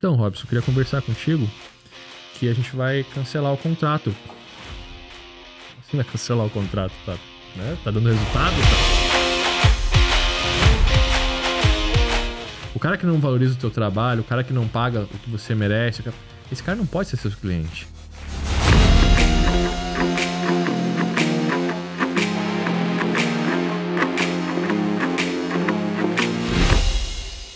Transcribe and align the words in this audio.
Então, 0.00 0.14
Robson, 0.14 0.44
eu 0.44 0.48
queria 0.48 0.62
conversar 0.62 1.02
contigo 1.02 1.46
que 2.32 2.48
a 2.48 2.54
gente 2.54 2.74
vai 2.74 3.04
cancelar 3.14 3.52
o 3.52 3.56
contrato. 3.58 4.16
Assim 5.78 5.98
vai 5.98 6.06
cancelar 6.06 6.46
o 6.46 6.48
contrato, 6.48 6.94
tá? 7.04 7.18
Né? 7.54 7.76
Tá 7.84 7.90
dando 7.90 8.08
resultado? 8.08 8.54
Tá? 8.54 9.10
O 12.74 12.78
cara 12.78 12.96
que 12.96 13.04
não 13.04 13.20
valoriza 13.20 13.52
o 13.52 13.58
teu 13.58 13.70
trabalho, 13.70 14.22
o 14.22 14.24
cara 14.24 14.42
que 14.42 14.54
não 14.54 14.66
paga 14.66 15.02
o 15.02 15.18
que 15.18 15.28
você 15.28 15.54
merece, 15.54 16.02
esse 16.50 16.62
cara 16.62 16.78
não 16.78 16.86
pode 16.86 17.10
ser 17.10 17.18
seu 17.18 17.30
cliente. 17.32 17.86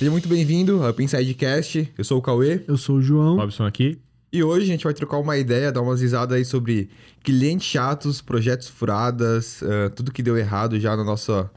Seja 0.05 0.13
muito 0.13 0.29
bem-vindo 0.29 0.85
ao 0.85 0.93
Pinsidecast. 0.93 1.91
Eu 1.97 2.05
sou 2.05 2.19
o 2.19 2.21
Cauê. 2.21 2.63
Eu 2.69 2.77
sou 2.77 2.97
o 2.97 3.03
João. 3.03 3.37
Robson 3.37 3.65
aqui. 3.65 3.99
E 4.31 4.43
hoje 4.45 4.65
a 4.65 4.67
gente 4.67 4.85
vai 4.85 4.93
trocar 4.93 5.17
uma 5.17 5.39
ideia, 5.39 5.73
dar 5.73 5.81
umas 5.81 6.03
risadas 6.03 6.37
aí 6.37 6.45
sobre 6.45 6.91
clientes 7.23 7.67
chatos, 7.67 8.21
projetos 8.21 8.69
furadas, 8.69 9.63
uh, 9.63 9.89
tudo 9.97 10.13
que 10.13 10.23
deu 10.23 10.37
errado 10.37 10.79
já 10.79 10.95
na 10.95 11.03
nossa, 11.03 11.51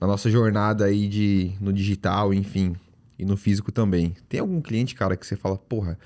na 0.00 0.06
nossa 0.06 0.30
jornada 0.30 0.86
aí 0.86 1.06
de, 1.08 1.52
no 1.60 1.74
digital, 1.74 2.32
enfim, 2.32 2.74
e 3.18 3.26
no 3.26 3.36
físico 3.36 3.70
também. 3.70 4.16
Tem 4.30 4.40
algum 4.40 4.62
cliente, 4.62 4.94
cara, 4.94 5.14
que 5.14 5.26
você 5.26 5.36
fala, 5.36 5.58
porra, 5.58 5.98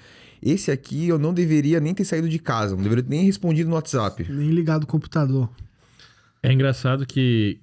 esse 0.42 0.72
aqui 0.72 1.06
eu 1.06 1.16
não 1.16 1.32
deveria 1.32 1.78
nem 1.78 1.94
ter 1.94 2.04
saído 2.04 2.28
de 2.28 2.40
casa, 2.40 2.74
não 2.74 2.82
deveria 2.82 3.04
nem 3.06 3.24
respondido 3.24 3.70
no 3.70 3.76
WhatsApp. 3.76 4.26
Nem 4.28 4.50
ligado 4.50 4.82
o 4.82 4.88
computador. 4.88 5.48
É 6.42 6.52
engraçado 6.52 7.06
que 7.06 7.60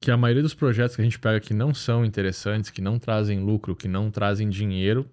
que 0.00 0.10
a 0.10 0.16
maioria 0.16 0.42
dos 0.42 0.54
projetos 0.54 0.94
que 0.94 1.02
a 1.02 1.04
gente 1.04 1.18
pega 1.18 1.40
que 1.40 1.52
não 1.52 1.74
são 1.74 2.04
interessantes, 2.04 2.70
que 2.70 2.80
não 2.80 2.98
trazem 2.98 3.40
lucro, 3.40 3.74
que 3.74 3.88
não 3.88 4.10
trazem 4.10 4.48
dinheiro, 4.48 5.08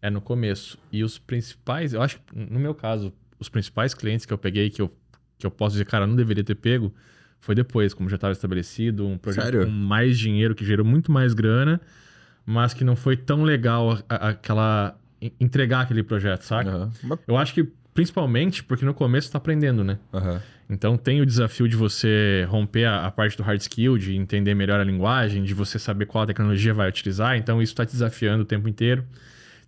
é 0.00 0.10
no 0.10 0.20
começo. 0.20 0.78
E 0.90 1.02
os 1.02 1.18
principais, 1.18 1.92
eu 1.92 2.02
acho 2.02 2.18
que 2.18 2.36
no 2.36 2.58
meu 2.58 2.74
caso, 2.74 3.12
os 3.38 3.48
principais 3.48 3.94
clientes 3.94 4.24
que 4.24 4.32
eu 4.32 4.38
peguei 4.38 4.70
que 4.70 4.80
eu, 4.80 4.92
que 5.38 5.46
eu 5.46 5.50
posso 5.50 5.72
dizer, 5.72 5.86
cara, 5.86 6.06
não 6.06 6.14
deveria 6.14 6.44
ter 6.44 6.54
pego, 6.54 6.94
foi 7.40 7.54
depois, 7.54 7.92
como 7.92 8.08
já 8.08 8.14
estava 8.14 8.32
estabelecido, 8.32 9.06
um 9.06 9.18
projeto 9.18 9.44
Sério? 9.44 9.64
com 9.64 9.70
mais 9.70 10.16
dinheiro, 10.16 10.54
que 10.54 10.64
gerou 10.64 10.86
muito 10.86 11.10
mais 11.10 11.34
grana, 11.34 11.80
mas 12.46 12.72
que 12.72 12.84
não 12.84 12.94
foi 12.94 13.16
tão 13.16 13.42
legal 13.42 13.98
a, 14.08 14.28
aquela 14.28 14.96
entregar 15.40 15.80
aquele 15.80 16.02
projeto, 16.02 16.42
saca? 16.42 16.90
Uhum. 17.02 17.18
Eu 17.26 17.36
acho 17.36 17.54
que 17.54 17.68
principalmente 17.94 18.62
porque 18.62 18.84
no 18.84 18.94
começo 18.94 19.26
está 19.26 19.38
aprendendo, 19.38 19.84
né? 19.84 19.98
Uhum. 20.12 20.40
Então 20.68 20.96
tem 20.96 21.20
o 21.20 21.26
desafio 21.26 21.68
de 21.68 21.76
você 21.76 22.46
romper 22.48 22.84
a, 22.84 23.06
a, 23.06 23.10
parte 23.10 23.36
do 23.36 23.42
hard 23.42 23.60
skill, 23.60 23.98
de 23.98 24.16
entender 24.16 24.54
melhor 24.54 24.80
a 24.80 24.84
linguagem, 24.84 25.42
de 25.42 25.52
você 25.54 25.78
saber 25.78 26.06
qual 26.06 26.26
tecnologia 26.26 26.72
vai 26.72 26.88
utilizar. 26.88 27.36
Então 27.36 27.60
isso 27.60 27.72
está 27.72 27.84
te 27.84 27.92
desafiando 27.92 28.42
o 28.42 28.46
tempo 28.46 28.68
inteiro. 28.68 29.04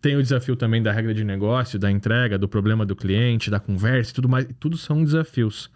Tem 0.00 0.16
o 0.16 0.22
desafio 0.22 0.54
também 0.56 0.82
da 0.82 0.92
regra 0.92 1.14
de 1.14 1.24
negócio, 1.24 1.78
da 1.78 1.90
entrega, 1.90 2.38
do 2.38 2.48
problema 2.48 2.84
do 2.84 2.94
cliente, 2.94 3.50
da 3.50 3.58
conversa 3.58 4.10
e 4.10 4.14
tudo 4.14 4.28
mais. 4.28 4.46
Tudo 4.60 4.76
são 4.76 5.02
desafios. 5.02 5.70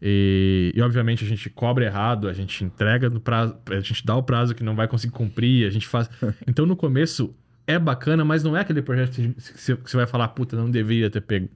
E, 0.00 0.72
e, 0.74 0.82
obviamente 0.82 1.24
a 1.24 1.28
gente 1.28 1.48
cobra 1.48 1.84
errado, 1.84 2.28
a 2.28 2.32
gente 2.32 2.64
entrega 2.64 3.08
no 3.08 3.20
prazo, 3.20 3.56
a 3.70 3.80
gente 3.80 4.04
dá 4.04 4.16
o 4.16 4.22
prazo 4.22 4.52
que 4.54 4.64
não 4.64 4.74
vai 4.74 4.88
conseguir 4.88 5.12
cumprir, 5.12 5.66
a 5.66 5.70
gente 5.70 5.86
faz. 5.86 6.10
Então 6.46 6.66
no 6.66 6.74
começo 6.74 7.34
é 7.66 7.78
bacana, 7.78 8.24
mas 8.24 8.42
não 8.42 8.56
é 8.56 8.60
aquele 8.60 8.82
projeto 8.82 9.12
que 9.14 9.34
você 9.62 9.96
vai 9.96 10.06
falar, 10.06 10.28
puta, 10.28 10.56
não 10.56 10.70
deveria 10.70 11.08
ter 11.08 11.20
pego. 11.20 11.48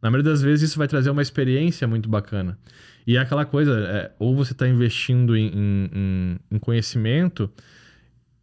Na 0.00 0.10
maioria 0.10 0.30
das 0.30 0.42
vezes 0.42 0.70
isso 0.70 0.78
vai 0.78 0.88
trazer 0.88 1.10
uma 1.10 1.22
experiência 1.22 1.86
muito 1.86 2.08
bacana. 2.08 2.58
E 3.06 3.16
é 3.16 3.20
aquela 3.20 3.44
coisa, 3.44 3.72
é, 3.72 4.12
ou 4.18 4.36
você 4.36 4.52
está 4.52 4.68
investindo 4.68 5.36
em, 5.36 5.50
em, 5.54 6.38
em, 6.50 6.58
conhecimento, 6.58 7.50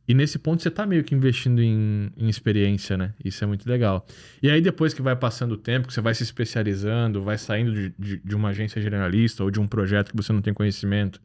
e 0.08 0.14
nesse 0.14 0.38
ponto 0.40 0.62
você 0.62 0.70
está 0.70 0.86
meio 0.86 1.04
que 1.04 1.14
investindo 1.14 1.62
em, 1.62 2.12
em, 2.18 2.28
experiência, 2.28 2.98
né? 2.98 3.14
Isso 3.24 3.44
é 3.44 3.48
muito 3.48 3.68
legal. 3.70 4.06
E 4.42 4.50
aí 4.50 4.62
depois 4.62 4.94
que 4.94 5.02
vai 5.02 5.16
passando 5.16 5.54
o 5.54 5.58
tempo, 5.58 5.88
que 5.88 5.94
você 5.94 6.02
vai 6.02 6.14
se 6.14 6.24
especializando, 6.24 7.22
vai 7.22 7.38
saindo 7.38 7.74
de, 7.74 7.94
de, 7.98 8.18
de 8.18 8.36
uma 8.36 8.50
agência 8.50 8.82
generalista 8.82 9.44
ou 9.44 9.52
de 9.52 9.60
um 9.60 9.68
projeto 9.68 10.12
que 10.12 10.18
você 10.18 10.34
não 10.34 10.42
tem 10.42 10.54
conhecimento, 10.54 11.22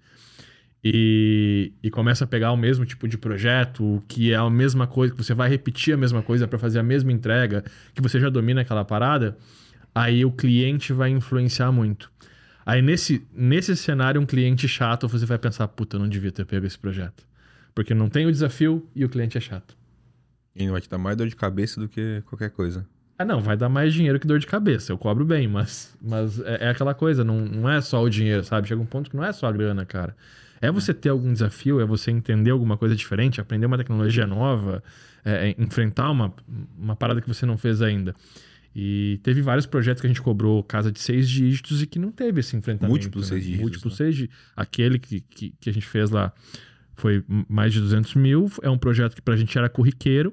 e, 0.83 1.73
e, 1.83 1.91
começa 1.91 2.25
a 2.25 2.27
pegar 2.27 2.53
o 2.53 2.57
mesmo 2.57 2.87
tipo 2.87 3.07
de 3.07 3.19
projeto, 3.19 4.03
que 4.09 4.33
é 4.33 4.37
a 4.37 4.49
mesma 4.49 4.87
coisa, 4.87 5.13
que 5.15 5.23
você 5.23 5.35
vai 5.35 5.49
repetir 5.49 5.93
a 5.93 5.97
mesma 5.97 6.23
coisa 6.23 6.49
para 6.49 6.59
fazer 6.59 6.79
a 6.79 6.83
mesma 6.83 7.13
entrega, 7.13 7.63
que 7.95 8.01
você 8.01 8.19
já 8.19 8.31
domina 8.31 8.63
aquela 8.63 8.83
parada, 8.83 9.37
aí 9.95 10.25
o 10.25 10.33
cliente 10.33 10.93
vai 10.93 11.11
influenciar 11.11 11.71
muito. 11.73 12.11
Aí 12.65 12.83
nesse, 12.83 13.27
nesse 13.33 13.75
cenário, 13.77 14.21
um 14.21 14.27
cliente 14.27 14.69
chato, 14.69 15.09
você 15.09 15.27
vai 15.27 15.39
pensar, 15.39 15.67
puta, 15.69 15.97
eu 15.97 16.01
não 16.01 16.09
devia 16.09 16.31
ter 16.31 16.45
pego 16.45 16.67
esse 16.67 16.79
projeto. 16.79 17.27
Porque 17.75 17.95
não 17.95 18.09
tem 18.09 18.27
o 18.27 18.33
desafio 18.33 18.87
e 18.95 19.05
o 19.05 19.09
cliente 19.09 19.39
é 19.39 19.41
chato. 19.41 19.77
E 20.55 20.65
não 20.65 20.73
vai 20.73 20.81
te 20.81 20.89
dar 20.89 20.99
mais 20.99 21.17
dor 21.17 21.29
de 21.29 21.37
cabeça 21.37 21.81
do 21.81 21.89
que 21.89 22.23
qualquer 22.27 22.51
coisa. 22.51 22.87
Ah, 23.19 23.25
não, 23.25 23.41
vai 23.41 23.57
dar 23.57 23.69
mais 23.69 23.93
dinheiro 23.93 24.19
que 24.19 24.27
dor 24.27 24.39
de 24.39 24.47
cabeça. 24.47 24.93
Eu 24.93 24.99
cobro 24.99 25.25
bem, 25.25 25.47
mas, 25.47 25.97
mas 26.01 26.41
é, 26.41 26.67
é 26.67 26.71
aquela 26.71 26.95
coisa, 26.95 27.23
não, 27.23 27.41
não 27.41 27.71
é 27.71 27.81
só 27.81 28.03
o 28.03 28.09
dinheiro, 28.09 28.43
sabe? 28.43 28.67
Chega 28.67 28.81
um 28.81 28.87
ponto 28.87 29.11
que 29.11 29.17
não 29.17 29.25
é 29.25 29.33
só 29.33 29.47
a 29.47 29.53
grana, 29.53 29.85
cara. 29.85 30.17
É 30.61 30.71
você 30.71 30.93
ter 30.93 31.09
algum 31.09 31.33
desafio, 31.33 31.81
é 31.81 31.85
você 31.85 32.11
entender 32.11 32.51
alguma 32.51 32.77
coisa 32.77 32.95
diferente, 32.95 33.41
aprender 33.41 33.67
uma 33.67 33.79
tecnologia 33.79 34.27
nova, 34.27 34.83
é, 35.25 35.51
é 35.51 35.55
enfrentar 35.63 36.11
uma, 36.11 36.33
uma 36.79 36.97
parada 36.97 37.21
que 37.21 37.29
você 37.29 37.45
não 37.45 37.59
fez 37.59 37.83
ainda. 37.83 38.15
E 38.75 39.19
teve 39.23 39.43
vários 39.43 39.67
projetos 39.67 40.01
que 40.01 40.07
a 40.07 40.09
gente 40.09 40.23
cobrou 40.23 40.63
casa 40.63 40.93
de 40.93 41.01
seis 41.01 41.29
dígitos 41.29 41.83
e 41.83 41.87
que 41.87 41.99
não 41.99 42.13
teve 42.13 42.41
esse 42.41 42.57
enfrentamento. 42.57 42.93
Múltiplos 42.93 43.25
né? 43.25 43.29
seis 43.31 43.45
dígitos. 43.45 43.63
Múltiplos 43.63 43.93
né? 43.93 43.97
seis 43.97 44.15
dígitos. 44.15 44.39
Aquele 44.57 44.99
que, 44.99 45.21
que, 45.21 45.55
que, 45.61 45.71
a 45.71 45.73
gente 45.73 45.87
fez 45.87 46.11
lá 46.11 46.33
foi 46.95 47.25
mais 47.49 47.73
de 47.73 47.81
200 47.81 48.15
mil. 48.15 48.51
É 48.63 48.71
um 48.71 48.79
projeto 48.79 49.17
que 49.17 49.23
pra 49.23 49.37
gente 49.37 49.57
era 49.59 49.69
corriqueiro 49.69 50.33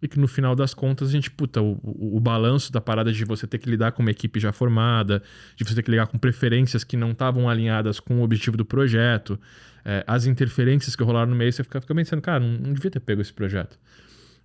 e 0.00 0.08
que 0.08 0.18
no 0.18 0.28
final 0.28 0.54
das 0.54 0.72
contas 0.72 1.08
a 1.08 1.12
gente, 1.12 1.30
puta, 1.30 1.60
o, 1.60 1.72
o, 1.82 2.16
o, 2.16 2.20
balanço 2.20 2.72
da 2.72 2.80
parada 2.80 3.12
de 3.12 3.24
você 3.24 3.46
ter 3.46 3.58
que 3.58 3.68
lidar 3.68 3.92
com 3.92 4.02
uma 4.02 4.10
equipe 4.10 4.38
já 4.38 4.52
formada, 4.52 5.22
de 5.56 5.64
você 5.64 5.74
ter 5.74 5.82
que 5.82 5.90
lidar 5.90 6.06
com 6.06 6.18
preferências 6.18 6.84
que 6.84 6.96
não 6.96 7.10
estavam 7.10 7.48
alinhadas 7.48 7.98
com 7.98 8.20
o 8.20 8.22
objetivo 8.22 8.56
do 8.56 8.64
projeto, 8.64 9.38
é, 9.84 10.04
as 10.06 10.26
interferências 10.26 10.94
que 10.94 11.02
rolaram 11.02 11.30
no 11.30 11.36
meio, 11.36 11.52
você 11.52 11.62
fica, 11.62 11.80
fica 11.80 11.94
pensando, 11.94 12.20
cara, 12.20 12.40
não, 12.40 12.58
não 12.58 12.72
devia 12.72 12.90
ter 12.90 13.00
pego 13.00 13.20
esse 13.20 13.32
projeto. 13.32 13.78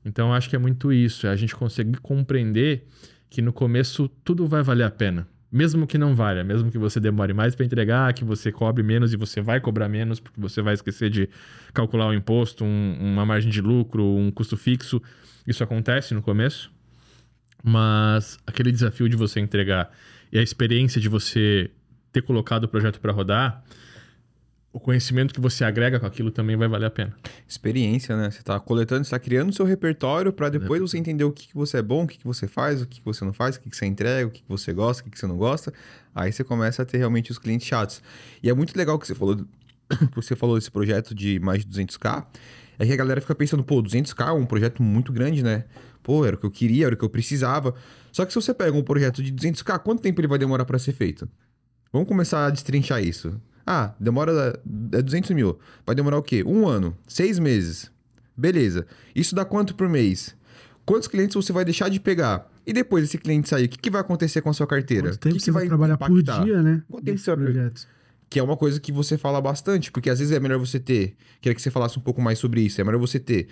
Então 0.03 0.33
acho 0.33 0.49
que 0.49 0.55
é 0.55 0.59
muito 0.59 0.91
isso, 0.91 1.27
é 1.27 1.29
a 1.29 1.35
gente 1.35 1.55
conseguir 1.55 1.97
compreender 1.99 2.87
que 3.31 3.41
no 3.41 3.53
começo 3.53 4.09
tudo 4.25 4.45
vai 4.45 4.61
valer 4.61 4.83
a 4.83 4.91
pena. 4.91 5.25
Mesmo 5.49 5.87
que 5.87 5.97
não 5.97 6.13
valha, 6.13 6.43
mesmo 6.43 6.69
que 6.69 6.77
você 6.77 6.99
demore 6.99 7.33
mais 7.33 7.55
para 7.55 7.65
entregar, 7.65 8.13
que 8.13 8.23
você 8.25 8.51
cobre 8.51 8.83
menos 8.83 9.13
e 9.13 9.17
você 9.17 9.41
vai 9.41 9.59
cobrar 9.59 9.87
menos, 9.87 10.19
porque 10.19 10.39
você 10.39 10.61
vai 10.61 10.73
esquecer 10.73 11.09
de 11.09 11.29
calcular 11.73 12.07
o 12.07 12.13
imposto, 12.13 12.63
um, 12.63 12.97
uma 12.99 13.25
margem 13.25 13.49
de 13.49 13.61
lucro, 13.61 14.03
um 14.03 14.31
custo 14.31 14.57
fixo. 14.57 15.01
Isso 15.47 15.63
acontece 15.63 16.13
no 16.13 16.21
começo, 16.21 16.71
mas 17.63 18.37
aquele 18.45 18.71
desafio 18.71 19.07
de 19.07 19.15
você 19.15 19.39
entregar 19.39 19.89
e 20.31 20.37
a 20.37 20.41
experiência 20.41 20.99
de 20.99 21.07
você 21.07 21.71
ter 22.11 22.21
colocado 22.21 22.65
o 22.65 22.67
projeto 22.67 22.99
para 22.99 23.13
rodar, 23.13 23.63
o 24.73 24.79
conhecimento 24.79 25.33
que 25.33 25.41
você 25.41 25.65
agrega 25.65 25.99
com 25.99 26.05
aquilo 26.05 26.31
também 26.31 26.55
vai 26.55 26.67
valer 26.67 26.85
a 26.85 26.89
pena. 26.89 27.13
Experiência, 27.47 28.15
né? 28.15 28.31
Você 28.31 28.39
está 28.39 28.57
coletando, 28.59 29.01
está 29.01 29.19
criando 29.19 29.53
seu 29.53 29.65
repertório 29.65 30.31
para 30.31 30.49
depois 30.49 30.81
você 30.81 30.97
entender 30.97 31.25
o 31.25 31.31
que, 31.31 31.49
que 31.49 31.55
você 31.55 31.77
é 31.77 31.81
bom, 31.81 32.03
o 32.03 32.07
que, 32.07 32.17
que 32.17 32.25
você 32.25 32.47
faz, 32.47 32.81
o 32.81 32.87
que, 32.87 32.99
que 32.99 33.05
você 33.05 33.25
não 33.25 33.33
faz, 33.33 33.57
o 33.57 33.61
que, 33.61 33.69
que 33.69 33.75
você 33.75 33.85
entrega, 33.85 34.27
o 34.27 34.31
que, 34.31 34.41
que 34.41 34.49
você 34.49 34.71
gosta, 34.71 35.01
o 35.01 35.05
que, 35.05 35.11
que 35.11 35.19
você 35.19 35.27
não 35.27 35.35
gosta. 35.35 35.73
Aí 36.15 36.31
você 36.31 36.43
começa 36.43 36.83
a 36.83 36.85
ter 36.85 36.97
realmente 36.97 37.31
os 37.31 37.37
clientes 37.37 37.67
chatos. 37.67 38.01
E 38.41 38.49
é 38.49 38.53
muito 38.53 38.75
legal 38.77 38.97
que 38.97 39.05
você 39.05 39.13
falou, 39.13 39.45
você 40.15 40.35
falou 40.37 40.55
desse 40.55 40.71
projeto 40.71 41.13
de 41.13 41.37
mais 41.39 41.65
de 41.65 41.71
200k. 41.71 42.25
É 42.79 42.85
que 42.85 42.93
a 42.93 42.97
galera 42.97 43.19
fica 43.19 43.35
pensando, 43.35 43.63
pô, 43.63 43.83
200k 43.83 44.29
é 44.29 44.31
um 44.31 44.45
projeto 44.45 44.81
muito 44.81 45.11
grande, 45.11 45.43
né? 45.43 45.65
Pô, 46.01 46.25
era 46.25 46.35
o 46.35 46.39
que 46.39 46.45
eu 46.45 46.51
queria, 46.51 46.85
era 46.85 46.95
o 46.95 46.97
que 46.97 47.03
eu 47.03 47.09
precisava. 47.09 47.75
Só 48.11 48.25
que 48.25 48.31
se 48.31 48.41
você 48.41 48.53
pega 48.53 48.75
um 48.75 48.83
projeto 48.83 49.21
de 49.21 49.33
200k, 49.33 49.79
quanto 49.79 50.01
tempo 50.01 50.21
ele 50.21 50.27
vai 50.27 50.39
demorar 50.39 50.63
para 50.63 50.79
ser 50.79 50.93
feito? 50.93 51.27
Vamos 51.91 52.07
começar 52.07 52.45
a 52.45 52.49
destrinchar 52.49 53.03
isso. 53.03 53.39
Ah, 53.73 53.95
demora 53.97 54.59
é 54.91 55.01
200 55.01 55.31
mil. 55.31 55.57
Vai 55.85 55.95
demorar 55.95 56.17
o 56.17 56.21
quê? 56.21 56.43
Um 56.45 56.67
ano, 56.67 56.93
seis 57.07 57.39
meses. 57.39 57.89
Beleza. 58.35 58.85
Isso 59.15 59.33
dá 59.33 59.45
quanto 59.45 59.73
por 59.75 59.87
mês? 59.87 60.35
Quantos 60.85 61.07
clientes 61.07 61.35
você 61.35 61.53
vai 61.53 61.63
deixar 61.63 61.87
de 61.87 61.97
pegar? 61.97 62.51
E 62.67 62.73
depois 62.73 63.05
esse 63.05 63.17
cliente 63.17 63.47
sair, 63.47 63.67
o 63.67 63.69
que, 63.69 63.77
que 63.77 63.89
vai 63.89 64.01
acontecer 64.01 64.41
com 64.41 64.49
a 64.49 64.53
sua 64.53 64.67
carteira? 64.67 65.11
Quanto 65.11 65.19
tempo 65.19 65.35
que, 65.35 65.39
que 65.39 65.45
você 65.45 65.51
vai 65.51 65.67
trabalhar 65.67 65.93
impactar? 65.93 66.39
por 66.39 66.45
dia, 66.45 66.61
né? 66.61 66.83
Quanto 66.89 67.05
tempo 67.05 67.17
você 67.17 67.33
vai... 67.33 67.71
Que 68.29 68.39
é 68.39 68.43
uma 68.43 68.57
coisa 68.57 68.77
que 68.77 68.91
você 68.91 69.17
fala 69.17 69.39
bastante, 69.39 69.89
porque 69.89 70.09
às 70.09 70.19
vezes 70.19 70.33
é 70.33 70.39
melhor 70.41 70.59
você 70.59 70.77
ter. 70.77 71.15
Queria 71.39 71.55
que 71.55 71.61
você 71.61 71.71
falasse 71.71 71.97
um 71.97 72.01
pouco 72.01 72.21
mais 72.21 72.39
sobre 72.39 72.59
isso. 72.59 72.81
É 72.81 72.83
melhor 72.83 72.99
você 72.99 73.21
ter 73.21 73.47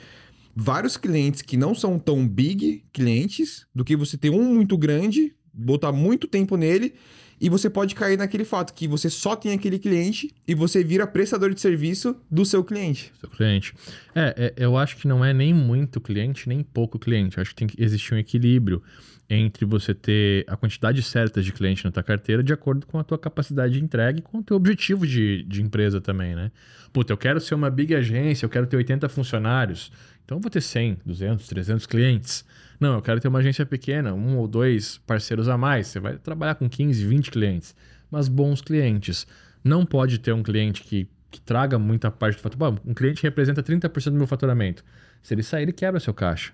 vários 0.53 0.97
clientes 0.97 1.41
que 1.41 1.55
não 1.55 1.73
são 1.73 1.97
tão 1.97 2.27
big 2.27 2.83
clientes 2.91 3.65
do 3.73 3.85
que 3.85 3.95
você 3.95 4.17
ter 4.17 4.31
um 4.31 4.53
muito 4.53 4.77
grande, 4.77 5.33
botar 5.53 5.93
muito 5.93 6.27
tempo 6.27 6.57
nele 6.57 6.93
e 7.39 7.49
você 7.49 7.69
pode 7.69 7.95
cair 7.95 8.17
naquele 8.17 8.43
fato 8.43 8.73
que 8.73 8.87
você 8.87 9.09
só 9.09 9.35
tem 9.35 9.53
aquele 9.53 9.79
cliente 9.79 10.33
e 10.47 10.53
você 10.53 10.83
vira 10.83 11.07
prestador 11.07 11.53
de 11.53 11.61
serviço 11.61 12.15
do 12.29 12.45
seu 12.45 12.63
cliente. 12.63 13.11
Seu 13.19 13.29
cliente. 13.29 13.73
É, 14.13 14.53
é 14.57 14.65
eu 14.65 14.77
acho 14.77 14.97
que 14.97 15.07
não 15.07 15.23
é 15.23 15.33
nem 15.33 15.53
muito 15.53 16.01
cliente, 16.01 16.49
nem 16.49 16.61
pouco 16.63 16.99
cliente. 16.99 17.37
Eu 17.37 17.41
acho 17.41 17.51
que 17.51 17.55
tem 17.55 17.67
que 17.67 17.81
existir 17.81 18.13
um 18.13 18.17
equilíbrio 18.17 18.83
entre 19.29 19.63
você 19.63 19.93
ter 19.93 20.43
a 20.47 20.57
quantidade 20.57 21.01
certa 21.03 21.41
de 21.41 21.53
cliente 21.53 21.85
na 21.85 21.91
tua 21.91 22.01
carteira 22.01 22.41
de 22.41 22.51
acordo 22.51 22.87
com 22.87 22.97
a 22.97 23.03
tua 23.03 23.17
capacidade 23.17 23.73
de 23.73 23.83
entrega 23.83 24.17
e 24.17 24.21
com 24.21 24.39
o 24.39 24.43
teu 24.43 24.57
objetivo 24.57 25.05
de, 25.05 25.43
de 25.43 25.61
empresa 25.61 26.01
também, 26.01 26.35
né? 26.35 26.51
Puta, 26.91 27.13
eu 27.13 27.17
quero 27.17 27.39
ser 27.39 27.53
uma 27.53 27.69
big 27.69 27.93
agência, 27.93 28.45
eu 28.45 28.49
quero 28.49 28.65
ter 28.65 28.77
80 28.77 29.07
funcionários. 29.07 29.91
Então 30.25 30.37
eu 30.37 30.41
vou 30.41 30.49
ter 30.49 30.61
100, 30.61 30.97
200, 31.05 31.47
300 31.47 31.85
clientes. 31.85 32.43
Não, 32.79 32.95
eu 32.95 33.01
quero 33.01 33.19
ter 33.19 33.27
uma 33.27 33.39
agência 33.39 33.65
pequena, 33.65 34.13
um 34.13 34.37
ou 34.37 34.47
dois 34.47 34.99
parceiros 34.99 35.49
a 35.49 35.57
mais. 35.57 35.87
Você 35.87 35.99
vai 35.99 36.17
trabalhar 36.17 36.55
com 36.55 36.69
15, 36.69 37.05
20 37.05 37.31
clientes, 37.31 37.75
mas 38.09 38.27
bons 38.29 38.61
clientes. 38.61 39.27
Não 39.63 39.85
pode 39.85 40.19
ter 40.19 40.31
um 40.31 40.41
cliente 40.41 40.83
que, 40.83 41.09
que 41.29 41.41
traga 41.41 41.77
muita 41.77 42.09
parte 42.09 42.37
do 42.37 42.41
faturamento. 42.41 42.81
Um 42.85 42.93
cliente 42.93 43.21
representa 43.21 43.61
30% 43.61 44.05
do 44.05 44.13
meu 44.13 44.27
faturamento. 44.27 44.83
Se 45.21 45.33
ele 45.33 45.43
sair, 45.43 45.63
ele 45.63 45.73
quebra 45.73 45.99
seu 45.99 46.13
caixa. 46.13 46.53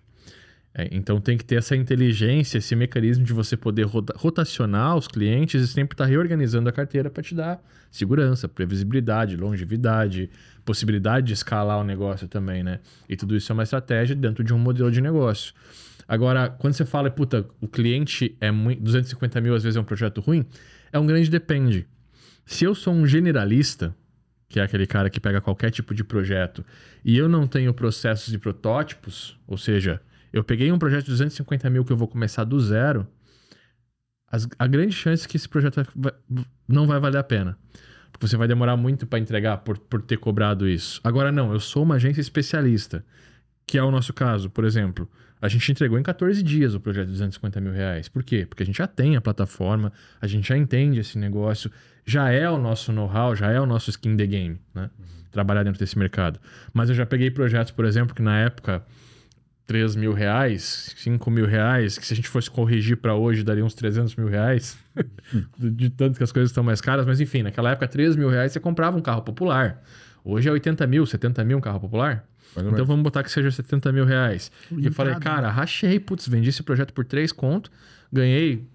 É, 0.77 0.89
então 0.91 1.21
tem 1.21 1.37
que 1.37 1.45
ter 1.45 1.55
essa 1.55 1.73
inteligência, 1.73 2.57
esse 2.57 2.75
mecanismo 2.75 3.23
de 3.23 3.31
você 3.31 3.55
poder 3.55 3.85
rotacionar 3.85 4.97
os 4.97 5.07
clientes 5.07 5.61
e 5.61 5.67
sempre 5.67 5.93
estar 5.93 6.03
tá 6.03 6.09
reorganizando 6.09 6.67
a 6.67 6.71
carteira 6.71 7.09
para 7.09 7.23
te 7.23 7.33
dar 7.33 7.63
segurança, 7.89 8.49
previsibilidade, 8.49 9.37
longevidade, 9.37 10.29
possibilidade 10.65 11.27
de 11.27 11.33
escalar 11.33 11.79
o 11.79 11.83
negócio 11.85 12.27
também, 12.27 12.61
né? 12.61 12.79
E 13.07 13.15
tudo 13.15 13.37
isso 13.37 13.49
é 13.49 13.53
uma 13.53 13.63
estratégia 13.63 14.13
dentro 14.13 14.43
de 14.43 14.53
um 14.53 14.59
modelo 14.59 14.91
de 14.91 14.99
negócio. 14.99 15.53
Agora, 16.07 16.49
quando 16.49 16.73
você 16.73 16.85
fala, 16.85 17.09
puta, 17.09 17.47
o 17.59 17.67
cliente 17.67 18.35
é 18.39 18.51
muito, 18.51 18.81
250 18.81 19.41
mil, 19.41 19.55
às 19.55 19.63
vezes 19.63 19.75
é 19.75 19.79
um 19.79 19.85
projeto 19.85 20.21
ruim, 20.21 20.45
é 20.91 20.99
um 20.99 21.05
grande 21.05 21.29
depende. 21.29 21.87
Se 22.45 22.63
eu 22.63 22.75
sou 22.75 22.93
um 22.93 23.07
generalista, 23.07 23.95
que 24.47 24.59
é 24.59 24.63
aquele 24.63 24.85
cara 24.85 25.09
que 25.09 25.19
pega 25.19 25.41
qualquer 25.41 25.71
tipo 25.71 25.93
de 25.93 26.03
projeto, 26.03 26.63
e 27.03 27.17
eu 27.17 27.27
não 27.27 27.47
tenho 27.47 27.73
processos 27.73 28.33
e 28.33 28.37
protótipos, 28.37 29.39
ou 29.47 29.57
seja, 29.57 29.99
eu 30.31 30.43
peguei 30.43 30.71
um 30.71 30.77
projeto 30.77 31.05
de 31.05 31.11
250 31.11 31.69
mil 31.69 31.83
que 31.83 31.91
eu 31.91 31.97
vou 31.97 32.07
começar 32.07 32.43
do 32.43 32.59
zero, 32.59 33.07
as, 34.29 34.47
a 34.59 34.67
grande 34.67 34.93
chance 34.93 35.25
é 35.25 35.27
que 35.27 35.37
esse 35.37 35.47
projeto 35.47 35.87
vai, 35.95 36.13
não 36.67 36.85
vai 36.85 36.99
valer 36.99 37.17
a 37.17 37.23
pena. 37.23 37.57
Porque 38.11 38.27
você 38.27 38.37
vai 38.37 38.47
demorar 38.47 38.77
muito 38.77 39.05
para 39.05 39.19
entregar 39.19 39.57
por, 39.57 39.77
por 39.77 40.01
ter 40.01 40.17
cobrado 40.17 40.67
isso. 40.67 41.01
Agora, 41.03 41.31
não, 41.31 41.51
eu 41.51 41.59
sou 41.59 41.83
uma 41.83 41.95
agência 41.95 42.21
especialista, 42.21 43.05
que 43.65 43.77
é 43.77 43.83
o 43.83 43.91
nosso 43.91 44.13
caso, 44.13 44.49
por 44.49 44.63
exemplo. 44.63 45.09
A 45.45 45.47
gente 45.47 45.71
entregou 45.71 45.99
em 45.99 46.01
14 46.01 46.41
dias 46.41 46.73
o 46.73 46.79
projeto 46.79 47.05
de 47.05 47.11
250 47.11 47.61
mil 47.61 47.71
reais. 47.71 48.09
Por 48.09 48.23
quê? 48.23 48.47
Porque 48.49 48.63
a 48.63 48.65
gente 48.65 48.77
já 48.77 48.87
tem 48.87 49.15
a 49.15 49.21
plataforma, 49.21 49.93
a 50.19 50.25
gente 50.25 50.49
já 50.49 50.57
entende 50.57 50.99
esse 50.99 51.19
negócio, 51.19 51.69
já 52.03 52.31
é 52.31 52.49
o 52.49 52.57
nosso 52.57 52.91
know-how, 52.91 53.35
já 53.35 53.51
é 53.51 53.61
o 53.61 53.65
nosso 53.65 53.91
skin 53.91 54.17
the 54.17 54.25
game, 54.25 54.59
né? 54.73 54.89
Uhum. 54.97 55.05
Trabalhar 55.31 55.61
dentro 55.61 55.79
desse 55.79 55.99
mercado. 55.99 56.39
Mas 56.73 56.89
eu 56.89 56.95
já 56.95 57.05
peguei 57.05 57.29
projetos, 57.29 57.71
por 57.71 57.85
exemplo, 57.85 58.15
que 58.15 58.23
na 58.23 58.39
época 58.39 58.83
3 59.67 59.95
mil 59.95 60.13
reais, 60.13 60.95
5 60.97 61.29
mil 61.29 61.45
reais, 61.45 61.99
que 61.99 62.07
se 62.07 62.13
a 62.13 62.15
gente 62.15 62.27
fosse 62.27 62.49
corrigir 62.49 62.97
para 62.97 63.13
hoje 63.13 63.43
daria 63.43 63.63
uns 63.63 63.75
300 63.75 64.15
mil 64.15 64.27
reais, 64.27 64.75
de 65.59 65.91
tanto 65.91 66.17
que 66.17 66.23
as 66.23 66.31
coisas 66.31 66.49
estão 66.49 66.63
mais 66.63 66.81
caras, 66.81 67.05
mas 67.05 67.21
enfim, 67.21 67.43
naquela 67.43 67.69
época 67.69 67.87
3 67.87 68.15
mil 68.15 68.29
reais 68.29 68.51
você 68.51 68.59
comprava 68.59 68.97
um 68.97 69.01
carro 69.01 69.21
popular. 69.21 69.83
Hoje 70.23 70.49
é 70.49 70.51
80 70.51 70.87
mil, 70.87 71.05
70 71.05 71.43
mil 71.43 71.59
um 71.59 71.61
carro 71.61 71.79
popular. 71.79 72.25
Então 72.57 72.85
vamos 72.85 73.03
botar 73.03 73.23
que 73.23 73.31
seja 73.31 73.51
70 73.51 73.91
mil 73.91 74.05
reais. 74.05 74.51
E 74.71 74.85
eu 74.85 74.91
falei, 74.93 75.15
cara, 75.15 75.49
rachei, 75.49 75.99
putz, 75.99 76.27
vendi 76.27 76.49
esse 76.49 76.63
projeto 76.63 76.93
por 76.93 77.05
3 77.05 77.31
conto, 77.31 77.69
ganhei 78.11 78.65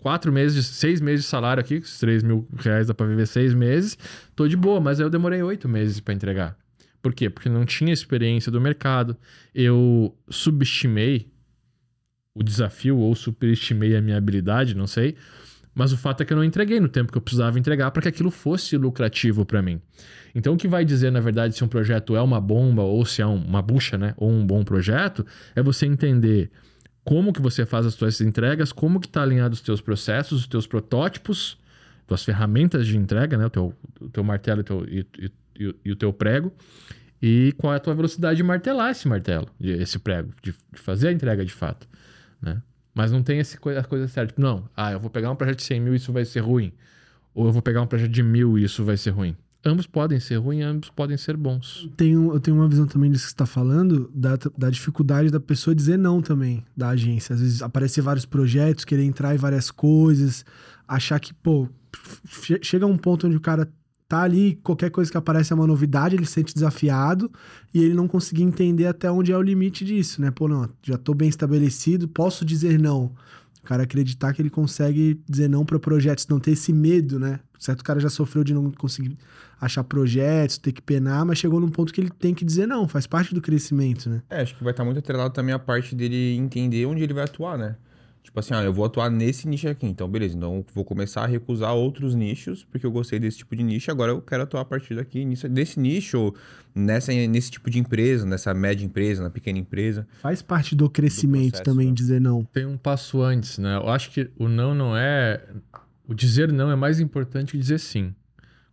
quatro 0.00 0.32
meses, 0.32 0.66
seis 0.66 1.00
meses 1.00 1.24
de 1.24 1.30
salário 1.30 1.60
aqui, 1.60 1.80
3 1.80 2.22
mil 2.22 2.48
reais 2.56 2.86
dá 2.86 2.94
para 2.94 3.06
viver 3.06 3.26
seis 3.26 3.54
meses, 3.54 3.96
tô 4.34 4.48
de 4.48 4.56
boa, 4.56 4.80
mas 4.80 4.98
aí 4.98 5.06
eu 5.06 5.10
demorei 5.10 5.42
oito 5.42 5.68
meses 5.68 6.00
para 6.00 6.14
entregar. 6.14 6.56
Por 7.02 7.14
quê? 7.14 7.30
Porque 7.30 7.48
não 7.48 7.64
tinha 7.64 7.92
experiência 7.92 8.52
do 8.52 8.60
mercado. 8.60 9.16
Eu 9.54 10.14
subestimei 10.28 11.32
o 12.34 12.42
desafio 12.42 12.98
ou 12.98 13.14
superestimei 13.14 13.96
a 13.96 14.02
minha 14.02 14.16
habilidade, 14.16 14.76
não 14.76 14.86
sei. 14.86 15.16
Mas 15.74 15.92
o 15.92 15.96
fato 15.96 16.22
é 16.22 16.26
que 16.26 16.32
eu 16.32 16.36
não 16.36 16.44
entreguei 16.44 16.80
no 16.80 16.88
tempo 16.88 17.12
que 17.12 17.16
eu 17.16 17.22
precisava 17.22 17.58
entregar 17.58 17.90
para 17.90 18.02
que 18.02 18.08
aquilo 18.08 18.30
fosse 18.30 18.76
lucrativo 18.76 19.46
para 19.46 19.62
mim. 19.62 19.80
Então, 20.34 20.54
o 20.54 20.56
que 20.56 20.68
vai 20.68 20.84
dizer, 20.84 21.10
na 21.10 21.20
verdade, 21.20 21.54
se 21.54 21.64
um 21.64 21.68
projeto 21.68 22.16
é 22.16 22.22
uma 22.22 22.40
bomba 22.40 22.82
ou 22.82 23.04
se 23.04 23.22
é 23.22 23.26
uma 23.26 23.60
bucha, 23.60 23.98
né? 23.98 24.14
Ou 24.16 24.30
um 24.30 24.46
bom 24.46 24.64
projeto, 24.64 25.26
é 25.54 25.62
você 25.62 25.86
entender 25.86 26.50
como 27.04 27.32
que 27.32 27.40
você 27.40 27.66
faz 27.66 27.86
as 27.86 27.94
suas 27.94 28.20
entregas, 28.20 28.72
como 28.72 29.00
que 29.00 29.06
está 29.06 29.22
alinhado 29.22 29.54
os 29.54 29.60
teus 29.60 29.80
processos, 29.80 30.40
os 30.40 30.46
teus 30.46 30.66
protótipos, 30.66 31.58
tuas 32.06 32.24
ferramentas 32.24 32.86
de 32.86 32.96
entrega, 32.96 33.36
né? 33.36 33.46
O 33.46 33.50
teu, 33.50 33.74
o 34.00 34.08
teu 34.08 34.24
martelo 34.24 34.60
o 34.60 34.64
teu, 34.64 34.84
e, 34.88 35.06
e, 35.18 35.30
e, 35.58 35.74
e 35.86 35.92
o 35.92 35.96
teu 35.96 36.12
prego. 36.12 36.52
E 37.22 37.52
qual 37.58 37.74
é 37.74 37.76
a 37.76 37.80
tua 37.80 37.94
velocidade 37.94 38.36
de 38.36 38.42
martelar 38.42 38.90
esse 38.90 39.06
martelo, 39.06 39.46
esse 39.60 39.98
prego, 39.98 40.32
de, 40.42 40.52
de 40.52 40.80
fazer 40.80 41.08
a 41.08 41.12
entrega 41.12 41.44
de 41.44 41.52
fato, 41.52 41.86
né? 42.40 42.62
Mas 42.94 43.12
não 43.12 43.22
tem 43.22 43.38
esse, 43.38 43.56
a 43.56 43.84
coisa 43.84 44.08
certa. 44.08 44.34
Não, 44.40 44.68
ah, 44.76 44.92
eu 44.92 45.00
vou 45.00 45.10
pegar 45.10 45.30
um 45.30 45.36
projeto 45.36 45.58
de 45.58 45.64
100 45.64 45.80
mil 45.80 45.92
e 45.92 45.96
isso 45.96 46.12
vai 46.12 46.24
ser 46.24 46.40
ruim. 46.40 46.72
Ou 47.34 47.46
eu 47.46 47.52
vou 47.52 47.62
pegar 47.62 47.82
um 47.82 47.86
projeto 47.86 48.10
de 48.10 48.22
mil 48.22 48.58
e 48.58 48.64
isso 48.64 48.84
vai 48.84 48.96
ser 48.96 49.10
ruim. 49.10 49.36
Ambos 49.64 49.86
podem 49.86 50.18
ser 50.18 50.36
ruins, 50.36 50.64
ambos 50.64 50.90
podem 50.90 51.16
ser 51.18 51.36
bons. 51.36 51.88
Tenho, 51.96 52.32
eu 52.32 52.40
tenho 52.40 52.56
uma 52.56 52.68
visão 52.68 52.86
também 52.86 53.10
disso 53.10 53.24
que 53.24 53.30
você 53.30 53.34
está 53.34 53.46
falando, 53.46 54.10
da, 54.14 54.38
da 54.56 54.70
dificuldade 54.70 55.30
da 55.30 55.38
pessoa 55.38 55.74
dizer 55.74 55.98
não 55.98 56.22
também, 56.22 56.64
da 56.74 56.88
agência. 56.88 57.34
Às 57.34 57.40
vezes 57.40 57.62
aparecer 57.62 58.00
vários 58.00 58.24
projetos, 58.24 58.86
querer 58.86 59.04
entrar 59.04 59.34
em 59.34 59.38
várias 59.38 59.70
coisas, 59.70 60.46
achar 60.88 61.20
que, 61.20 61.34
pô, 61.34 61.68
chega 62.62 62.86
um 62.86 62.96
ponto 62.96 63.26
onde 63.26 63.36
o 63.36 63.40
cara 63.40 63.70
tá 64.08 64.22
ali, 64.22 64.58
qualquer 64.62 64.90
coisa 64.90 65.10
que 65.10 65.16
aparece 65.16 65.52
é 65.52 65.56
uma 65.56 65.66
novidade, 65.66 66.16
ele 66.16 66.24
se 66.24 66.32
sente 66.32 66.52
desafiado 66.52 67.30
e 67.72 67.84
ele 67.84 67.94
não 67.94 68.08
conseguir 68.08 68.42
entender 68.42 68.86
até 68.86 69.08
onde 69.08 69.30
é 69.30 69.36
o 69.36 69.42
limite 69.42 69.84
disso, 69.84 70.20
né? 70.20 70.32
Pô, 70.32 70.48
não, 70.48 70.68
já 70.82 70.98
tô 70.98 71.14
bem 71.14 71.28
estabelecido, 71.28 72.08
posso 72.08 72.44
dizer 72.44 72.76
não. 72.76 73.12
O 73.62 73.66
cara 73.66 73.84
acreditar 73.84 74.32
que 74.32 74.42
ele 74.42 74.50
consegue 74.50 75.20
dizer 75.28 75.48
não 75.48 75.64
para 75.64 75.78
projetos, 75.78 76.26
não 76.26 76.40
ter 76.40 76.52
esse 76.52 76.72
medo, 76.72 77.20
né? 77.20 77.38
Certo, 77.58 77.82
o 77.82 77.84
cara 77.84 78.00
já 78.00 78.08
sofreu 78.08 78.42
de 78.42 78.52
não 78.52 78.70
conseguir 78.72 79.16
achar 79.60 79.84
projetos, 79.84 80.56
ter 80.56 80.72
que 80.72 80.80
penar, 80.80 81.24
mas 81.24 81.38
chegou 81.38 81.60
num 81.60 81.68
ponto 81.68 81.92
que 81.92 82.00
ele 82.00 82.10
tem 82.10 82.34
que 82.34 82.44
dizer 82.44 82.66
não, 82.66 82.88
faz 82.88 83.06
parte 83.06 83.34
do 83.34 83.40
crescimento, 83.40 84.08
né? 84.08 84.22
É, 84.30 84.40
acho 84.40 84.56
que 84.56 84.64
vai 84.64 84.72
estar 84.72 84.84
muito 84.84 84.98
atrelado 84.98 85.34
também 85.34 85.54
a 85.54 85.58
parte 85.58 85.94
dele 85.94 86.34
entender 86.36 86.86
onde 86.86 87.02
ele 87.02 87.12
vai 87.12 87.24
atuar, 87.24 87.58
né? 87.58 87.76
Tipo 88.22 88.38
assim, 88.38 88.54
ah, 88.54 88.62
eu 88.62 88.72
vou 88.72 88.84
atuar 88.84 89.10
nesse 89.10 89.48
nicho 89.48 89.66
aqui, 89.66 89.86
então 89.86 90.06
beleza. 90.08 90.36
Então 90.36 90.64
vou 90.74 90.84
começar 90.84 91.22
a 91.22 91.26
recusar 91.26 91.74
outros 91.74 92.14
nichos, 92.14 92.64
porque 92.64 92.84
eu 92.84 92.90
gostei 92.90 93.18
desse 93.18 93.38
tipo 93.38 93.56
de 93.56 93.62
nicho, 93.62 93.90
agora 93.90 94.12
eu 94.12 94.20
quero 94.20 94.42
atuar 94.42 94.60
a 94.60 94.64
partir 94.64 94.94
daqui, 94.94 95.24
nisso, 95.24 95.48
desse 95.48 95.80
nicho, 95.80 96.34
nessa, 96.74 97.12
nesse 97.12 97.50
tipo 97.50 97.70
de 97.70 97.78
empresa, 97.78 98.26
nessa 98.26 98.52
média 98.52 98.84
empresa, 98.84 99.22
na 99.22 99.30
pequena 99.30 99.58
empresa. 99.58 100.06
Faz 100.20 100.42
parte 100.42 100.76
do 100.76 100.88
crescimento 100.88 101.44
do 101.44 101.50
processo, 101.52 101.64
também 101.64 101.88
né? 101.88 101.94
dizer 101.94 102.20
não. 102.20 102.44
Tem 102.44 102.66
um 102.66 102.76
passo 102.76 103.22
antes, 103.22 103.58
né? 103.58 103.76
Eu 103.76 103.88
acho 103.88 104.10
que 104.10 104.30
o 104.38 104.48
não 104.48 104.74
não 104.74 104.96
é. 104.96 105.42
O 106.06 106.14
dizer 106.14 106.52
não 106.52 106.70
é 106.70 106.76
mais 106.76 107.00
importante 107.00 107.52
que 107.52 107.58
dizer 107.58 107.78
sim 107.78 108.14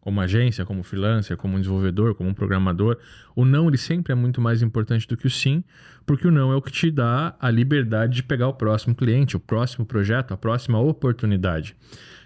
como 0.08 0.22
agência, 0.22 0.64
como 0.64 0.84
freelancer, 0.84 1.36
como 1.36 1.58
um 1.58 1.60
desenvolvedor, 1.60 2.16
como 2.16 2.30
um 2.30 2.34
programador, 2.34 2.98
o 3.36 3.44
não 3.44 3.68
ele 3.68 3.78
sempre 3.78 4.14
é 4.14 4.16
muito 4.16 4.40
mais 4.40 4.62
importante 4.62 5.06
do 5.06 5.18
que 5.18 5.28
o 5.28 5.30
sim, 5.30 5.62
porque 6.06 6.26
o 6.26 6.32
não 6.32 6.50
é 6.50 6.56
o 6.56 6.62
que 6.62 6.72
te 6.72 6.90
dá 6.90 7.36
a 7.38 7.52
liberdade 7.52 8.16
de 8.16 8.24
pegar 8.24 8.48
o 8.48 8.54
próximo 8.54 8.96
cliente, 8.96 9.36
o 9.36 9.40
próximo 9.40 9.86
projeto, 9.86 10.34
a 10.34 10.38
próxima 10.38 10.80
oportunidade. 10.80 11.76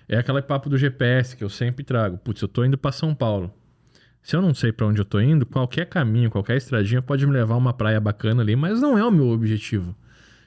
É 0.08 0.16
aquele 0.16 0.44
papo 0.44 0.70
do 0.70 0.78
GPS 0.78 1.36
que 1.36 1.44
eu 1.44 1.50
sempre 1.50 1.84
trago. 1.84 2.20
Putz, 2.20 2.44
eu 2.44 2.48
tô 2.48 2.64
indo 2.64 2.78
para 2.78 2.92
São 2.92 3.16
Paulo. 3.16 3.52
Se 4.22 4.36
eu 4.36 4.44
não 4.44 4.54
sei 4.54 4.72
para 4.72 4.86
onde 4.86 5.02
eu 5.02 5.06
tô 5.06 5.20
indo, 5.20 5.44
qualquer 5.44 5.88
caminho, 5.88 6.30
qualquer 6.30 6.58
estradinha 6.58 7.02
pode 7.02 7.26
me 7.26 7.34
levar 7.34 7.56
a 7.56 7.58
uma 7.58 7.74
praia 7.74 8.00
bacana 8.00 8.44
ali, 8.44 8.56
mas 8.56 8.80
não 8.80 8.96
é 8.96 9.04
o 9.04 9.10
meu 9.10 9.30
objetivo. 9.30 9.96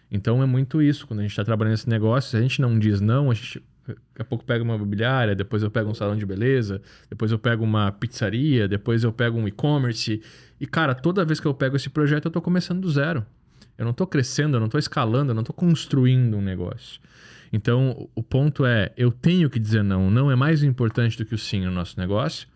Então 0.08 0.40
é 0.40 0.46
muito 0.46 0.80
isso. 0.80 1.04
Quando 1.04 1.18
a 1.18 1.22
gente 1.22 1.32
está 1.32 1.44
trabalhando 1.44 1.72
nesse 1.72 1.90
negócio, 1.90 2.30
se 2.30 2.36
a 2.36 2.40
gente 2.40 2.60
não 2.60 2.78
diz 2.78 3.00
não, 3.00 3.28
a 3.28 3.34
gente 3.34 3.60
Daqui 3.86 4.00
a 4.18 4.24
pouco 4.24 4.44
pego 4.44 4.64
uma 4.64 4.76
imobiliária, 4.76 5.34
depois 5.34 5.62
eu 5.62 5.70
pego 5.70 5.90
um 5.90 5.94
salão 5.94 6.16
de 6.16 6.24
beleza, 6.24 6.80
depois 7.08 7.30
eu 7.30 7.38
pego 7.38 7.64
uma 7.64 7.92
pizzaria, 7.92 8.66
depois 8.66 9.04
eu 9.04 9.12
pego 9.12 9.38
um 9.38 9.46
e-commerce. 9.46 10.22
E, 10.60 10.66
cara, 10.66 10.94
toda 10.94 11.24
vez 11.24 11.40
que 11.40 11.46
eu 11.46 11.54
pego 11.54 11.76
esse 11.76 11.90
projeto, 11.90 12.26
eu 12.26 12.30
tô 12.30 12.40
começando 12.40 12.80
do 12.80 12.90
zero. 12.90 13.24
Eu 13.76 13.84
não 13.84 13.92
tô 13.92 14.06
crescendo, 14.06 14.56
eu 14.56 14.60
não 14.60 14.68
tô 14.68 14.78
escalando, 14.78 15.32
eu 15.32 15.34
não 15.34 15.42
tô 15.42 15.52
construindo 15.52 16.36
um 16.36 16.42
negócio. 16.42 17.00
Então, 17.52 18.08
o 18.14 18.22
ponto 18.22 18.64
é, 18.64 18.92
eu 18.96 19.12
tenho 19.12 19.50
que 19.50 19.58
dizer 19.58 19.84
não. 19.84 20.10
Não 20.10 20.30
é 20.30 20.36
mais 20.36 20.62
importante 20.62 21.16
do 21.16 21.24
que 21.24 21.34
o 21.34 21.38
sim 21.38 21.64
no 21.64 21.70
nosso 21.70 21.98
negócio. 21.98 22.48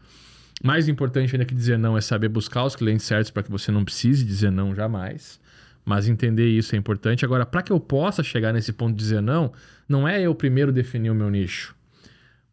Mais 0.63 0.89
importante 0.89 1.35
ainda 1.35 1.45
que 1.45 1.55
dizer 1.55 1.79
não 1.79 1.97
é 1.97 2.01
saber 2.01 2.29
buscar 2.29 2.65
os 2.65 2.75
clientes 2.75 3.07
certos 3.07 3.31
para 3.31 3.45
que 3.45 3.51
você 3.51 3.71
não 3.71 3.85
precise 3.85 4.25
dizer 4.25 4.51
não 4.51 4.75
jamais. 4.75 5.41
Mas 5.89 6.07
entender 6.07 6.47
isso 6.47 6.75
é 6.75 6.79
importante. 6.79 7.25
Agora, 7.25 7.47
para 7.47 7.63
que 7.63 7.73
eu 7.73 7.81
possa 7.81 8.23
chegar 8.23 8.53
nesse 8.53 8.75
ponto 8.75 8.95
de 8.95 8.99
dizer 8.99 9.23
não, 9.23 9.51
não 9.89 10.07
é 10.07 10.21
eu 10.21 10.35
primeiro 10.35 10.71
definir 10.71 11.09
o 11.09 11.15
meu 11.15 11.31
nicho. 11.31 11.75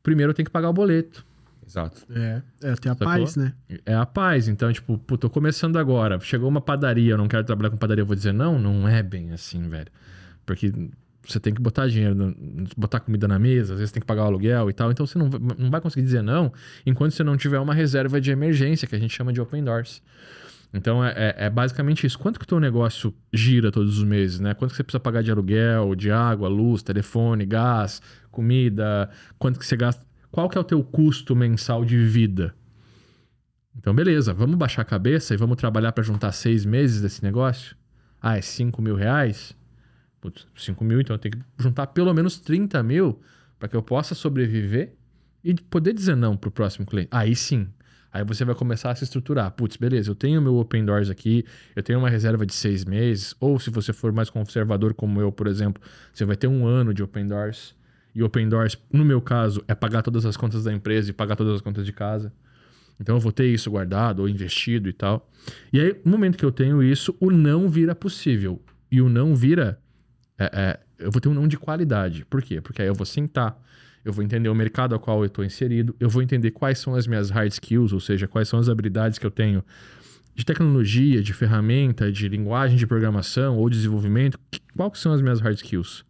Primeiro 0.01 0.29
eu 0.29 0.33
tenho 0.33 0.45
que 0.45 0.51
pagar 0.51 0.69
o 0.69 0.73
boleto. 0.73 1.25
Exato. 1.67 2.01
É, 2.15 2.41
é 2.63 2.75
ter 2.75 2.87
a 2.87 2.93
Sacou? 2.93 3.07
paz, 3.07 3.35
né? 3.35 3.51
É 3.85 3.93
a 3.93 4.05
paz. 4.05 4.47
Então, 4.47 4.71
tipo, 4.71 4.97
pô, 4.99 5.17
tô 5.17 5.29
começando 5.29 5.77
agora. 5.77 6.17
Chegou 6.21 6.47
uma 6.47 6.61
padaria, 6.61 7.11
eu 7.11 7.17
não 7.17 7.27
quero 7.27 7.43
trabalhar 7.43 7.71
com 7.71 7.75
padaria, 7.75 8.03
eu 8.03 8.05
vou 8.05 8.15
dizer 8.15 8.31
não? 8.31 8.57
Não 8.57 8.87
é 8.87 9.03
bem 9.03 9.33
assim, 9.33 9.67
velho. 9.67 9.91
Porque 10.45 10.71
você 11.27 11.37
tem 11.37 11.53
que 11.53 11.61
botar 11.61 11.89
dinheiro, 11.89 12.33
botar 12.77 13.01
comida 13.01 13.27
na 13.27 13.37
mesa, 13.37 13.73
às 13.73 13.79
vezes 13.79 13.91
tem 13.91 13.99
que 13.99 14.07
pagar 14.07 14.23
o 14.23 14.27
aluguel 14.27 14.69
e 14.69 14.73
tal. 14.73 14.91
Então 14.91 15.05
você 15.05 15.17
não, 15.17 15.27
não 15.27 15.69
vai 15.69 15.81
conseguir 15.81 16.05
dizer 16.05 16.21
não 16.21 16.53
enquanto 16.85 17.11
você 17.11 17.23
não 17.23 17.35
tiver 17.35 17.59
uma 17.59 17.73
reserva 17.73 18.21
de 18.21 18.31
emergência, 18.31 18.87
que 18.87 18.95
a 18.95 18.99
gente 18.99 19.13
chama 19.13 19.33
de 19.33 19.41
open 19.41 19.61
doors. 19.61 20.01
Então 20.73 21.03
é, 21.03 21.11
é, 21.15 21.35
é, 21.45 21.49
basicamente 21.49 22.05
isso. 22.05 22.19
Quanto 22.19 22.39
que 22.39 22.45
o 22.45 22.47
teu 22.47 22.59
negócio 22.59 23.13
gira 23.33 23.71
todos 23.71 23.97
os 23.97 24.03
meses, 24.03 24.39
né? 24.39 24.53
Quanto 24.53 24.71
que 24.71 24.77
você 24.77 24.83
precisa 24.83 24.99
pagar 24.99 25.21
de 25.23 25.31
aluguel, 25.31 25.95
de 25.95 26.11
água, 26.11 26.47
luz, 26.47 26.83
telefone, 26.83 27.45
gás, 27.45 28.01
comida? 28.31 29.09
Quanto 29.37 29.59
que 29.59 29.65
você 29.65 29.77
gasta? 29.77 30.05
Qual 30.31 30.49
que 30.49 30.57
é 30.57 30.61
o 30.61 30.65
teu 30.65 30.83
custo 30.83 31.35
mensal 31.35 31.85
de 31.85 31.97
vida? 31.97 32.53
Então, 33.77 33.93
beleza, 33.93 34.33
vamos 34.33 34.55
baixar 34.55 34.81
a 34.81 34.85
cabeça 34.85 35.33
e 35.33 35.37
vamos 35.37 35.57
trabalhar 35.57 35.91
para 35.91 36.03
juntar 36.03 36.31
seis 36.31 36.65
meses 36.65 37.01
desse 37.01 37.23
negócio? 37.23 37.75
Ah, 38.21 38.37
é 38.37 38.41
5 38.41 38.81
mil 38.81 38.95
reais? 38.95 39.55
Putz, 40.19 40.47
5 40.55 40.83
mil, 40.83 40.99
então 40.99 41.13
eu 41.13 41.19
tenho 41.19 41.35
que 41.35 41.41
juntar 41.59 41.87
pelo 41.87 42.13
menos 42.13 42.39
30 42.39 42.81
mil 42.81 43.21
para 43.59 43.69
que 43.69 43.75
eu 43.75 43.83
possa 43.83 44.15
sobreviver 44.15 44.95
e 45.43 45.53
poder 45.53 45.93
dizer 45.93 46.15
não 46.15 46.35
para 46.35 46.47
o 46.47 46.51
próximo 46.51 46.85
cliente. 46.85 47.09
Aí 47.11 47.35
sim. 47.35 47.67
Aí 48.15 48.23
você 48.23 48.45
vai 48.45 48.55
começar 48.55 48.91
a 48.91 48.95
se 48.95 49.03
estruturar. 49.03 49.51
Putz, 49.51 49.75
beleza, 49.75 50.09
eu 50.09 50.15
tenho 50.15 50.41
meu 50.41 50.55
Open 50.55 50.85
Doors 50.85 51.09
aqui, 51.09 51.43
eu 51.75 51.83
tenho 51.83 51.99
uma 51.99 52.09
reserva 52.09 52.45
de 52.45 52.53
seis 52.53 52.85
meses, 52.85 53.35
ou 53.41 53.59
se 53.59 53.69
você 53.69 53.91
for 53.91 54.13
mais 54.13 54.29
conservador 54.29 54.93
como 54.93 55.19
eu, 55.19 55.33
por 55.33 55.47
exemplo, 55.47 55.83
você 56.13 56.23
vai 56.23 56.37
ter 56.37 56.47
um 56.47 56.65
ano 56.65 56.93
de 56.93 57.03
Open 57.03 57.27
Doors. 57.27 57.75
E 58.15 58.23
Open 58.23 58.47
Doors, 58.47 58.77
no 58.89 59.03
meu 59.03 59.19
caso, 59.19 59.61
é 59.67 59.75
pagar 59.75 60.01
todas 60.01 60.25
as 60.25 60.37
contas 60.37 60.63
da 60.63 60.71
empresa 60.71 61.09
e 61.09 61.13
pagar 61.13 61.35
todas 61.35 61.55
as 61.55 61.61
contas 61.61 61.85
de 61.85 61.91
casa. 61.91 62.31
Então 62.97 63.17
eu 63.17 63.19
vou 63.19 63.33
ter 63.33 63.47
isso 63.47 63.69
guardado 63.69 64.21
ou 64.21 64.29
investido 64.29 64.87
e 64.87 64.93
tal. 64.93 65.29
E 65.73 65.81
aí, 65.81 65.99
no 66.05 66.11
momento 66.11 66.37
que 66.37 66.45
eu 66.45 66.53
tenho 66.53 66.81
isso, 66.81 67.13
o 67.19 67.29
não 67.29 67.67
vira 67.67 67.93
possível. 67.93 68.63
E 68.89 69.01
o 69.01 69.09
não 69.09 69.35
vira. 69.35 69.77
É, 70.39 70.45
é, 70.53 70.79
eu 70.99 71.11
vou 71.11 71.19
ter 71.19 71.27
um 71.27 71.33
não 71.33 71.49
de 71.49 71.57
qualidade. 71.57 72.23
Por 72.23 72.41
quê? 72.41 72.61
Porque 72.61 72.81
aí 72.81 72.87
eu 72.87 72.95
vou 72.95 73.05
sentar, 73.05 73.61
eu 74.05 74.13
vou 74.13 74.23
entender 74.23 74.47
o 74.47 74.55
mercado 74.55 74.93
ao 74.93 74.99
qual 74.99 75.19
eu 75.21 75.25
estou 75.25 75.43
inserido, 75.43 75.95
eu 75.99 76.07
vou 76.07 76.21
entender 76.21 76.51
quais 76.51 76.77
são 76.77 76.93
as 76.93 77.07
minhas 77.07 77.31
hard 77.31 77.51
skills, 77.51 77.91
ou 77.91 77.99
seja, 77.99 78.27
quais 78.27 78.47
são 78.47 78.59
as 78.59 78.69
habilidades 78.69 79.17
que 79.17 79.25
eu 79.25 79.31
tenho 79.31 79.63
de 80.35 80.45
tecnologia, 80.45 81.23
de 81.23 81.33
ferramenta, 81.33 82.11
de 82.11 82.27
linguagem 82.27 82.77
de 82.77 82.85
programação 82.85 83.57
ou 83.57 83.69
desenvolvimento. 83.69 84.37
Quais 84.75 84.99
são 84.99 85.11
as 85.11 85.21
minhas 85.21 85.39
hard 85.39 85.55
skills? 85.55 86.05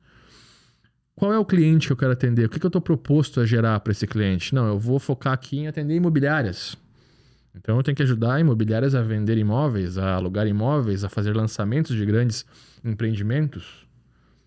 Qual 1.16 1.32
é 1.32 1.40
o 1.40 1.46
cliente 1.46 1.88
que 1.88 1.94
eu 1.94 1.98
quero 1.98 2.12
atender? 2.12 2.46
O 2.46 2.50
que, 2.50 2.60
que 2.60 2.66
eu 2.66 2.70
estou 2.70 2.82
proposto 2.82 3.40
a 3.40 3.46
gerar 3.46 3.80
para 3.80 3.92
esse 3.92 4.06
cliente? 4.06 4.54
Não, 4.54 4.68
eu 4.68 4.78
vou 4.78 5.00
focar 5.00 5.32
aqui 5.32 5.60
em 5.60 5.68
atender 5.68 5.96
imobiliárias. 5.96 6.76
Então 7.56 7.78
eu 7.78 7.84
tenho 7.84 7.96
que 7.96 8.04
ajudar 8.04 8.42
imobiliárias 8.42 8.96
a 8.96 9.02
vender 9.02 9.38
imóveis, 9.38 9.98
a 9.98 10.16
alugar 10.16 10.46
imóveis, 10.46 11.06
a 11.06 11.10
fazer 11.10 11.34
lançamentos 11.34 11.96
de 11.96 12.06
grandes 12.06 12.46
empreendimentos. 12.84 13.85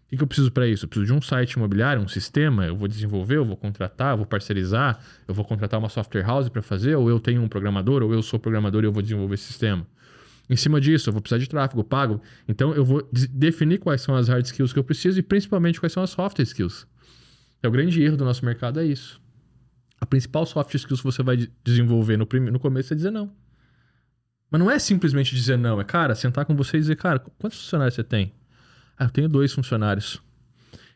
O 0.09 0.11
que, 0.11 0.17
que 0.17 0.23
eu 0.23 0.27
preciso 0.27 0.51
para 0.51 0.67
isso? 0.67 0.87
Eu 0.87 0.89
preciso 0.89 1.05
de 1.05 1.13
um 1.13 1.21
site 1.21 1.53
imobiliário, 1.53 2.03
um 2.03 2.09
sistema. 2.09 2.65
Eu 2.65 2.75
vou 2.75 2.89
desenvolver, 2.89 3.37
eu 3.37 3.45
vou 3.45 3.59
contratar, 3.59 4.15
eu 4.15 4.17
vou 4.17 4.25
parcerizar, 4.25 4.99
eu 5.29 5.35
vou 5.35 5.45
contratar 5.45 5.79
uma 5.79 5.91
software 5.91 6.23
house 6.23 6.49
para 6.49 6.63
fazer, 6.63 6.97
ou 6.97 7.11
eu 7.11 7.21
tenho 7.21 7.43
um 7.43 7.49
programador, 7.49 8.03
ou 8.03 8.15
eu 8.15 8.23
sou 8.23 8.41
programador 8.41 8.83
e 8.83 8.87
eu 8.87 8.93
vou 8.93 9.03
desenvolver 9.03 9.35
esse 9.35 9.45
sistema. 9.45 9.87
Em 10.49 10.57
cima 10.57 10.81
disso, 10.81 11.11
eu 11.11 11.13
vou 11.13 11.21
precisar 11.21 11.39
de 11.39 11.47
tráfego 11.47 11.85
pago. 11.85 12.23
Então, 12.49 12.73
eu 12.73 12.87
vou 12.87 13.07
definir 13.13 13.81
quais 13.81 14.01
são 14.01 14.15
as 14.17 14.29
hard 14.29 14.47
skills 14.47 14.73
que 14.73 14.79
eu 14.79 14.85
preciso 14.85 15.19
e 15.19 15.23
principalmente 15.23 15.79
quais 15.79 15.93
são 15.93 16.03
as 16.03 16.09
soft 16.09 16.39
skills. 16.39 16.87
É 17.63 17.69
o 17.69 17.71
grande 17.71 18.03
erro 18.03 18.17
do 18.17 18.25
nosso 18.25 18.43
mercado 18.47 18.81
é 18.81 18.87
isso. 18.87 19.21
A 20.01 20.07
principal 20.07 20.47
soft 20.47 20.75
skills 20.75 21.03
que 21.03 21.07
você 21.07 21.23
vai 21.23 21.37
desenvolver 21.63 22.17
no, 22.17 22.27
no 22.51 22.59
começo 22.59 22.95
é 22.95 22.97
dizer 22.97 23.11
não. 23.11 23.31
Mas 24.51 24.59
não 24.59 24.71
é 24.71 24.79
simplesmente 24.79 25.35
dizer 25.35 25.59
não, 25.59 25.79
é, 25.79 25.85
cara, 25.85 26.15
sentar 26.15 26.47
com 26.47 26.57
você 26.57 26.79
e 26.79 26.81
dizer, 26.81 26.97
cara, 26.97 27.19
quantos 27.19 27.59
funcionários 27.59 27.95
você 27.95 28.03
tem? 28.03 28.33
Ah, 28.99 29.05
eu 29.05 29.11
tenho 29.11 29.29
dois 29.29 29.53
funcionários. 29.53 30.21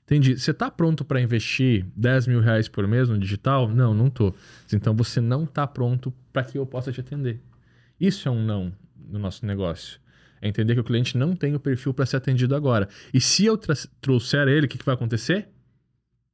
Entendi. 0.04 0.36
Você 0.36 0.50
está 0.50 0.70
pronto 0.70 1.04
para 1.04 1.20
investir 1.20 1.86
10 1.96 2.26
mil 2.26 2.40
reais 2.40 2.68
por 2.68 2.86
mês 2.86 3.08
no 3.08 3.18
digital? 3.18 3.68
Não, 3.68 3.94
não 3.94 4.10
tô. 4.10 4.34
Então 4.72 4.94
você 4.94 5.20
não 5.20 5.44
está 5.44 5.66
pronto 5.66 6.12
para 6.32 6.42
que 6.42 6.58
eu 6.58 6.66
possa 6.66 6.90
te 6.90 7.00
atender. 7.00 7.40
Isso 8.00 8.28
é 8.28 8.30
um 8.30 8.44
não 8.44 8.72
no 8.96 9.18
nosso 9.18 9.46
negócio. 9.46 10.00
É 10.40 10.48
entender 10.48 10.74
que 10.74 10.80
o 10.80 10.84
cliente 10.84 11.16
não 11.16 11.36
tem 11.36 11.54
o 11.54 11.60
perfil 11.60 11.94
para 11.94 12.04
ser 12.04 12.16
atendido 12.16 12.56
agora. 12.56 12.88
E 13.14 13.20
se 13.20 13.44
eu 13.44 13.56
trouxer 14.00 14.48
ele, 14.48 14.66
o 14.66 14.68
que, 14.68 14.76
que 14.76 14.84
vai 14.84 14.96
acontecer? 14.96 15.48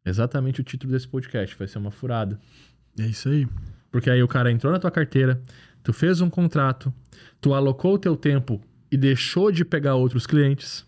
Exatamente 0.04 0.62
o 0.62 0.64
título 0.64 0.92
desse 0.92 1.06
podcast. 1.06 1.54
Vai 1.58 1.68
ser 1.68 1.76
uma 1.76 1.90
furada. 1.90 2.40
É 2.98 3.04
isso 3.04 3.28
aí. 3.28 3.46
Porque 3.90 4.08
aí 4.08 4.22
o 4.22 4.28
cara 4.28 4.50
entrou 4.50 4.72
na 4.72 4.78
tua 4.78 4.90
carteira, 4.90 5.40
tu 5.82 5.92
fez 5.92 6.20
um 6.20 6.30
contrato, 6.30 6.92
tu 7.40 7.52
alocou 7.52 7.94
o 7.94 7.98
teu 7.98 8.16
tempo 8.16 8.60
e 8.90 8.96
deixou 8.96 9.52
de 9.52 9.64
pegar 9.64 9.94
outros 9.94 10.26
clientes 10.26 10.87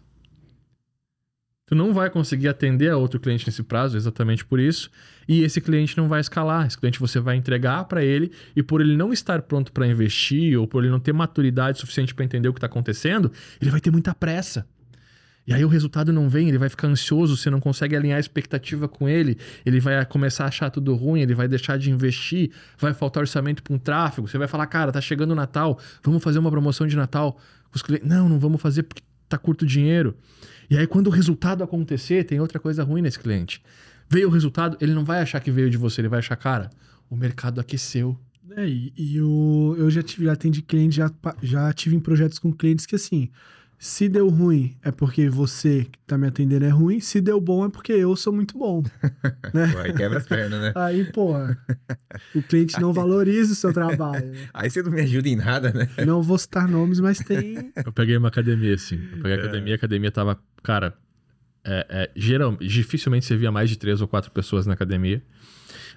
tu 1.71 1.77
não 1.77 1.95
vai 1.95 2.11
conseguir 2.11 2.49
atender 2.49 2.91
a 2.91 2.97
outro 2.97 3.21
cliente 3.21 3.47
nesse 3.47 3.63
prazo, 3.63 3.97
exatamente 3.97 4.45
por 4.45 4.59
isso, 4.59 4.91
e 5.29 5.45
esse 5.45 5.61
cliente 5.61 5.97
não 5.97 6.09
vai 6.09 6.21
escalar. 6.21 6.67
Esse 6.67 6.77
cliente 6.77 6.99
você 6.99 7.21
vai 7.21 7.37
entregar 7.37 7.85
para 7.85 8.05
ele 8.05 8.33
e 8.57 8.63
por 8.63 8.81
ele 8.81 8.97
não 8.97 9.13
estar 9.13 9.41
pronto 9.43 9.71
para 9.71 9.87
investir 9.87 10.59
ou 10.59 10.67
por 10.67 10.83
ele 10.83 10.91
não 10.91 10.99
ter 10.99 11.13
maturidade 11.13 11.79
suficiente 11.79 12.13
para 12.13 12.25
entender 12.25 12.49
o 12.49 12.53
que 12.53 12.59
está 12.59 12.67
acontecendo, 12.67 13.31
ele 13.63 13.71
vai 13.71 13.81
ter 13.81 13.93
muita 13.93 14.13
pressa. 14.13 14.67
E 15.47 15.55
aí 15.55 15.65
o 15.65 15.69
resultado 15.69 16.13
não 16.13 16.29
vem, 16.29 16.49
ele 16.49 16.59
vai 16.59 16.69
ficar 16.69 16.89
ansioso, 16.89 17.37
você 17.37 17.49
não 17.49 17.61
consegue 17.61 17.95
alinhar 17.95 18.17
a 18.17 18.21
expectativa 18.21 18.89
com 18.89 19.09
ele, 19.09 19.39
ele 19.65 19.79
vai 19.79 20.05
começar 20.07 20.47
a 20.47 20.49
achar 20.49 20.71
tudo 20.71 20.93
ruim, 20.97 21.21
ele 21.21 21.37
vai 21.37 21.47
deixar 21.47 21.79
de 21.79 21.89
investir, 21.89 22.51
vai 22.79 22.93
faltar 22.93 23.21
orçamento 23.21 23.63
para 23.63 23.73
um 23.73 23.79
tráfego, 23.79 24.27
você 24.27 24.39
vai 24.39 24.49
falar, 24.49 24.67
cara, 24.67 24.91
tá 24.91 25.01
chegando 25.01 25.31
o 25.31 25.37
Natal, 25.37 25.79
vamos 26.03 26.21
fazer 26.21 26.41
uma 26.41 26.51
promoção 26.51 26.85
de 26.85 26.97
Natal. 26.97 27.39
Os 27.73 27.81
clientes, 27.81 28.09
não, 28.09 28.29
não 28.29 28.41
vamos 28.41 28.61
fazer 28.61 28.83
porque 28.83 29.03
tá 29.29 29.39
curto 29.39 29.65
dinheiro. 29.65 30.17
E 30.71 30.79
aí, 30.79 30.87
quando 30.87 31.09
o 31.09 31.11
resultado 31.11 31.65
acontecer, 31.65 32.23
tem 32.23 32.39
outra 32.39 32.61
coisa 32.61 32.85
ruim 32.85 33.03
nesse 33.03 33.19
cliente. 33.19 33.61
Veio 34.09 34.29
o 34.29 34.31
resultado, 34.31 34.77
ele 34.81 34.95
não 34.95 35.05
vai 35.05 35.21
achar 35.21 35.41
que 35.41 35.51
veio 35.51 35.69
de 35.69 35.77
você, 35.77 36.01
ele 36.01 36.09
vai 36.09 36.21
achar, 36.21 36.37
cara, 36.37 36.71
o 37.11 37.17
mercado 37.17 37.61
aqueceu. 37.61 38.17
É, 38.57 38.69
e, 38.69 38.93
e 38.97 39.21
o, 39.21 39.75
eu 39.77 39.91
já 39.91 40.03
tive, 40.03 40.27
já 40.27 40.33
atendi 40.33 40.63
cliente, 40.63 40.97
já, 40.97 41.11
já 41.43 41.73
tive 41.73 41.97
em 41.97 42.01
projetos 42.01 42.39
com 42.39 42.53
clientes 42.53 42.87
que 42.87 42.95
assim, 42.95 43.31
se 43.83 44.11
deu 44.11 44.29
ruim, 44.29 44.77
é 44.83 44.91
porque 44.91 45.31
você 45.31 45.85
que 45.85 45.99
tá 46.07 46.19
me 46.19 46.27
atendendo 46.27 46.67
é 46.67 46.69
ruim. 46.69 47.01
Se 47.01 47.19
deu 47.19 47.41
bom, 47.41 47.65
é 47.65 47.71
porque 47.71 47.93
eu 47.93 48.15
sou 48.15 48.31
muito 48.31 48.59
bom. 48.59 48.83
né? 49.55 49.75
Aí 49.79 49.95
quebra 49.95 50.19
as 50.19 50.27
pernas, 50.27 50.61
né? 50.61 50.73
Aí, 50.75 51.11
porra, 51.11 51.57
o 52.37 52.43
cliente 52.43 52.79
não 52.79 52.93
valoriza 52.93 53.55
o 53.55 53.57
seu 53.57 53.73
trabalho. 53.73 54.27
Né? 54.27 54.49
Aí 54.53 54.69
você 54.69 54.83
não 54.83 54.93
me 54.93 55.01
ajuda 55.01 55.31
em 55.31 55.37
nada, 55.37 55.73
né? 55.73 55.89
Não 56.07 56.23
vou 56.23 56.37
citar 56.37 56.69
nomes, 56.69 57.01
mas 57.01 57.21
tem. 57.21 57.73
Eu 57.75 57.91
peguei 57.91 58.19
uma 58.19 58.29
academia, 58.29 58.75
assim. 58.75 58.97
Eu 58.97 59.23
peguei 59.23 59.33
a 59.33 59.37
é. 59.37 59.41
academia, 59.45 59.75
a 59.75 59.77
academia 59.77 60.11
tava. 60.11 60.39
Cara, 60.63 60.95
é, 61.65 61.87
é, 61.89 62.11
geral, 62.17 62.57
dificilmente 62.57 63.27
você 63.27 63.37
via 63.37 63.51
mais 63.51 63.69
de 63.69 63.77
três 63.77 64.01
ou 64.01 64.09
quatro 64.09 64.31
pessoas 64.31 64.67
na 64.67 64.75
academia. 64.75 65.23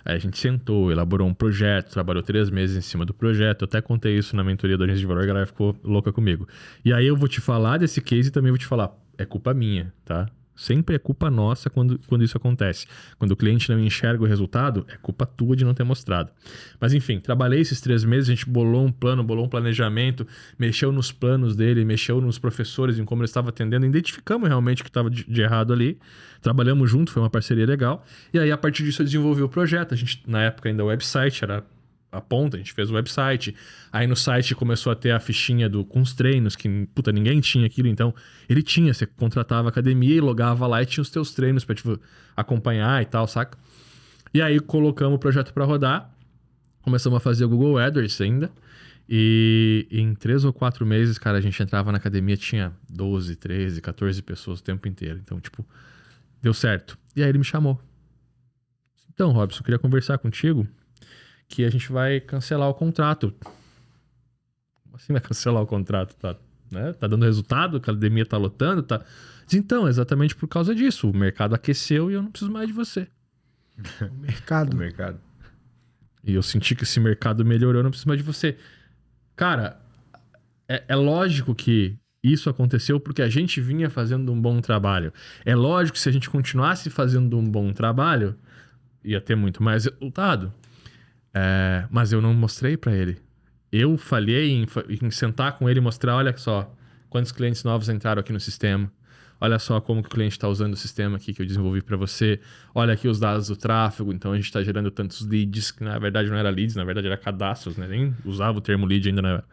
Aí 0.05 0.15
a 0.15 0.19
gente 0.19 0.37
sentou, 0.37 0.91
elaborou 0.91 1.27
um 1.27 1.33
projeto, 1.33 1.91
trabalhou 1.91 2.21
três 2.21 2.49
meses 2.49 2.75
em 2.75 2.81
cima 2.81 3.05
do 3.05 3.13
projeto. 3.13 3.61
Eu 3.61 3.65
até 3.65 3.81
contei 3.81 4.17
isso 4.17 4.35
na 4.35 4.43
mentoria 4.43 4.77
da 4.77 4.83
agência 4.83 4.99
de 4.99 5.07
valor, 5.07 5.23
a 5.23 5.25
galera 5.25 5.45
ficou 5.45 5.75
louca 5.83 6.11
comigo. 6.11 6.47
E 6.83 6.91
aí 6.91 7.07
eu 7.07 7.15
vou 7.15 7.27
te 7.29 7.39
falar 7.39 7.77
desse 7.77 8.01
case 8.01 8.29
e 8.29 8.31
também 8.31 8.51
vou 8.51 8.57
te 8.57 8.65
falar, 8.65 8.91
é 9.17 9.25
culpa 9.25 9.53
minha, 9.53 9.93
tá? 10.03 10.29
Sempre 10.55 10.95
é 10.95 10.99
culpa 10.99 11.31
nossa 11.31 11.69
quando, 11.69 11.99
quando 12.07 12.23
isso 12.23 12.37
acontece. 12.37 12.85
Quando 13.17 13.31
o 13.31 13.35
cliente 13.35 13.69
não 13.71 13.79
enxerga 13.79 14.23
o 14.23 14.27
resultado, 14.27 14.85
é 14.87 14.97
culpa 14.97 15.25
tua 15.25 15.55
de 15.55 15.65
não 15.65 15.73
ter 15.73 15.83
mostrado. 15.83 16.31
Mas 16.79 16.93
enfim, 16.93 17.19
trabalhei 17.19 17.59
esses 17.59 17.81
três 17.81 18.03
meses, 18.03 18.29
a 18.29 18.33
gente 18.33 18.47
bolou 18.47 18.85
um 18.85 18.91
plano, 18.91 19.23
bolou 19.23 19.45
um 19.45 19.49
planejamento, 19.49 20.27
mexeu 20.57 20.91
nos 20.91 21.11
planos 21.11 21.55
dele, 21.55 21.83
mexeu 21.83 22.21
nos 22.21 22.37
professores, 22.37 22.99
em 22.99 23.05
como 23.05 23.21
ele 23.21 23.25
estava 23.25 23.49
atendendo, 23.49 23.85
identificamos 23.85 24.47
realmente 24.47 24.81
o 24.81 24.83
que 24.83 24.89
estava 24.89 25.09
de, 25.09 25.23
de, 25.23 25.41
errado 25.41 25.73
ali. 25.73 25.97
Trabalhamos 26.41 26.89
junto, 26.89 27.11
foi 27.11 27.21
uma 27.21 27.29
parceria 27.29 27.65
legal. 27.65 28.05
E 28.33 28.39
aí, 28.39 28.51
a 28.51 28.57
partir 28.57 28.83
disso, 28.83 29.01
eu 29.01 29.05
desenvolvi 29.05 29.41
o 29.41 29.49
projeto. 29.49 29.93
A 29.93 29.97
gente, 29.97 30.21
na 30.27 30.41
época, 30.43 30.69
ainda 30.69 30.83
o 30.83 30.87
website 30.87 31.43
era 31.43 31.63
a 32.13 32.21
ponta, 32.21 32.57
a 32.57 32.59
gente 32.59 32.73
fez 32.73 32.91
o 32.91 32.93
website. 32.93 33.55
Aí 33.91 34.05
no 34.05 34.15
site 34.15 34.53
começou 34.53 34.91
a 34.91 34.95
ter 34.95 35.11
a 35.11 35.19
fichinha 35.19 35.67
do, 35.67 35.83
com 35.83 35.99
os 35.99 36.13
treinos, 36.13 36.55
que 36.55 36.87
puta, 36.93 37.11
ninguém 37.11 37.39
tinha 37.41 37.65
aquilo, 37.65 37.87
então 37.87 38.13
ele 38.47 38.61
tinha, 38.61 38.93
você 38.93 39.05
contratava 39.05 39.67
a 39.67 39.71
academia 39.71 40.15
e 40.15 40.21
logava 40.21 40.67
lá 40.67 40.81
e 40.81 40.85
tinha 40.85 41.01
os 41.01 41.09
teus 41.09 41.33
treinos 41.33 41.65
para 41.65 41.75
tipo, 41.75 41.99
acompanhar 42.35 43.01
e 43.01 43.05
tal, 43.05 43.27
saca? 43.27 43.57
E 44.33 44.41
aí 44.41 44.59
colocamos 44.59 45.15
o 45.15 45.19
projeto 45.19 45.53
para 45.53 45.65
rodar, 45.65 46.13
começamos 46.81 47.17
a 47.17 47.19
fazer 47.19 47.45
o 47.45 47.49
Google 47.49 47.79
AdWords 47.79 48.21
ainda. 48.21 48.51
E 49.09 49.85
em 49.91 50.15
três 50.15 50.45
ou 50.45 50.53
quatro 50.53 50.85
meses, 50.85 51.17
cara, 51.17 51.37
a 51.37 51.41
gente 51.41 51.61
entrava 51.61 51.91
na 51.91 51.97
academia, 51.97 52.37
tinha 52.37 52.71
12, 52.89 53.35
13, 53.35 53.81
14 53.81 54.21
pessoas 54.21 54.59
o 54.59 54.63
tempo 54.63 54.87
inteiro. 54.87 55.19
Então, 55.21 55.39
tipo, 55.41 55.65
deu 56.41 56.53
certo. 56.53 56.97
E 57.15 57.21
aí 57.21 57.27
ele 57.27 57.37
me 57.37 57.43
chamou. 57.43 57.79
Então, 59.13 59.31
Robson, 59.31 59.61
queria 59.61 59.77
conversar 59.77 60.17
contigo 60.17 60.67
que 61.47 61.63
a 61.63 61.69
gente 61.69 61.91
vai 61.91 62.19
cancelar 62.19 62.69
o 62.69 62.73
contrato. 62.73 63.33
Como 64.83 64.95
assim 64.95 65.13
vai 65.13 65.21
cancelar 65.21 65.61
o 65.61 65.67
contrato? 65.67 66.15
Tá, 66.15 66.35
né? 66.71 66.93
tá 66.93 67.07
dando 67.07 67.25
resultado, 67.25 67.77
a 67.77 67.79
academia 67.79 68.25
tá 68.25 68.37
lotando, 68.37 68.83
tá. 68.83 69.03
Então, 69.51 69.87
exatamente 69.87 70.35
por 70.35 70.47
causa 70.47 70.73
disso. 70.73 71.09
O 71.09 71.15
mercado 71.15 71.53
aqueceu 71.53 72.09
e 72.09 72.13
eu 72.13 72.21
não 72.21 72.31
preciso 72.31 72.51
mais 72.51 72.67
de 72.67 72.73
você. 72.73 73.07
O 74.01 74.21
mercado. 74.21 74.73
o 74.73 74.77
mercado. 74.77 75.19
E 76.23 76.33
eu 76.33 76.41
senti 76.41 76.73
que 76.73 76.83
esse 76.83 76.99
mercado 76.99 77.43
melhorou, 77.43 77.79
eu 77.79 77.83
não 77.83 77.89
preciso 77.89 78.07
mais 78.07 78.19
de 78.19 78.25
você. 78.25 78.57
Cara, 79.35 79.81
é, 80.67 80.83
é 80.87 80.95
lógico 80.95 81.53
que 81.53 81.97
isso 82.23 82.49
aconteceu 82.49 82.99
porque 82.99 83.21
a 83.21 83.27
gente 83.27 83.59
vinha 83.59 83.89
fazendo 83.89 84.31
um 84.31 84.41
bom 84.41 84.61
trabalho. 84.61 85.11
É 85.43 85.53
lógico 85.53 85.95
que 85.95 85.99
se 85.99 86.07
a 86.07 86.11
gente 86.11 86.29
continuasse 86.29 86.89
fazendo 86.89 87.37
um 87.37 87.43
bom 87.43 87.73
trabalho, 87.73 88.37
ia 89.03 89.19
ter 89.19 89.35
muito 89.35 89.61
mais 89.61 89.85
resultado. 89.85 90.53
É, 91.33 91.85
mas 91.89 92.11
eu 92.11 92.21
não 92.21 92.33
mostrei 92.33 92.77
para 92.77 92.93
ele. 92.93 93.17
Eu 93.71 93.97
falhei 93.97 94.51
em, 94.51 94.67
em, 95.01 95.09
sentar 95.09 95.57
com 95.57 95.67
ele 95.69 95.79
e 95.79 95.81
mostrar, 95.81 96.15
olha 96.15 96.35
só, 96.37 96.71
quantos 97.09 97.31
clientes 97.31 97.63
novos 97.63 97.89
entraram 97.89 98.19
aqui 98.19 98.31
no 98.31 98.39
sistema. 98.39 98.91
Olha 99.41 99.59
só 99.59 99.81
como 99.81 99.99
o 99.99 100.03
cliente 100.03 100.33
está 100.33 100.47
usando 100.47 100.73
o 100.73 100.77
sistema 100.77 101.17
aqui 101.17 101.33
que 101.33 101.41
eu 101.41 101.45
desenvolvi 101.45 101.81
para 101.81 101.97
você. 101.97 102.39
Olha 102.73 102.93
aqui 102.93 103.07
os 103.07 103.19
dados 103.19 103.47
do 103.47 103.57
tráfego. 103.57 104.13
Então 104.13 104.31
a 104.31 104.35
gente 104.35 104.45
está 104.45 104.63
gerando 104.63 104.89
tantos 104.89 105.27
leads, 105.27 105.71
que 105.71 105.83
na 105.83 105.99
verdade 105.99 106.29
não 106.29 106.37
era 106.37 106.49
leads, 106.49 106.75
na 106.75 106.85
verdade 106.85 107.07
era 107.07 107.17
cadastros, 107.17 107.75
né? 107.75 107.87
Nem 107.87 108.15
usava 108.23 108.59
o 108.59 108.61
termo 108.61 108.85
lead 108.85 109.09
ainda. 109.09 109.21
Na... 109.21 109.43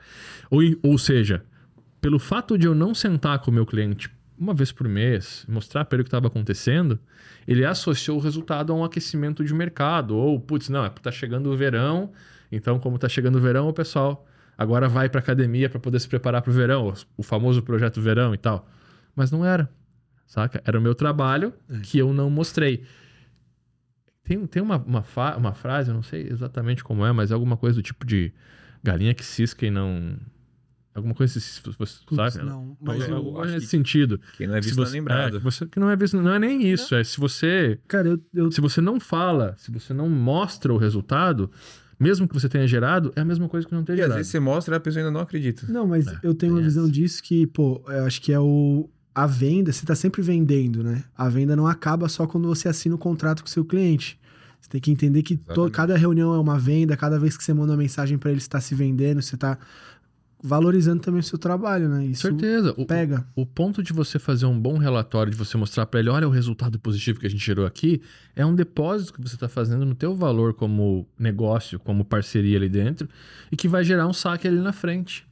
Ou, 0.48 0.60
ou 0.82 0.96
seja, 0.96 1.42
pelo 2.00 2.18
fato 2.18 2.56
de 2.56 2.66
eu 2.66 2.74
não 2.74 2.94
sentar 2.94 3.40
com 3.40 3.50
o 3.50 3.54
meu 3.54 3.66
cliente 3.66 4.10
uma 4.40 4.54
vez 4.54 4.72
por 4.72 4.88
mês, 4.88 5.44
mostrar 5.46 5.84
para 5.84 5.96
ele 5.96 6.00
o 6.00 6.04
que 6.04 6.08
estava 6.08 6.28
acontecendo, 6.28 6.98
ele 7.46 7.62
associou 7.62 8.16
o 8.16 8.20
resultado 8.20 8.72
a 8.72 8.76
um 8.76 8.82
aquecimento 8.82 9.44
de 9.44 9.52
mercado. 9.52 10.16
Ou, 10.16 10.40
putz, 10.40 10.70
não, 10.70 10.82
é 10.82 10.88
tá 10.88 11.12
chegando 11.12 11.50
o 11.50 11.56
verão, 11.56 12.10
então, 12.50 12.80
como 12.80 12.98
tá 12.98 13.06
chegando 13.06 13.36
o 13.36 13.40
verão, 13.40 13.68
o 13.68 13.72
pessoal 13.72 14.26
agora 14.56 14.88
vai 14.88 15.10
para 15.10 15.20
academia 15.20 15.68
para 15.68 15.78
poder 15.78 16.00
se 16.00 16.08
preparar 16.08 16.40
para 16.40 16.50
o 16.50 16.54
verão, 16.54 16.92
o 17.18 17.22
famoso 17.22 17.62
projeto 17.62 18.00
verão 18.00 18.32
e 18.32 18.38
tal. 18.38 18.66
Mas 19.14 19.30
não 19.30 19.44
era, 19.44 19.70
saca? 20.26 20.62
Era 20.64 20.78
o 20.78 20.82
meu 20.82 20.94
trabalho 20.94 21.52
é. 21.68 21.78
que 21.80 21.98
eu 21.98 22.12
não 22.14 22.30
mostrei. 22.30 22.84
Tem, 24.24 24.46
tem 24.46 24.62
uma, 24.62 24.78
uma, 24.78 25.04
uma 25.36 25.52
frase, 25.52 25.90
eu 25.90 25.94
não 25.94 26.02
sei 26.02 26.26
exatamente 26.28 26.82
como 26.82 27.04
é, 27.04 27.12
mas 27.12 27.30
é 27.30 27.34
alguma 27.34 27.58
coisa 27.58 27.76
do 27.76 27.82
tipo 27.82 28.06
de 28.06 28.32
galinha 28.82 29.12
que 29.12 29.24
cisca 29.24 29.66
e 29.66 29.70
não 29.70 30.16
Alguma 31.00 31.14
coisa 31.14 31.38
assim, 31.38 31.60
você 31.62 32.04
Puts, 32.06 32.34
sabe? 32.34 32.44
Não, 32.44 32.76
mas 32.80 33.08
eu, 33.08 33.16
eu 33.16 33.44
nesse 33.46 33.66
sentido. 33.66 34.20
Quem 34.36 34.46
não 34.46 34.54
é 34.54 34.60
visto 34.60 34.74
se 34.74 34.76
você, 34.76 34.82
não 34.82 34.90
é 34.90 34.92
lembrado. 34.92 35.36
É, 35.38 35.40
você, 35.40 35.66
que 35.66 35.80
não 35.80 35.90
é 35.90 35.96
visto, 35.96 36.20
não 36.20 36.32
é 36.32 36.38
nem 36.38 36.70
isso. 36.70 36.94
É 36.94 37.02
se 37.02 37.18
você. 37.18 37.78
Cara, 37.88 38.08
eu, 38.08 38.20
eu... 38.34 38.52
Se 38.52 38.60
você 38.60 38.80
não 38.80 39.00
fala, 39.00 39.54
se 39.58 39.70
você 39.70 39.94
não 39.94 40.08
mostra 40.08 40.72
o 40.72 40.76
resultado, 40.76 41.50
mesmo 41.98 42.28
que 42.28 42.34
você 42.34 42.48
tenha 42.48 42.66
gerado, 42.66 43.12
é 43.16 43.20
a 43.20 43.24
mesma 43.24 43.48
coisa 43.48 43.66
que 43.66 43.74
não 43.74 43.82
ter 43.82 43.94
e 43.94 43.96
gerado. 43.96 44.10
E 44.10 44.12
às 44.12 44.16
vezes 44.18 44.32
você 44.32 44.40
mostra 44.40 44.74
e 44.74 44.76
a 44.76 44.80
pessoa 44.80 45.00
ainda 45.02 45.10
não 45.10 45.20
acredita. 45.20 45.66
Não, 45.68 45.86
mas 45.86 46.06
é, 46.06 46.18
eu 46.22 46.34
tenho 46.34 46.54
uma 46.54 46.62
visão 46.62 46.88
disso 46.88 47.22
que, 47.22 47.46
pô, 47.46 47.82
eu 47.88 48.04
acho 48.04 48.20
que 48.20 48.32
é 48.32 48.38
o. 48.38 48.88
A 49.12 49.26
venda, 49.26 49.72
você 49.72 49.84
tá 49.84 49.94
sempre 49.94 50.22
vendendo, 50.22 50.84
né? 50.84 51.02
A 51.16 51.28
venda 51.28 51.56
não 51.56 51.66
acaba 51.66 52.08
só 52.08 52.28
quando 52.28 52.46
você 52.46 52.68
assina 52.68 52.94
o 52.94 52.98
contrato 52.98 53.42
com 53.42 53.48
o 53.48 53.50
seu 53.50 53.64
cliente. 53.64 54.18
Você 54.60 54.68
tem 54.68 54.80
que 54.80 54.90
entender 54.90 55.22
que 55.22 55.36
to, 55.36 55.70
cada 55.70 55.96
reunião 55.96 56.34
é 56.34 56.38
uma 56.38 56.58
venda, 56.58 56.96
cada 56.96 57.18
vez 57.18 57.36
que 57.36 57.42
você 57.42 57.52
manda 57.52 57.72
uma 57.72 57.78
mensagem 57.78 58.18
para 58.18 58.30
ele, 58.30 58.40
você 58.40 58.46
está 58.46 58.60
se 58.60 58.74
vendendo, 58.74 59.22
você 59.22 59.34
está 59.34 59.58
valorizando 60.42 61.02
também 61.02 61.20
o 61.20 61.22
seu 61.22 61.38
trabalho, 61.38 61.88
né? 61.88 62.06
Isso 62.06 62.22
Certeza. 62.22 62.74
Pega. 62.86 63.26
O, 63.36 63.42
o, 63.42 63.46
ponto 63.46 63.82
de 63.82 63.92
você 63.92 64.18
fazer 64.18 64.46
um 64.46 64.58
bom 64.58 64.78
relatório, 64.78 65.30
de 65.30 65.36
você 65.36 65.56
mostrar 65.56 65.86
para 65.86 66.00
ele, 66.00 66.08
olha 66.08 66.26
o 66.26 66.30
resultado 66.30 66.78
positivo 66.78 67.20
que 67.20 67.26
a 67.26 67.30
gente 67.30 67.44
gerou 67.44 67.66
aqui, 67.66 68.00
é 68.34 68.44
um 68.44 68.54
depósito 68.54 69.12
que 69.12 69.20
você 69.20 69.34
está 69.34 69.48
fazendo 69.48 69.84
no 69.84 69.94
teu 69.94 70.14
valor 70.14 70.54
como 70.54 71.06
negócio, 71.18 71.78
como 71.78 72.04
parceria 72.04 72.56
ali 72.56 72.68
dentro, 72.68 73.08
e 73.52 73.56
que 73.56 73.68
vai 73.68 73.84
gerar 73.84 74.06
um 74.06 74.12
saque 74.12 74.48
ali 74.48 74.58
na 74.58 74.72
frente. 74.72 75.26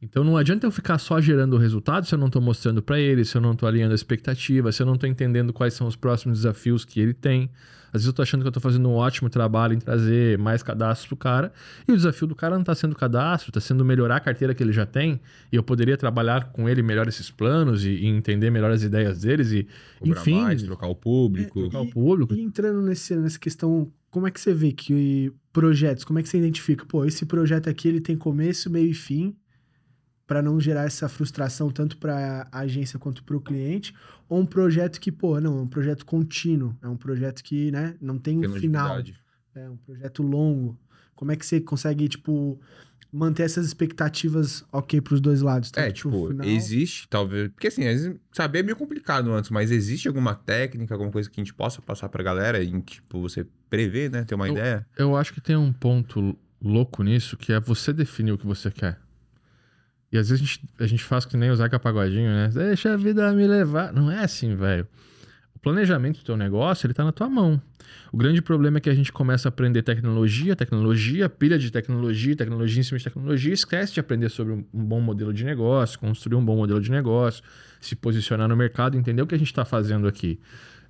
Então 0.00 0.22
não 0.22 0.36
adianta 0.36 0.66
eu 0.66 0.70
ficar 0.70 0.98
só 0.98 1.20
gerando 1.20 1.54
o 1.54 1.58
resultado 1.58 2.06
se 2.06 2.14
eu 2.14 2.18
não 2.18 2.26
estou 2.26 2.42
mostrando 2.42 2.82
para 2.82 3.00
ele, 3.00 3.24
se 3.24 3.36
eu 3.36 3.40
não 3.40 3.52
estou 3.52 3.66
alinhando 3.68 3.92
a 3.92 3.94
expectativa, 3.94 4.70
se 4.70 4.82
eu 4.82 4.86
não 4.86 4.94
estou 4.94 5.08
entendendo 5.08 5.52
quais 5.52 5.74
são 5.74 5.86
os 5.86 5.96
próximos 5.96 6.38
desafios 6.38 6.84
que 6.84 7.00
ele 7.00 7.14
tem. 7.14 7.50
Às 7.86 8.02
vezes 8.02 8.06
eu 8.06 8.12
tô 8.12 8.22
achando 8.22 8.42
que 8.42 8.48
eu 8.48 8.52
tô 8.52 8.60
fazendo 8.60 8.88
um 8.88 8.94
ótimo 8.94 9.28
trabalho 9.28 9.74
em 9.74 9.78
trazer 9.78 10.38
mais 10.38 10.62
cadastros 10.62 11.08
pro 11.08 11.16
cara, 11.16 11.52
e 11.86 11.92
o 11.92 11.96
desafio 11.96 12.26
do 12.26 12.34
cara 12.34 12.56
não 12.56 12.64
tá 12.64 12.74
sendo 12.74 12.94
cadastro, 12.94 13.52
tá 13.52 13.60
sendo 13.60 13.84
melhorar 13.84 14.16
a 14.16 14.20
carteira 14.20 14.54
que 14.54 14.62
ele 14.62 14.72
já 14.72 14.86
tem, 14.86 15.20
e 15.52 15.56
eu 15.56 15.62
poderia 15.62 15.96
trabalhar 15.96 16.52
com 16.52 16.68
ele 16.68 16.82
melhor 16.82 17.08
esses 17.08 17.30
planos 17.30 17.84
e, 17.84 17.90
e 17.90 18.06
entender 18.06 18.50
melhor 18.50 18.70
as 18.70 18.82
ideias 18.82 19.20
deles 19.20 19.52
e, 19.52 19.66
Cobrar 19.98 20.20
enfim, 20.20 20.42
mais, 20.42 20.62
trocar 20.62 20.86
o 20.86 20.94
público, 20.94 21.58
é, 21.58 21.62
trocar 21.62 21.80
o 21.80 21.90
público. 21.90 22.34
E 22.34 22.40
entrando 22.40 22.82
nesse, 22.82 23.14
nessa 23.16 23.38
questão, 23.38 23.90
como 24.10 24.26
é 24.26 24.30
que 24.30 24.40
você 24.40 24.52
vê 24.52 24.72
que 24.72 25.32
projetos, 25.52 26.04
como 26.04 26.18
é 26.18 26.22
que 26.22 26.28
você 26.28 26.38
identifica, 26.38 26.84
pô, 26.84 27.04
esse 27.04 27.24
projeto 27.24 27.68
aqui 27.68 27.88
ele 27.88 28.00
tem 28.00 28.16
começo, 28.16 28.70
meio 28.70 28.90
e 28.90 28.94
fim, 28.94 29.34
para 30.26 30.42
não 30.42 30.60
gerar 30.60 30.84
essa 30.84 31.08
frustração 31.08 31.70
tanto 31.70 31.96
para 31.96 32.48
a 32.50 32.60
agência 32.60 32.98
quanto 32.98 33.22
para 33.22 33.36
o 33.36 33.40
cliente, 33.40 33.94
ou 34.28 34.40
um 34.40 34.46
projeto 34.46 35.00
que, 35.00 35.12
pô, 35.12 35.40
não, 35.40 35.58
é 35.58 35.62
um 35.62 35.68
projeto 35.68 36.04
contínuo, 36.04 36.76
é 36.82 36.88
um 36.88 36.96
projeto 36.96 37.42
que, 37.44 37.70
né, 37.70 37.94
não 38.00 38.18
tem 38.18 38.44
um 38.44 38.52
final. 38.54 39.00
É 39.54 39.70
um 39.70 39.76
projeto 39.76 40.22
longo. 40.22 40.78
Como 41.14 41.32
é 41.32 41.36
que 41.36 41.46
você 41.46 41.60
consegue, 41.60 42.08
tipo, 42.08 42.60
manter 43.10 43.44
essas 43.44 43.66
expectativas 43.66 44.64
ok 44.70 45.00
para 45.00 45.14
os 45.14 45.20
dois 45.20 45.40
lados? 45.40 45.72
é, 45.76 45.90
tipo, 45.90 46.28
final... 46.28 46.46
existe, 46.46 47.08
talvez. 47.08 47.48
Porque 47.48 47.68
assim, 47.68 48.18
saber 48.32 48.58
é 48.58 48.62
meio 48.62 48.76
complicado 48.76 49.32
antes, 49.32 49.48
mas 49.48 49.70
existe 49.70 50.08
alguma 50.08 50.34
técnica, 50.34 50.94
alguma 50.94 51.10
coisa 51.10 51.30
que 51.30 51.40
a 51.40 51.42
gente 51.42 51.54
possa 51.54 51.80
passar 51.80 52.10
pra 52.10 52.22
galera 52.22 52.62
em 52.62 52.82
que, 52.82 52.96
tipo, 52.96 53.20
você 53.20 53.46
prevê, 53.70 54.10
né? 54.10 54.24
Ter 54.24 54.34
uma 54.34 54.48
eu, 54.48 54.52
ideia? 54.52 54.86
Eu 54.98 55.16
acho 55.16 55.32
que 55.32 55.40
tem 55.40 55.56
um 55.56 55.72
ponto 55.72 56.36
louco 56.60 57.02
nisso, 57.02 57.36
que 57.36 57.52
é 57.52 57.60
você 57.60 57.92
definir 57.92 58.32
o 58.32 58.38
que 58.38 58.46
você 58.46 58.70
quer. 58.70 59.05
E 60.12 60.18
às 60.18 60.28
vezes 60.28 60.42
a 60.42 60.46
gente, 60.46 60.68
a 60.80 60.86
gente 60.86 61.02
faz 61.02 61.24
que 61.24 61.36
nem 61.36 61.50
o 61.50 61.56
Zeca 61.56 61.80
né? 61.80 62.50
Deixa 62.52 62.92
a 62.92 62.96
vida 62.96 63.32
me 63.32 63.46
levar. 63.46 63.92
Não 63.92 64.10
é 64.10 64.22
assim, 64.22 64.54
velho. 64.54 64.86
O 65.54 65.58
planejamento 65.58 66.18
do 66.18 66.24
teu 66.24 66.36
negócio, 66.36 66.86
ele 66.86 66.94
tá 66.94 67.04
na 67.04 67.12
tua 67.12 67.28
mão. 67.28 67.60
O 68.12 68.16
grande 68.16 68.40
problema 68.40 68.78
é 68.78 68.80
que 68.80 68.90
a 68.90 68.94
gente 68.94 69.12
começa 69.12 69.48
a 69.48 69.50
aprender 69.50 69.82
tecnologia, 69.82 70.54
tecnologia, 70.54 71.28
pilha 71.28 71.58
de 71.58 71.70
tecnologia, 71.70 72.36
tecnologia 72.36 72.80
em 72.80 72.82
cima 72.82 72.98
de 72.98 73.04
tecnologia, 73.04 73.52
esquece 73.52 73.94
de 73.94 74.00
aprender 74.00 74.28
sobre 74.28 74.52
um 74.52 74.64
bom 74.72 75.00
modelo 75.00 75.32
de 75.32 75.44
negócio, 75.44 75.98
construir 75.98 76.36
um 76.36 76.44
bom 76.44 76.56
modelo 76.56 76.80
de 76.80 76.90
negócio, 76.90 77.42
se 77.80 77.96
posicionar 77.96 78.48
no 78.48 78.56
mercado, 78.56 78.96
entender 78.96 79.22
o 79.22 79.26
que 79.26 79.34
a 79.34 79.38
gente 79.38 79.48
está 79.48 79.64
fazendo 79.64 80.06
aqui. 80.06 80.38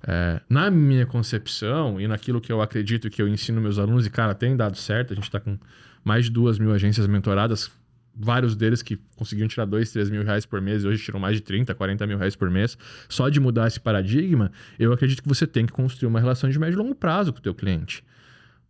É, 0.07 0.39
na 0.47 0.69
minha 0.69 1.05
concepção 1.07 1.99
e 1.99 2.07
naquilo 2.07 2.39
que 2.39 2.51
eu 2.51 2.61
acredito 2.61 3.09
que 3.09 3.21
eu 3.21 3.27
ensino 3.27 3.59
meus 3.59 3.79
alunos, 3.79 4.05
e 4.05 4.09
cara, 4.09 4.35
tem 4.35 4.55
dado 4.55 4.77
certo, 4.77 5.11
a 5.11 5.15
gente 5.15 5.25
está 5.25 5.39
com 5.39 5.57
mais 6.03 6.25
de 6.25 6.31
duas 6.31 6.59
mil 6.59 6.71
agências 6.71 7.07
mentoradas 7.07 7.71
vários 8.17 8.55
deles 8.55 8.81
que 8.81 8.99
conseguiam 9.15 9.47
tirar 9.47 9.65
2, 9.65 9.91
3 9.91 10.09
mil 10.09 10.23
reais 10.23 10.45
por 10.45 10.59
mês 10.59 10.83
e 10.83 10.87
hoje 10.87 11.03
tiram 11.03 11.19
mais 11.19 11.35
de 11.35 11.41
30, 11.41 11.73
40 11.75 12.07
mil 12.07 12.17
reais 12.17 12.35
por 12.35 12.49
mês. 12.49 12.77
Só 13.07 13.29
de 13.29 13.39
mudar 13.39 13.67
esse 13.67 13.79
paradigma, 13.79 14.51
eu 14.79 14.91
acredito 14.91 15.21
que 15.21 15.27
você 15.27 15.45
tem 15.45 15.65
que 15.65 15.71
construir 15.71 16.07
uma 16.07 16.19
relação 16.19 16.49
de 16.49 16.57
médio 16.57 16.75
e 16.75 16.81
longo 16.81 16.95
prazo 16.95 17.31
com 17.31 17.39
o 17.39 17.41
teu 17.41 17.53
cliente. 17.53 18.03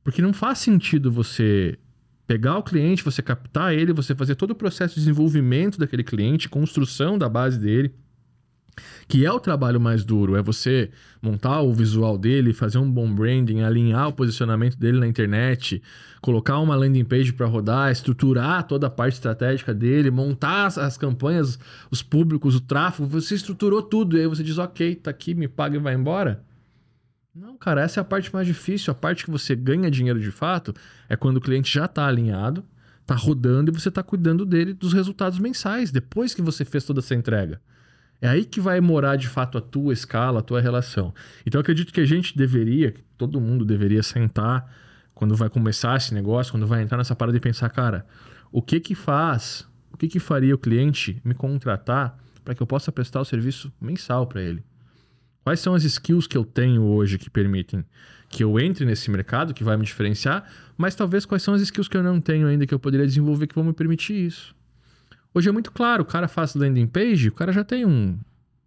Porque 0.03 0.21
não 0.21 0.33
faz 0.33 0.59
sentido 0.59 1.11
você 1.11 1.77
pegar 2.25 2.57
o 2.57 2.63
cliente, 2.63 3.03
você 3.03 3.21
captar 3.21 3.73
ele, 3.73 3.93
você 3.93 4.13
fazer 4.13 4.35
todo 4.35 4.51
o 4.51 4.55
processo 4.55 4.95
de 4.95 5.01
desenvolvimento 5.01 5.79
daquele 5.79 6.03
cliente, 6.03 6.49
construção 6.49 7.17
da 7.17 7.29
base 7.29 7.57
dele, 7.57 7.93
que 9.07 9.25
é 9.25 9.31
o 9.31 9.39
trabalho 9.39 9.79
mais 9.79 10.03
duro, 10.03 10.35
é 10.35 10.41
você 10.41 10.89
montar 11.21 11.61
o 11.61 11.73
visual 11.73 12.17
dele, 12.17 12.53
fazer 12.53 12.77
um 12.77 12.89
bom 12.89 13.13
branding, 13.13 13.61
alinhar 13.61 14.07
o 14.07 14.13
posicionamento 14.13 14.77
dele 14.77 14.99
na 14.99 15.07
internet, 15.07 15.81
colocar 16.21 16.59
uma 16.59 16.75
landing 16.75 17.05
page 17.05 17.33
para 17.33 17.45
rodar, 17.45 17.91
estruturar 17.91 18.67
toda 18.67 18.87
a 18.87 18.89
parte 18.89 19.13
estratégica 19.13 19.73
dele, 19.73 20.11
montar 20.11 20.65
as, 20.65 20.77
as, 20.77 20.97
campanhas, 20.97 21.59
os 21.89 22.01
públicos, 22.01 22.55
o 22.55 22.61
tráfego, 22.61 23.07
você 23.07 23.35
estruturou 23.35 23.81
tudo 23.81 24.17
e 24.17 24.21
aí 24.21 24.27
você 24.27 24.43
diz, 24.43 24.57
ok, 24.57 24.95
tá 24.95 25.11
aqui, 25.11 25.33
me 25.33 25.47
paga 25.47 25.75
e 25.75 25.79
vai 25.79 25.93
embora. 25.93 26.43
Não, 27.33 27.55
cara, 27.55 27.81
essa 27.81 27.99
é 27.99 28.01
a 28.01 28.03
parte 28.03 28.33
mais 28.33 28.47
difícil. 28.47 28.91
A 28.91 28.95
parte 28.95 29.23
que 29.23 29.29
você 29.29 29.55
ganha 29.55 29.91
dinheiro 29.91 30.19
de 30.19 30.31
fato 30.31 30.73
é 31.07 31.15
quando 31.15 31.37
o 31.37 31.41
cliente 31.41 31.71
já 31.71 31.85
está 31.85 32.07
alinhado, 32.07 32.65
está 33.01 33.13
rodando 33.13 33.69
e 33.69 33.73
você 33.73 33.89
está 33.89 34.01
cuidando 34.01 34.43
dele 34.43 34.73
dos 34.73 34.91
resultados 34.91 35.37
mensais, 35.37 35.91
depois 35.91 36.33
que 36.33 36.41
você 36.41 36.65
fez 36.65 36.83
toda 36.83 36.99
essa 36.99 37.13
entrega. 37.13 37.61
É 38.21 38.27
aí 38.27 38.45
que 38.45 38.59
vai 38.59 38.81
morar 38.81 39.15
de 39.15 39.27
fato 39.27 39.57
a 39.57 39.61
tua 39.61 39.93
escala, 39.93 40.39
a 40.39 40.41
tua 40.41 40.59
relação. 40.59 41.13
Então 41.45 41.61
acredito 41.61 41.93
que 41.93 42.01
a 42.01 42.05
gente 42.05 42.35
deveria, 42.35 42.93
todo 43.17 43.39
mundo 43.39 43.63
deveria 43.63 44.01
sentar 44.01 44.73
quando 45.13 45.35
vai 45.35 45.49
começar 45.49 45.97
esse 45.97 46.13
negócio, 46.13 46.51
quando 46.51 46.65
vai 46.65 46.81
entrar 46.81 46.97
nessa 46.97 47.15
parada 47.15 47.37
e 47.37 47.41
pensar, 47.41 47.69
cara, 47.69 48.05
o 48.51 48.61
que 48.61 48.79
que 48.79 48.95
faz, 48.95 49.67
o 49.91 49.97
que 49.97 50.07
que 50.07 50.19
faria 50.19 50.55
o 50.55 50.57
cliente 50.57 51.21
me 51.23 51.33
contratar 51.33 52.17
para 52.43 52.55
que 52.55 52.61
eu 52.61 52.67
possa 52.67 52.91
prestar 52.91 53.21
o 53.21 53.25
serviço 53.25 53.71
mensal 53.79 54.25
para 54.25 54.41
ele? 54.41 54.63
Quais 55.43 55.59
são 55.59 55.73
as 55.73 55.83
skills 55.83 56.27
que 56.27 56.37
eu 56.37 56.43
tenho 56.43 56.83
hoje 56.83 57.17
que 57.17 57.29
permitem 57.29 57.85
que 58.29 58.43
eu 58.43 58.59
entre 58.59 58.83
nesse 58.83 59.09
mercado, 59.09 59.53
que 59.53 59.63
vai 59.63 59.77
me 59.77 59.85
diferenciar, 59.85 60.45
mas 60.77 60.95
talvez 60.95 61.25
quais 61.25 61.41
são 61.43 61.53
as 61.53 61.61
skills 61.61 61.87
que 61.87 61.95
eu 61.95 62.03
não 62.03 62.19
tenho 62.19 62.47
ainda 62.47 62.65
que 62.65 62.73
eu 62.73 62.79
poderia 62.79 63.05
desenvolver 63.05 63.47
que 63.47 63.55
vão 63.55 63.63
me 63.63 63.73
permitir 63.73 64.13
isso? 64.13 64.56
Hoje 65.33 65.49
é 65.49 65.51
muito 65.51 65.71
claro, 65.71 66.03
o 66.03 66.05
cara 66.05 66.27
faz 66.27 66.55
landing 66.55 66.87
page, 66.87 67.29
o 67.29 67.33
cara 67.33 67.51
já 67.51 67.63
tem 67.63 67.85
um 67.85 68.17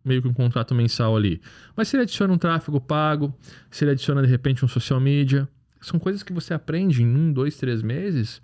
meio 0.05 0.23
que 0.23 0.29
um 0.29 0.33
contrato 0.33 0.75
mensal 0.75 1.17
ali. 1.17 1.41
Mas 1.77 1.89
se 1.89 1.97
ele 1.97 2.03
adiciona 2.03 2.33
um 2.33 2.39
tráfego 2.39 2.81
pago, 2.81 3.35
se 3.71 3.85
ele 3.85 3.93
adiciona 3.93 4.23
de 4.23 4.29
repente 4.29 4.65
um 4.65 4.69
social 4.69 5.01
media, 5.01 5.49
são 5.81 5.99
coisas 5.99 6.23
que 6.23 6.33
você 6.33 6.55
aprende 6.55 7.03
em 7.03 7.07
um, 7.07 7.33
dois, 7.33 7.57
três 7.57 7.83
meses 7.83 8.41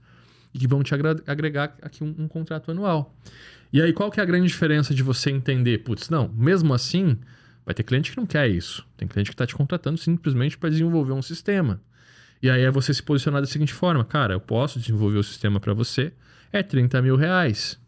e 0.54 0.58
que 0.58 0.66
vão 0.66 0.82
te 0.82 0.94
agregar 1.26 1.76
aqui 1.82 2.02
um, 2.02 2.14
um 2.18 2.28
contrato 2.28 2.70
anual. 2.70 3.14
E 3.72 3.82
aí, 3.82 3.92
qual 3.92 4.10
que 4.10 4.20
é 4.20 4.22
a 4.22 4.26
grande 4.26 4.46
diferença 4.46 4.94
de 4.94 5.02
você 5.02 5.30
entender? 5.30 5.78
Putz, 5.78 6.08
não, 6.08 6.28
mesmo 6.28 6.72
assim, 6.72 7.18
vai 7.64 7.74
ter 7.74 7.82
cliente 7.82 8.10
que 8.12 8.16
não 8.16 8.26
quer 8.26 8.48
isso. 8.48 8.86
Tem 8.96 9.06
cliente 9.06 9.30
que 9.30 9.34
está 9.34 9.46
te 9.46 9.54
contratando 9.54 9.98
simplesmente 9.98 10.56
para 10.56 10.70
desenvolver 10.70 11.12
um 11.12 11.22
sistema. 11.22 11.80
E 12.42 12.48
aí 12.48 12.62
é 12.62 12.70
você 12.70 12.94
se 12.94 13.02
posicionar 13.02 13.40
da 13.40 13.46
seguinte 13.46 13.72
forma: 13.72 14.04
cara, 14.04 14.34
eu 14.34 14.40
posso 14.40 14.78
desenvolver 14.78 15.18
o 15.18 15.22
sistema 15.22 15.58
para 15.58 15.74
você, 15.74 16.12
é 16.52 16.62
30 16.62 17.02
mil 17.02 17.16
reais. 17.16 17.78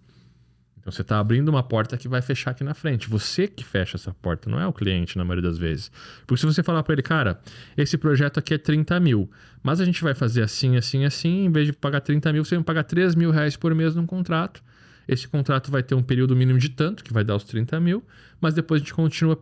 Então 0.89 0.95
você 0.95 1.03
está 1.03 1.19
abrindo 1.19 1.51
uma 1.51 1.63
porta 1.63 1.99
que 1.99 2.09
vai 2.09 2.23
fechar 2.23 2.53
aqui 2.53 2.65
na 2.65 2.73
frente. 2.73 3.11
Você 3.11 3.47
que 3.47 3.63
fecha 3.63 3.99
essa 3.99 4.15
porta, 4.23 4.49
não 4.49 4.59
é 4.59 4.67
o 4.67 4.73
cliente 4.73 5.19
na 5.19 5.25
maioria 5.25 5.51
das 5.51 5.59
vezes. 5.59 5.93
Porque 6.27 6.41
se 6.41 6.47
você 6.47 6.63
falar 6.63 6.83
para 6.83 6.95
ele, 6.95 7.03
cara, 7.03 7.39
esse 7.77 7.99
projeto 7.99 8.39
aqui 8.39 8.55
é 8.55 8.59
30 8.59 8.99
mil, 8.99 9.31
mas 9.63 9.83
a 9.83 9.85
gente 9.85 10.03
vai 10.03 10.15
fazer 10.15 10.43
assim, 10.43 10.79
assim, 10.79 11.05
assim, 11.05 11.45
em 11.45 11.53
vez 11.53 11.67
de 11.67 11.75
pagar 11.75 12.01
30 12.01 12.33
mil, 12.33 12.43
você 12.43 12.55
vai 12.55 12.65
pagar 12.65 12.85
3 12.85 13.15
mil 13.17 13.31
reais 13.31 13.55
por 13.55 13.75
mês 13.75 13.95
num 13.95 14.07
contrato. 14.07 14.63
Esse 15.07 15.29
contrato 15.29 15.71
vai 15.71 15.83
ter 15.83 15.95
um 15.95 16.03
período 16.03 16.35
mínimo 16.35 16.59
de 16.59 16.71
tanto, 16.71 17.05
que 17.05 17.13
vai 17.13 17.23
dar 17.23 17.37
os 17.37 17.45
30 17.45 17.79
mil, 17.81 18.03
mas 18.41 18.55
depois 18.55 18.81
a 18.81 18.83
gente 18.83 18.95
continua. 18.95 19.39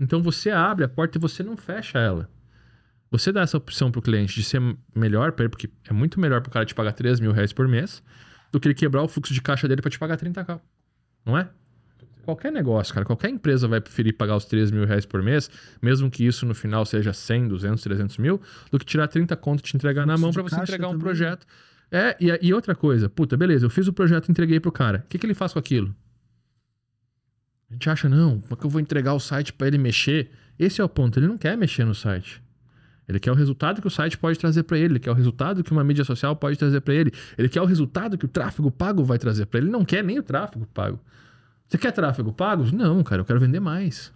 Então 0.00 0.20
você 0.20 0.50
abre 0.50 0.84
a 0.84 0.88
porta 0.88 1.16
e 1.16 1.20
você 1.20 1.44
não 1.44 1.56
fecha 1.56 2.00
ela. 2.00 2.28
Você 3.08 3.30
dá 3.30 3.42
essa 3.42 3.56
opção 3.56 3.92
para 3.92 4.00
o 4.00 4.02
cliente 4.02 4.34
de 4.34 4.42
ser 4.42 4.60
melhor 4.92 5.30
para 5.30 5.44
ele, 5.44 5.50
porque 5.50 5.70
é 5.88 5.92
muito 5.92 6.18
melhor 6.18 6.40
para 6.40 6.48
o 6.48 6.52
cara 6.52 6.66
te 6.66 6.74
pagar 6.74 6.92
3 6.92 7.20
mil 7.20 7.30
reais 7.30 7.52
por 7.52 7.68
mês 7.68 8.02
do 8.50 8.58
que 8.58 8.66
ele 8.66 8.74
quebrar 8.74 9.04
o 9.04 9.08
fluxo 9.08 9.32
de 9.32 9.40
caixa 9.40 9.68
dele 9.68 9.80
para 9.80 9.92
te 9.92 9.98
pagar 9.98 10.16
30k. 10.16 10.60
Não 11.24 11.36
é? 11.36 11.48
Qualquer 12.24 12.52
negócio, 12.52 12.92
cara, 12.92 13.06
qualquer 13.06 13.30
empresa 13.30 13.66
vai 13.66 13.80
preferir 13.80 14.14
pagar 14.14 14.36
os 14.36 14.44
3 14.44 14.70
mil 14.70 14.84
reais 14.84 15.06
por 15.06 15.22
mês, 15.22 15.50
mesmo 15.80 16.10
que 16.10 16.26
isso 16.26 16.44
no 16.44 16.54
final 16.54 16.84
seja 16.84 17.10
100, 17.12 17.48
200, 17.48 17.82
300 17.82 18.18
mil, 18.18 18.38
do 18.70 18.78
que 18.78 18.84
tirar 18.84 19.08
30 19.08 19.34
conto 19.36 19.60
e 19.60 19.62
te 19.62 19.74
entregar 19.74 20.06
na 20.06 20.18
mão 20.18 20.30
para 20.30 20.42
você 20.42 20.60
entregar 20.60 20.88
um 20.88 20.90
também. 20.90 21.04
projeto. 21.04 21.46
É, 21.90 22.14
e, 22.20 22.48
e 22.48 22.52
outra 22.52 22.74
coisa, 22.74 23.08
puta, 23.08 23.34
beleza, 23.34 23.64
eu 23.64 23.70
fiz 23.70 23.88
o 23.88 23.94
projeto 23.94 24.28
e 24.28 24.30
entreguei 24.30 24.60
pro 24.60 24.70
cara. 24.70 25.02
O 25.06 25.08
que, 25.08 25.18
que 25.18 25.24
ele 25.24 25.32
faz 25.32 25.54
com 25.54 25.58
aquilo? 25.58 25.94
A 27.70 27.72
gente 27.72 27.88
acha, 27.88 28.08
não, 28.10 28.40
como 28.40 28.54
é 28.54 28.56
que 28.56 28.66
eu 28.66 28.70
vou 28.70 28.80
entregar 28.80 29.14
o 29.14 29.20
site 29.20 29.52
para 29.52 29.66
ele 29.66 29.78
mexer? 29.78 30.30
Esse 30.58 30.82
é 30.82 30.84
o 30.84 30.88
ponto, 30.88 31.18
ele 31.18 31.28
não 31.28 31.38
quer 31.38 31.56
mexer 31.56 31.84
no 31.84 31.94
site. 31.94 32.42
Ele 33.08 33.18
quer 33.18 33.32
o 33.32 33.34
resultado 33.34 33.80
que 33.80 33.86
o 33.86 33.90
site 33.90 34.18
pode 34.18 34.38
trazer 34.38 34.64
para 34.64 34.76
ele, 34.76 34.94
ele 34.94 34.98
quer 35.00 35.10
o 35.10 35.14
resultado 35.14 35.64
que 35.64 35.72
uma 35.72 35.82
mídia 35.82 36.04
social 36.04 36.36
pode 36.36 36.58
trazer 36.58 36.82
para 36.82 36.92
ele, 36.92 37.10
ele 37.38 37.48
quer 37.48 37.62
o 37.62 37.64
resultado 37.64 38.18
que 38.18 38.26
o 38.26 38.28
tráfego 38.28 38.70
pago 38.70 39.02
vai 39.02 39.18
trazer 39.18 39.46
para 39.46 39.58
ele. 39.58 39.68
Ele 39.68 39.72
não 39.72 39.84
quer 39.84 40.04
nem 40.04 40.18
o 40.18 40.22
tráfego 40.22 40.66
pago. 40.66 41.00
Você 41.66 41.78
quer 41.78 41.92
tráfego 41.92 42.32
pago? 42.32 42.64
Não, 42.70 43.02
cara, 43.02 43.22
eu 43.22 43.24
quero 43.24 43.40
vender 43.40 43.60
mais. 43.60 44.12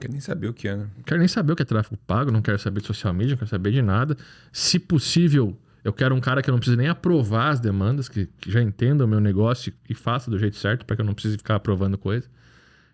Quer 0.00 0.10
nem 0.10 0.20
saber 0.20 0.48
o 0.48 0.54
que 0.54 0.66
é, 0.66 0.76
né? 0.76 0.88
Quero 1.04 1.18
nem 1.18 1.28
saber 1.28 1.52
o 1.52 1.56
que 1.56 1.62
é 1.62 1.64
tráfego 1.64 1.96
pago, 2.06 2.32
não 2.32 2.42
quero 2.42 2.58
saber 2.58 2.80
de 2.80 2.86
social 2.86 3.12
media, 3.12 3.32
não 3.32 3.38
quero 3.38 3.50
saber 3.50 3.70
de 3.70 3.82
nada. 3.82 4.16
Se 4.50 4.78
possível, 4.78 5.56
eu 5.84 5.92
quero 5.92 6.14
um 6.14 6.20
cara 6.20 6.42
que 6.42 6.50
eu 6.50 6.52
não 6.52 6.58
precise 6.58 6.76
nem 6.76 6.88
aprovar 6.88 7.50
as 7.50 7.60
demandas, 7.60 8.08
que, 8.08 8.26
que 8.40 8.50
já 8.50 8.60
entenda 8.60 9.04
o 9.04 9.08
meu 9.08 9.20
negócio 9.20 9.72
e 9.88 9.94
faça 9.94 10.30
do 10.30 10.38
jeito 10.38 10.56
certo, 10.56 10.84
para 10.84 10.96
que 10.96 11.02
eu 11.02 11.06
não 11.06 11.14
precise 11.14 11.36
ficar 11.36 11.56
aprovando 11.56 11.96
coisa. 11.96 12.28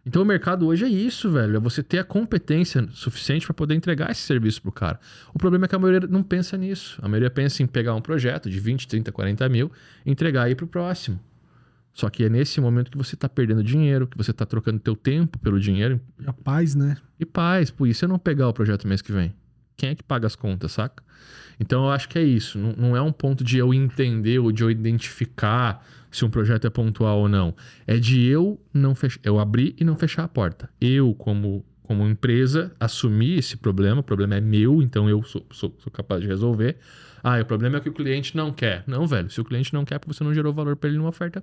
Então 0.07 0.23
o 0.23 0.25
mercado 0.25 0.69
hoje 0.69 0.85
é 0.85 0.89
isso, 0.89 1.29
velho. 1.33 1.57
É 1.57 1.59
você 1.59 1.83
ter 1.83 1.99
a 1.99 2.05
competência 2.05 2.87
suficiente 2.93 3.45
para 3.45 3.53
poder 3.53 3.75
entregar 3.75 4.09
esse 4.09 4.21
serviço 4.21 4.63
pro 4.63 4.71
cara. 4.71 5.01
O 5.35 5.39
problema 5.39 5.65
é 5.65 5.69
que 5.69 5.75
a 5.75 5.79
maioria 5.81 6.09
não 6.09 6.23
pensa 6.23 6.57
nisso. 6.57 6.97
A 7.03 7.09
maioria 7.09 7.29
pensa 7.29 7.61
em 7.61 7.67
pegar 7.67 7.93
um 7.93 8.01
projeto 8.01 8.49
de 8.49 8.61
20, 8.61 8.87
30, 8.87 9.11
40 9.11 9.49
mil, 9.49 9.73
entregar 10.07 10.45
aí 10.45 10.55
pro 10.55 10.69
próximo. 10.69 11.19
Só 11.93 12.09
que 12.09 12.23
é 12.23 12.29
nesse 12.29 12.61
momento 12.61 12.89
que 12.91 12.97
você 12.97 13.17
tá 13.17 13.29
perdendo 13.29 13.65
dinheiro, 13.65 14.07
que 14.07 14.17
você 14.17 14.33
tá 14.33 14.47
trocando 14.47 14.79
teu 14.79 14.95
tempo 14.95 15.39
pelo 15.41 15.59
dinheiro 15.59 16.01
E 16.21 16.29
a 16.29 16.33
paz, 16.33 16.75
né? 16.75 16.99
e 17.19 17.25
paz, 17.25 17.71
por 17.71 17.89
isso 17.89 18.05
eu 18.05 18.09
não 18.09 18.19
pegar 18.19 18.49
o 18.49 18.53
projeto 18.53 18.87
mês 18.87 19.03
que 19.03 19.11
vem. 19.11 19.35
Quem 19.77 19.89
é 19.89 19.95
que 19.95 20.05
paga 20.05 20.27
as 20.27 20.37
contas, 20.37 20.73
saca? 20.73 21.03
Então 21.59 21.85
eu 21.85 21.91
acho 21.91 22.09
que 22.09 22.19
é 22.19 22.23
isso. 22.23 22.59
Não, 22.59 22.73
não 22.73 22.97
é 22.97 23.01
um 23.01 23.11
ponto 23.11 23.43
de 23.43 23.59
eu 23.59 23.75
entender 23.75 24.39
ou 24.39 24.53
de 24.53 24.63
eu 24.63 24.71
identificar 24.71 25.85
se 26.17 26.25
um 26.25 26.31
projeto 26.31 26.67
é 26.67 26.71
pontual 26.71 27.21
ou 27.21 27.29
não. 27.29 27.55
É 27.87 27.97
de 27.97 28.25
eu 28.27 28.61
não 28.73 28.95
fechar, 28.95 29.21
eu 29.23 29.39
abrir 29.39 29.75
e 29.79 29.85
não 29.85 29.97
fechar 29.97 30.25
a 30.25 30.29
porta. 30.29 30.69
Eu, 30.81 31.15
como, 31.15 31.65
como 31.83 32.07
empresa, 32.07 32.73
assumir 32.81 33.39
esse 33.39 33.57
problema. 33.57 34.01
O 34.01 34.05
problema 34.05 34.35
é 34.35 34.41
meu, 34.41 34.83
então 34.83 35.09
eu 35.09 35.23
sou, 35.23 35.47
sou, 35.51 35.75
sou 35.79 35.93
capaz 35.93 36.21
de 36.21 36.27
resolver. 36.27 36.77
Ah, 37.23 37.41
o 37.41 37.45
problema 37.45 37.79
é 37.79 37.81
que 37.81 37.89
o 37.89 37.93
cliente 37.93 38.37
não 38.37 38.53
quer. 38.53 38.85
Não, 38.87 39.07
velho. 39.07 39.31
Se 39.31 39.41
o 39.41 39.45
cliente 39.45 39.73
não 39.75 39.85
quer, 39.85 39.97
é 39.97 39.99
porque 39.99 40.15
você 40.15 40.25
não 40.25 40.33
gerou 40.33 40.53
valor 40.53 40.77
para 40.77 40.89
ele 40.89 40.99
numa 40.99 41.09
oferta 41.09 41.43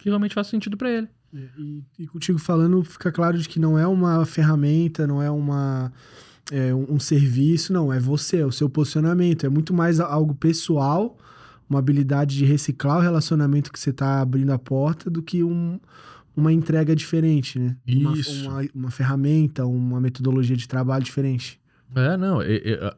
que 0.00 0.08
realmente 0.08 0.34
faz 0.34 0.46
sentido 0.46 0.76
para 0.76 0.90
ele. 0.90 1.08
E, 1.32 1.84
e 1.98 2.06
contigo 2.06 2.38
falando, 2.38 2.82
fica 2.82 3.12
claro 3.12 3.38
de 3.38 3.48
que 3.48 3.60
não 3.60 3.78
é 3.78 3.86
uma 3.86 4.24
ferramenta, 4.24 5.06
não 5.06 5.22
é 5.22 5.30
uma 5.30 5.92
é, 6.50 6.74
um, 6.74 6.94
um 6.94 6.98
serviço, 6.98 7.72
não, 7.72 7.92
é 7.92 8.00
você, 8.00 8.38
é 8.38 8.46
o 8.46 8.52
seu 8.52 8.68
posicionamento. 8.68 9.46
É 9.46 9.48
muito 9.48 9.72
mais 9.72 10.00
algo 10.00 10.34
pessoal, 10.34 11.16
uma 11.70 11.78
habilidade 11.78 12.36
de 12.36 12.44
reciclar 12.44 12.98
o 12.98 13.00
relacionamento 13.00 13.72
que 13.72 13.78
você 13.78 13.90
está 13.90 14.20
abrindo 14.20 14.50
a 14.52 14.58
porta 14.58 15.08
do 15.08 15.22
que 15.22 15.42
um, 15.44 15.78
uma 16.36 16.52
entrega 16.52 16.94
diferente, 16.96 17.58
né? 17.58 17.76
Uma- 17.88 18.18
Isso. 18.18 18.48
Uma, 18.50 18.62
uma 18.74 18.90
ferramenta, 18.90 19.64
uma 19.64 20.00
metodologia 20.00 20.56
de 20.56 20.66
trabalho 20.68 21.04
diferente. 21.04 21.58
É, 21.94 22.16
não. 22.16 22.38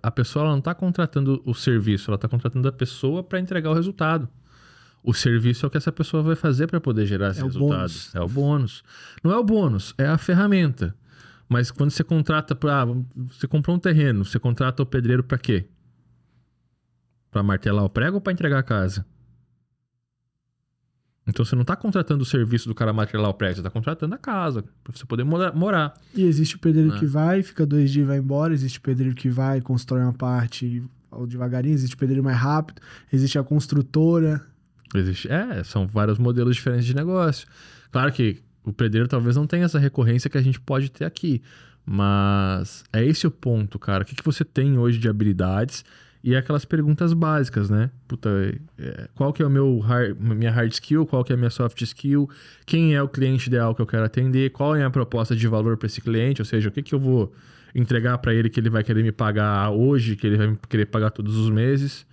a 0.03 0.11
pessoa 0.11 0.43
ela 0.45 0.53
não 0.53 0.59
está 0.59 0.75
contratando 0.75 1.43
o 1.47 1.55
serviço, 1.55 2.11
ela 2.11 2.17
está 2.17 2.29
contratando 2.29 2.67
a 2.69 2.73
pessoa 2.73 3.23
para 3.23 3.39
entregar 3.39 3.71
o 3.71 3.75
resultado. 3.75 4.29
O 5.03 5.13
serviço 5.15 5.65
é 5.65 5.67
o 5.67 5.71
que 5.71 5.77
essa 5.79 5.91
pessoa 5.91 6.23
vai 6.23 6.37
fazer 6.37 6.67
para 6.67 6.81
poder 6.81 7.07
gerar 7.07 7.29
esses 7.31 7.41
É 7.41 7.45
o 7.45 7.49
resultados. 7.49 8.11
bônus. 8.11 8.15
É 8.15 8.21
o 8.21 8.29
bônus. 8.29 8.83
Não 9.25 9.33
é 9.33 9.37
o 9.37 9.43
bônus, 9.45 9.95
é 9.99 10.07
a 10.07 10.17
ferramenta. 10.19 10.95
Mas 11.49 11.71
quando 11.71 11.91
você 11.91 12.05
contrata 12.05 12.55
para. 12.55 12.87
Você 13.31 13.47
comprou 13.47 13.77
um 13.77 13.79
terreno, 13.79 14.25
você 14.25 14.39
contrata 14.39 14.83
o 14.83 14.87
pedreiro 14.87 15.23
para 15.25 15.37
quê? 15.39 15.67
Para 17.33 17.43
martelar 17.43 17.83
o 17.85 17.91
prego 17.91 18.17
ou 18.17 18.21
para 18.21 18.33
entregar 18.33 18.59
a 18.59 18.63
casa? 18.63 19.05
Então 21.27 21.45
você 21.45 21.55
não 21.55 21.63
está 21.63 21.75
contratando 21.77 22.23
o 22.23 22.27
serviço 22.27 22.69
do 22.69 22.75
cara 22.75 22.93
martelar 22.93 23.31
o 23.31 23.35
prego, 23.35 23.55
você 23.55 23.61
está 23.61 23.71
contratando 23.71 24.15
a 24.15 24.19
casa, 24.19 24.63
para 24.85 24.93
você 24.95 25.05
poder 25.07 25.25
mora- 25.25 25.53
morar. 25.53 25.95
E 26.15 26.23
existe 26.25 26.57
o 26.57 26.59
pedreiro 26.59 26.95
É. 26.95 26.99
que 26.99 27.07
vai, 27.07 27.43
fica 27.43 27.65
dois 27.65 27.91
dias 27.93 28.05
e 28.05 28.07
vai 28.09 28.19
embora. 28.19 28.53
Existe 28.53 28.79
o 28.79 28.83
pedreiro 28.83 29.15
que 29.15 29.29
vai, 29.31 29.61
constrói 29.61 30.03
uma 30.03 30.13
parte 30.13 30.83
ao 31.11 31.27
devagarinho. 31.27 31.75
Existe 31.75 31.95
o 31.95 31.99
pedreiro 31.99 32.25
mais 32.25 32.37
rápido. 32.37 32.83
Existe 33.13 33.39
a 33.39 33.45
construtora. 33.45 34.45
Existe, 34.95 35.29
é, 35.31 35.63
são 35.65 35.87
vários 35.87 36.19
modelos 36.19 36.57
diferentes 36.57 36.85
de 36.87 36.95
negócio. 36.95 37.47
Claro 37.91 38.13
que 38.13 38.43
o 38.65 38.73
pedreiro 38.73 39.09
talvez 39.09 39.37
não 39.37 39.47
tenha 39.47 39.65
essa 39.65 39.79
recorrência 39.79 40.29
que 40.29 40.37
a 40.37 40.43
gente 40.43 40.61
pode 40.61 40.91
ter 40.91 41.05
aqui, 41.05 41.41
mas 41.87 42.85
é 42.93 43.03
esse 43.05 43.27
o 43.27 43.31
ponto, 43.31 43.79
cara. 43.79 44.03
O 44.03 44.07
que, 44.07 44.15
que 44.17 44.25
você 44.25 44.45
tem 44.45 44.77
hoje 44.77 44.99
de 44.99 45.09
habilidades 45.09 45.85
e 46.23 46.37
aquelas 46.37 46.65
perguntas 46.65 47.13
básicas, 47.13 47.69
né? 47.69 47.91
Puta, 48.07 48.31
é, 48.79 49.09
qual 49.15 49.33
que 49.33 49.43
é 49.43 49.47
o 49.47 49.51
meu 49.51 49.79
hard, 49.81 50.17
minha 50.21 50.51
hard 50.51 50.73
skill, 50.73 51.05
qual 51.05 51.25
que 51.25 51.33
é 51.33 51.35
a 51.35 51.37
minha 51.37 51.51
soft 51.51 51.81
skill, 51.83 52.29
quem 52.65 52.95
é 52.95 53.03
o 53.03 53.09
cliente 53.09 53.49
ideal 53.49 53.75
que 53.75 53.83
eu 53.83 53.87
quero 53.87 54.05
atender, 54.05 54.51
qual 54.51 54.77
é 54.77 54.85
a 54.85 54.91
proposta 54.91 55.35
de 55.35 55.49
valor 55.49 55.77
para 55.77 55.87
esse 55.87 56.01
cliente, 56.01 56.41
ou 56.41 56.45
seja, 56.45 56.69
o 56.69 56.73
que, 56.73 56.83
que 56.83 56.95
eu 56.95 57.01
vou 57.01 57.33
entregar 57.75 58.19
para 58.19 58.35
ele 58.35 58.49
que 58.49 58.61
ele 58.61 58.71
vai 58.71 58.85
querer 58.85 59.03
me 59.03 59.11
pagar 59.11 59.71
hoje, 59.71 60.15
que 60.15 60.27
ele 60.27 60.37
vai 60.37 60.59
querer 60.69 60.87
pagar 60.87 61.11
todos 61.11 61.37
os 61.37 61.51
meses. 61.51 62.07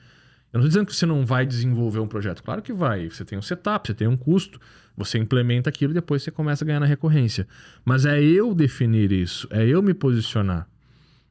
Eu 0.51 0.57
não 0.57 0.61
estou 0.61 0.69
dizendo 0.69 0.85
que 0.87 0.95
você 0.95 1.05
não 1.05 1.25
vai 1.25 1.45
desenvolver 1.45 1.99
um 1.99 2.07
projeto. 2.07 2.41
Claro 2.41 2.61
que 2.61 2.73
vai. 2.73 3.09
Você 3.09 3.23
tem 3.23 3.37
um 3.37 3.41
setup, 3.41 3.87
você 3.87 3.93
tem 3.93 4.07
um 4.07 4.17
custo, 4.17 4.59
você 4.97 5.19
implementa 5.19 5.69
aquilo 5.69 5.91
e 5.91 5.93
depois 5.93 6.23
você 6.23 6.31
começa 6.31 6.63
a 6.63 6.67
ganhar 6.67 6.79
na 6.79 6.85
recorrência. 6.85 7.47
Mas 7.85 8.05
é 8.05 8.19
eu 8.19 8.55
definir 8.55 9.11
isso, 9.11 9.47
é 9.51 9.65
eu 9.65 9.83
me 9.83 9.93
posicionar. 9.93 10.67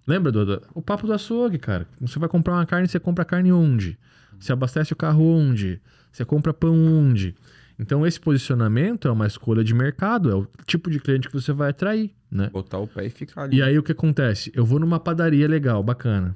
Lembra 0.08 0.32
do, 0.32 0.62
o 0.72 0.80
papo 0.80 1.06
do 1.06 1.12
açougue, 1.12 1.58
cara? 1.58 1.86
Você 2.00 2.18
vai 2.18 2.30
comprar 2.30 2.54
uma 2.54 2.64
carne, 2.64 2.88
você 2.88 2.98
compra 2.98 3.26
carne 3.26 3.52
onde? 3.52 3.98
Você 4.40 4.50
abastece 4.50 4.90
o 4.90 4.96
carro 4.96 5.22
onde? 5.22 5.82
Você 6.10 6.24
compra 6.24 6.54
pão 6.54 6.74
onde? 6.74 7.34
Então 7.78 8.06
esse 8.06 8.18
posicionamento 8.18 9.06
é 9.06 9.10
uma 9.10 9.26
escolha 9.26 9.62
de 9.62 9.74
mercado, 9.74 10.30
é 10.30 10.34
o 10.34 10.48
tipo 10.64 10.90
de 10.90 10.98
cliente 10.98 11.28
que 11.28 11.34
você 11.34 11.52
vai 11.52 11.68
atrair, 11.68 12.10
né? 12.30 12.48
Botar 12.48 12.78
o 12.78 12.86
pé 12.86 13.04
e 13.04 13.10
ficar 13.10 13.42
ali. 13.42 13.58
E 13.58 13.62
aí 13.62 13.78
o 13.78 13.82
que 13.82 13.92
acontece? 13.92 14.50
Eu 14.54 14.64
vou 14.64 14.80
numa 14.80 14.98
padaria 14.98 15.46
legal, 15.46 15.82
bacana. 15.82 16.34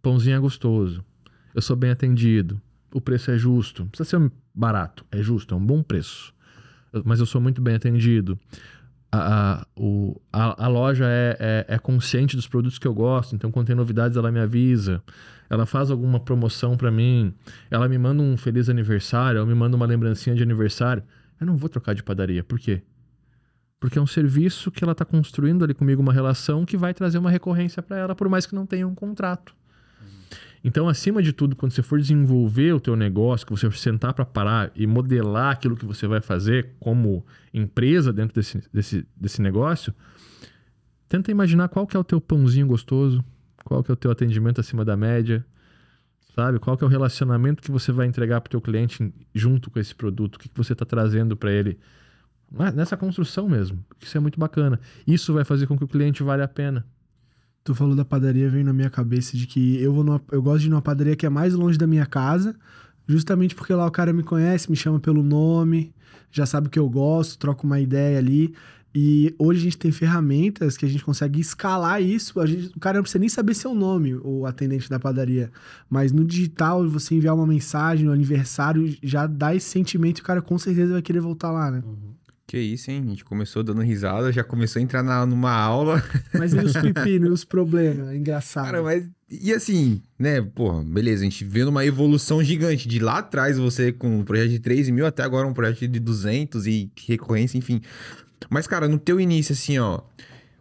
Pãozinho 0.00 0.36
é 0.36 0.40
gostoso. 0.40 1.04
Eu 1.54 1.60
sou 1.60 1.76
bem 1.76 1.90
atendido. 1.90 2.58
O 2.90 3.02
preço 3.02 3.30
é 3.30 3.36
justo. 3.36 3.82
Não 3.82 3.90
precisa 3.90 4.18
ser 4.18 4.32
barato, 4.54 5.04
é 5.12 5.22
justo, 5.22 5.54
é 5.54 5.58
um 5.58 5.64
bom 5.64 5.82
preço. 5.82 6.32
Mas 7.04 7.20
eu 7.20 7.26
sou 7.26 7.38
muito 7.38 7.60
bem 7.60 7.74
atendido. 7.74 8.38
A, 9.10 9.60
a, 9.62 9.66
o- 9.74 10.20
a- 10.32 10.64
a 10.66 10.68
loja 10.68 11.06
é, 11.06 11.36
é- 11.68 11.74
é 11.74 11.78
consciente 11.78 12.36
dos 12.36 12.46
produtos 12.46 12.78
que 12.78 12.86
eu 12.86 12.92
gosto, 12.92 13.34
então 13.34 13.50
quando 13.50 13.66
tem 13.68 13.76
novidades 13.76 14.16
ela 14.18 14.30
me 14.30 14.38
avisa. 14.40 15.02
Ela 15.48 15.64
faz 15.64 15.90
alguma 15.90 16.20
promoção 16.20 16.76
pra 16.76 16.90
mim. 16.90 17.32
Ela 17.70 17.88
me 17.88 17.96
manda 17.96 18.22
um 18.22 18.36
feliz 18.36 18.68
aniversário, 18.68 19.40
ou 19.40 19.46
me 19.46 19.54
manda 19.54 19.76
uma 19.76 19.86
lembrancinha 19.86 20.36
de 20.36 20.42
aniversário. 20.42 21.02
Eu 21.40 21.46
não 21.46 21.56
vou 21.56 21.70
trocar 21.70 21.94
de 21.94 22.02
padaria. 22.02 22.44
Por 22.44 22.58
quê? 22.58 22.82
Porque 23.80 23.98
é 23.98 24.02
um 24.02 24.06
serviço 24.06 24.70
que 24.70 24.84
ela 24.84 24.92
está 24.92 25.04
construindo 25.06 25.64
ali 25.64 25.72
comigo 25.72 26.02
uma 26.02 26.12
relação 26.12 26.66
que 26.66 26.76
vai 26.76 26.92
trazer 26.92 27.16
uma 27.16 27.30
recorrência 27.30 27.82
para 27.82 27.96
ela, 27.96 28.14
por 28.14 28.28
mais 28.28 28.44
que 28.44 28.54
não 28.54 28.66
tenha 28.66 28.86
um 28.86 28.94
contrato. 28.94 29.54
Então, 30.62 30.88
acima 30.88 31.22
de 31.22 31.32
tudo, 31.32 31.54
quando 31.54 31.72
você 31.72 31.82
for 31.82 32.00
desenvolver 32.00 32.72
o 32.72 32.80
teu 32.80 32.96
negócio, 32.96 33.46
que 33.46 33.52
você 33.52 33.70
sentar 33.70 34.12
para 34.12 34.24
parar 34.24 34.72
e 34.74 34.86
modelar 34.86 35.52
aquilo 35.52 35.76
que 35.76 35.84
você 35.84 36.06
vai 36.06 36.20
fazer 36.20 36.70
como 36.80 37.24
empresa 37.54 38.12
dentro 38.12 38.34
desse, 38.34 38.62
desse, 38.72 39.06
desse 39.16 39.40
negócio, 39.40 39.94
tenta 41.08 41.30
imaginar 41.30 41.68
qual 41.68 41.86
que 41.86 41.96
é 41.96 42.00
o 42.00 42.04
teu 42.04 42.20
pãozinho 42.20 42.66
gostoso, 42.66 43.24
qual 43.64 43.82
que 43.82 43.90
é 43.90 43.94
o 43.94 43.96
teu 43.96 44.10
atendimento 44.10 44.60
acima 44.60 44.84
da 44.84 44.96
média, 44.96 45.44
sabe? 46.34 46.58
Qual 46.58 46.76
que 46.76 46.84
é 46.84 46.86
o 46.86 46.90
relacionamento 46.90 47.62
que 47.62 47.70
você 47.70 47.92
vai 47.92 48.06
entregar 48.06 48.40
para 48.40 48.48
o 48.48 48.50
teu 48.50 48.60
cliente 48.60 49.12
junto 49.34 49.70
com 49.70 49.78
esse 49.78 49.94
produto, 49.94 50.36
o 50.36 50.38
que, 50.38 50.48
que 50.48 50.56
você 50.56 50.72
está 50.72 50.84
trazendo 50.84 51.36
para 51.36 51.52
ele 51.52 51.78
nessa 52.74 52.96
construção 52.96 53.48
mesmo. 53.48 53.84
Isso 54.00 54.16
é 54.16 54.20
muito 54.20 54.40
bacana. 54.40 54.80
Isso 55.06 55.34
vai 55.34 55.44
fazer 55.44 55.66
com 55.66 55.76
que 55.76 55.84
o 55.84 55.88
cliente 55.88 56.22
vale 56.22 56.42
a 56.42 56.48
pena. 56.48 56.86
Tu 57.68 57.74
falou 57.74 57.94
da 57.94 58.02
padaria, 58.02 58.48
veio 58.48 58.64
na 58.64 58.72
minha 58.72 58.88
cabeça 58.88 59.36
de 59.36 59.46
que 59.46 59.78
eu 59.82 59.92
vou 59.92 60.02
numa, 60.02 60.18
eu 60.32 60.40
gosto 60.40 60.60
de 60.60 60.68
ir 60.68 60.70
numa 60.70 60.80
padaria 60.80 61.14
que 61.14 61.26
é 61.26 61.28
mais 61.28 61.52
longe 61.52 61.76
da 61.76 61.86
minha 61.86 62.06
casa, 62.06 62.56
justamente 63.06 63.54
porque 63.54 63.74
lá 63.74 63.86
o 63.86 63.90
cara 63.90 64.10
me 64.10 64.22
conhece, 64.22 64.70
me 64.70 64.76
chama 64.76 64.98
pelo 64.98 65.22
nome, 65.22 65.92
já 66.32 66.46
sabe 66.46 66.68
o 66.68 66.70
que 66.70 66.78
eu 66.78 66.88
gosto, 66.88 67.36
troca 67.36 67.66
uma 67.66 67.78
ideia 67.78 68.18
ali. 68.18 68.54
E 68.94 69.34
hoje 69.38 69.60
a 69.60 69.62
gente 69.64 69.76
tem 69.76 69.92
ferramentas 69.92 70.78
que 70.78 70.86
a 70.86 70.88
gente 70.88 71.04
consegue 71.04 71.40
escalar 71.40 72.00
isso. 72.00 72.40
A 72.40 72.46
gente, 72.46 72.74
o 72.74 72.80
cara 72.80 72.96
não 72.96 73.02
precisa 73.02 73.18
nem 73.18 73.28
saber 73.28 73.52
seu 73.52 73.74
nome, 73.74 74.14
o 74.14 74.46
atendente 74.46 74.88
da 74.88 74.98
padaria. 74.98 75.50
Mas 75.90 76.10
no 76.10 76.24
digital, 76.24 76.88
você 76.88 77.16
enviar 77.16 77.34
uma 77.34 77.46
mensagem 77.46 78.06
no 78.06 78.12
aniversário, 78.12 78.96
já 79.02 79.26
dá 79.26 79.54
esse 79.54 79.68
sentimento 79.68 80.20
e 80.20 80.22
o 80.22 80.24
cara 80.24 80.40
com 80.40 80.56
certeza 80.56 80.94
vai 80.94 81.02
querer 81.02 81.20
voltar 81.20 81.50
lá, 81.50 81.70
né? 81.70 81.82
Que 82.48 82.56
isso, 82.58 82.90
hein? 82.90 83.02
A 83.04 83.10
gente 83.10 83.26
começou 83.26 83.62
dando 83.62 83.82
risada, 83.82 84.32
já 84.32 84.42
começou 84.42 84.80
a 84.80 84.82
entrar 84.82 85.02
na, 85.02 85.26
numa 85.26 85.52
aula. 85.52 86.02
Mas 86.32 86.54
e 86.54 86.58
os 86.58 86.72
pepinos, 86.80 87.28
e 87.28 87.32
os 87.32 87.44
problemas? 87.44 88.08
É 88.08 88.16
engraçado. 88.16 88.64
Cara, 88.64 88.82
mas 88.82 89.06
E 89.30 89.52
assim, 89.52 90.02
né, 90.18 90.40
porra, 90.40 90.82
beleza, 90.82 91.20
a 91.20 91.24
gente 91.24 91.44
vendo 91.44 91.68
uma 91.68 91.84
evolução 91.84 92.42
gigante 92.42 92.88
de 92.88 93.00
lá 93.00 93.18
atrás, 93.18 93.58
você 93.58 93.92
com 93.92 94.20
um 94.20 94.24
projeto 94.24 94.48
de 94.48 94.60
3 94.60 94.88
mil 94.88 95.04
até 95.04 95.22
agora 95.22 95.46
um 95.46 95.52
projeto 95.52 95.86
de 95.86 96.00
200 96.00 96.66
e 96.66 96.90
recorrência, 97.06 97.58
enfim. 97.58 97.82
Mas, 98.48 98.66
cara, 98.66 98.88
no 98.88 98.98
teu 98.98 99.20
início, 99.20 99.52
assim, 99.52 99.78
ó, 99.78 100.00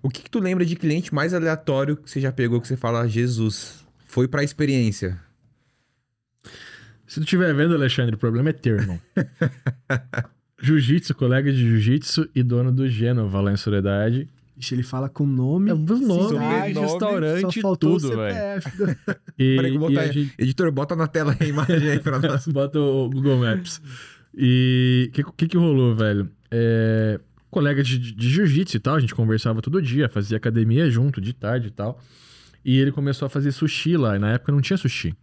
o 0.03 0.09
que, 0.09 0.23
que 0.23 0.29
tu 0.29 0.39
lembra 0.39 0.65
de 0.65 0.75
cliente 0.75 1.15
mais 1.15 1.33
aleatório 1.33 1.95
que 1.95 2.11
você 2.11 2.19
já 2.19 2.33
pegou 2.33 2.59
que 2.59 2.67
você 2.67 2.75
fala, 2.75 3.07
Jesus, 3.07 3.87
foi 4.05 4.27
pra 4.27 4.43
experiência? 4.43 5.17
Se 7.07 7.21
tu 7.21 7.23
estiver 7.23 7.55
vendo, 7.55 7.73
Alexandre, 7.73 8.15
o 8.15 8.17
problema 8.17 8.49
é 8.49 8.53
teu, 8.53 8.75
irmão. 8.75 8.99
jiu-jitsu, 10.61 11.13
colega 11.15 11.51
de 11.51 11.59
jiu-jitsu 11.59 12.29
e 12.35 12.43
dono 12.43 12.71
do 12.71 12.87
Genova 12.89 13.41
lá 13.41 13.51
em 13.51 13.57
Soledade. 13.57 14.27
Ixi, 14.57 14.73
ele 14.73 14.83
fala 14.83 15.07
com 15.07 15.25
nome, 15.25 15.69
É 15.69 15.73
o 15.73 15.77
nome, 15.77 16.29
cidade, 16.29 16.73
nome, 16.73 16.87
restaurante, 16.87 17.41
só 17.41 17.51
faltou 17.61 17.97
tudo, 17.99 18.15
velho. 18.15 18.61
E, 19.37 19.55
e 19.91 20.13
gente- 20.13 20.33
Editor, 20.39 20.71
bota 20.71 20.95
na 20.95 21.05
tela 21.05 21.35
a 21.39 21.45
imagem 21.45 21.91
aí 21.91 21.99
pra 21.99 22.17
nós. 22.19 22.47
Bota 22.47 22.79
o 22.79 23.07
Google 23.09 23.37
Maps. 23.37 23.79
E 24.35 25.09
o 25.09 25.11
que, 25.11 25.23
que 25.37 25.47
que 25.49 25.57
rolou, 25.57 25.95
velho? 25.95 26.27
É, 26.49 27.19
colega 27.51 27.83
de, 27.83 27.99
de 27.99 28.29
jiu-jitsu 28.29 28.77
e 28.77 28.79
tal, 28.79 28.95
a 28.95 28.99
gente 28.99 29.13
conversava 29.13 29.61
todo 29.61 29.79
dia, 29.81 30.09
fazia 30.09 30.37
academia 30.37 30.89
junto, 30.89 31.21
de 31.21 31.33
tarde 31.33 31.67
e 31.67 31.71
tal. 31.71 32.01
E 32.65 32.79
ele 32.79 32.91
começou 32.91 33.27
a 33.27 33.29
fazer 33.29 33.51
sushi 33.51 33.95
lá, 33.95 34.15
e 34.15 34.19
na 34.19 34.31
época 34.33 34.51
não 34.51 34.59
tinha 34.59 34.75
sushi. 34.77 35.13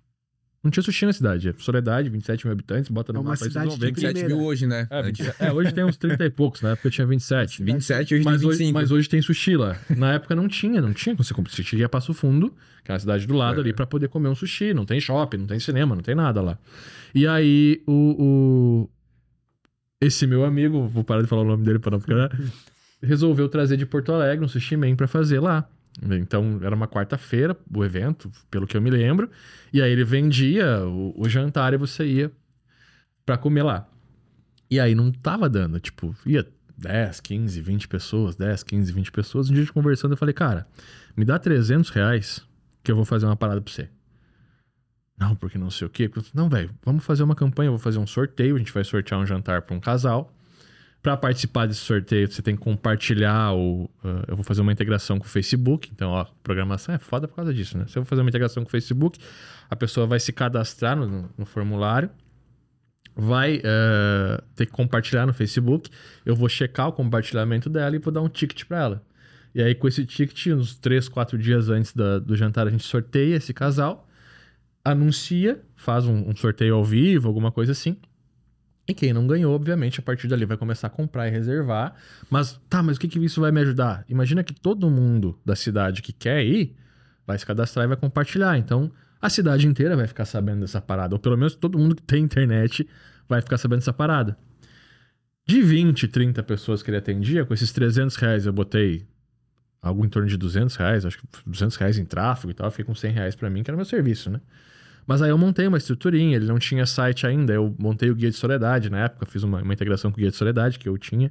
Não 0.65 0.71
tinha 0.71 0.83
sushi 0.83 1.05
na 1.05 1.13
cidade. 1.13 1.51
É 1.51 1.55
Soledade, 1.59 2.09
27 2.09 2.47
mil 2.47 2.53
habitantes, 2.53 2.89
bota 2.91 3.13
no 3.13 3.19
É 3.19 3.21
uma 3.21 3.31
mapa 3.33 3.35
aí, 3.35 3.39
vocês 3.51 3.53
cidade 3.53 3.69
vão 3.69 3.77
ver 3.79 3.87
de 3.89 3.93
que... 3.93 4.01
primeira. 4.01 4.19
27 4.21 4.35
mil 4.39 4.47
hoje, 4.47 4.67
né? 4.67 4.87
É, 4.91 5.03
27 5.03 5.37
é, 5.43 5.53
hoje 5.53 5.73
tem 5.75 5.85
uns 5.85 5.97
30 5.99 6.25
e 6.25 6.31
poucos, 6.31 6.63
na 6.63 6.71
época 6.71 6.89
eu 6.89 6.91
tinha 6.91 7.07
27. 7.07 7.63
27 7.63 8.15
hoje 8.15 8.25
Mas 8.25 8.41
tem 8.41 8.49
hoje, 8.49 8.59
25. 8.59 8.79
mas 8.81 8.91
hoje 8.91 9.09
tem 9.09 9.21
sushi 9.23 9.57
lá. 9.57 9.77
Na 9.95 10.15
época 10.15 10.35
não 10.35 10.49
tinha, 10.49 10.81
não 10.81 10.95
tinha. 10.95 11.15
Você 11.17 11.35
compra- 11.35 11.53
você 11.53 11.77
ia 11.77 11.87
Passo 11.89 12.15
Fundo, 12.15 12.55
que 12.83 12.91
é 12.91 12.95
a 12.95 12.99
cidade 12.99 13.27
do 13.27 13.35
lado 13.35 13.59
É. 13.59 13.61
ali, 13.61 13.73
pra 13.75 13.87
poder 13.87 14.09
comer 14.09 14.29
um 14.31 14.35
sushi. 14.35 14.73
Não 14.73 14.87
tem 14.87 14.99
shopping, 14.99 15.37
não 15.37 15.47
tem 15.47 15.61
cinema, 15.61 15.95
não 15.95 16.03
tem 16.03 16.15
nada 16.15 16.41
lá. 16.41 16.59
E 17.15 17.27
aí, 17.27 17.83
o, 17.87 17.93
o- 18.83 18.91
esse 20.01 20.27
meu 20.27 20.45
amigo, 20.45 20.87
vou 20.89 21.05
parar 21.05 21.21
de 21.23 21.29
falar 21.29 21.43
o 21.43 21.47
nome 21.47 21.63
dele 21.65 21.79
pra 21.79 21.91
não 21.91 22.01
ficar. 22.01 22.31
resolveu 23.03 23.51
trazer 23.51 23.77
de 23.77 23.85
Porto 23.85 24.13
Alegre 24.13 24.43
um 24.45 24.49
sushi 24.49 24.77
man 24.79 24.97
pra 24.97 25.07
fazer 25.07 25.41
lá. 25.41 25.69
Então, 26.03 26.59
era 26.63 26.75
uma 26.75 26.89
quarta-feira 26.89 27.57
o 27.73 27.85
evento, 27.85 28.31
pelo 28.51 28.67
que 28.67 28.77
eu 28.77 28.83
me 28.83 28.91
lembro. 28.91 29.31
E 29.73 29.81
aí 29.81 29.91
ele 29.91 30.05
vendia 30.05 30.85
o, 30.85 31.15
o 31.17 31.29
jantar 31.29 31.73
e 31.73 31.77
você 31.77 32.05
ia 32.05 32.33
pra 33.25 33.39
comer 33.39 33.63
lá. 33.63 33.89
E 34.71 34.81
aí 34.81 34.95
não 34.95 35.13
tava 35.13 35.49
dando, 35.49 35.79
tipo, 35.79 36.15
ia 36.27 36.47
10, 36.77 37.21
15, 37.21 37.61
20 37.61 37.89
pessoas, 37.89 38.37
10, 38.37 38.63
15, 38.63 38.93
20 38.93 39.13
pessoas. 39.13 39.51
Um 39.51 39.55
dia 39.55 39.67
conversando, 39.69 40.13
eu 40.13 40.17
falei, 40.17 40.35
cara, 40.35 40.67
me 41.17 41.25
dá 41.25 41.39
300 41.39 41.91
reais 41.91 42.43
que 42.83 42.91
eu 42.91 42.97
vou 42.97 43.05
fazer 43.05 43.27
uma 43.27 43.37
parada 43.37 43.61
pra 43.61 43.73
você. 43.73 43.89
Não, 45.17 45.37
porque 45.37 45.57
não 45.57 45.71
sei 45.71 45.87
o 45.87 45.91
quê. 45.91 46.11
Não, 46.35 46.49
velho, 46.49 46.71
vamos 46.85 47.05
fazer 47.05 47.23
uma 47.23 47.37
campanha, 47.37 47.71
vou 47.71 47.79
fazer 47.79 47.99
um 47.99 48.07
sorteio, 48.07 48.57
a 48.57 48.59
gente 48.59 48.73
vai 48.73 48.83
sortear 48.83 49.21
um 49.21 49.27
jantar 49.27 49.63
pra 49.63 49.77
um 49.77 49.81
casal. 49.81 50.35
Pra 51.05 51.19
participar 51.19 51.67
desse 51.67 51.81
sorteio, 51.81 52.27
você 52.33 52.41
tem 52.41 52.57
que 52.57 52.63
compartilhar 52.63 53.53
o. 53.55 53.91
ah, 54.03 54.25
eu 54.27 54.35
vou 54.37 54.43
fazer 54.43 54.63
uma 54.63 54.73
integração 54.73 55.19
com 55.19 55.27
o 55.27 55.29
Facebook. 55.29 55.91
Então, 55.93 56.11
ó, 56.11 56.25
programação 56.43 56.95
é 56.95 56.99
foda 56.99 57.29
por 57.29 57.37
causa 57.37 57.53
disso, 57.53 57.77
né? 57.77 57.85
Se 57.87 57.99
eu 57.99 58.03
vou 58.03 58.09
fazer 58.09 58.23
uma 58.23 58.31
integração 58.31 58.63
com 58.65 58.69
o 58.69 58.71
Facebook, 58.71 59.19
a 59.69 59.77
pessoa 59.77 60.07
vai 60.07 60.19
se 60.19 60.33
cadastrar 60.33 60.97
no- 60.97 61.31
no- 61.37 61.45
formulário 61.47 62.09
vai 63.17 63.61
eh, 63.63 64.43
ter 64.57 64.65
que 64.67 64.73
compartilhar 64.73 65.27
no 65.27 65.33
Facebook. 65.35 65.91
Eu 66.25 66.35
vou 66.35 66.49
checar 66.49 66.89
o 66.89 66.93
compartilhamento 66.93 67.69
dela 67.71 67.95
e 67.95 67.99
vou 67.99 68.11
dar 68.13 68.23
um 68.23 68.29
ticket 68.29 68.65
para 68.65 68.79
ela. 68.83 69.05
E 69.55 69.63
aí, 69.63 69.75
com 69.75 69.87
esse 69.87 70.05
ticket, 70.07 70.47
uns 70.49 70.75
3, 70.75 71.07
4 71.09 71.37
dias 71.39 71.69
antes 71.69 71.93
da- 71.93 72.19
do 72.19 72.35
jantar, 72.35 72.67
a 72.67 72.71
gente 72.71 72.83
sorteia 72.83 73.37
esse 73.37 73.53
casal, 73.55 74.09
anuncia, 74.85 75.63
faz 75.77 76.07
um, 76.07 76.31
um 76.31 76.35
sorteio 76.35 76.75
ao 76.75 76.85
vivo, 76.85 77.29
alguma 77.29 77.53
coisa 77.53 77.73
assim. 77.73 77.97
E 78.87 78.93
quem 78.93 79.13
não 79.13 79.27
ganhou, 79.27 79.55
obviamente, 79.55 80.01
a 80.01 80.03
partir 80.03 80.29
dali 80.29 80.45
vai 80.45 80.57
começar 80.57 80.89
a 80.89 80.91
comprar 80.91 81.27
e 81.27 81.31
reservar. 81.31 81.95
Mas, 82.29 82.61
tá, 82.69 82.83
mas 82.83 82.97
o 82.97 83.01
que, 83.01 83.09
que 83.09 83.19
isso 83.19 83.41
vai 83.41 83.51
me 83.51 83.61
ajudar? 83.61 84.05
Imagina 84.09 84.45
que 84.45 84.53
todo 84.53 84.91
mundo 84.91 85.39
da 85.45 85.57
cidade 85.57 86.03
que 86.03 86.13
quer 86.13 86.45
ir 86.45 86.77
vai 87.27 87.39
se 87.39 87.47
cadastrar 87.47 87.87
e 87.87 87.89
vai 87.89 87.97
compartilhar. 87.97 88.59
Então, 88.59 88.93
a 89.21 89.31
cidade 89.31 89.67
inteira 89.67 89.97
vai 89.97 90.07
ficar 90.07 90.27
sabendo 90.27 90.61
dessa 90.61 90.83
parada. 90.83 91.15
Ou 91.15 91.19
pelo 91.19 91.37
menos 91.37 91.55
todo 91.55 91.79
mundo 91.79 91.97
que 91.97 92.03
tem 92.03 92.23
internet 92.23 92.87
vai 93.27 93.41
ficar 93.41 93.57
sabendo 93.57 93.79
dessa 93.79 93.93
parada. 93.93 94.37
De 95.47 95.63
20, 95.63 96.09
30 96.09 96.43
pessoas 96.43 96.83
que 96.83 96.91
ele 96.91 96.99
atendia, 96.99 97.45
com 97.45 97.55
esses 97.55 97.73
300 97.73 98.17
reais 98.17 98.45
eu 98.45 98.53
botei 98.53 99.07
algo 99.81 100.05
em 100.05 100.09
torno 100.09 100.29
de 100.29 100.37
200 100.39 100.75
reais, 100.77 101.05
acho 101.05 101.19
que 101.19 101.27
200 101.47 101.77
reais 101.77 101.99
em 101.99 102.05
tráfego 102.05 102.51
e 102.51 102.55
tal, 102.55 102.71
fiquei 102.71 102.85
com 102.87 102.95
100 102.95 103.13
reais 103.13 103.37
pra 103.37 103.51
mim, 103.51 103.63
que 103.63 103.71
era 103.71 103.77
meu 103.77 103.85
serviço, 103.85 104.31
né? 104.31 104.41
Mas 105.07 105.21
aí 105.21 105.31
eu 105.31 105.39
montei 105.39 105.67
uma 105.67 105.77
estruturinha, 105.77 106.37
ele 106.37 106.47
não 106.47 106.59
tinha 106.59 106.87
site 106.87 107.27
ainda, 107.27 107.53
eu 107.53 107.75
montei 107.79 108.11
o 108.11 108.15
Guia 108.15 108.31
de 108.31 108.37
Soledade 108.37 108.89
na 108.89 109.05
época, 109.05 109.27
fiz 109.27 109.43
uma, 109.43 109.63
uma 109.63 109.73
integração 109.73 110.11
com 110.11 110.17
o 110.17 110.21
Guia 110.21 110.31
de 110.31 110.37
Soledade 110.37 110.79
que 110.79 110.89
eu 110.89 110.97
tinha, 110.97 111.31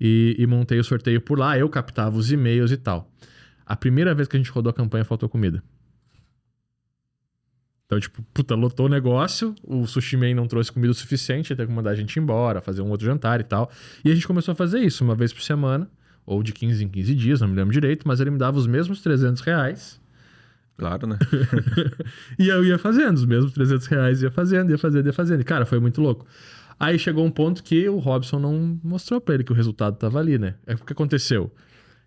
e, 0.00 0.36
e 0.38 0.46
montei 0.46 0.78
o 0.78 0.84
sorteio 0.84 1.20
por 1.20 1.38
lá, 1.38 1.58
eu 1.58 1.68
captava 1.68 2.16
os 2.16 2.30
e-mails 2.30 2.70
e 2.70 2.76
tal. 2.76 3.10
A 3.64 3.76
primeira 3.76 4.14
vez 4.14 4.28
que 4.28 4.36
a 4.36 4.38
gente 4.38 4.50
rodou 4.50 4.70
a 4.70 4.74
campanha, 4.74 5.04
faltou 5.04 5.28
comida. 5.28 5.62
Então, 7.88 7.98
tipo, 7.98 8.22
puta, 8.34 8.54
lotou 8.54 8.84
o 8.84 8.88
negócio, 8.88 9.54
o 9.64 9.86
sushi 9.86 10.14
man 10.14 10.34
não 10.34 10.46
trouxe 10.46 10.70
comida 10.70 10.90
o 10.90 10.94
suficiente, 10.94 11.56
teve 11.56 11.68
que 11.68 11.72
mandar 11.72 11.90
a 11.90 11.94
gente 11.94 12.18
embora, 12.18 12.60
fazer 12.60 12.82
um 12.82 12.90
outro 12.90 13.06
jantar 13.06 13.40
e 13.40 13.44
tal. 13.44 13.70
E 14.04 14.10
a 14.10 14.14
gente 14.14 14.26
começou 14.26 14.52
a 14.52 14.54
fazer 14.54 14.80
isso 14.80 15.02
uma 15.02 15.14
vez 15.14 15.32
por 15.32 15.40
semana, 15.40 15.90
ou 16.26 16.42
de 16.42 16.52
15 16.52 16.84
em 16.84 16.88
15 16.88 17.14
dias, 17.14 17.40
não 17.40 17.48
me 17.48 17.56
lembro 17.56 17.72
direito, 17.72 18.06
mas 18.06 18.20
ele 18.20 18.30
me 18.30 18.36
dava 18.36 18.58
os 18.58 18.66
mesmos 18.66 19.00
300 19.00 19.40
reais. 19.40 19.98
Claro, 20.78 21.06
né? 21.08 21.18
E 22.38 22.48
eu 22.48 22.64
ia 22.64 22.78
fazendo, 22.78 23.16
os 23.16 23.26
mesmos 23.26 23.52
300 23.52 23.86
reais, 23.88 24.22
ia 24.22 24.30
fazendo, 24.30 24.70
ia 24.70 24.78
fazendo, 24.78 25.06
ia 25.06 25.12
fazendo. 25.12 25.40
E, 25.40 25.44
cara, 25.44 25.66
foi 25.66 25.80
muito 25.80 26.00
louco. 26.00 26.24
Aí 26.78 26.96
chegou 26.98 27.26
um 27.26 27.30
ponto 27.30 27.62
que 27.64 27.88
o 27.88 27.98
Robson 27.98 28.38
não 28.38 28.78
mostrou 28.84 29.20
pra 29.20 29.34
ele 29.34 29.42
que 29.42 29.50
o 29.50 29.54
resultado 29.54 29.96
tava 29.96 30.20
ali, 30.20 30.38
né? 30.38 30.54
É 30.64 30.74
o 30.74 30.78
que 30.78 30.92
aconteceu. 30.92 31.52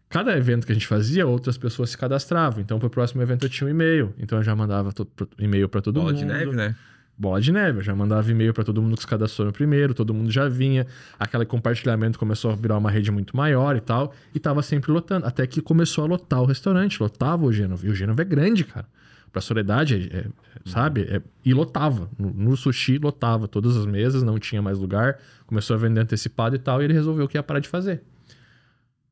Cada 0.09 0.35
evento 0.37 0.65
que 0.65 0.71
a 0.71 0.75
gente 0.75 0.87
fazia, 0.87 1.27
outras 1.27 1.57
pessoas 1.57 1.89
se 1.89 1.97
cadastravam. 1.97 2.61
Então, 2.61 2.79
pro 2.79 2.89
próximo 2.89 3.21
evento 3.21 3.45
eu 3.45 3.49
tinha 3.49 3.67
um 3.67 3.69
e-mail. 3.69 4.13
Então, 4.17 4.39
eu 4.39 4.43
já 4.43 4.55
mandava 4.55 4.89
e-mail 5.37 5.67
pra 5.67 5.81
todo 5.81 5.95
Bola 5.95 6.13
mundo. 6.13 6.19
de 6.19 6.25
neve, 6.25 6.55
né? 6.55 6.75
Bola 7.21 7.39
de 7.39 7.51
neve. 7.51 7.77
Eu 7.77 7.83
já 7.83 7.93
mandava 7.93 8.31
e-mail 8.31 8.51
pra 8.51 8.63
todo 8.63 8.81
mundo 8.81 8.95
que 8.95 9.03
se 9.03 9.07
cadastrou 9.07 9.45
no 9.45 9.53
primeiro, 9.53 9.93
todo 9.93 10.11
mundo 10.11 10.31
já 10.31 10.49
vinha. 10.49 10.87
Aquele 11.19 11.45
compartilhamento 11.45 12.17
começou 12.17 12.49
a 12.49 12.55
virar 12.55 12.79
uma 12.79 12.89
rede 12.89 13.11
muito 13.11 13.37
maior 13.37 13.75
e 13.75 13.79
tal. 13.79 14.11
E 14.33 14.39
tava 14.39 14.63
sempre 14.63 14.91
lotando. 14.91 15.27
Até 15.27 15.45
que 15.45 15.61
começou 15.61 16.03
a 16.03 16.07
lotar 16.07 16.41
o 16.41 16.45
restaurante. 16.45 16.99
Lotava 16.99 17.45
o 17.45 17.53
Gênova. 17.53 17.85
E 17.85 17.89
o 17.91 17.93
Gênova 17.93 18.23
é 18.23 18.25
grande, 18.25 18.63
cara. 18.63 18.87
Pra 19.31 19.39
Soledade, 19.39 20.09
é- 20.11 20.17
é- 20.17 20.25
sabe? 20.65 21.01
É- 21.03 21.21
e 21.45 21.53
lotava. 21.53 22.09
No, 22.17 22.31
no 22.33 22.57
sushi, 22.57 22.97
lotava. 22.97 23.47
Todas 23.47 23.77
as 23.77 23.85
mesas, 23.85 24.23
não 24.23 24.39
tinha 24.39 24.59
mais 24.61 24.79
lugar. 24.79 25.19
Começou 25.45 25.75
a 25.75 25.79
vender 25.79 26.01
antecipado 26.01 26.55
e 26.55 26.59
tal. 26.59 26.81
E 26.81 26.85
ele 26.85 26.93
resolveu 26.93 27.27
que 27.27 27.37
ia 27.37 27.43
parar 27.43 27.59
de 27.59 27.69
fazer. 27.69 28.01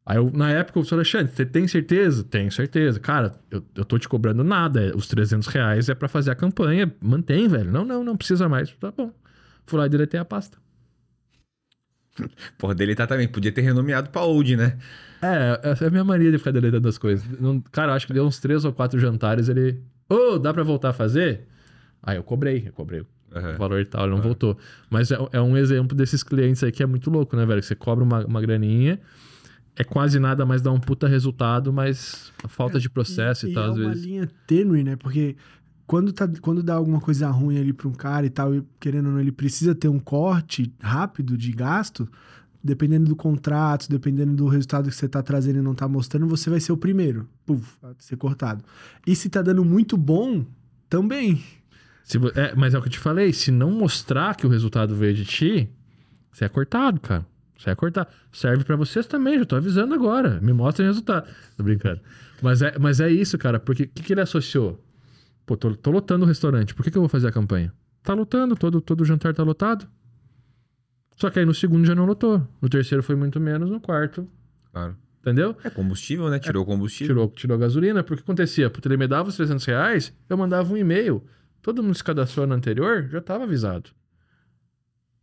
Aí, 0.09 0.17
eu, 0.17 0.31
na 0.33 0.49
época, 0.49 0.79
eu 0.79 0.83
falei, 0.83 1.01
Alexandre, 1.03 1.31
você 1.35 1.45
tem 1.45 1.67
certeza? 1.67 2.23
Tenho 2.23 2.51
certeza. 2.51 2.99
Cara, 2.99 3.35
eu, 3.51 3.63
eu 3.75 3.85
tô 3.85 3.99
te 3.99 4.09
cobrando 4.09 4.43
nada. 4.43 4.81
é- 4.81 4.95
Os 4.95 5.07
300 5.07 5.47
reais 5.47 5.87
é 5.87 5.93
pra 5.93 6.07
fazer 6.07 6.31
a 6.31 6.35
campanha. 6.35 6.91
Mantém, 6.99 7.47
velho. 7.47 7.71
Não, 7.71 7.85
não, 7.85 8.03
não 8.03 8.17
precisa 8.17 8.49
mais. 8.49 8.71
Tá 8.79 8.91
bom. 8.91 9.11
Fui 9.67 9.77
lá 9.77 9.85
e 9.85 9.89
deletei 9.89 10.19
a 10.19 10.25
pasta. 10.25 10.57
Porra, 12.57 12.73
deletar 12.75 13.07
também. 13.07 13.27
Podia 13.27 13.51
ter 13.51 13.61
renomeado 13.61 14.09
pra 14.09 14.23
Old, 14.23 14.55
né? 14.57 14.77
É, 15.21 15.59
essa 15.63 15.85
é 15.85 15.87
a 15.87 15.91
minha 15.91 16.03
mania 16.03 16.31
de 16.31 16.37
ficar 16.37 16.51
deletando 16.51 16.87
as 16.87 16.97
coisas. 16.97 17.25
Não- 17.39 17.61
cara, 17.71 17.93
acho 17.93 18.07
que 18.07 18.13
deu 18.13 18.25
uns 18.25 18.39
três 18.39 18.65
ou 18.65 18.73
quatro 18.73 18.99
jantares, 18.99 19.47
ele... 19.47 19.79
Ô, 20.09 20.39
dá 20.39 20.51
pra 20.53 20.63
voltar 20.63 20.89
a 20.89 20.93
fazer? 20.93 21.47
Aí 22.01 22.17
eu 22.17 22.23
cobrei, 22.23 22.63
eu 22.67 22.73
cobrei 22.73 23.01
o 23.01 23.07
Aham. 23.35 23.57
valor 23.57 23.79
e 23.79 23.85
tal, 23.85 24.05
ele 24.05 24.15
não 24.15 24.21
voltou. 24.21 24.57
Mas 24.89 25.11
é, 25.11 25.17
é 25.33 25.39
um 25.41 25.55
exemplo 25.55 25.95
desses 25.95 26.23
clientes 26.23 26.63
aí 26.63 26.71
que 26.71 26.81
é 26.81 26.85
muito 26.85 27.09
louco, 27.11 27.35
né, 27.35 27.45
velho? 27.45 27.61
Você 27.61 27.75
cobra 27.75 28.03
uma, 28.03 28.25
uma 28.25 28.41
graninha, 28.41 28.99
é 29.75 29.83
quase 29.83 30.19
nada, 30.19 30.45
mas 30.45 30.61
dá 30.61 30.71
um 30.71 30.79
puta 30.79 31.07
resultado, 31.07 31.71
mas 31.71 32.31
a 32.43 32.47
falta 32.47 32.79
de 32.79 32.89
processo 32.89 33.47
e, 33.47 33.51
e 33.51 33.53
tal, 33.53 33.63
é 33.63 33.69
às 33.69 33.77
uma 33.77 33.89
vezes. 33.89 34.03
linha 34.03 34.29
tênue, 34.45 34.83
né? 34.83 34.95
Porque 34.95 35.35
quando, 35.87 36.11
tá, 36.11 36.29
quando 36.41 36.61
dá 36.61 36.75
alguma 36.75 36.99
coisa 36.99 37.29
ruim 37.29 37.57
ali 37.57 37.73
pra 37.73 37.87
um 37.87 37.93
cara 37.93 38.25
e 38.25 38.29
tal, 38.29 38.53
e 38.53 38.63
querendo 38.79 39.07
ou 39.07 39.13
não, 39.13 39.19
ele 39.19 39.31
precisa 39.31 39.73
ter 39.73 39.87
um 39.87 39.99
corte 39.99 40.73
rápido 40.79 41.37
de 41.37 41.51
gasto, 41.51 42.07
dependendo 42.63 43.07
do 43.07 43.15
contrato, 43.15 43.89
dependendo 43.89 44.35
do 44.35 44.47
resultado 44.47 44.89
que 44.89 44.95
você 44.95 45.07
tá 45.07 45.23
trazendo 45.23 45.59
e 45.59 45.61
não 45.61 45.73
tá 45.73 45.87
mostrando, 45.87 46.27
você 46.27 46.49
vai 46.49 46.59
ser 46.59 46.71
o 46.73 46.77
primeiro, 46.77 47.27
puf, 47.45 47.77
ser 47.97 48.17
cortado. 48.17 48.63
E 49.07 49.15
se 49.15 49.29
tá 49.29 49.41
dando 49.41 49.63
muito 49.63 49.97
bom, 49.97 50.45
também. 50.89 51.41
Se 52.03 52.17
é, 52.35 52.53
mas 52.55 52.73
é 52.73 52.77
o 52.77 52.81
que 52.81 52.87
eu 52.87 52.91
te 52.91 52.99
falei, 52.99 53.31
se 53.31 53.51
não 53.51 53.71
mostrar 53.71 54.35
que 54.35 54.45
o 54.45 54.49
resultado 54.49 54.95
veio 54.95 55.13
de 55.13 55.23
ti, 55.23 55.69
você 56.31 56.45
é 56.45 56.49
cortado, 56.49 56.99
cara. 56.99 57.25
Você 57.59 57.69
é 57.69 57.75
cortado. 57.75 58.09
Serve 58.31 58.63
pra 58.63 58.77
vocês 58.77 59.05
também, 59.05 59.37
já 59.37 59.45
tô 59.45 59.57
avisando 59.57 59.93
agora. 59.93 60.39
Me 60.39 60.53
mostrem 60.53 60.87
o 60.87 60.89
resultado. 60.89 61.29
Tô 61.57 61.63
brincando. 61.63 61.99
Mas 62.41 62.61
é, 62.61 62.79
mas 62.79 63.01
é 63.01 63.11
isso, 63.11 63.37
cara, 63.37 63.59
porque 63.59 63.83
o 63.83 63.87
que, 63.87 64.01
que 64.01 64.13
ele 64.13 64.21
associou? 64.21 64.81
Pô, 65.45 65.57
tô, 65.57 65.75
tô 65.75 65.91
lotando 65.91 66.23
o 66.23 66.27
restaurante, 66.27 66.73
por 66.73 66.83
que, 66.83 66.91
que 66.91 66.97
eu 66.97 67.01
vou 67.01 67.09
fazer 67.09 67.27
a 67.27 67.31
campanha? 67.33 67.73
Tá 68.01 68.13
lotando, 68.13 68.55
todo, 68.55 68.79
todo 68.79 69.03
jantar 69.03 69.33
tá 69.33 69.43
lotado. 69.43 69.85
Só 71.17 71.29
que 71.29 71.37
aí 71.37 71.45
no 71.45 71.53
segundo 71.53 71.85
já 71.85 71.93
não 71.93 72.05
lotou. 72.05 72.47
No 72.61 72.69
terceiro 72.69 73.03
foi 73.03 73.15
muito 73.15 73.41
menos, 73.41 73.69
no 73.69 73.81
quarto 73.81 74.25
Claro. 74.71 74.95
Entendeu? 75.19 75.57
É 75.65 75.69
combustível, 75.69 76.29
né? 76.29 76.39
Tirou 76.39 76.65
combustível. 76.65 77.13
Tirou, 77.13 77.29
tirou 77.29 77.57
gasolina, 77.57 78.01
porque 78.01 78.13
o 78.13 78.17
que 78.17 78.23
acontecia? 78.23 78.69
Porque 78.69 78.87
ele 78.87 78.95
me 78.95 79.05
dava 79.05 79.27
os 79.27 79.35
300 79.35 79.65
reais, 79.65 80.13
eu 80.29 80.37
mandava 80.37 80.71
um 80.73 80.77
e-mail. 80.77 81.21
Todo 81.61 81.83
mundo 81.83 81.93
se 81.95 82.03
cadastrou 82.03 82.47
no 82.47 82.53
anterior, 82.53 83.09
já 83.11 83.17
estava 83.17 83.43
avisado. 83.43 83.89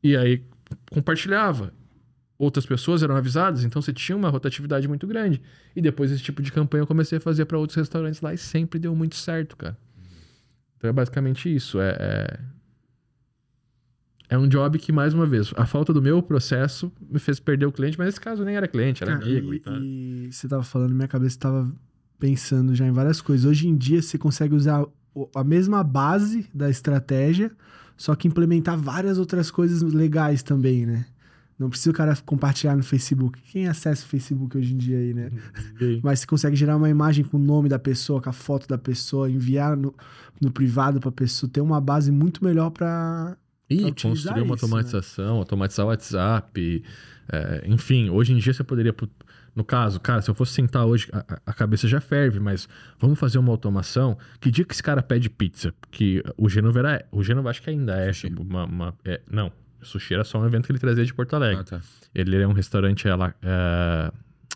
E 0.03 0.15
aí 0.15 0.45
compartilhava. 0.91 1.73
Outras 2.39 2.67
pessoas 2.67 3.03
eram 3.03 3.17
avisadas, 3.17 3.65
então 3.65 3.81
você 3.81 3.93
tinha 3.93 4.17
uma 4.17 4.29
rotatividade 4.29 4.87
muito 4.87 5.07
grande. 5.07 5.41
E 5.75 5.81
depois 5.81 6.11
esse 6.11 6.23
tipo 6.23 6.43
de 6.43 6.53
campanha 6.53 6.83
eu 6.83 6.87
comecei 6.87 7.17
a 7.17 7.21
fazer 7.21 7.47
para 7.47 7.59
outros 7.59 7.77
restaurantes 7.77 8.21
lá 8.21 8.35
e 8.35 8.39
sempre 8.39 8.79
deu 8.79 8.95
muito 8.95 9.17
certo, 9.17 9.57
cara. 9.57 9.77
Então 10.77 10.91
é 10.91 10.93
basicamente 10.93 11.55
isso. 11.55 11.81
É, 11.81 11.97
é, 11.99 12.39
é 14.29 14.39
um 14.39 14.47
job 14.47 14.79
que, 14.79 14.93
mais 14.93 15.15
uma 15.15 15.25
vez, 15.25 15.51
a 15.57 15.65
falta 15.65 15.95
do 15.95 16.03
meu 16.03 16.23
processo 16.23 16.93
me 17.01 17.19
fez 17.19 17.41
perder 17.41 17.65
o 17.65 17.73
cliente, 17.73 17.97
mas 17.97 18.07
nesse 18.09 18.21
caso 18.21 18.45
nem 18.45 18.57
era 18.57 18.69
cliente, 18.69 19.03
era 19.03 19.13
Cara, 19.13 19.25
amigo 19.25 19.55
e, 19.55 19.57
e, 19.57 19.61
tal. 19.61 19.77
e 19.79 20.29
você 20.31 20.47
tava 20.47 20.63
falando, 20.63 20.95
minha 20.95 21.09
cabeça 21.09 21.39
tava 21.39 21.73
pensando 22.19 22.75
já 22.75 22.87
em 22.87 22.93
várias 22.93 23.23
coisas. 23.23 23.47
Hoje 23.47 23.67
em 23.67 23.77
dia 23.77 24.03
você 24.03 24.19
consegue 24.19 24.55
usar 24.55 24.85
a 25.35 25.43
mesma 25.45 25.83
base 25.83 26.47
da 26.53 26.69
estratégia, 26.69 27.51
só 27.97 28.15
que 28.15 28.29
implementar 28.29 28.77
várias 28.77 29.19
outras 29.19 29.51
coisas 29.51 29.83
legais 29.83 30.43
também, 30.43 30.85
né? 30.85 31.07
Não 31.59 31.71
precisa 31.71 31.91
o 31.91 31.95
cara 31.95 32.15
compartilhar 32.27 32.77
no 32.77 32.83
Facebook. 32.83 33.41
Quem 33.51 33.67
acessa 33.67 34.05
o 34.05 34.09
Facebook 34.09 34.59
hoje 34.59 34.75
em 34.75 34.77
dia 34.77 34.99
aí, 34.99 35.15
né? 35.15 35.31
E- 35.81 36.01
Mas 36.05 36.21
você 36.21 36.27
consegue 36.27 36.55
gerar 36.55 36.77
uma 36.77 36.89
imagem 36.91 37.25
com 37.25 37.39
o 37.39 37.41
nome 37.41 37.69
da 37.69 37.79
pessoa, 37.79 38.21
com 38.21 38.29
a 38.29 38.33
foto 38.33 38.69
da 38.69 38.77
pessoa, 38.77 39.31
enviar 39.31 39.75
no, 39.77 39.95
no 40.41 40.51
privado 40.51 41.01
pra 41.01 41.11
pessoa, 41.11 41.49
ter 41.51 41.61
uma 41.63 41.81
base 41.81 42.13
muito 42.13 42.45
melhor 42.45 42.71
pra. 42.71 43.37
E 43.71 43.91
construir 43.91 44.43
uma 44.43 44.55
isso, 44.55 44.67
né? 44.67 44.73
automatização, 44.77 45.37
automatizar 45.39 45.87
o 45.87 45.89
WhatsApp. 45.89 46.85
é, 47.33 47.65
enfim, 47.67 48.11
hoje 48.11 48.33
em 48.33 48.37
dia 48.39 48.53
você 48.53 48.63
poderia. 48.63 48.95
No 49.55 49.65
caso, 49.65 49.99
cara, 49.99 50.21
se 50.21 50.29
eu 50.31 50.35
fosse 50.35 50.53
sentar 50.53 50.85
hoje, 50.85 51.09
a, 51.11 51.41
a- 51.47 51.53
cabeça 51.55 51.89
já 51.89 51.99
ferve, 51.99 52.39
mas 52.39 52.69
vamos 53.01 53.19
fazer 53.19 53.39
uma 53.39 53.51
automação. 53.51 54.19
Que 54.39 54.51
dia 54.51 54.65
que 54.67 54.75
esse 54.75 54.83
cara 54.83 55.03
pede 55.03 55.31
pizza? 55.31 55.73
Que 55.91 56.23
o 56.37 56.47
Genovo 56.49 56.79
era. 56.79 57.05
O 57.11 57.23
Genovo 57.25 57.49
acho 57.49 57.63
que 57.63 57.71
ainda 57.71 57.95
é. 57.97 58.13
Tipo, 58.13 58.43
uma, 58.43 58.67
uma- 58.67 58.95
é, 59.05 59.23
não, 59.31 59.51
sushi 59.83 60.15
era 60.15 60.25
só 60.25 60.41
um 60.41 60.47
evento 60.47 60.67
que 60.67 60.73
ele 60.73 60.79
trazia 60.79 61.05
de 61.05 61.13
Porto 61.15 61.35
Alegre. 61.35 61.61
Ah, 61.61 61.65
tá. 61.65 61.81
Ele 62.15 62.37
é 62.41 62.47
um 62.47 62.53
restaurante 62.53 63.07
ela, 63.07 63.35
é, 63.43 64.13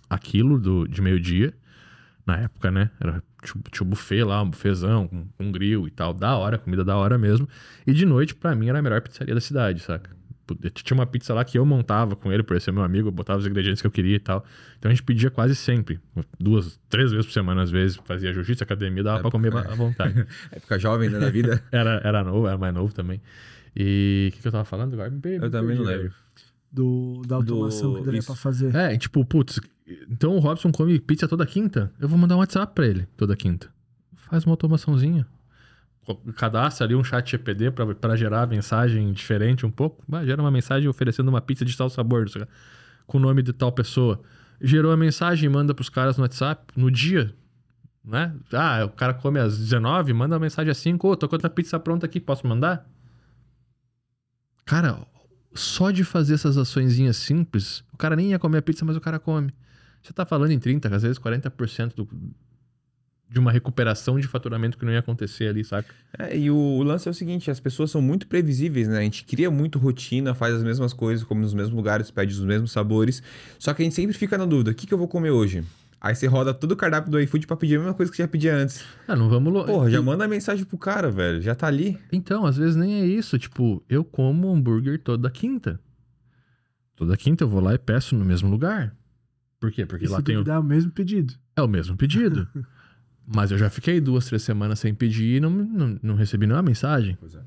aquilo 0.09 0.59
do, 0.59 0.87
de 0.89 1.01
meio-dia, 1.01 1.53
na 2.27 2.37
época, 2.37 2.71
né? 2.71 2.91
Era, 3.01 3.23
tinha, 3.73 3.85
buffet 3.85 4.23
lá, 4.23 4.43
um 4.43 4.51
buffetzão, 4.51 5.07
com, 5.09 5.27
com 5.37 5.53
grill 5.53 5.87
e 5.87 5.91
tal, 5.91 6.13
da 6.15 6.37
hora, 6.37 6.59
comida 6.59 6.85
da 6.85 6.97
hora 6.97 7.19
mesmo. 7.19 7.49
E 7.87 7.93
de 7.93 8.07
noite, 8.07 8.35
pra 8.35 8.55
mim, 8.55 8.69
era 8.69 8.79
a 8.79 8.83
melhor 8.83 9.01
pizzaria 9.01 9.35
da 9.35 9.41
cidade, 9.41 9.81
saca? 9.81 10.11
Tinha 10.75 10.97
uma 10.99 11.07
pizza 11.07 11.33
lá 11.33 11.45
que 11.45 11.57
eu 11.57 11.65
montava 11.65 12.17
com 12.17 12.33
ele, 12.33 12.43
por 12.43 12.55
ele 12.55 12.61
ser 12.61 12.73
meu 12.73 12.83
amigo, 12.83 13.09
eu 13.09 13.13
botava 13.13 13.39
os 13.39 13.47
ingredientes 13.47 13.81
que 13.81 13.87
eu 13.87 13.91
queria 13.91 14.17
e 14.17 14.21
tal. 14.21 14.45
Então 14.79 14.91
a 14.91 14.95
gente 14.95 15.05
pedia 15.05 15.31
quase 15.31 15.55
sempre, 15.55 16.01
duas, 16.41 16.79
três 16.89 17.13
vezes 17.13 17.27
por 17.27 17.33
semana, 17.33 17.63
às 17.63 17.71
vezes, 17.71 18.01
fazia 18.05 18.33
jiu-jitsu, 18.33 18.65
academia, 18.65 19.03
dava 19.03 19.19
É, 19.19 19.23
pra 19.23 19.31
comer 19.31 19.57
à 19.57 19.75
vontade. 19.75 20.27
Época 20.51 20.79
jovem, 20.79 21.09
né, 21.09 21.21
da 21.21 21.31
vida. 21.31 21.63
Era, 21.71 22.01
era 22.03 22.25
novo, 22.25 22.49
era 22.49 22.59
mais 22.59 22.75
novo 22.75 22.93
também. 22.93 23.21
E 23.75 24.29
o 24.31 24.37
que, 24.37 24.43
que 24.43 24.49
eu 24.49 24.53
tava 24.53 24.65
falando 24.65 24.93
agora? 24.95 25.11
Me 25.11 25.21
Eu 25.37 25.51
também 25.51 25.77
não 25.77 25.85
lembro. 25.85 26.13
Do, 26.73 27.23
da 27.27 27.37
automação 27.37 27.93
Do- 27.93 27.99
que 27.99 28.05
daria 28.05 28.19
isso. 28.21 28.27
pra 28.27 28.37
fazer. 28.37 28.75
É, 28.75 28.97
tipo, 28.97 29.25
putz, 29.25 29.59
então 30.09 30.37
o 30.37 30.39
Robson 30.39 30.71
come 30.71 30.99
pizza 31.01 31.27
toda 31.27 31.45
quinta? 31.45 31.93
Eu 31.99 32.09
vou 32.09 32.17
mandar 32.19 32.37
um 32.37 32.39
WhatsApp 32.39 32.75
pra 32.75 32.87
ele 32.87 33.07
toda 33.17 33.35
quinta. 33.37 33.69
Faz 34.17 34.45
uma 34.45 34.53
automaçãozinha. 34.53 35.27
Cadastra 36.37 36.87
ali 36.87 36.95
um 36.95 37.05
chat 37.05 37.31
GPD 37.31 37.71
pra, 37.71 37.95
pra 37.95 38.17
gerar 38.17 38.47
mensagem 38.47 39.13
diferente 39.13 39.65
um 39.67 39.71
pouco. 39.71 40.03
Vai, 40.09 40.25
gera 40.27 40.41
uma 40.43 40.51
mensagem 40.51 40.89
oferecendo 40.89 41.29
uma 41.29 41.41
pizza 41.41 41.65
de 41.65 41.77
tal 41.77 41.89
sabor, 41.91 42.27
com 43.07 43.19
o 43.19 43.21
nome 43.21 43.43
de 43.43 43.53
tal 43.53 43.71
pessoa. 43.71 44.21
Gerou 44.61 44.93
a 44.93 44.97
mensagem, 44.97 45.49
manda 45.49 45.73
pros 45.75 45.89
caras 45.89 46.17
no 46.17 46.23
WhatsApp 46.23 46.73
no 46.77 46.91
dia. 46.91 47.35
Né? 48.05 48.35
Ah, 48.53 48.85
o 48.87 48.91
cara 48.91 49.15
come 49.15 49.39
às 49.39 49.57
19, 49.59 50.13
manda 50.13 50.35
uma 50.35 50.41
mensagem 50.41 50.71
às 50.71 50.79
5. 50.79 51.07
Ô, 51.09 51.17
tô 51.17 51.29
com 51.29 51.35
outra 51.37 51.51
pizza 51.51 51.79
pronta 51.79 52.07
aqui, 52.07 52.19
posso 52.19 52.47
mandar? 52.47 52.89
Cara, 54.65 55.07
só 55.55 55.91
de 55.91 56.05
fazer 56.05 56.35
essas 56.35 56.57
açõezinhas 56.57 57.17
simples, 57.17 57.83
o 57.93 57.97
cara 57.97 58.15
nem 58.15 58.31
ia 58.31 58.39
comer 58.39 58.59
a 58.59 58.63
pizza, 58.63 58.85
mas 58.85 58.97
o 58.97 59.01
cara 59.01 59.19
come. 59.19 59.53
Você 60.03 60.13
tá 60.13 60.25
falando 60.25 60.53
em 60.53 60.59
30, 60.59 60.95
às 60.95 61.03
vezes 61.03 61.19
40% 61.19 61.95
do, 61.95 62.09
de 63.29 63.39
uma 63.39 63.53
recuperação 63.53 64.19
de 64.19 64.27
faturamento 64.27 64.77
que 64.77 64.85
não 64.85 64.93
ia 64.93 64.99
acontecer 64.99 65.49
ali, 65.49 65.63
saca? 65.65 65.95
É, 66.19 66.37
e 66.37 66.51
o, 66.51 66.57
o 66.57 66.83
lance 66.83 67.07
é 67.07 67.11
o 67.11 67.15
seguinte, 67.15 67.51
as 67.51 67.61
pessoas 67.61 67.91
são 67.91 68.03
muito 68.03 68.27
previsíveis, 68.27 68.89
né? 68.89 68.99
A 68.99 69.03
gente 69.03 69.25
cria 69.25 69.51
muito 69.51 69.79
rotina, 69.79 70.35
faz 70.35 70.55
as 70.55 70.63
mesmas 70.63 70.93
coisas, 70.93 71.25
come 71.25 71.41
nos 71.41 71.55
mesmos 71.55 71.75
lugares, 71.75 72.11
pede 72.11 72.35
os 72.35 72.45
mesmos 72.45 72.73
sabores. 72.73 73.23
Só 73.59 73.73
que 73.73 73.83
a 73.83 73.85
gente 73.85 73.95
sempre 73.95 74.17
fica 74.17 74.37
na 74.37 74.45
dúvida, 74.45 74.73
o 74.73 74.75
que, 74.75 74.87
que 74.87 74.93
eu 74.93 74.99
vou 74.99 75.07
comer 75.07 75.31
hoje? 75.31 75.63
Aí 76.01 76.15
você 76.15 76.27
roda 76.27 76.55
todo 76.55 76.73
o 76.73 76.77
cardápio 76.77 77.11
do 77.11 77.21
iFood 77.21 77.47
pra 77.47 77.57
pedir 77.57 77.77
a 77.77 77.79
mesma 77.81 77.95
coisa 77.95 78.11
que 78.11 78.17
você 78.17 78.23
já 78.23 78.29
pedia 78.29 78.57
antes. 78.57 78.83
Ah, 79.07 79.15
não 79.15 79.29
vamos... 79.29 79.53
lo- 79.53 79.65
Porra, 79.67 79.91
já 79.91 79.99
E- 79.99 80.03
manda 80.03 80.27
mensagem 80.27 80.65
pro 80.65 80.79
cara, 80.79 81.11
velho. 81.11 81.43
Já 81.43 81.55
tá 81.55 81.67
ali. 81.67 81.99
Então, 82.11 82.47
às 82.47 82.57
vezes 82.57 82.75
nem 82.75 82.95
é 83.03 83.07
isso. 83.07 83.39
Tipo, 83.39 83.85
eu 83.89 84.03
como 84.03 84.51
hambúrguer 84.51 84.99
toda 85.03 85.31
quinta. 85.31 85.79
Toda 86.97 87.17
quinta 87.17 87.45
eu 87.45 87.49
vou 87.49 87.61
lá 87.61 87.75
e 87.75 87.79
peço 87.79 88.15
no 88.17 88.25
mesmo 88.25 88.49
lugar. 88.51 88.97
Por 89.59 89.71
quê? 89.71 89.85
Porque 89.85 90.07
E 90.07 90.09
lá 90.09 90.23
tem 90.23 90.37
o... 90.39 90.51
é 90.51 90.59
o 90.59 90.63
mesmo 90.63 90.91
pedido. 90.91 91.35
É 91.55 91.61
o 91.63 91.69
mesmo 91.69 91.97
pedido. 91.97 92.49
Mas 93.33 93.51
eu 93.51 93.59
já 93.59 93.69
fiquei 93.71 94.01
duas, 94.01 94.25
três 94.27 94.43
semanas 94.43 94.79
sem 94.81 94.93
pedir 94.95 95.37
e 95.37 95.41
não, 95.41 95.51
não, 95.51 95.99
não 96.03 96.15
recebi 96.17 96.47
nenhuma 96.47 96.63
mensagem. 96.63 97.17
Pois 97.21 97.35
é. 97.35 97.41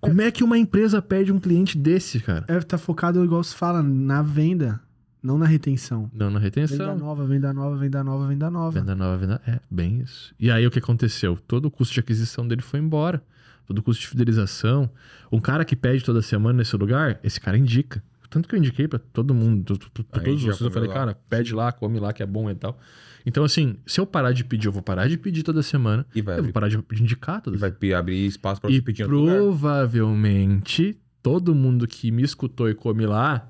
Como 0.00 0.20
é 0.20 0.30
que 0.30 0.44
uma 0.44 0.58
empresa 0.58 1.00
perde 1.00 1.32
um 1.32 1.38
cliente 1.40 1.78
desse, 1.78 2.20
cara? 2.20 2.44
É, 2.48 2.58
tá 2.60 2.76
focado, 2.76 3.24
igual 3.24 3.42
se 3.42 3.54
fala, 3.54 3.82
na 3.82 4.20
venda, 4.22 4.78
não 5.24 5.38
na 5.38 5.46
retenção. 5.46 6.10
Não 6.12 6.26
na 6.30 6.38
Venda 6.38 6.44
retenção. 6.60 6.98
nova, 6.98 7.24
venda 7.26 7.52
nova, 7.52 7.76
venda 7.76 8.04
nova, 8.04 8.26
venda 8.28 8.50
nova. 8.50 8.78
Venda 8.78 8.94
nova, 8.94 9.16
venda. 9.16 9.40
É, 9.46 9.58
bem 9.70 10.00
isso. 10.00 10.34
E 10.38 10.50
aí 10.50 10.66
o 10.66 10.70
que 10.70 10.78
aconteceu? 10.78 11.36
Todo 11.48 11.64
o 11.66 11.70
custo 11.70 11.94
de 11.94 12.00
aquisição 12.00 12.46
dele 12.46 12.60
foi 12.62 12.78
embora. 12.78 13.22
Todo 13.66 13.78
o 13.78 13.82
custo 13.82 14.02
de 14.02 14.08
fidelização. 14.08 14.90
Um 15.32 15.40
cara 15.40 15.64
que 15.64 15.74
pede 15.74 16.04
toda 16.04 16.20
semana 16.20 16.58
nesse 16.58 16.76
lugar, 16.76 17.18
esse 17.24 17.40
cara 17.40 17.56
indica. 17.56 18.02
Tanto 18.28 18.48
que 18.48 18.54
eu 18.54 18.58
indiquei 18.58 18.86
pra 18.88 18.98
todo 18.98 19.32
mundo, 19.32 19.72
Aí 20.12 20.24
todos 20.24 20.42
vocês. 20.42 20.60
Eu 20.60 20.70
falei, 20.70 20.88
lá. 20.88 20.94
cara, 20.94 21.18
pede 21.30 21.54
lá, 21.54 21.70
come 21.72 21.98
lá, 22.00 22.12
que 22.12 22.22
é 22.22 22.26
bom 22.26 22.50
e 22.50 22.54
tal. 22.54 22.78
Então, 23.24 23.42
assim, 23.44 23.76
se 23.86 23.98
eu 24.00 24.06
parar 24.06 24.32
de 24.32 24.44
pedir, 24.44 24.66
eu 24.66 24.72
vou 24.72 24.82
parar 24.82 25.08
de 25.08 25.16
pedir 25.16 25.42
toda 25.44 25.62
semana. 25.62 26.04
E 26.14 26.20
vai, 26.20 26.34
Eu 26.34 26.38
vou 26.38 26.50
abrir, 26.50 26.52
parar 26.52 26.68
de 26.68 26.76
indicar 27.00 27.40
toda 27.40 27.56
e 27.56 27.60
vai 27.60 27.70
pe- 27.70 27.94
abrir 27.94 28.26
espaço 28.26 28.60
pra 28.60 28.68
E 28.70 28.74
você 28.74 28.82
pedir 28.82 29.06
lugar. 29.06 29.36
provavelmente, 29.36 30.98
todo 31.22 31.54
mundo 31.54 31.86
que 31.86 32.10
me 32.10 32.22
escutou 32.22 32.68
e 32.68 32.74
come 32.74 33.06
lá, 33.06 33.48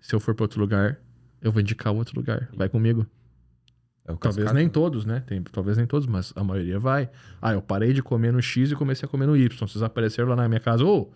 se 0.00 0.14
eu 0.14 0.20
for 0.20 0.34
pra 0.34 0.44
outro 0.44 0.60
lugar, 0.60 0.98
eu 1.40 1.52
vou 1.52 1.60
indicar 1.60 1.92
outro 1.92 2.16
lugar. 2.16 2.48
Vai 2.54 2.68
comigo. 2.68 3.06
É 4.04 4.12
o 4.12 4.16
Talvez 4.16 4.52
nem 4.52 4.68
todos, 4.68 5.04
né? 5.04 5.20
Tem, 5.26 5.42
talvez 5.42 5.76
nem 5.76 5.86
todos, 5.86 6.06
mas 6.06 6.32
a 6.34 6.42
maioria 6.42 6.78
vai. 6.78 7.10
Ah, 7.40 7.52
eu 7.52 7.62
parei 7.62 7.92
de 7.92 8.02
comer 8.02 8.32
no 8.32 8.42
X 8.42 8.70
e 8.70 8.74
comecei 8.74 9.06
a 9.06 9.08
comer 9.08 9.26
no 9.26 9.36
Y. 9.36 9.56
Vocês 9.58 9.82
apareceram 9.82 10.28
lá 10.30 10.36
na 10.36 10.48
minha 10.48 10.60
casa. 10.60 10.84
Ô, 10.84 11.10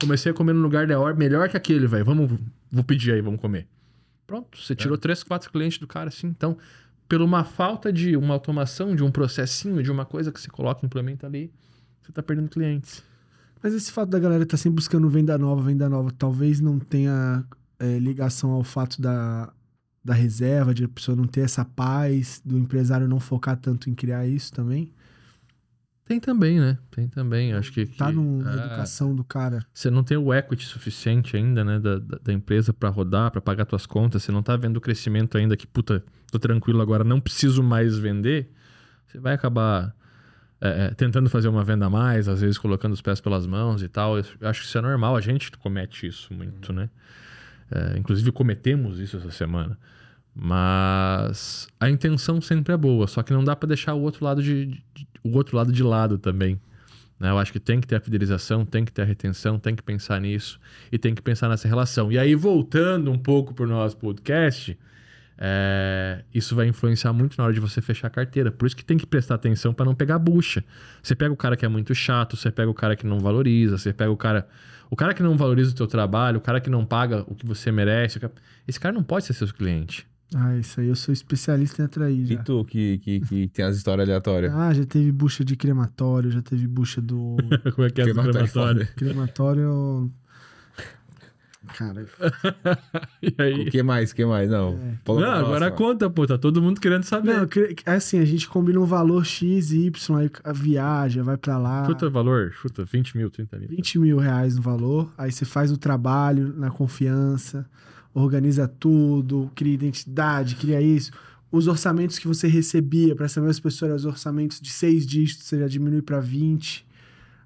comecei 0.00 0.30
a 0.30 0.34
comer 0.34 0.52
num 0.52 0.62
lugar 0.62 0.86
da 0.86 0.98
hora, 0.98 1.14
melhor 1.14 1.48
que 1.48 1.56
aquele, 1.56 1.86
velho. 1.86 2.04
Vamos, 2.04 2.38
vou 2.70 2.84
pedir 2.84 3.12
aí, 3.12 3.20
vamos 3.20 3.40
comer. 3.40 3.66
Pronto, 4.26 4.56
você 4.56 4.76
tirou 4.76 4.96
três, 4.96 5.24
quatro 5.24 5.50
clientes 5.50 5.78
do 5.78 5.88
cara, 5.88 6.08
assim. 6.08 6.28
Então, 6.28 6.56
por 7.08 7.20
uma 7.20 7.42
falta 7.42 7.92
de 7.92 8.16
uma 8.16 8.34
automação, 8.34 8.94
de 8.94 9.02
um 9.02 9.10
processinho, 9.10 9.82
de 9.82 9.90
uma 9.90 10.04
coisa 10.04 10.30
que 10.30 10.40
você 10.40 10.48
coloca 10.48 10.80
e 10.82 10.86
implementa 10.86 11.26
ali, 11.26 11.52
você 12.00 12.12
tá 12.12 12.22
perdendo 12.22 12.48
clientes. 12.48 13.02
Mas 13.60 13.74
esse 13.74 13.90
fato 13.90 14.08
da 14.08 14.18
galera 14.18 14.46
tá 14.46 14.56
sempre 14.56 14.76
buscando 14.76 15.08
venda 15.08 15.36
nova, 15.36 15.60
venda 15.62 15.88
nova, 15.88 16.12
talvez 16.16 16.60
não 16.60 16.78
tenha 16.78 17.44
é, 17.80 17.98
ligação 17.98 18.52
ao 18.52 18.62
fato 18.62 19.00
da, 19.00 19.52
da 20.04 20.14
reserva, 20.14 20.72
de 20.72 20.84
a 20.84 20.88
pessoa 20.88 21.16
não 21.16 21.26
ter 21.26 21.40
essa 21.40 21.64
paz, 21.64 22.40
do 22.44 22.58
empresário 22.58 23.08
não 23.08 23.18
focar 23.18 23.56
tanto 23.56 23.90
em 23.90 23.94
criar 23.94 24.26
isso 24.26 24.52
também. 24.52 24.92
Tem 26.04 26.18
também, 26.18 26.58
né? 26.58 26.76
Tem 26.90 27.06
também. 27.06 27.52
Acho 27.52 27.72
que. 27.72 27.86
Tá 27.86 28.10
que- 28.10 28.18
na 28.18 28.50
ah, 28.50 28.56
educação 28.56 29.14
do 29.14 29.22
cara. 29.22 29.64
Você 29.72 29.90
não 29.90 30.02
tem 30.02 30.16
o 30.16 30.34
equity 30.34 30.66
suficiente 30.66 31.36
ainda, 31.36 31.64
né, 31.64 31.78
da, 31.78 31.98
da, 31.98 32.18
da 32.20 32.32
empresa 32.32 32.72
pra 32.72 32.88
rodar, 32.88 33.30
pra 33.30 33.40
pagar 33.40 33.64
tuas 33.64 33.86
contas. 33.86 34.24
Você 34.24 34.32
não 34.32 34.42
tá 34.42 34.56
vendo 34.56 34.76
o 34.76 34.80
crescimento 34.80 35.38
ainda 35.38 35.56
que, 35.56 35.68
puta, 35.68 36.04
tô 36.32 36.38
tranquilo 36.38 36.82
agora, 36.82 37.04
não 37.04 37.20
preciso 37.20 37.62
mais 37.62 37.96
vender. 37.96 38.50
Você 39.06 39.20
vai 39.20 39.34
acabar 39.34 39.94
é, 40.60 40.86
é, 40.86 40.94
tentando 40.94 41.30
fazer 41.30 41.46
uma 41.46 41.62
venda 41.62 41.86
a 41.86 41.90
mais, 41.90 42.28
às 42.28 42.40
vezes 42.40 42.58
colocando 42.58 42.92
os 42.92 43.00
pés 43.00 43.20
pelas 43.20 43.46
mãos 43.46 43.80
e 43.82 43.88
tal. 43.88 44.18
Eu 44.18 44.24
acho 44.42 44.62
que 44.62 44.66
isso 44.66 44.78
é 44.78 44.80
normal, 44.80 45.16
a 45.16 45.20
gente 45.20 45.50
comete 45.52 46.08
isso 46.08 46.34
muito, 46.34 46.72
né? 46.72 46.90
É, 47.70 47.98
inclusive 47.98 48.32
cometemos 48.32 48.98
isso 48.98 49.16
essa 49.16 49.30
semana. 49.30 49.78
Mas 50.34 51.68
a 51.78 51.88
intenção 51.90 52.40
sempre 52.40 52.72
é 52.72 52.76
boa, 52.76 53.06
só 53.06 53.22
que 53.22 53.32
não 53.32 53.44
dá 53.44 53.54
pra 53.54 53.66
deixar 53.68 53.94
o 53.94 54.00
outro 54.00 54.24
lado 54.24 54.42
de, 54.42 54.66
de- 54.66 54.82
o 55.22 55.36
outro 55.36 55.56
lado 55.56 55.72
de 55.72 55.82
lado 55.82 56.18
também. 56.18 56.60
né? 57.18 57.30
Eu 57.30 57.38
acho 57.38 57.52
que 57.52 57.60
tem 57.60 57.80
que 57.80 57.86
ter 57.86 57.96
a 57.96 58.00
fidelização, 58.00 58.64
tem 58.64 58.84
que 58.84 58.92
ter 58.92 59.02
a 59.02 59.04
retenção, 59.04 59.58
tem 59.58 59.74
que 59.76 59.82
pensar 59.82 60.20
nisso 60.20 60.58
e 60.90 60.98
tem 60.98 61.14
que 61.14 61.20
pensar 61.22 61.48
nessa 61.48 61.68
relação. 61.68 62.10
E 62.10 62.18
aí, 62.18 62.34
voltando 62.34 63.10
um 63.10 63.18
pouco 63.18 63.52
pro 63.54 63.66
nosso 63.66 63.96
podcast, 63.96 64.78
é, 65.38 66.22
isso 66.34 66.54
vai 66.56 66.66
influenciar 66.68 67.12
muito 67.12 67.36
na 67.38 67.44
hora 67.44 67.52
de 67.52 67.60
você 67.60 67.80
fechar 67.80 68.06
a 68.06 68.10
carteira. 68.10 68.50
Por 68.50 68.66
isso 68.66 68.76
que 68.76 68.84
tem 68.84 68.96
que 68.98 69.06
prestar 69.06 69.34
atenção 69.36 69.72
para 69.74 69.84
não 69.86 69.94
pegar 69.94 70.18
bucha. 70.18 70.64
Você 71.02 71.14
pega 71.14 71.32
o 71.32 71.36
cara 71.36 71.56
que 71.56 71.64
é 71.64 71.68
muito 71.68 71.94
chato, 71.94 72.36
você 72.36 72.50
pega 72.50 72.70
o 72.70 72.74
cara 72.74 72.94
que 72.96 73.06
não 73.06 73.18
valoriza, 73.20 73.76
você 73.78 73.92
pega 73.92 74.10
o 74.10 74.16
cara. 74.16 74.46
O 74.90 74.96
cara 74.96 75.14
que 75.14 75.22
não 75.22 75.36
valoriza 75.36 75.70
o 75.70 75.74
teu 75.74 75.86
trabalho, 75.86 76.38
o 76.38 76.40
cara 76.40 76.60
que 76.60 76.68
não 76.68 76.84
paga 76.84 77.24
o 77.28 77.34
que 77.34 77.46
você 77.46 77.70
merece. 77.70 78.18
cara- 78.18 78.32
Esse 78.66 78.78
cara 78.80 78.92
não 78.94 79.02
pode 79.04 79.24
ser 79.24 79.32
seu 79.34 79.46
cliente. 79.48 80.06
Ah, 80.34 80.56
isso 80.56 80.80
aí 80.80 80.86
eu 80.88 80.94
sou 80.94 81.12
especialista 81.12 81.82
em 81.82 81.84
atrair 81.86 82.20
E 82.22 82.34
já. 82.34 82.42
tu, 82.42 82.64
que, 82.64 82.98
que, 82.98 83.20
que 83.20 83.48
tem 83.54 83.64
as 83.64 83.76
histórias 83.76 84.08
aleatórias? 84.08 84.52
Ah, 84.54 84.72
já 84.72 84.84
teve 84.84 85.10
bucha 85.10 85.44
de 85.44 85.56
crematório, 85.56 86.30
já 86.30 86.40
teve 86.42 86.66
bucha 86.68 87.00
do 87.00 87.36
Como 87.74 87.86
é 87.86 87.90
que 87.90 88.00
é 88.00 88.04
Crematório 88.04 88.32
crematória? 88.32 88.86
crematório. 88.96 90.12
Cara, 91.76 92.06
E 93.22 93.28
O 93.28 93.42
aí? 93.42 93.70
que 93.70 93.82
mais? 93.82 94.10
O 94.10 94.14
que 94.14 94.24
mais? 94.24 94.50
Não. 94.50 94.70
É. 94.74 94.98
Não, 95.12 95.30
agora 95.32 95.70
conta, 95.70 96.08
pô. 96.10 96.26
Tá 96.26 96.36
todo 96.38 96.60
mundo 96.62 96.80
querendo 96.80 97.04
saber. 97.04 97.34
não, 97.36 97.46
cre- 97.46 97.74
é 97.86 97.92
assim, 97.92 98.18
a 98.18 98.24
gente 98.24 98.48
combina 98.48 98.80
um 98.80 98.84
valor 98.84 99.24
X 99.24 99.70
e 99.72 99.86
Y, 99.86 100.16
aí 100.18 100.30
a 100.44 100.52
viaja, 100.52 101.22
vai 101.22 101.36
pra 101.36 101.58
lá. 101.58 101.84
Chuta 101.86 102.06
o 102.06 102.10
valor, 102.10 102.52
chuta 102.52 102.84
20 102.84 103.16
mil, 103.16 103.30
30 103.30 103.58
mil. 103.58 103.68
20 103.68 103.98
mil 103.98 104.18
reais 104.18 104.56
no 104.56 104.62
valor, 104.62 105.12
aí 105.16 105.30
você 105.32 105.44
faz 105.44 105.70
o 105.72 105.76
trabalho 105.78 106.54
na 106.56 106.70
confiança, 106.70 107.66
organiza 108.12 108.66
tudo, 108.68 109.50
cria 109.54 109.74
identidade, 109.74 110.56
cria 110.56 110.80
isso. 110.80 111.12
Os 111.52 111.66
orçamentos 111.66 112.18
que 112.18 112.28
você 112.28 112.46
recebia 112.46 113.14
para 113.16 113.26
essa 113.26 113.40
mesma 113.40 113.62
pessoa, 113.62 113.88
eram 113.88 113.96
os 113.96 114.04
orçamentos 114.04 114.60
de 114.60 114.70
seis 114.70 115.04
dígitos, 115.06 115.46
você 115.46 115.58
já 115.58 115.66
diminui 115.66 116.00
para 116.02 116.20
20. 116.20 116.86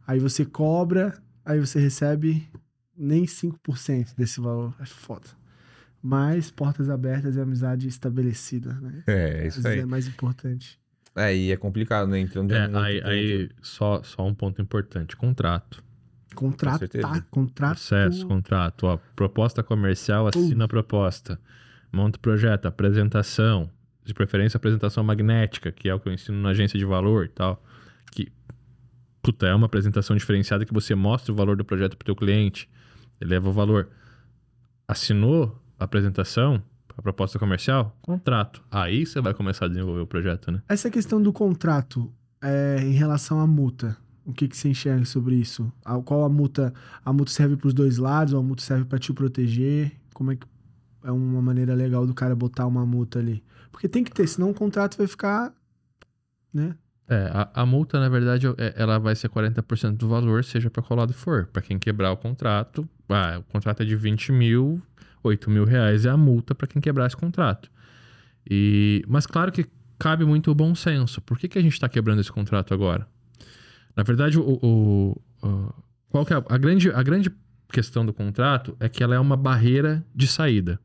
Aí 0.06 0.18
você 0.18 0.44
cobra, 0.44 1.14
aí 1.44 1.58
você 1.58 1.78
recebe 1.80 2.46
nem 2.96 3.24
5% 3.24 4.14
desse 4.16 4.40
valor. 4.40 4.74
É 4.80 4.86
foda. 4.86 5.26
Mas 6.02 6.50
portas 6.50 6.90
abertas 6.90 7.36
e 7.36 7.40
amizade 7.40 7.88
estabelecida, 7.88 8.74
né? 8.74 9.02
É, 9.06 9.46
Às 9.46 9.54
isso 9.54 9.62
vezes 9.62 9.66
aí. 9.66 9.80
é 9.80 9.86
mais 9.86 10.06
importante. 10.06 10.78
É, 11.16 11.34
e 11.34 11.50
é 11.52 11.56
complicado, 11.56 12.08
né? 12.08 12.18
Entrando 12.18 12.52
É, 12.52 12.68
um 12.68 12.76
aí, 12.78 13.00
aí 13.04 13.50
só, 13.62 14.02
só 14.02 14.26
um 14.26 14.34
ponto 14.34 14.60
importante: 14.60 15.16
contrato. 15.16 15.82
Contratar, 16.34 16.78
certeza. 16.80 17.26
contrato. 17.30 17.74
Processo, 17.76 18.26
contrato. 18.26 18.86
Ó, 18.86 18.98
proposta 19.14 19.62
comercial, 19.62 20.26
assina 20.26 20.64
a 20.64 20.68
proposta. 20.68 21.40
Monta 21.92 22.18
o 22.18 22.20
projeto, 22.20 22.66
apresentação. 22.66 23.70
De 24.04 24.12
preferência, 24.12 24.58
apresentação 24.58 25.02
magnética, 25.02 25.72
que 25.72 25.88
é 25.88 25.94
o 25.94 25.98
que 26.00 26.08
eu 26.08 26.12
ensino 26.12 26.36
na 26.42 26.50
agência 26.50 26.78
de 26.78 26.84
valor 26.84 27.24
e 27.24 27.28
tal. 27.28 27.64
Que, 28.12 28.30
puta, 29.22 29.46
é 29.46 29.54
uma 29.54 29.64
apresentação 29.64 30.14
diferenciada 30.14 30.66
que 30.66 30.74
você 30.74 30.94
mostra 30.94 31.32
o 31.32 31.34
valor 31.34 31.56
do 31.56 31.64
projeto 31.64 31.96
pro 31.96 32.04
teu 32.04 32.14
cliente, 32.16 32.68
eleva 33.20 33.48
o 33.48 33.52
valor. 33.52 33.88
Assinou 34.86 35.60
a 35.78 35.84
apresentação, 35.84 36.62
a 36.96 37.02
proposta 37.02 37.38
comercial, 37.38 37.96
contrato. 38.02 38.62
Aí 38.70 39.06
você 39.06 39.20
vai 39.20 39.32
começar 39.34 39.64
a 39.64 39.68
desenvolver 39.68 40.00
o 40.02 40.06
projeto, 40.06 40.50
né? 40.52 40.62
Essa 40.68 40.90
questão 40.90 41.20
do 41.22 41.32
contrato 41.32 42.12
é, 42.42 42.78
em 42.82 42.92
relação 42.92 43.40
à 43.40 43.46
multa, 43.46 43.96
o 44.24 44.32
que, 44.32 44.46
que 44.46 44.56
você 44.56 44.68
enxerga 44.68 45.04
sobre 45.04 45.34
isso? 45.36 45.72
A- 45.84 45.98
Qual 46.00 46.22
a 46.24 46.28
multa? 46.28 46.72
A 47.04 47.12
multa 47.12 47.30
serve 47.32 47.56
para 47.56 47.68
os 47.68 47.74
dois 47.74 47.98
lados 47.98 48.32
ou 48.34 48.40
a 48.40 48.42
multa 48.42 48.62
serve 48.62 48.84
para 48.84 48.98
te 48.98 49.12
proteger? 49.12 49.92
Como 50.12 50.32
é 50.32 50.36
que 50.36 50.46
é 51.02 51.10
uma 51.10 51.42
maneira 51.42 51.74
legal 51.74 52.06
do 52.06 52.14
cara 52.14 52.34
botar 52.36 52.66
uma 52.66 52.84
multa 52.86 53.18
ali? 53.18 53.42
Porque 53.72 53.88
tem 53.88 54.04
que 54.04 54.12
ter, 54.12 54.26
senão 54.28 54.50
o 54.50 54.54
contrato 54.54 54.96
vai 54.96 55.06
ficar, 55.06 55.52
né? 56.52 56.76
É, 57.08 57.30
a, 57.34 57.62
a 57.62 57.66
multa, 57.66 57.98
na 58.00 58.08
verdade, 58.08 58.46
é- 58.56 58.74
ela 58.76 58.98
vai 58.98 59.14
ser 59.16 59.28
40% 59.28 59.96
do 59.96 60.08
valor, 60.08 60.44
seja 60.44 60.70
para 60.70 60.82
qual 60.82 60.98
lado 60.98 61.12
for. 61.12 61.46
Para 61.46 61.60
quem 61.60 61.78
quebrar 61.78 62.12
o 62.12 62.16
contrato, 62.16 62.88
ah, 63.08 63.38
o 63.38 63.42
contrato 63.44 63.82
é 63.82 63.86
de 63.86 63.94
20 63.96 64.32
mil, 64.32 64.80
8 65.22 65.50
mil 65.50 65.64
reais 65.64 66.04
é 66.06 66.10
a 66.10 66.16
multa 66.16 66.54
para 66.54 66.66
quem 66.66 66.80
quebrar 66.80 67.06
esse 67.06 67.16
contrato. 67.16 67.70
E, 68.48 69.02
mas 69.08 69.26
claro 69.26 69.50
que 69.52 69.66
cabe 69.98 70.24
muito 70.24 70.50
o 70.50 70.54
bom 70.54 70.74
senso. 70.74 71.20
Por 71.20 71.38
que, 71.38 71.48
que 71.48 71.58
a 71.58 71.62
gente 71.62 71.72
está 71.72 71.88
quebrando 71.88 72.20
esse 72.20 72.30
contrato 72.32 72.74
agora? 72.74 73.06
Na 73.96 74.02
verdade, 74.02 74.38
o, 74.38 74.42
o- 74.62 75.22
o- 75.42 75.74
qual 76.08 76.24
que 76.26 76.32
é 76.34 76.36
a, 76.36 76.58
grande, 76.58 76.90
a 76.90 77.02
grande 77.02 77.30
questão 77.72 78.04
do 78.04 78.12
contrato 78.12 78.76
é 78.80 78.88
que 78.88 79.02
ela 79.02 79.14
é 79.14 79.18
uma 79.18 79.36
barreira 79.36 80.04
de 80.14 80.26
saída. 80.26 80.78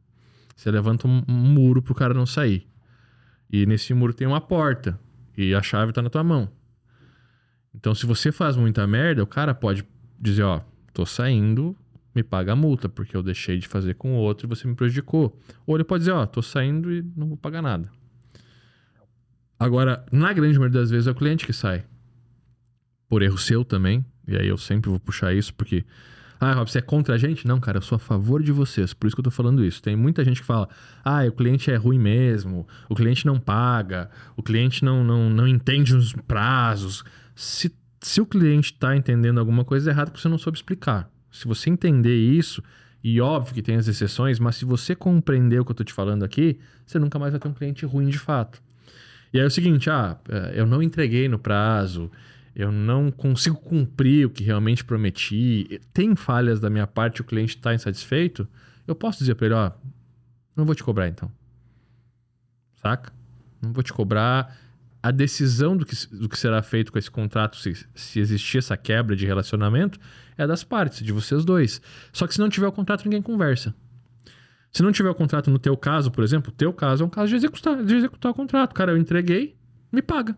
Você 0.56 0.70
levanta 0.72 1.08
um, 1.08 1.24
um 1.28 1.34
muro 1.34 1.82
para 1.82 1.92
o 1.92 1.96
cara 1.96 2.14
não 2.14 2.26
sair. 2.26 2.68
E 3.52 3.66
nesse 3.66 3.94
muro 3.94 4.14
tem 4.14 4.28
uma 4.28 4.42
porta. 4.42 5.00
E 5.38 5.54
a 5.56 5.62
chave 5.62 5.92
tá 5.94 6.02
na 6.02 6.10
tua 6.10 6.24
mão. 6.24 6.50
Então, 7.74 7.94
se 7.96 8.06
você 8.06 8.32
faz 8.32 8.56
muita 8.58 8.86
merda, 8.88 9.24
o 9.24 9.28
cara 9.28 9.54
pode 9.54 9.86
dizer, 10.20 10.44
ó, 10.44 10.62
tô 10.94 11.06
saindo, 11.06 11.76
me 12.20 12.24
paga 12.24 12.52
a 12.52 12.56
multa, 12.56 12.90
porque 12.90 13.16
eu 13.16 13.24
deixei 13.24 13.58
de 13.58 13.68
fazer 13.68 13.96
com 13.96 14.14
o 14.14 14.18
outro 14.18 14.46
e 14.46 14.50
você 14.50 14.68
me 14.68 14.76
prejudicou. 14.76 15.38
Ou 15.66 15.76
ele 15.78 15.84
pode 15.84 16.02
dizer, 16.02 16.12
ó, 16.12 16.26
tô 16.26 16.42
saindo 16.42 16.92
e 16.92 17.04
não 17.16 17.28
vou 17.28 17.38
pagar 17.38 17.62
nada. 17.62 17.90
Agora, 19.58 20.06
na 20.12 20.32
grande 20.34 20.58
maioria 20.58 20.80
das 20.80 20.90
vezes 20.90 21.08
é 21.08 21.12
o 21.12 21.16
cliente 21.16 21.46
que 21.46 21.54
sai. 21.54 21.84
Por 23.08 23.22
erro 23.22 23.38
seu 23.38 23.64
também. 23.64 24.06
E 24.28 24.36
aí 24.36 24.48
eu 24.48 24.58
sempre 24.58 24.90
vou 24.90 25.00
puxar 25.00 25.34
isso, 25.34 25.54
porque. 25.54 25.86
Ah, 26.40 26.54
Rob, 26.54 26.72
você 26.72 26.78
é 26.78 26.82
contra 26.82 27.16
a 27.16 27.18
gente? 27.18 27.46
Não, 27.46 27.60
cara, 27.60 27.80
eu 27.80 27.82
sou 27.82 27.98
a 27.98 28.00
favor 28.00 28.42
de 28.42 28.52
vocês. 28.52 28.94
Por 28.94 29.08
isso 29.08 29.16
que 29.16 29.20
eu 29.20 29.26
tô 29.26 29.32
falando 29.32 29.66
isso. 29.66 29.82
Tem 29.82 29.96
muita 29.96 30.24
gente 30.24 30.40
que 30.40 30.48
fala: 30.48 30.70
ah, 31.04 31.26
o 31.26 31.32
cliente 31.34 31.70
é 31.70 31.76
ruim 31.76 32.00
mesmo, 32.00 32.66
o 32.88 32.96
cliente 32.96 33.26
não 33.26 33.38
paga, 33.38 34.10
o 34.38 34.44
cliente 34.44 34.86
não, 34.86 35.04
não, 35.04 35.30
não 35.30 35.48
entende 35.48 35.94
os 35.94 36.14
prazos. 36.14 37.04
Se, 37.36 37.76
se 38.00 38.22
o 38.22 38.26
cliente 38.26 38.74
tá 38.74 38.96
entendendo 38.96 39.40
alguma 39.40 39.66
coisa 39.66 39.90
errada, 39.90 40.12
você 40.16 40.30
não 40.30 40.38
soube 40.38 40.58
explicar. 40.58 41.12
Se 41.32 41.48
você 41.48 41.70
entender 41.70 42.16
isso, 42.16 42.64
e 43.04 43.22
óbvio 43.22 43.54
que 43.54 43.62
tem 43.62 43.76
as 43.76 43.88
exceções, 43.88 44.40
mas 44.40 44.56
se 44.58 44.66
você 44.66 44.96
compreender 44.96 45.60
o 45.60 45.66
que 45.66 45.72
eu 45.72 45.76
tô 45.76 45.84
te 45.84 45.94
falando 45.94 46.24
aqui, 46.24 46.60
você 46.86 47.00
nunca 47.00 47.18
mais 47.18 47.32
vai 47.32 47.40
ter 47.40 47.48
um 47.48 47.54
cliente 47.54 47.86
ruim 47.86 48.10
de 48.10 48.20
fato. 48.20 48.62
E 49.34 49.38
aí 49.38 49.44
é 49.44 49.48
o 49.48 49.52
seguinte: 49.52 49.90
ah, 49.90 50.18
eh, 50.28 50.54
eu 50.56 50.66
não 50.66 50.82
entreguei 50.82 51.30
no 51.30 51.40
prazo, 51.40 52.12
eu 52.56 52.72
não 52.72 53.12
consigo 53.12 53.58
cumprir 53.58 54.26
o 54.26 54.30
que 54.30 54.44
realmente 54.44 54.84
prometi, 54.84 55.80
tem 55.94 56.16
falhas 56.16 56.60
da 56.60 56.70
minha 56.70 56.88
parte, 56.88 57.22
o 57.22 57.24
cliente 57.24 57.56
está 57.56 57.74
insatisfeito, 57.74 58.48
eu 58.88 58.96
posso 58.96 59.20
dizer 59.20 59.36
para 59.36 59.46
ele, 59.46 59.56
ó, 59.56 59.72
não 60.56 60.66
vou 60.66 60.76
te 60.76 60.84
cobrar 60.84 61.08
então. 61.08 61.32
Saca? 62.82 63.14
Não 63.62 63.72
vou 63.72 63.84
te 63.84 63.94
cobrar. 63.94 64.56
A 65.02 65.12
decisão 65.12 65.78
do 65.78 65.86
que, 65.86 65.95
do 66.08 66.28
que 66.28 66.38
será 66.38 66.62
feito 66.62 66.91
com 66.91 67.00
esse 67.00 67.10
contrato, 67.10 67.58
se, 67.58 67.74
se 67.95 68.20
existir 68.20 68.58
essa 68.58 68.76
quebra 68.76 69.16
de 69.16 69.26
relacionamento, 69.26 69.97
é 70.38 70.45
das 70.45 70.64
partes, 70.64 71.04
de 71.04 71.12
vocês 71.12 71.45
dois. 71.45 71.82
Só 72.12 72.28
que 72.28 72.34
se 72.34 72.39
não 72.39 72.50
tiver 72.50 72.68
o 72.68 72.72
contrato, 72.72 73.06
ninguém 73.06 73.22
conversa. 73.22 73.74
Se 74.72 74.84
não 74.84 74.91
tiver 74.91 75.10
o 75.10 75.16
contrato 75.16 75.50
no 75.50 75.58
teu 75.58 75.76
caso, 75.76 76.12
por 76.12 76.24
exemplo, 76.24 76.52
o 76.52 76.56
teu 76.56 76.72
caso 76.74 77.04
é 77.04 77.06
um 77.06 77.10
caso 77.10 77.30
de 77.30 77.36
executar, 77.36 77.84
de 77.84 77.95
executar 77.95 78.32
o 78.32 78.36
contrato. 78.36 78.74
Cara, 78.74 78.91
eu 78.91 78.97
entreguei, 78.97 79.56
me 79.91 80.02
paga. 80.02 80.38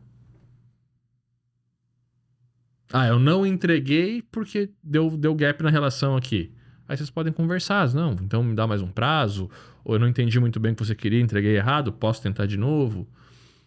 Ah, 2.93 3.07
eu 3.07 3.19
não 3.19 3.45
entreguei 3.45 4.21
porque 4.21 4.69
deu, 4.83 5.17
deu 5.17 5.33
gap 5.33 5.63
na 5.63 5.69
relação 5.69 6.15
aqui. 6.15 6.53
Aí 6.87 6.97
vocês 6.97 7.09
podem 7.09 7.31
conversar, 7.31 7.93
não, 7.93 8.11
então 8.13 8.43
me 8.43 8.53
dá 8.53 8.67
mais 8.67 8.81
um 8.81 8.89
prazo, 8.89 9.49
ou 9.83 9.95
eu 9.95 9.99
não 9.99 10.09
entendi 10.09 10.37
muito 10.39 10.59
bem 10.59 10.73
o 10.73 10.75
que 10.75 10.85
você 10.85 10.93
queria, 10.93 11.21
entreguei 11.21 11.55
errado, 11.55 11.93
posso 11.93 12.21
tentar 12.21 12.45
de 12.45 12.57
novo. 12.57 13.07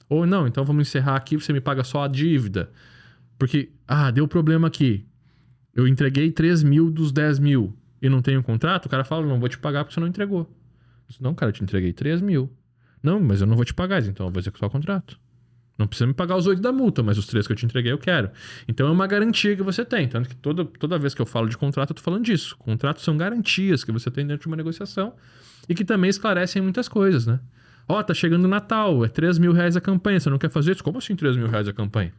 Ou 0.08 0.26
não, 0.26 0.46
então 0.46 0.64
vamos 0.64 0.88
encerrar 0.88 1.16
aqui, 1.16 1.36
você 1.36 1.52
me 1.52 1.60
paga 1.60 1.82
só 1.82 2.04
a 2.04 2.08
dívida. 2.08 2.70
Porque, 3.38 3.70
ah, 3.86 4.10
deu 4.10 4.28
problema 4.28 4.68
aqui. 4.68 5.06
Eu 5.74 5.88
entreguei 5.88 6.30
3 6.30 6.62
mil 6.62 6.90
dos 6.90 7.10
10 7.10 7.38
mil 7.38 7.76
e 8.00 8.08
não 8.08 8.22
tenho 8.22 8.42
contrato, 8.42 8.86
o 8.86 8.88
cara 8.88 9.02
fala, 9.02 9.26
não 9.26 9.40
vou 9.40 9.48
te 9.48 9.58
pagar 9.58 9.84
porque 9.84 9.94
você 9.94 10.00
não 10.00 10.06
entregou. 10.06 10.48
Disse, 11.08 11.22
não, 11.22 11.34
cara, 11.34 11.50
eu 11.50 11.52
te 11.54 11.62
entreguei 11.62 11.92
3 11.92 12.20
mil. 12.20 12.52
Não, 13.02 13.20
mas 13.20 13.40
eu 13.40 13.46
não 13.46 13.56
vou 13.56 13.64
te 13.64 13.74
pagar, 13.74 14.02
então 14.02 14.26
eu 14.26 14.32
vou 14.32 14.40
executar 14.40 14.68
o 14.68 14.72
contrato. 14.72 15.18
Não 15.76 15.86
precisa 15.86 16.06
me 16.06 16.14
pagar 16.14 16.36
os 16.36 16.46
8 16.46 16.62
da 16.62 16.72
multa, 16.72 17.02
mas 17.02 17.18
os 17.18 17.26
3 17.26 17.46
que 17.46 17.52
eu 17.52 17.56
te 17.56 17.66
entreguei 17.66 17.90
eu 17.90 17.98
quero. 17.98 18.30
Então 18.68 18.86
é 18.86 18.90
uma 18.90 19.06
garantia 19.06 19.56
que 19.56 19.62
você 19.62 19.84
tem. 19.84 20.06
Tanto 20.06 20.28
que 20.28 20.36
toda, 20.36 20.64
toda 20.64 20.98
vez 20.98 21.14
que 21.14 21.20
eu 21.20 21.26
falo 21.26 21.48
de 21.48 21.58
contrato, 21.58 21.90
eu 21.90 21.94
tô 21.96 22.02
falando 22.02 22.24
disso. 22.24 22.56
Contratos 22.58 23.02
são 23.02 23.16
garantias 23.16 23.82
que 23.82 23.90
você 23.90 24.10
tem 24.10 24.24
dentro 24.24 24.42
de 24.42 24.46
uma 24.46 24.56
negociação 24.56 25.14
e 25.68 25.74
que 25.74 25.84
também 25.84 26.08
esclarecem 26.08 26.62
muitas 26.62 26.88
coisas, 26.88 27.26
né? 27.26 27.40
Ó, 27.88 28.02
tá 28.02 28.14
chegando 28.14 28.44
o 28.44 28.48
Natal, 28.48 29.04
é 29.04 29.08
3 29.08 29.38
mil 29.38 29.52
reais 29.52 29.76
a 29.76 29.80
campanha, 29.80 30.18
você 30.18 30.30
não 30.30 30.38
quer 30.38 30.50
fazer 30.50 30.72
isso? 30.72 30.82
Como 30.82 30.98
assim 30.98 31.14
3 31.14 31.36
mil 31.36 31.48
reais 31.48 31.68
a 31.68 31.72
campanha? 31.72 32.12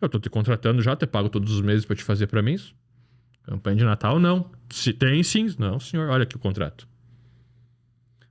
Eu 0.00 0.08
tô 0.08 0.18
te 0.18 0.28
contratando 0.30 0.82
já, 0.82 0.96
te 0.96 1.06
pago 1.06 1.28
todos 1.28 1.52
os 1.52 1.60
meses 1.60 1.84
pra 1.84 1.94
te 1.94 2.02
fazer 2.02 2.26
pra 2.26 2.42
mim 2.42 2.54
isso. 2.54 2.74
Campanha 3.44 3.76
de 3.76 3.84
Natal, 3.84 4.18
não. 4.18 4.50
Se 4.70 4.92
tem 4.92 5.22
sim, 5.22 5.46
não, 5.58 5.78
senhor, 5.78 6.08
olha 6.08 6.22
aqui 6.22 6.36
o 6.36 6.38
contrato. 6.38 6.88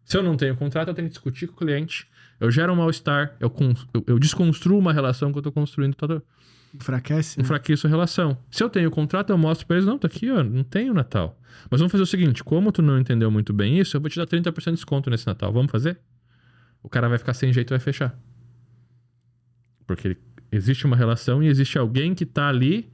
Se 0.04 0.18
eu 0.18 0.24
não 0.24 0.36
tenho 0.36 0.56
contrato, 0.56 0.90
eu 0.90 0.94
tenho 0.94 1.08
que 1.08 1.14
discutir 1.14 1.48
com 1.48 1.54
o 1.54 1.58
cliente. 1.58 2.08
Eu 2.40 2.52
gero 2.52 2.74
um 2.74 2.76
mal-estar, 2.76 3.36
eu, 3.40 3.54
eu, 3.94 4.04
eu 4.08 4.20
desconstruo 4.20 4.78
uma 4.78 4.92
relação 4.92 5.32
que 5.32 5.38
eu 5.38 5.42
tô 5.42 5.52
construindo, 5.52 5.96
toda, 5.96 6.22
Enfraquece? 6.74 7.38
né? 7.38 7.44
enfraqueço 7.44 7.88
a 7.88 7.90
relação. 7.90 8.38
Se 8.52 8.64
eu 8.64 8.70
tenho 8.70 8.90
contrato, 8.92 9.30
eu 9.30 9.38
mostro 9.38 9.66
pra 9.66 9.78
eles, 9.78 9.86
não, 9.88 9.98
tá 9.98 10.08
aqui, 10.08 10.30
ó, 10.30 10.44
não 10.44 10.64
tenho 10.64 10.94
Natal. 10.94 11.40
Mas 11.70 11.80
vamos 11.80 11.92
fazer 11.92 12.04
o 12.04 12.08
seguinte, 12.08 12.44
como 12.44 12.72
tu 12.72 12.82
não 12.82 13.00
entendeu 13.00 13.32
muito 13.32 13.54
bem 13.54 13.80
isso, 13.80 13.96
eu 13.96 14.02
vou 14.02 14.10
te 14.10 14.18
dar 14.18 14.26
30% 14.28 14.66
de 14.66 14.72
desconto 14.72 15.10
nesse 15.10 15.26
Natal. 15.26 15.54
Vamos 15.54 15.72
fazer? 15.72 16.00
O 16.84 16.90
cara 16.90 17.08
vai 17.10 17.18
ficar 17.18 17.34
sem 17.34 17.52
jeito 17.52 17.70
e 17.72 17.74
vai 17.76 17.80
fechar. 17.80 18.16
Porque 19.88 20.10
ele- 20.10 20.18
existe 20.52 20.86
uma 20.86 20.96
relação 20.96 21.42
e 21.42 21.48
existe 21.48 21.78
alguém 21.78 22.14
que 22.14 22.26
tá 22.26 22.48
ali 22.50 22.92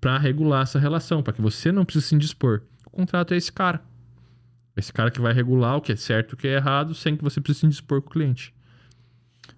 pra 0.00 0.18
regular 0.18 0.62
essa 0.62 0.78
relação, 0.78 1.22
pra 1.22 1.32
que 1.32 1.42
você 1.42 1.72
não 1.72 1.84
precise 1.84 2.06
se 2.08 2.14
indispor. 2.14 2.62
O 2.86 2.90
contrato 2.90 3.34
é 3.34 3.36
esse 3.36 3.52
cara. 3.52 3.82
Esse 4.76 4.92
cara 4.92 5.10
que 5.10 5.20
vai 5.20 5.32
regular 5.32 5.76
o 5.76 5.80
que 5.80 5.92
é 5.92 5.96
certo 5.96 6.32
e 6.32 6.34
o 6.34 6.36
que 6.36 6.48
é 6.48 6.54
errado 6.56 6.94
sem 6.94 7.16
que 7.16 7.22
você 7.24 7.40
precise 7.40 7.60
se 7.60 7.66
indispor 7.66 8.02
com 8.02 8.08
o 8.08 8.12
cliente. 8.12 8.52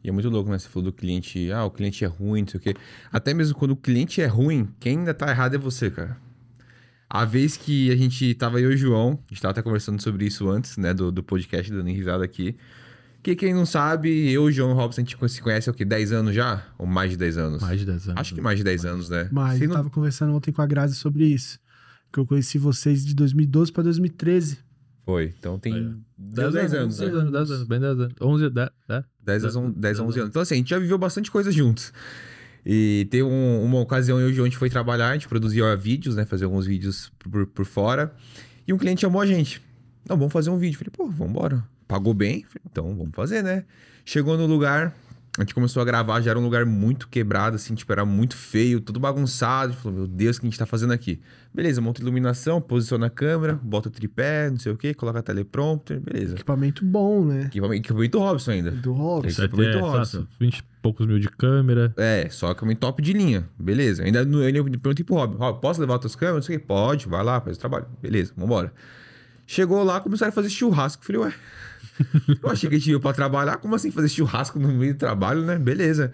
E 0.05 0.09
é 0.09 0.13
muito 0.13 0.29
louco, 0.29 0.51
né? 0.51 0.59
Você 0.59 0.69
falou 0.69 0.91
do 0.91 0.93
cliente, 0.93 1.51
ah, 1.51 1.65
o 1.65 1.71
cliente 1.71 2.05
é 2.05 2.09
ruim, 2.09 2.43
não 2.43 2.49
sei 2.49 2.59
o 2.59 2.63
quê. 2.63 2.75
Até 3.11 3.33
mesmo 3.35 3.57
quando 3.57 3.71
o 3.73 3.77
cliente 3.77 4.21
é 4.21 4.27
ruim, 4.27 4.69
quem 4.79 4.99
ainda 4.99 5.15
tá 5.15 5.31
errado 5.31 5.55
é 5.55 5.59
você, 5.59 5.91
cara. 5.91 6.17
A 7.09 7.25
vez 7.25 7.57
que 7.57 7.91
a 7.91 7.97
gente 7.97 8.35
tava 8.35 8.61
e 8.61 8.67
o 8.67 8.77
João, 8.77 9.19
a 9.27 9.29
gente 9.33 9.41
tava 9.41 9.53
até 9.53 9.63
conversando 9.63 10.01
sobre 10.03 10.27
isso 10.27 10.49
antes, 10.49 10.77
né, 10.77 10.93
do, 10.93 11.11
do 11.11 11.23
podcast, 11.23 11.71
dando 11.73 11.89
risada 11.89 12.25
aqui, 12.25 12.57
Porque 13.27 13.35
quem 13.35 13.53
não 13.53 13.67
sabe, 13.67 14.31
eu 14.31 14.45
e 14.45 14.51
o 14.51 14.53
João 14.53 14.73
Robson, 14.73 15.01
a 15.01 15.05
gente 15.05 15.17
se 15.33 15.43
conhece 15.43 15.69
há 15.69 15.73
o 15.73 15.75
quê? 15.75 15.85
10 15.85 16.13
anos 16.13 16.33
já? 16.33 16.65
Ou 16.79 16.87
mais 16.87 17.11
de 17.11 17.17
10 17.17 17.37
anos? 17.37 17.61
Mais 17.61 17.81
de 17.81 17.85
10 17.85 18.07
anos. 18.11 18.21
Acho 18.21 18.35
que 18.37 18.41
mais 18.41 18.57
de 18.57 18.63
10 18.63 18.85
anos, 18.85 19.11
né? 19.11 19.29
Mas 19.33 19.61
eu 19.61 19.67
não- 19.67 19.75
tava 19.75 19.91
conversando 19.91 20.33
ontem 20.33 20.53
com 20.53 20.63
a 20.63 20.67
Grazi 20.67 20.95
sobre 20.95 21.25
isso. 21.25 21.59
Que 22.13 22.21
eu 22.21 22.25
conheci 22.25 22.57
vocês 22.57 23.05
de 23.05 23.17
2012 23.17 23.73
pra 23.73 23.83
2013. 23.83 24.59
Foi. 25.05 25.35
Então 25.41 25.59
tem 25.59 25.75
Aí, 25.75 25.93
10, 26.17 26.53
10 26.55 26.75
anos, 26.75 27.01
né? 27.01 27.07
10 27.07 27.19
anos, 27.19 27.33
10 27.33 27.51
anos, 27.51 27.67
bem 27.67 27.81
10 27.81 27.99
anos. 27.99 28.15
11, 28.21 28.49
10, 28.51 28.71
10. 28.89 29.05
10 29.21 29.45
a 29.45 29.49
11 29.59 29.75
10 29.77 29.99
a 29.99 30.03
11 30.05 30.13
10 30.13 30.17
anos. 30.23 30.31
Então, 30.31 30.43
assim, 30.43 30.55
a 30.55 30.59
gente 30.59 30.71
já 30.71 30.79
viveu 30.79 30.97
bastante 30.97 31.29
coisa 31.29 31.51
juntos. 31.51 31.93
E 32.65 33.09
tem 33.11 33.25
um- 33.25 33.65
uma 33.65 33.81
ocasião, 33.81 34.21
eu 34.21 34.29
e 34.29 34.31
o 34.31 34.35
João, 34.37 34.47
a 34.47 34.49
gente 34.49 34.57
foi 34.59 34.71
trabalhar, 34.71 35.09
a 35.09 35.15
gente 35.15 35.27
produzia 35.27 35.75
vídeos, 35.75 36.15
né? 36.15 36.25
Fazer 36.25 36.45
alguns 36.45 36.65
vídeos 36.65 37.11
por, 37.19 37.45
por 37.49 37.65
fora. 37.67 38.15
E 38.69 38.73
um 38.73 38.79
cliente 38.79 39.01
chamou 39.01 39.21
a 39.21 39.27
gente. 39.27 39.61
Não, 40.09 40.17
vamos 40.17 40.33
fazer 40.33 40.51
um 40.51 40.59
vídeo. 40.59 40.79
Falei, 40.79 40.93
pô, 40.97 41.09
vambora. 41.11 41.65
Pagou 41.89 42.13
bem? 42.15 42.45
Então, 42.71 42.95
vamos 42.97 43.15
fazer, 43.15 43.43
né? 43.43 43.65
Chegou 44.05 44.37
no 44.37 44.47
lugar, 44.47 44.95
a 45.39 45.43
gente 45.43 45.55
começou 45.55 45.81
a 45.83 45.85
gravar, 45.85 46.21
já 46.21 46.31
era 46.31 46.39
um 46.39 46.43
lugar 46.43 46.65
muito 46.67 47.09
quebrado, 47.09 47.57
assim, 47.57 47.75
tipo, 47.75 47.93
era 47.93 48.05
muito 48.05 48.37
feio, 48.37 48.81
tudo 48.81 48.99
bagunçado. 48.99 49.71
A 49.71 49.73
gente 49.73 49.83
falou, 49.83 49.99
meu 49.99 50.07
Deus, 50.07 50.37
o 50.37 50.41
que 50.41 50.47
a 50.47 50.51
gente 50.51 50.59
tá 50.59 50.67
fazendo 50.67 50.93
aqui? 50.93 51.21
Beleza, 51.55 51.81
monta 51.81 52.01
iluminação, 52.01 52.61
posiciona 52.61 53.07
a 53.07 53.11
câmera, 53.11 53.59
bota 53.63 53.89
o 53.89 53.91
tripé, 53.91 54.51
não 54.51 54.59
sei 54.59 54.73
o 54.73 54.77
quê, 54.77 54.95
coloca 54.95 55.19
a 55.19 55.23
teleprompter, 55.23 56.01
beleza. 56.01 56.35
Equipamento 56.35 56.85
bom, 56.85 57.25
né? 57.25 57.43
Equipamento, 57.47 57.81
equipamento 57.83 58.19
Robson 58.19 58.51
ainda. 58.51 58.71
Do 58.73 58.93
Robson. 58.93 59.43
Equipamento 59.45 59.79
é, 59.79 59.81
Robson. 59.81 60.19
exato, 60.19 60.29
20 60.41 60.59
e 60.59 60.63
poucos 60.83 61.07
mil 61.07 61.19
de 61.19 61.29
câmera. 61.29 61.93
É, 61.97 62.29
só 62.31 62.51
equipamento 62.51 62.81
top 62.81 63.01
de 63.03 63.13
linha. 63.13 63.49
Beleza. 63.59 64.03
Ainda 64.05 64.25
no- 64.25 64.43
eu 64.43 64.65
perguntei 64.65 65.05
pro 65.05 65.15
Rob, 65.17 65.37
Rob, 65.37 65.61
posso 65.61 65.81
levar 65.81 65.99
tuas 65.99 66.15
câmeras? 66.15 66.37
Não 66.37 66.43
sei 66.47 66.57
o 66.57 66.61
quê. 66.61 66.65
Pode, 66.67 67.09
vai 67.09 67.25
lá, 67.25 67.41
faz 67.41 67.57
o 67.57 67.61
trabalho. 67.61 67.87
Beleza, 68.03 68.33
vambora. 68.37 68.73
Chegou 69.47 69.83
lá, 69.85 70.01
começaram 70.01 70.31
a 70.31 70.33
fazer 70.33 70.49
churrasco. 70.51 71.05
Falei, 71.05 71.23
ué. 71.23 71.35
Eu 72.43 72.51
achei 72.51 72.69
que 72.69 72.77
a 72.77 72.79
gente 72.79 72.89
veio 72.89 73.01
pra 73.01 73.13
trabalhar. 73.13 73.57
Como 73.57 73.75
assim 73.75 73.91
fazer 73.91 74.09
churrasco 74.09 74.59
no 74.59 74.69
meio 74.69 74.95
do 74.95 74.99
trabalho, 74.99 75.43
né? 75.43 75.59
Beleza. 75.59 76.13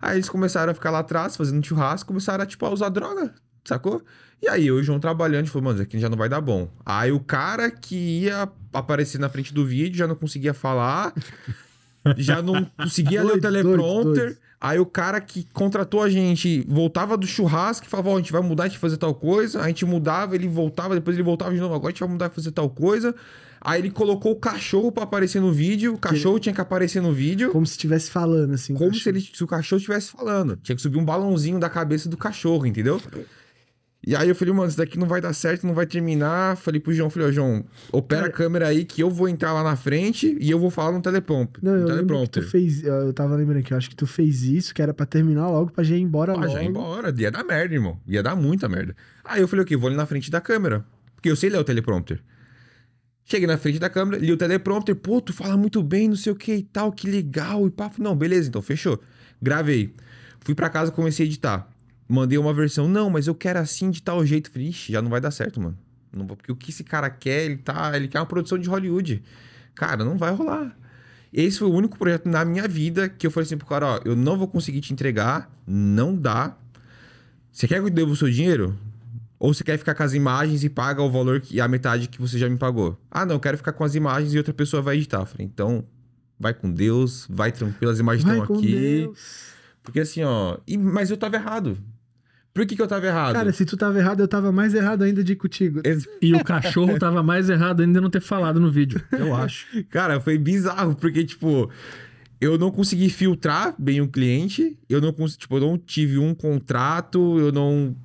Aí 0.00 0.16
eles 0.16 0.28
começaram 0.28 0.72
a 0.72 0.74
ficar 0.74 0.90
lá 0.90 0.98
atrás, 0.98 1.36
fazendo 1.36 1.64
churrasco, 1.64 2.08
começaram 2.08 2.42
a, 2.42 2.46
tipo, 2.46 2.66
a 2.66 2.70
usar 2.70 2.88
droga, 2.88 3.32
sacou? 3.64 4.02
E 4.42 4.48
aí 4.48 4.66
eu 4.66 4.78
e 4.78 4.80
o 4.80 4.84
João 4.84 4.98
trabalhando, 4.98 5.36
a 5.36 5.42
gente 5.42 5.52
falou, 5.52 5.66
mano, 5.66 5.76
isso 5.76 5.84
aqui 5.84 5.98
já 6.00 6.08
não 6.08 6.16
vai 6.16 6.28
dar 6.28 6.40
bom. 6.40 6.68
Aí 6.84 7.12
o 7.12 7.20
cara 7.20 7.70
que 7.70 8.22
ia 8.22 8.48
aparecer 8.72 9.18
na 9.20 9.28
frente 9.28 9.54
do 9.54 9.64
vídeo 9.64 9.96
já 9.96 10.08
não 10.08 10.16
conseguia 10.16 10.52
falar, 10.52 11.14
já 12.16 12.42
não 12.42 12.64
conseguia 12.76 13.22
ler 13.22 13.36
o 13.36 13.40
teleprompter. 13.40 14.24
doido. 14.24 14.38
Aí 14.60 14.78
o 14.78 14.86
cara 14.86 15.20
que 15.20 15.46
contratou 15.52 16.02
a 16.02 16.08
gente 16.08 16.64
voltava 16.68 17.16
do 17.16 17.26
churrasco 17.26 17.86
e 17.86 17.88
falava, 17.88 18.10
ó, 18.10 18.14
a 18.14 18.18
gente 18.18 18.32
vai 18.32 18.42
mudar, 18.42 18.64
a 18.64 18.66
gente 18.66 18.76
vai 18.76 18.90
fazer 18.90 18.96
tal 18.96 19.14
coisa. 19.14 19.60
A 19.60 19.68
gente 19.68 19.84
mudava, 19.84 20.34
ele 20.34 20.48
voltava, 20.48 20.94
depois 20.94 21.16
ele 21.16 21.24
voltava 21.24 21.52
de 21.52 21.60
novo, 21.60 21.74
agora 21.74 21.88
a 21.88 21.90
gente 21.90 22.00
vai 22.00 22.08
mudar, 22.08 22.30
fazer 22.30 22.50
tal 22.50 22.70
coisa. 22.70 23.14
Aí 23.64 23.80
ele 23.80 23.90
colocou 23.90 24.32
o 24.32 24.36
cachorro 24.36 24.90
pra 24.90 25.04
aparecer 25.04 25.40
no 25.40 25.52
vídeo, 25.52 25.94
o 25.94 25.98
cachorro 25.98 26.38
tinha 26.40 26.52
que 26.54 26.60
aparecer 26.60 27.00
no 27.00 27.12
vídeo. 27.12 27.50
Como 27.50 27.64
se 27.64 27.72
estivesse 27.72 28.10
falando, 28.10 28.54
assim. 28.54 28.74
Como 28.74 28.92
se, 28.94 29.08
ele, 29.08 29.20
se 29.20 29.44
o 29.44 29.46
cachorro 29.46 29.78
estivesse 29.78 30.10
falando. 30.10 30.56
Tinha 30.56 30.74
que 30.74 30.82
subir 30.82 30.98
um 30.98 31.04
balãozinho 31.04 31.60
da 31.60 31.70
cabeça 31.70 32.08
do 32.08 32.16
cachorro, 32.16 32.66
entendeu? 32.66 33.00
E 34.04 34.16
aí 34.16 34.28
eu 34.28 34.34
falei, 34.34 34.52
mano, 34.52 34.68
isso 34.68 34.76
daqui 34.76 34.98
não 34.98 35.06
vai 35.06 35.20
dar 35.20 35.32
certo, 35.32 35.64
não 35.64 35.74
vai 35.74 35.86
terminar. 35.86 36.56
Falei 36.56 36.80
pro 36.80 36.92
João, 36.92 37.08
falei, 37.08 37.28
ó, 37.28 37.30
João, 37.30 37.64
opera 37.92 38.22
Cara- 38.22 38.32
a 38.32 38.36
câmera 38.36 38.66
aí 38.66 38.84
que 38.84 39.00
eu 39.00 39.08
vou 39.08 39.28
entrar 39.28 39.52
lá 39.52 39.62
na 39.62 39.76
frente 39.76 40.36
e 40.40 40.50
eu 40.50 40.58
vou 40.58 40.70
falar 40.70 40.90
no 40.90 41.00
teleprompter. 41.00 41.62
Não, 41.62 41.72
no 41.74 41.78
eu 41.82 41.84
que 41.86 41.92
teleprompter. 41.92 42.42
tu 42.42 42.50
fez... 42.50 42.82
Eu 42.82 43.12
tava 43.12 43.36
lembrando 43.36 43.62
que 43.62 43.72
eu 43.72 43.76
acho 43.78 43.88
que 43.88 43.94
tu 43.94 44.08
fez 44.08 44.42
isso, 44.42 44.74
que 44.74 44.82
era 44.82 44.92
pra 44.92 45.06
terminar 45.06 45.48
logo, 45.48 45.70
pra 45.70 45.84
já 45.84 45.94
ir 45.94 46.00
embora 46.00 46.32
Ah, 46.32 46.34
logo. 46.34 46.48
já 46.48 46.60
ia 46.64 46.68
embora. 46.68 47.14
Ia 47.16 47.30
dar 47.30 47.44
merda, 47.44 47.74
irmão. 47.74 47.96
Ia 48.08 48.24
dar 48.24 48.34
muita 48.34 48.68
merda. 48.68 48.96
Aí 49.24 49.40
eu 49.40 49.46
falei, 49.46 49.62
ok, 49.62 49.76
vou 49.76 49.86
ali 49.86 49.96
na 49.96 50.04
frente 50.04 50.32
da 50.32 50.40
câmera. 50.40 50.84
Porque 51.14 51.30
eu 51.30 51.36
sei 51.36 51.48
ler 51.50 51.58
o 51.58 51.64
teleprompter. 51.64 52.20
Cheguei 53.24 53.46
na 53.46 53.56
frente 53.56 53.78
da 53.78 53.88
câmera, 53.88 54.18
li 54.22 54.32
o 54.32 54.36
teleprompter. 54.36 54.96
Pô, 54.96 55.20
tu 55.20 55.32
fala 55.32 55.56
muito 55.56 55.82
bem, 55.82 56.08
não 56.08 56.16
sei 56.16 56.32
o 56.32 56.36
que 56.36 56.54
e 56.54 56.62
tal, 56.62 56.92
que 56.92 57.08
legal. 57.08 57.66
E 57.66 57.70
pá, 57.70 57.90
não, 57.98 58.16
beleza, 58.16 58.48
então 58.48 58.60
fechou. 58.60 59.00
Gravei. 59.40 59.94
Fui 60.40 60.54
pra 60.54 60.68
casa, 60.68 60.90
comecei 60.90 61.24
a 61.24 61.28
editar. 61.28 61.68
Mandei 62.08 62.36
uma 62.36 62.52
versão, 62.52 62.88
não, 62.88 63.08
mas 63.08 63.26
eu 63.26 63.34
quero 63.34 63.58
assim 63.58 63.90
de 63.90 64.02
tal 64.02 64.24
jeito. 64.26 64.50
Falei, 64.50 64.68
ixi, 64.68 64.92
já 64.92 65.00
não 65.00 65.10
vai 65.10 65.20
dar 65.20 65.30
certo, 65.30 65.60
mano. 65.60 65.78
Não 66.12 66.26
porque 66.26 66.52
o 66.52 66.56
que 66.56 66.70
esse 66.70 66.84
cara 66.84 67.08
quer, 67.08 67.44
ele 67.44 67.56
tá. 67.56 67.96
Ele 67.96 68.08
quer 68.08 68.18
uma 68.18 68.26
produção 68.26 68.58
de 68.58 68.68
Hollywood. 68.68 69.22
Cara, 69.74 70.04
não 70.04 70.18
vai 70.18 70.34
rolar. 70.34 70.76
Esse 71.32 71.60
foi 71.60 71.68
o 71.68 71.72
único 71.72 71.96
projeto 71.96 72.28
na 72.28 72.44
minha 72.44 72.68
vida 72.68 73.08
que 73.08 73.26
eu 73.26 73.30
falei 73.30 73.46
assim 73.46 73.56
pro 73.56 73.66
cara, 73.66 73.86
ó, 73.86 74.00
eu 74.04 74.14
não 74.14 74.36
vou 74.36 74.46
conseguir 74.46 74.82
te 74.82 74.92
entregar, 74.92 75.50
não 75.66 76.14
dá. 76.14 76.54
Você 77.50 77.66
quer 77.66 77.80
que 77.80 77.86
eu 77.86 77.90
devo 77.90 78.12
o 78.12 78.16
seu 78.16 78.30
dinheiro? 78.30 78.78
Ou 79.42 79.52
você 79.52 79.64
quer 79.64 79.76
ficar 79.76 79.94
com 79.96 80.04
as 80.04 80.14
imagens 80.14 80.62
e 80.62 80.68
paga 80.70 81.02
o 81.02 81.10
valor 81.10 81.40
que 81.40 81.60
a 81.60 81.66
metade 81.66 82.08
que 82.08 82.20
você 82.20 82.38
já 82.38 82.48
me 82.48 82.56
pagou? 82.56 82.96
Ah, 83.10 83.26
não, 83.26 83.34
eu 83.34 83.40
quero 83.40 83.56
ficar 83.56 83.72
com 83.72 83.82
as 83.82 83.96
imagens 83.96 84.32
e 84.32 84.38
outra 84.38 84.54
pessoa 84.54 84.80
vai 84.80 84.94
editar. 84.96 85.18
Eu 85.18 85.26
falei, 85.26 85.44
então, 85.46 85.84
vai 86.38 86.54
com 86.54 86.70
Deus, 86.70 87.26
vai 87.28 87.50
tranquilo, 87.50 87.90
as 87.90 87.98
imagens 87.98 88.24
Vai 88.24 88.34
estão 88.38 88.46
com 88.46 88.54
aqui. 88.60 88.70
Deus. 88.72 89.46
Porque 89.82 89.98
assim, 89.98 90.22
ó, 90.22 90.58
e- 90.64 90.78
mas 90.78 91.10
eu 91.10 91.16
tava 91.16 91.34
errado. 91.34 91.76
Por 92.54 92.64
que, 92.66 92.76
que 92.76 92.82
eu 92.82 92.86
tava 92.86 93.04
errado? 93.04 93.32
Cara, 93.32 93.52
se 93.52 93.64
tu 93.64 93.76
tava 93.76 93.98
errado, 93.98 94.20
eu 94.20 94.28
tava 94.28 94.52
mais 94.52 94.74
errado 94.74 95.02
ainda 95.02 95.24
de 95.24 95.32
ir 95.32 95.36
contigo. 95.36 95.80
Ex- 95.84 96.06
E 96.20 96.32
o 96.34 96.44
cachorro 96.44 96.96
tava 96.98 97.20
mais 97.20 97.50
errado 97.50 97.80
ainda 97.80 97.98
de 97.98 98.00
não 98.02 98.10
ter 98.10 98.20
falado 98.20 98.60
no 98.60 98.70
vídeo, 98.70 99.02
eu 99.10 99.34
acho. 99.34 99.66
Cara, 99.86 100.20
foi 100.20 100.38
bizarro, 100.38 100.94
porque, 100.94 101.24
tipo, 101.24 101.68
eu 102.40 102.56
não 102.58 102.70
consegui 102.70 103.08
filtrar 103.10 103.74
bem 103.76 104.00
o 104.00 104.06
cliente, 104.06 104.78
eu 104.88 105.00
não 105.00 105.12
consegui, 105.12 105.40
tipo, 105.40 105.56
eu 105.56 105.60
não 105.62 105.76
tive 105.78 106.18
um 106.18 106.32
contrato, 106.32 107.38
eu 107.40 107.50
não. 107.50 107.96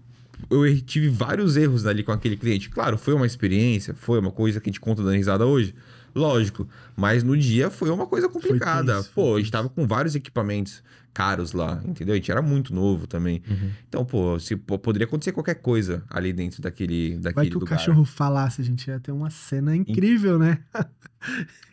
Eu 0.50 0.82
tive 0.82 1.10
vários 1.10 1.58
erros 1.58 1.86
ali 1.86 2.04
com 2.04 2.12
aquele 2.12 2.38
cliente. 2.38 2.70
Claro, 2.70 2.98
foi 2.98 3.14
uma 3.14 3.26
experiência, 3.26 3.93
foi 3.93 4.20
uma 4.20 4.32
coisa 4.32 4.62
que 4.62 4.70
a 4.70 4.72
gente 4.72 4.80
conta 4.80 5.04
dando 5.04 5.16
risada 5.16 5.45
hoje. 5.45 5.74
Lógico. 6.18 6.68
Mas 6.95 7.24
no 7.24 7.38
dia 7.38 7.70
foi 7.70 7.89
uma 7.89 8.07
coisa 8.07 8.28
complicada. 8.28 8.95
tenso, 8.97 9.11
pô, 9.13 9.36
a 9.36 9.39
gente 9.39 9.51
tava 9.51 9.70
com 9.70 9.86
vários 9.88 10.15
equipamentos 10.15 10.84
caros 11.13 11.51
lá, 11.51 11.82
entendeu? 11.84 12.13
A 12.13 12.15
gente 12.15 12.32
era 12.32 12.43
muito 12.43 12.74
novo 12.76 13.07
também. 13.07 13.41
Uhum. 13.49 13.72
Então, 13.89 14.05
pô, 14.05 14.39
se, 14.39 14.55
pô, 14.55 14.78
poderia 14.78 15.07
acontecer 15.07 15.32
qualquer 15.32 15.55
coisa 15.55 16.03
ali 16.11 16.32
dentro 16.32 16.61
daquele, 16.61 17.15
daquele 17.18 17.34
Vai 17.34 17.49
que 17.49 17.57
o 17.57 17.59
lugar. 17.59 17.78
cachorro 17.80 18.05
falasse, 18.05 18.61
a 18.61 18.63
gente 18.63 18.88
ia 18.88 18.99
ter 18.99 19.11
uma 19.11 19.32
cena 19.32 19.76
incrível, 19.76 20.38
né? 20.38 20.59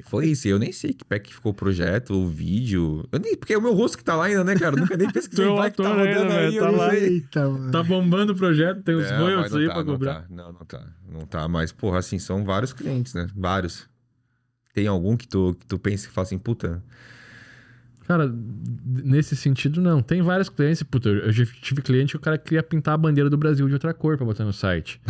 Foi 0.05 0.28
isso. 0.28 0.49
Eu 0.49 0.59
nem 0.59 0.72
sei 0.72 0.95
que 0.95 1.05
pé 1.05 1.18
que 1.18 1.34
ficou 1.34 1.53
o 1.53 1.55
projeto, 1.55 2.14
o 2.14 2.26
vídeo. 2.26 3.07
Eu 3.12 3.18
nem, 3.18 3.36
porque 3.36 3.53
é 3.53 3.59
o 3.59 3.62
meu 3.62 3.74
rosto 3.74 3.99
que 3.99 4.05
tá 4.05 4.16
lá 4.16 4.24
ainda, 4.24 4.42
né, 4.45 4.55
cara? 4.57 4.76
Eu 4.76 4.80
nunca 4.80 4.97
nem 4.97 5.09
pesquisei. 5.12 5.45
Tu 5.45 5.49
é 5.51 5.53
o 5.53 5.57
vai 5.57 5.70
que 5.70 5.76
tá 5.82 5.88
rodando 5.90 6.32
aí, 6.32 6.59
tá 6.59 6.70
lá. 6.70 6.95
Eita, 6.97 7.49
mano. 7.51 7.70
Tá 7.70 7.82
bombando 7.82 8.32
o 8.32 8.36
projeto, 8.36 8.82
tem 8.82 8.97
uns 8.97 9.05
É, 9.05 9.16
royalties 9.18 9.53
mas 9.53 9.61
aí 9.61 9.66
não 9.66 9.74
pra 9.74 9.74
tá, 9.74 9.84
não 9.84 9.92
cobrar. 9.92 10.14
tá. 10.14 10.26
Não, 10.30 10.53
não 10.53 10.64
tá. 10.64 10.86
Não 11.07 11.26
tá. 11.26 11.49
Mas, 11.49 11.70
porra, 11.70 11.99
assim, 11.99 12.18
são 12.18 12.45
vários 12.45 12.72
clientes, 12.72 13.12
né? 13.12 13.26
Vários. 13.36 13.86
Tem 14.75 14.89
algum 14.89 15.16
que 15.16 15.27
tu, 15.27 15.57
que 15.59 15.66
tu 15.66 15.79
pensa 15.79 16.09
que 16.09 16.12
fala 16.12 16.27
assim, 16.27 16.39
puta. 16.39 16.83
Cara, 18.07 18.31
nesse 18.85 19.35
sentido, 19.37 19.81
não. 19.81 20.03
Tem 20.03 20.20
vários 20.20 20.51
clientes. 20.51 20.83
Puta, 20.83 21.09
eu 21.09 21.33
já 21.33 21.47
tive 21.47 21.81
cliente 21.81 22.11
que 22.11 22.16
o 22.16 22.20
cara 22.20 22.37
queria 22.37 22.62
pintar 22.62 22.95
a 22.95 22.99
bandeira 22.99 23.31
do 23.31 23.39
Brasil 23.39 23.66
de 23.66 23.72
outra 23.72 23.95
cor 23.95 24.16
pra 24.16 24.27
botar 24.27 24.45
no 24.45 24.53
site. 24.53 25.01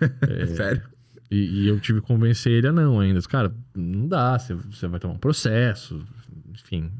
Sério? 0.56 0.82
E, 1.30 1.62
e 1.62 1.68
eu 1.68 1.78
tive 1.78 2.00
que 2.00 2.06
convencer 2.06 2.50
ele 2.50 2.66
a 2.66 2.72
não 2.72 2.98
ainda. 2.98 3.20
Cara, 3.22 3.54
não 3.74 4.08
dá, 4.08 4.36
você, 4.36 4.88
vai 4.88 4.98
tomar 4.98 5.14
um 5.14 5.18
processo, 5.18 6.04
enfim. 6.50 6.90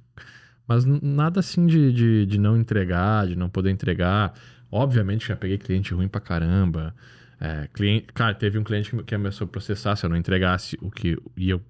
Mas 0.68 0.84
nada 0.84 1.40
assim 1.40 1.66
de, 1.66 1.92
de, 1.92 2.26
de 2.26 2.38
não 2.38 2.56
entregar, 2.56 3.26
de 3.26 3.34
não 3.34 3.48
poder 3.48 3.70
entregar. 3.70 4.34
Obviamente 4.70 5.26
já 5.26 5.36
peguei 5.36 5.58
cliente 5.58 5.92
ruim 5.92 6.06
pra 6.06 6.20
caramba. 6.20 6.94
É, 7.40 7.66
cliente, 7.72 8.06
cara, 8.12 8.34
teve 8.34 8.56
um 8.56 8.62
cliente 8.62 8.90
que, 8.90 9.02
que 9.02 9.16
começou 9.16 9.46
a 9.46 9.48
processar 9.48 9.96
se 9.96 10.06
eu 10.06 10.10
não 10.10 10.16
entregasse 10.16 10.78
o 10.80 10.90
que 10.90 11.18
ia 11.36 11.60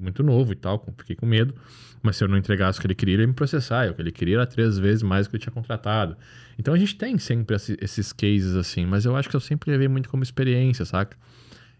muito 0.00 0.22
novo 0.22 0.52
e 0.52 0.56
tal, 0.56 0.84
fiquei 0.98 1.14
com 1.16 1.26
medo. 1.26 1.54
Mas 2.02 2.16
se 2.16 2.24
eu 2.24 2.28
não 2.28 2.36
entregasse 2.38 2.78
o 2.78 2.80
que 2.80 2.86
ele 2.86 2.94
queria, 2.94 3.14
ele 3.14 3.22
ia 3.24 3.28
me 3.28 3.34
processar. 3.34 3.86
E 3.86 3.90
o 3.90 3.94
que 3.94 4.00
ele 4.00 4.10
queria 4.10 4.36
era 4.36 4.46
três 4.46 4.78
vezes 4.78 5.02
mais 5.02 5.26
do 5.26 5.30
que 5.30 5.36
eu 5.36 5.40
tinha 5.40 5.52
contratado. 5.52 6.16
Então 6.58 6.72
a 6.72 6.78
gente 6.78 6.94
tem 6.96 7.18
sempre 7.18 7.54
esse- 7.56 7.76
esses 7.80 8.12
cases 8.12 8.54
assim, 8.56 8.86
mas 8.86 9.04
eu 9.04 9.14
acho 9.16 9.28
que 9.28 9.36
eu 9.36 9.40
sempre 9.40 9.70
levei 9.70 9.88
muito 9.88 10.08
como 10.08 10.22
experiência, 10.22 10.84
saca? 10.84 11.16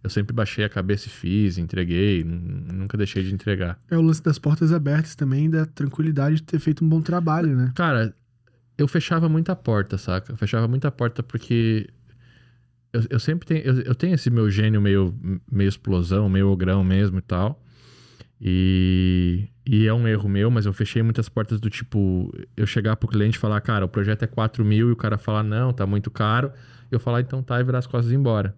Eu 0.02 0.08
sempre 0.10 0.34
baixei 0.34 0.64
a 0.64 0.68
cabeça 0.68 1.08
e 1.08 1.10
fiz, 1.10 1.58
entreguei, 1.58 2.24
nunca 2.24 2.96
deixei 2.96 3.22
de 3.22 3.34
entregar. 3.34 3.78
É 3.90 3.96
o 3.96 4.00
lance 4.00 4.22
das 4.22 4.38
portas 4.38 4.72
abertas 4.72 5.14
também, 5.14 5.48
da 5.50 5.66
tranquilidade 5.66 6.36
de 6.36 6.42
ter 6.42 6.58
feito 6.58 6.82
um 6.84 6.88
bom 6.88 7.00
trabalho, 7.02 7.54
né? 7.54 7.72
Cara, 7.74 8.14
eu 8.78 8.88
fechava 8.88 9.28
muita 9.28 9.54
porta, 9.54 9.98
saca? 9.98 10.32
Eu 10.32 10.36
fechava 10.38 10.66
muita 10.66 10.90
porta 10.90 11.22
porque 11.22 11.88
eu, 12.92 13.02
eu 13.10 13.20
sempre 13.20 13.46
tenho, 13.46 13.60
eu, 13.60 13.80
eu 13.82 13.94
tenho 13.94 14.14
esse 14.14 14.30
meu 14.30 14.50
gênio 14.50 14.80
meio, 14.80 15.14
meio 15.50 15.68
explosão, 15.68 16.28
meio 16.28 16.48
ogrão 16.48 16.82
mesmo 16.82 17.18
e 17.18 17.22
tal. 17.22 17.62
E, 18.40 19.48
e 19.66 19.86
é 19.86 19.92
um 19.92 20.08
erro 20.08 20.28
meu, 20.28 20.50
mas 20.50 20.64
eu 20.64 20.72
fechei 20.72 21.02
muitas 21.02 21.28
portas 21.28 21.60
do 21.60 21.68
tipo, 21.68 22.32
eu 22.56 22.66
chegar 22.66 22.96
pro 22.96 23.08
cliente 23.08 23.36
e 23.36 23.40
falar, 23.40 23.60
cara, 23.60 23.84
o 23.84 23.88
projeto 23.88 24.22
é 24.22 24.26
4 24.26 24.64
mil 24.64 24.88
e 24.88 24.92
o 24.92 24.96
cara 24.96 25.18
falar, 25.18 25.42
não, 25.42 25.72
tá 25.72 25.86
muito 25.86 26.10
caro. 26.10 26.50
Eu 26.90 26.98
falar, 26.98 27.20
então 27.20 27.42
tá, 27.42 27.60
e 27.60 27.64
virar 27.64 27.78
as 27.78 27.86
costas 27.86 28.10
e 28.10 28.14
ir 28.14 28.18
embora. 28.18 28.56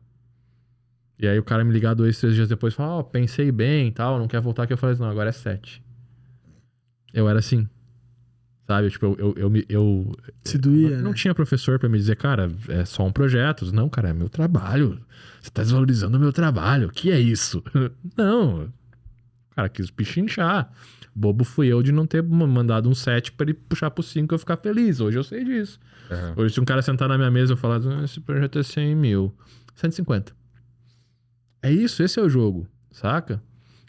E 1.18 1.26
aí 1.26 1.38
o 1.38 1.42
cara 1.42 1.64
me 1.64 1.72
ligar 1.72 1.94
dois, 1.94 2.18
três 2.18 2.34
dias 2.34 2.48
depois 2.48 2.72
e 2.72 2.76
falar, 2.76 2.96
ó, 2.96 3.02
pensei 3.02 3.50
bem 3.50 3.88
e 3.88 3.92
tal, 3.92 4.18
não 4.18 4.28
quer 4.28 4.40
voltar 4.40 4.62
aqui. 4.62 4.72
Eu 4.72 4.78
falei, 4.78 4.96
não, 4.98 5.10
agora 5.10 5.28
é 5.28 5.32
7. 5.32 5.82
Eu 7.12 7.28
era 7.28 7.38
assim. 7.40 7.68
Sabe? 8.66 8.90
Tipo, 8.90 9.06
eu, 9.18 9.34
eu, 9.36 9.56
eu, 9.56 9.64
eu, 9.68 10.16
Se 10.44 10.56
doía, 10.56 10.98
não 10.98 11.10
né? 11.10 11.16
tinha 11.16 11.34
professor 11.34 11.78
pra 11.78 11.88
me 11.88 11.98
dizer, 11.98 12.16
cara, 12.16 12.50
é 12.68 12.84
só 12.84 13.04
um 13.04 13.12
projeto. 13.12 13.70
Não, 13.72 13.88
cara, 13.88 14.10
é 14.10 14.12
meu 14.12 14.28
trabalho. 14.28 14.98
Você 15.40 15.50
tá 15.50 15.62
desvalorizando 15.62 16.16
o 16.16 16.20
meu 16.20 16.32
trabalho. 16.32 16.88
O 16.88 16.90
que 16.90 17.10
é 17.10 17.20
isso? 17.20 17.62
não. 18.16 18.72
Cara, 19.54 19.68
quis 19.68 19.90
pichinchar. 19.90 20.70
Bobo 21.14 21.44
fui 21.44 21.68
eu 21.68 21.82
de 21.82 21.92
não 21.92 22.06
ter 22.06 22.22
mandado 22.22 22.88
um 22.88 22.94
7 22.94 23.32
para 23.32 23.50
ele 23.50 23.54
puxar 23.54 23.90
pro 23.90 24.02
5 24.02 24.32
e 24.32 24.34
eu 24.34 24.38
ficar 24.38 24.56
feliz. 24.56 25.00
Hoje 25.00 25.18
eu 25.18 25.24
sei 25.24 25.44
disso. 25.44 25.78
Uhum. 26.10 26.42
Hoje, 26.42 26.54
se 26.54 26.60
um 26.60 26.64
cara 26.64 26.80
sentar 26.80 27.08
na 27.08 27.18
minha 27.18 27.30
mesa 27.30 27.52
e 27.52 27.56
falar, 27.56 27.80
ah, 27.86 28.04
esse 28.04 28.20
projeto 28.20 28.58
é 28.58 28.62
100 28.62 28.96
mil, 28.96 29.34
150. 29.74 30.32
É 31.62 31.70
isso, 31.70 32.02
esse 32.02 32.18
é 32.18 32.22
o 32.22 32.28
jogo, 32.28 32.66
saca? 32.90 33.42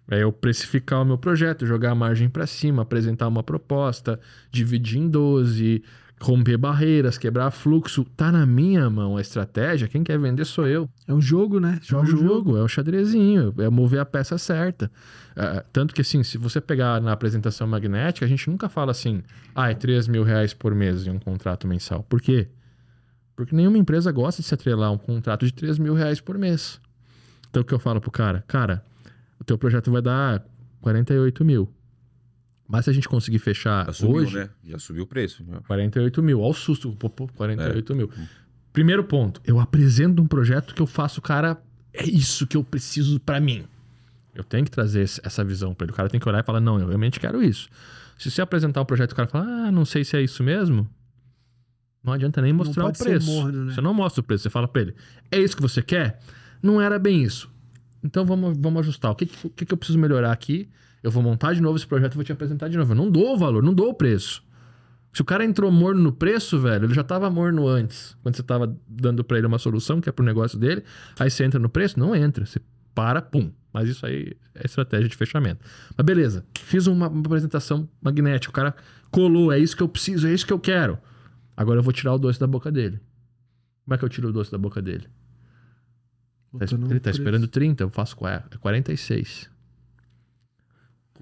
É 0.09 0.21
eu 0.21 0.33
precificar 0.33 1.01
o 1.01 1.05
meu 1.05 1.17
projeto, 1.17 1.65
jogar 1.65 1.91
a 1.91 1.95
margem 1.95 2.29
para 2.29 2.45
cima, 2.45 2.81
apresentar 2.81 3.27
uma 3.27 3.41
proposta, 3.41 4.19
dividir 4.51 4.99
em 4.99 5.09
12, 5.09 5.81
romper 6.23 6.57
barreiras, 6.57 7.17
quebrar 7.17 7.51
fluxo. 7.51 8.05
Tá 8.15 8.31
na 8.31 8.45
minha 8.45 8.89
mão 8.89 9.17
a 9.17 9.21
estratégia, 9.21 9.87
quem 9.87 10.03
quer 10.03 10.17
vender 10.17 10.45
sou 10.45 10.65
eu. 10.65 10.89
É 11.05 11.13
um 11.13 11.21
jogo, 11.21 11.59
né? 11.59 11.73
É 11.73 11.75
um 11.75 11.85
Joga 11.85 12.03
o 12.03 12.17
jogo, 12.17 12.57
é 12.57 12.63
um 12.63 12.67
xadrezinho, 12.67 13.53
é 13.57 13.69
mover 13.69 13.99
a 13.99 14.05
peça 14.05 14.37
certa. 14.37 14.89
É, 15.35 15.63
tanto 15.73 15.93
que, 15.93 16.01
assim, 16.01 16.23
se 16.23 16.37
você 16.37 16.61
pegar 16.61 17.01
na 17.01 17.11
apresentação 17.11 17.67
magnética, 17.67 18.25
a 18.25 18.29
gente 18.29 18.49
nunca 18.49 18.69
fala 18.69 18.91
assim, 18.91 19.21
ah, 19.53 19.69
é 19.69 19.73
3 19.73 20.07
mil 20.07 20.23
reais 20.23 20.53
por 20.53 20.73
mês 20.73 21.05
em 21.05 21.11
um 21.11 21.19
contrato 21.19 21.67
mensal. 21.67 22.03
Por 22.03 22.21
quê? 22.21 22.47
Porque 23.35 23.55
nenhuma 23.55 23.77
empresa 23.77 24.11
gosta 24.11 24.41
de 24.41 24.47
se 24.47 24.53
atrelar 24.53 24.89
a 24.89 24.91
um 24.91 24.97
contrato 24.97 25.45
de 25.45 25.53
3 25.53 25.77
mil 25.77 25.93
reais 25.93 26.21
por 26.21 26.37
mês. 26.37 26.79
Então, 27.49 27.61
o 27.61 27.65
que 27.65 27.73
eu 27.73 27.79
falo 27.79 27.99
pro 27.99 28.11
cara? 28.11 28.43
Cara, 28.47 28.83
o 29.39 29.43
teu 29.43 29.57
projeto 29.57 29.91
vai 29.91 30.01
dar 30.01 30.43
48 30.81 31.43
mil. 31.43 31.69
Mas 32.67 32.85
se 32.85 32.91
a 32.91 32.93
gente 32.93 33.07
conseguir 33.09 33.39
fechar 33.39 33.85
Já 33.87 33.93
subiu, 33.93 34.15
hoje, 34.15 34.35
né? 34.37 34.49
Já 34.63 34.79
subiu 34.79 35.03
o 35.03 35.07
preço. 35.07 35.43
já. 35.45 35.59
48 35.61 36.23
mil. 36.23 36.39
Olha 36.39 36.51
o 36.51 36.53
susto. 36.53 36.91
Pô, 36.93 37.09
pô, 37.09 37.27
48 37.27 37.95
mil. 37.95 38.09
Primeiro 38.71 39.03
ponto. 39.03 39.41
Eu 39.45 39.59
apresento 39.59 40.21
um 40.21 40.27
projeto 40.27 40.73
que 40.73 40.81
eu 40.81 40.87
faço, 40.87 41.21
cara, 41.21 41.61
é 41.93 42.05
isso 42.05 42.47
que 42.47 42.57
eu 42.57 42.63
preciso 42.63 43.19
pra 43.19 43.39
mim. 43.39 43.65
Eu 44.33 44.43
tenho 44.43 44.65
que 44.65 44.71
trazer 44.71 45.01
essa 45.01 45.43
visão 45.43 45.75
pra 45.75 45.85
ele. 45.85 45.91
O 45.91 45.95
cara 45.95 46.09
tem 46.09 46.19
que 46.19 46.27
olhar 46.27 46.39
e 46.39 46.43
falar, 46.43 46.59
não, 46.59 46.79
eu 46.79 46.87
realmente 46.87 47.19
quero 47.19 47.43
isso. 47.43 47.69
Se 48.17 48.31
você 48.31 48.41
apresentar 48.41 48.81
um 48.81 48.85
projeto 48.85 49.11
e 49.11 49.13
o 49.13 49.15
cara 49.15 49.27
falar, 49.27 49.45
ah, 49.45 49.71
não 49.71 49.85
sei 49.85 50.03
se 50.03 50.15
é 50.17 50.21
isso 50.21 50.41
mesmo, 50.43 50.89
não 52.03 52.13
adianta 52.13 52.41
nem 52.41 52.51
mostrar 52.51 52.85
o 52.85 52.93
preço. 52.93 53.29
morno, 53.29 53.65
né? 53.65 53.73
Você 53.73 53.81
não 53.81 53.93
mostra 53.93 54.21
o 54.21 54.23
preço. 54.23 54.43
Você 54.43 54.49
fala 54.49 54.67
pra 54.67 54.81
ele, 54.81 54.95
é 55.31 55.39
isso 55.39 55.55
que 55.55 55.61
você 55.61 55.81
quer? 55.81 56.19
Não 56.61 56.81
era 56.81 56.97
bem 56.97 57.23
isso. 57.23 57.49
Então 58.03 58.25
vamos, 58.25 58.57
vamos 58.57 58.79
ajustar. 58.81 59.11
O 59.11 59.15
que, 59.15 59.29
o 59.43 59.49
que 59.49 59.65
que 59.65 59.73
eu 59.73 59.77
preciso 59.77 59.99
melhorar 59.99 60.31
aqui? 60.31 60.67
Eu 61.03 61.11
vou 61.11 61.21
montar 61.21 61.53
de 61.53 61.61
novo 61.61 61.75
esse 61.75 61.85
projeto 61.85 62.13
e 62.13 62.15
vou 62.15 62.23
te 62.23 62.31
apresentar 62.31 62.69
de 62.69 62.77
novo. 62.77 62.93
Eu 62.93 62.95
não 62.95 63.11
dou 63.11 63.35
o 63.35 63.37
valor, 63.37 63.61
não 63.61 63.73
dou 63.73 63.89
o 63.89 63.93
preço. 63.93 64.41
Se 65.11 65.21
o 65.21 65.25
cara 65.25 65.45
entrou 65.45 65.69
morno 65.71 66.01
no 66.01 66.11
preço, 66.11 66.57
velho, 66.57 66.85
ele 66.85 66.93
já 66.93 67.03
tava 67.03 67.29
morno 67.29 67.67
antes. 67.67 68.17
Quando 68.23 68.35
você 68.35 68.41
tava 68.41 68.75
dando 68.87 69.23
pra 69.23 69.37
ele 69.37 69.45
uma 69.45 69.59
solução 69.59 70.01
que 70.01 70.09
é 70.09 70.11
pro 70.11 70.25
negócio 70.25 70.57
dele, 70.57 70.83
aí 71.19 71.29
você 71.29 71.43
entra 71.43 71.59
no 71.59 71.69
preço, 71.69 71.99
não 71.99 72.15
entra. 72.15 72.45
Você 72.45 72.59
para, 72.95 73.21
pum. 73.21 73.51
Mas 73.71 73.89
isso 73.89 74.05
aí 74.05 74.33
é 74.55 74.65
estratégia 74.65 75.09
de 75.09 75.15
fechamento. 75.15 75.63
Mas 75.97 76.05
beleza, 76.05 76.45
fiz 76.59 76.87
uma, 76.87 77.07
uma 77.07 77.21
apresentação 77.21 77.89
magnética, 78.01 78.51
o 78.51 78.53
cara 78.53 78.75
colou, 79.11 79.51
é 79.51 79.59
isso 79.59 79.75
que 79.75 79.81
eu 79.81 79.89
preciso, 79.89 80.27
é 80.27 80.33
isso 80.33 80.45
que 80.45 80.53
eu 80.53 80.59
quero. 80.59 80.97
Agora 81.57 81.79
eu 81.79 81.83
vou 81.83 81.91
tirar 81.91 82.13
o 82.13 82.19
doce 82.19 82.39
da 82.39 82.47
boca 82.47 82.71
dele. 82.71 82.99
Como 83.83 83.95
é 83.95 83.97
que 83.97 84.05
eu 84.05 84.09
tiro 84.09 84.29
o 84.29 84.31
doce 84.31 84.51
da 84.51 84.57
boca 84.57 84.81
dele? 84.81 85.07
Tá, 86.57 86.65
ele 86.65 86.99
tá 86.99 87.09
preço. 87.09 87.19
esperando 87.19 87.47
30, 87.47 87.83
eu 87.83 87.89
faço 87.89 88.15
é 88.27 88.43
46. 88.59 89.49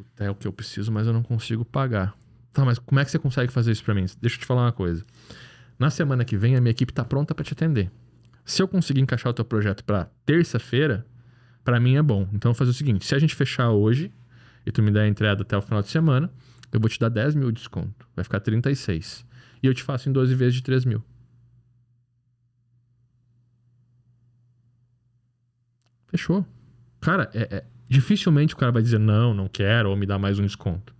Puta, 0.01 0.23
é 0.23 0.29
o 0.29 0.35
que 0.35 0.47
eu 0.47 0.51
preciso, 0.53 0.91
mas 0.91 1.05
eu 1.05 1.13
não 1.13 1.21
consigo 1.21 1.63
pagar. 1.63 2.15
Tá, 2.51 2.65
mas 2.65 2.79
como 2.79 2.99
é 2.99 3.05
que 3.05 3.11
você 3.11 3.19
consegue 3.19 3.51
fazer 3.51 3.71
isso 3.71 3.83
pra 3.83 3.93
mim? 3.93 4.05
Deixa 4.19 4.35
eu 4.35 4.39
te 4.39 4.45
falar 4.45 4.63
uma 4.63 4.71
coisa. 4.71 5.05
Na 5.77 5.89
semana 5.89 6.25
que 6.25 6.35
vem, 6.35 6.55
a 6.55 6.61
minha 6.61 6.71
equipe 6.71 6.91
tá 6.91 7.05
pronta 7.05 7.33
pra 7.35 7.45
te 7.45 7.53
atender. 7.53 7.91
Se 8.43 8.61
eu 8.61 8.67
conseguir 8.67 8.99
encaixar 9.01 9.29
o 9.29 9.33
teu 9.33 9.45
projeto 9.45 9.83
pra 9.83 10.09
terça-feira, 10.25 11.05
pra 11.63 11.79
mim 11.79 11.95
é 11.95 12.01
bom. 12.01 12.23
Então 12.33 12.49
eu 12.49 12.53
vou 12.53 12.55
fazer 12.55 12.71
o 12.71 12.73
seguinte: 12.73 13.05
se 13.05 13.13
a 13.13 13.19
gente 13.19 13.35
fechar 13.35 13.69
hoje 13.69 14.11
e 14.65 14.71
tu 14.71 14.81
me 14.81 14.91
der 14.91 15.01
a 15.01 15.07
entrada 15.07 15.43
até 15.43 15.55
o 15.55 15.61
final 15.61 15.81
de 15.81 15.89
semana, 15.89 16.31
eu 16.71 16.79
vou 16.79 16.89
te 16.89 16.99
dar 16.99 17.09
10 17.09 17.35
mil 17.35 17.51
de 17.51 17.59
desconto. 17.59 18.07
Vai 18.15 18.23
ficar 18.23 18.39
36. 18.39 19.23
E 19.61 19.67
eu 19.67 19.73
te 19.73 19.83
faço 19.83 20.09
em 20.09 20.11
12 20.11 20.33
vezes 20.33 20.55
de 20.55 20.63
3 20.63 20.83
mil. 20.83 21.03
Fechou. 26.07 26.45
Cara, 26.99 27.29
é, 27.33 27.57
é- 27.57 27.65
dificilmente 27.91 28.53
o 28.53 28.57
cara 28.57 28.71
vai 28.71 28.81
dizer 28.81 28.99
não, 28.99 29.33
não 29.33 29.49
quero, 29.49 29.89
ou 29.89 29.97
me 29.97 30.05
dá 30.05 30.17
mais 30.17 30.39
um 30.39 30.45
desconto. 30.45 30.95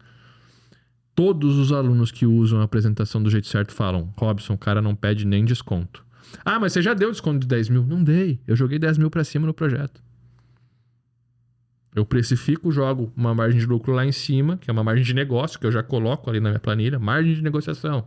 Todos 1.15 1.57
os 1.57 1.71
alunos 1.71 2.11
que 2.11 2.25
usam 2.25 2.59
a 2.59 2.63
apresentação 2.63 3.23
do 3.23 3.29
jeito 3.29 3.47
certo 3.47 3.73
falam: 3.73 4.13
Robson, 4.17 4.53
o 4.53 4.57
cara 4.57 4.81
não 4.81 4.93
pede 4.93 5.25
nem 5.25 5.45
desconto. 5.45 6.05
Ah, 6.43 6.59
mas 6.59 6.73
você 6.73 6.81
já 6.81 6.93
deu 6.93 7.09
desconto 7.09 7.39
de 7.39 7.47
10 7.47 7.69
mil? 7.69 7.83
Não 7.83 8.03
dei. 8.03 8.39
Eu 8.45 8.55
joguei 8.57 8.77
10 8.77 8.97
mil 8.97 9.09
pra 9.09 9.23
cima 9.23 9.47
no 9.47 9.53
projeto. 9.53 10.01
Eu 11.95 12.05
precifico, 12.05 12.71
jogo 12.71 13.11
uma 13.15 13.33
margem 13.33 13.59
de 13.59 13.65
lucro 13.65 13.93
lá 13.93 14.05
em 14.05 14.11
cima, 14.11 14.57
que 14.57 14.69
é 14.69 14.73
uma 14.73 14.83
margem 14.83 15.03
de 15.03 15.13
negócio, 15.13 15.59
que 15.59 15.65
eu 15.65 15.71
já 15.71 15.83
coloco 15.83 16.29
ali 16.29 16.39
na 16.39 16.49
minha 16.49 16.59
planilha, 16.59 16.99
margem 16.99 17.33
de 17.33 17.41
negociação. 17.41 18.05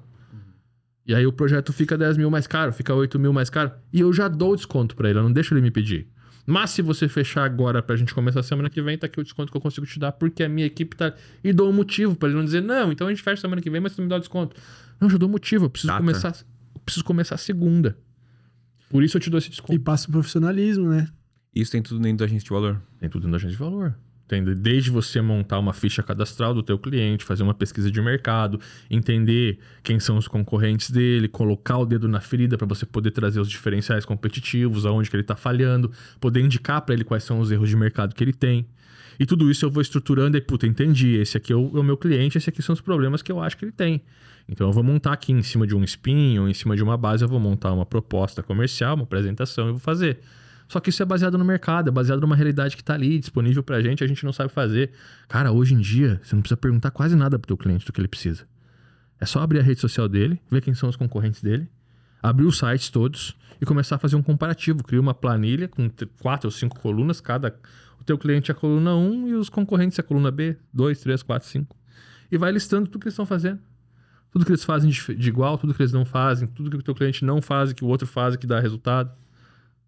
E 1.07 1.15
aí 1.15 1.27
o 1.27 1.33
projeto 1.33 1.73
fica 1.73 1.97
10 1.97 2.17
mil 2.17 2.31
mais 2.31 2.47
caro, 2.47 2.73
fica 2.73 2.95
8 2.95 3.19
mil 3.19 3.33
mais 3.33 3.51
caro. 3.51 3.73
E 3.93 4.01
eu 4.01 4.13
já 4.13 4.27
dou 4.29 4.57
desconto 4.57 4.97
pra 4.97 5.09
ele, 5.09 5.19
eu 5.19 5.23
não 5.23 5.33
deixo 5.33 5.55
ele 5.55 5.61
me 5.61 5.71
pedir. 5.71 6.09
Mas 6.47 6.71
se 6.71 6.83
você 6.83 7.09
fechar 7.09 7.45
agora 7.45 7.83
pra 7.83 7.97
gente 7.97 8.13
começar 8.15 8.41
a 8.41 8.43
semana 8.43 8.69
que 8.69 8.81
vem, 8.83 8.99
tá 8.99 9.07
aqui 9.07 9.19
o 9.19 9.23
desconto 9.23 9.51
que 9.51 9.57
eu 9.57 9.61
consigo 9.61 9.87
te 9.87 9.99
dar, 9.99 10.13
porque 10.13 10.43
a 10.43 10.49
minha 10.49 10.67
equipe 10.67 10.95
tá. 10.95 11.15
E 11.43 11.53
dou 11.53 11.71
um 11.71 11.73
motivo 11.73 12.15
pra 12.15 12.29
ele 12.29 12.37
não 12.37 12.45
dizer, 12.45 12.61
não, 12.63 12.93
então 12.93 13.07
a 13.07 13.11
gente 13.11 13.23
fecha 13.23 13.41
semana 13.41 13.63
que 13.63 13.71
vem, 13.71 13.81
mas 13.81 13.93
você 13.93 14.01
não 14.01 14.05
me 14.07 14.11
dá 14.11 14.17
o 14.17 14.21
desconto. 14.21 14.55
Não, 15.01 15.07
eu 15.09 15.13
já 15.13 15.17
dou 15.19 15.29
motivo, 15.29 15.65
eu 15.65 15.71
preciso 15.71 15.93
Data. 15.93 16.01
começar. 16.01 16.37
Eu 16.75 16.81
preciso 16.85 17.05
começar 17.05 17.37
segunda. 17.39 17.97
Por 18.91 19.03
isso 19.03 19.17
eu 19.17 19.21
te 19.21 19.31
dou 19.31 19.39
esse 19.39 19.49
E 19.49 19.51
desconto. 19.51 19.81
passa 19.81 20.09
o 20.09 20.13
profissionalismo, 20.13 20.89
né? 20.91 21.09
Isso 21.55 21.73
tem 21.73 21.81
tudo 21.83 22.01
dentro 22.01 22.19
da 22.19 22.25
agência 22.27 22.45
de 22.45 22.51
valor. 22.51 22.83
Tem 23.01 23.09
tudo 23.09 23.27
na 23.27 23.37
agência 23.37 23.53
de 23.53 23.59
valor. 23.59 23.97
Desde 24.27 24.91
você 24.91 25.21
montar 25.21 25.59
uma 25.59 25.73
ficha 25.73 26.03
cadastral 26.03 26.55
do 26.55 26.63
teu 26.63 26.79
cliente, 26.79 27.25
fazer 27.25 27.43
uma 27.43 27.53
pesquisa 27.53 27.91
de 27.91 28.01
mercado, 28.01 28.59
entender 28.91 29.59
quem 29.83 30.01
são 30.01 30.17
os 30.17 30.27
concorrentes 30.27 30.91
dele, 30.91 31.29
colocar 31.29 31.79
o 31.79 31.85
dedo 31.85 32.09
na 32.09 32.21
ferida 32.21 32.57
para 32.57 32.67
você 32.67 32.87
poder 32.87 33.11
trazer 33.11 33.39
os 33.39 33.51
diferenciais 33.51 34.05
competitivos, 34.05 34.87
aonde 34.87 35.11
que 35.11 35.17
ele 35.17 35.23
está 35.23 35.37
falhando, 35.37 35.93
poder 36.21 36.41
indicar 36.41 36.81
para 36.83 36.95
ele 36.95 37.05
quais 37.05 37.23
são 37.23 37.39
os 37.39 37.51
erros 37.51 37.69
de 37.69 37.77
mercado 37.77 38.15
que 38.15 38.25
ele 38.25 38.33
tem. 38.33 38.67
E 39.19 39.27
tudo 39.27 39.51
isso 39.51 39.65
eu 39.65 39.71
vou 39.71 39.81
estruturando 39.81 40.37
e, 40.37 40.41
puta, 40.41 40.67
entendi. 40.67 41.17
Esse 41.17 41.37
aqui 41.37 41.53
é 41.53 41.57
o, 41.57 41.77
é 41.77 41.81
o 41.81 41.85
meu 41.85 41.97
cliente, 41.97 42.39
esse 42.39 42.49
aqui 42.49 42.63
são 42.63 42.73
os 42.73 42.81
problemas 42.81 43.23
que 43.23 43.31
eu 43.31 43.41
acho 43.41 43.57
que 43.57 43.65
ele 43.65 43.73
tem. 43.73 44.03
Então 44.49 44.67
eu 44.67 44.73
vou 44.73 44.83
montar 44.83 45.13
aqui 45.13 45.33
em 45.33 45.43
cima 45.43 45.67
de 45.67 45.75
um 45.75 45.85
spin 45.85 46.39
ou 46.39 46.49
em 46.49 46.55
cima 46.55 46.77
de 46.77 46.83
uma 46.83 46.97
base, 46.97 47.25
eu 47.25 47.29
vou 47.29 47.41
montar 47.41 47.73
uma 47.73 47.87
proposta 47.87 48.43
comercial, 48.43 48.95
uma 48.95 49.05
apresentação 49.05 49.69
e 49.69 49.71
vou 49.73 49.81
fazer. 49.81 50.19
Só 50.69 50.81
que 50.81 50.91
isso 50.91 51.03
é 51.03 51.07
baseado 51.07 51.37
no 51.37 51.45
mercado, 51.45 51.89
é 51.89 51.93
baseado 51.93 52.21
numa 52.21 52.35
realidade 52.35 52.77
que 52.77 52.83
tá 52.83 52.95
ali, 52.95 53.19
disponível 53.19 53.63
pra 53.63 53.81
gente, 53.81 54.03
a 54.03 54.07
gente 54.07 54.25
não 54.25 54.33
sabe 54.33 54.53
fazer. 54.53 54.91
Cara, 55.29 55.53
hoje 55.53 55.75
em 55.75 55.81
dia, 55.81 56.21
você 56.23 56.35
não 56.35 56.43
precisa 56.43 56.57
perguntar 56.57 56.91
quase 56.91 57.15
nada 57.17 57.39
pro 57.39 57.47
teu 57.47 57.57
cliente 57.57 57.85
do 57.85 57.93
que 57.93 58.01
ele 58.01 58.09
precisa. 58.09 58.47
É 59.21 59.27
só 59.27 59.41
abrir 59.41 59.61
a 59.61 59.63
rede 59.63 59.81
social 59.81 60.09
dele, 60.09 60.41
ver 60.51 60.61
quem 60.61 60.75
são 60.75 60.89
os 60.89 60.97
concorrentes 60.97 61.43
dele, 61.43 61.69
abrir 62.23 62.47
os 62.47 62.59
sites 62.59 62.89
todos 62.89 63.37
e 63.61 63.67
começar 63.67 63.97
a 63.97 63.99
fazer 63.99 64.17
um 64.17 64.23
comparativo. 64.23 64.83
Cria 64.83 65.01
uma 65.01 65.15
planilha 65.15 65.69
com 65.69 65.91
quatro 66.21 66.49
ou 66.49 66.51
cinco 66.51 66.79
colunas, 66.81 67.21
cada. 67.21 67.55
O 68.01 68.05
teu 68.05 68.19
cliente 68.19 68.51
é 68.51 68.53
a 68.53 68.55
coluna 68.55 68.95
1 68.95 69.29
e 69.29 69.35
os 69.35 69.49
concorrentes 69.49 69.99
é 69.99 70.03
a 70.03 70.05
coluna 70.05 70.31
B, 70.31 70.57
2, 70.73 71.01
3, 71.01 71.23
4, 71.23 71.49
5. 71.49 71.77
E 72.31 72.37
vai 72.37 72.53
listando 72.53 72.87
tudo 72.87 73.01
que 73.01 73.07
eles 73.07 73.15
estão 73.15 73.25
fazendo. 73.25 73.61
Tudo 74.31 74.45
que 74.45 74.51
eles 74.51 74.65
fazem 74.65 74.91
de, 74.91 75.29
igual, 75.29 75.57
tudo 75.57 75.73
que 75.73 75.81
eles 75.81 75.93
não 75.93 76.05
fazem, 76.05 76.49
tudo 76.49 76.69
que 76.69 76.77
o 76.77 76.83
teu 76.83 76.95
cliente 76.95 77.25
não 77.25 77.41
faz 77.41 77.73
que 77.73 77.85
o 77.85 77.87
outro 77.87 78.07
faz 78.07 78.35
que 78.37 78.47
dá 78.47 78.59
resultado. 78.59 79.11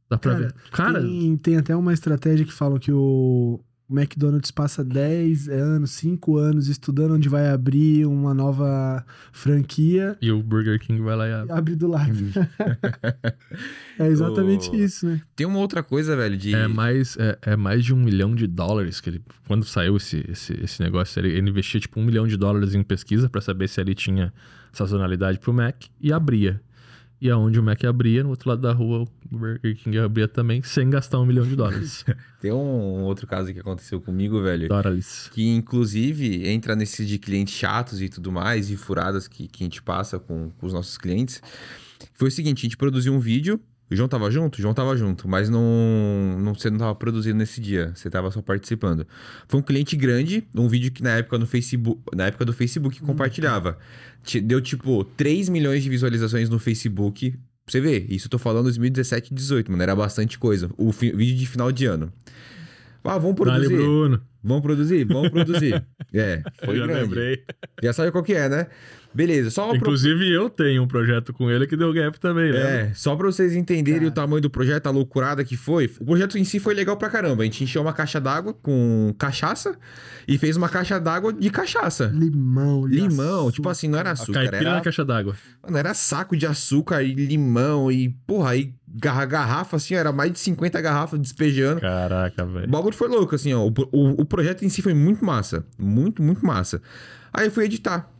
Dá 0.09 0.17
pra 0.19 0.33
Cara, 0.33 0.45
ver. 0.47 0.55
Cara, 0.71 1.01
Tem, 1.03 1.37
tem 1.37 1.57
até 1.57 1.75
uma 1.77 1.93
estratégia 1.93 2.47
que 2.47 2.53
falam 2.53 2.79
que 2.79 2.93
o 2.93 3.61
McDonald's 3.89 4.51
passa 4.51 4.85
10 4.85 5.49
anos, 5.49 5.93
5 5.93 6.37
anos 6.37 6.67
estudando 6.69 7.15
onde 7.15 7.29
vai 7.29 7.49
abrir 7.51 8.05
uma 8.07 8.35
nova 8.35 9.05
franquia 9.33 10.17
e 10.21 10.31
o 10.33 10.43
Burger 10.43 10.79
King 10.81 11.01
vai 11.01 11.17
lá 11.17 11.29
e 11.29 11.33
abre. 11.33 11.53
abre 11.53 11.77
do 11.77 11.87
lado. 11.89 12.13
é 13.99 14.07
exatamente 14.07 14.71
O- 14.75 14.75
isso, 14.77 15.07
né? 15.07 15.21
Tem 15.35 15.47
uma 15.47 15.59
outra 15.59 15.83
coisa, 15.83 16.17
velho, 16.17 16.37
de. 16.37 16.55
É 16.55 16.67
mais, 16.69 17.17
é, 17.17 17.39
é 17.43 17.57
mais 17.57 17.85
de 17.85 17.95
um 17.95 17.97
milhão 18.03 18.35
de 18.35 18.47
dólares 18.47 19.01
que 19.01 19.11
ele. 19.11 19.23
Quando 19.47 19.65
saiu 19.65 19.97
esse, 19.97 20.25
esse, 20.29 20.53
esse 20.63 20.83
negócio, 20.83 21.19
ele, 21.21 21.31
ele 21.31 21.49
investia 21.51 21.81
tipo 21.81 22.01
um 22.01 22.05
milhão 22.05 22.27
de 22.27 22.37
dólares 22.37 22.75
em 22.75 22.83
pesquisa 22.83 23.29
pra 23.29 23.41
saber 23.41 23.69
se 23.69 23.81
ali 23.81 23.95
tinha 23.95 24.33
sazonalidade 24.73 25.39
pro 25.39 25.53
Mac 25.53 25.85
e 26.01 26.13
abria. 26.13 26.61
E 27.21 27.31
aonde 27.31 27.59
o 27.59 27.63
Mac 27.63 27.83
abria, 27.85 28.23
no 28.23 28.31
outro 28.31 28.51
lado 28.51 28.61
da 28.61 28.73
rua, 28.73 29.05
o 29.33 29.39
Burger 29.39 29.75
King 29.77 29.99
abria 29.99 30.29
também, 30.29 30.63
sem 30.63 30.91
gastar 30.91 31.19
um 31.19 31.25
milhão 31.25 31.47
de 31.47 31.57
dólares. 31.57 32.05
Tem 32.41 32.53
um 32.53 33.05
outro 33.05 33.27
caso 33.27 33.53
que 33.53 33.59
aconteceu 33.59 34.01
comigo, 34.01 34.43
velho. 34.43 34.69
dólares. 34.69 35.31
Que 35.33 35.49
inclusive 35.49 36.47
entra 36.47 36.77
nesses 36.77 37.09
de 37.09 37.19
clientes 37.19 37.55
chatos 37.55 38.03
e 38.03 38.09
tudo 38.11 38.31
mais, 38.31 38.71
e 38.71 38.77
furadas 38.77 39.27
que, 39.27 39.49
que 39.49 39.65
a 39.65 39.67
gente 39.67 39.83
passa 39.83 40.19
com, 40.19 40.51
com 40.51 40.67
os 40.67 40.75
nossos 40.75 40.99
clientes. 40.99 41.41
Foi 42.13 42.29
o 42.29 42.31
seguinte: 42.31 42.59
a 42.59 42.63
gente 42.63 42.77
produziu 42.77 43.15
um 43.15 43.21
vídeo. 43.21 43.59
O 43.91 43.95
João 43.95 44.09
tava 44.09 44.29
junto? 44.31 44.59
O 44.59 44.61
João 44.61 44.75
tava 44.75 44.97
junto, 44.97 45.29
mas 45.29 45.49
não, 45.49 46.37
não 46.41 46.55
você 46.55 46.69
não 46.71 46.79
tava 46.79 46.95
produzindo 46.97 47.39
nesse 47.39 47.61
dia, 47.61 47.93
você 47.95 48.11
tava 48.11 48.31
só 48.33 48.43
participando. 48.43 49.07
Foi 49.47 49.61
um 49.61 49.63
cliente 49.63 49.95
grande, 49.97 50.45
um 50.57 50.67
vídeo 50.69 50.91
que 50.91 51.03
na 51.05 51.11
época 51.11 51.39
no 51.39 51.47
Facebook, 51.47 52.01
na 52.15 52.27
época 52.27 52.45
do 52.45 52.53
Facebook 52.53 53.01
compartilhava. 53.01 53.79
Ti- 54.25 54.41
Deu 54.41 54.61
tipo 54.61 55.05
3 55.17 55.49
milhões 55.49 55.85
de 55.85 55.89
visualizações 55.89 56.49
no 56.51 56.59
Facebook. 56.59 57.31
Pra 57.31 57.39
você 57.73 57.81
ver, 57.81 58.07
isso 58.09 58.27
eu 58.27 58.31
tô 58.31 58.39
falando 58.39 58.65
2017 58.65 59.33
e 59.33 59.35
18, 59.37 59.71
mano, 59.71 59.83
era 59.83 59.95
bastante 59.95 60.37
coisa. 60.39 60.69
O 60.77 60.91
vídeo 60.91 61.37
de 61.37 61.47
final 61.47 61.71
de 61.71 61.87
ano. 61.87 62.13
Ah, 63.05 63.19
vamos 63.19 63.37
produzir. 63.37 63.69
Bruno. 63.77 64.21
Vamos 64.43 64.63
produzir? 64.63 65.05
Vamos 65.05 65.31
produzir. 65.31 65.85
É, 66.15 66.41
foi 66.65 66.77
Já 66.79 66.87
grande. 66.87 67.03
lembrei. 67.03 67.43
Já 67.83 67.93
sabe 67.93 68.11
qual 68.13 68.23
que 68.25 68.33
é, 68.33 68.49
né? 68.49 68.69
Beleza, 69.17 69.51
só 69.51 69.75
Inclusive, 69.75 70.31
eu 70.31 70.51
tenho 70.51 70.83
um 70.83 70.87
projeto 70.87 71.33
com 71.33 71.51
ele 71.51 71.67
que 71.67 71.77
deu 71.77 71.93
gap 71.93 72.21
também, 72.21 72.53
né? 72.53 72.59
é, 72.91 72.93
só 72.95 73.17
pra 73.17 73.27
vocês 73.27 73.55
entenderem 73.57 74.07
o 74.07 74.11
tamanho 74.11 74.43
do 74.43 74.51
projeto, 74.51 74.87
a 74.87 74.91
loucurada 74.91 75.43
que 75.43 75.57
foi. 75.57 75.91
O 75.99 76.05
projeto 76.05 76.37
em 76.37 76.45
si 76.45 76.59
foi 76.61 76.75
legal 76.75 76.97
pra 76.97 77.09
caramba. 77.09 77.43
A 77.43 77.47
gente 77.47 77.65
encheu 77.65 77.81
uma 77.81 77.93
caixa 77.95 78.21
d'água 78.21 78.53
com 78.53 79.15
cachaça 79.19 79.75
e 80.29 80.37
fez 80.37 80.57
uma 80.57 80.69
caixa 80.69 81.01
d'água 81.01 81.33
de 81.33 81.49
cachaça. 81.51 82.13
Limão, 82.15 82.87
Limão, 82.87 83.41
açúcar. 83.41 83.53
tipo 83.53 83.69
assim, 83.71 83.89
não 83.89 83.99
era 83.99 84.11
A 84.11 84.13
açúcar, 84.13 84.33
caipira 84.41 84.57
era 84.59 84.75
na 84.75 84.81
caixa 84.83 85.05
d'água. 85.05 85.35
Mano, 85.63 85.79
era 85.79 85.95
saco 85.95 86.37
de 86.37 86.47
açúcar 86.47 87.03
e 87.03 87.15
limão 87.15 87.91
e, 87.91 88.11
porra, 88.27 88.51
aí 88.51 88.75
garra- 88.87 89.25
garrafa, 89.25 89.77
assim, 89.77 89.95
ó, 89.95 89.99
era 89.99 90.13
mais 90.13 90.31
de 90.33 90.39
50 90.39 90.81
garrafas 90.81 91.19
despejando. 91.19 91.81
Caraca, 91.81 92.45
O 92.45 92.53
velho. 92.53 92.69
bagulho 92.69 92.95
foi 92.95 93.09
louco, 93.09 93.35
assim, 93.35 93.55
ó. 93.55 93.65
O, 93.67 93.73
o, 93.93 94.23
o 94.23 94.25
projeto 94.27 94.63
em 94.65 94.69
si 94.69 94.83
foi 94.83 94.93
muito 94.95 95.25
massa. 95.25 95.65
Muito, 95.79 96.23
muito 96.23 96.45
massa. 96.45 96.83
Aí 97.33 97.47
eu 97.47 97.51
fui 97.51 97.65
editar. 97.65 98.11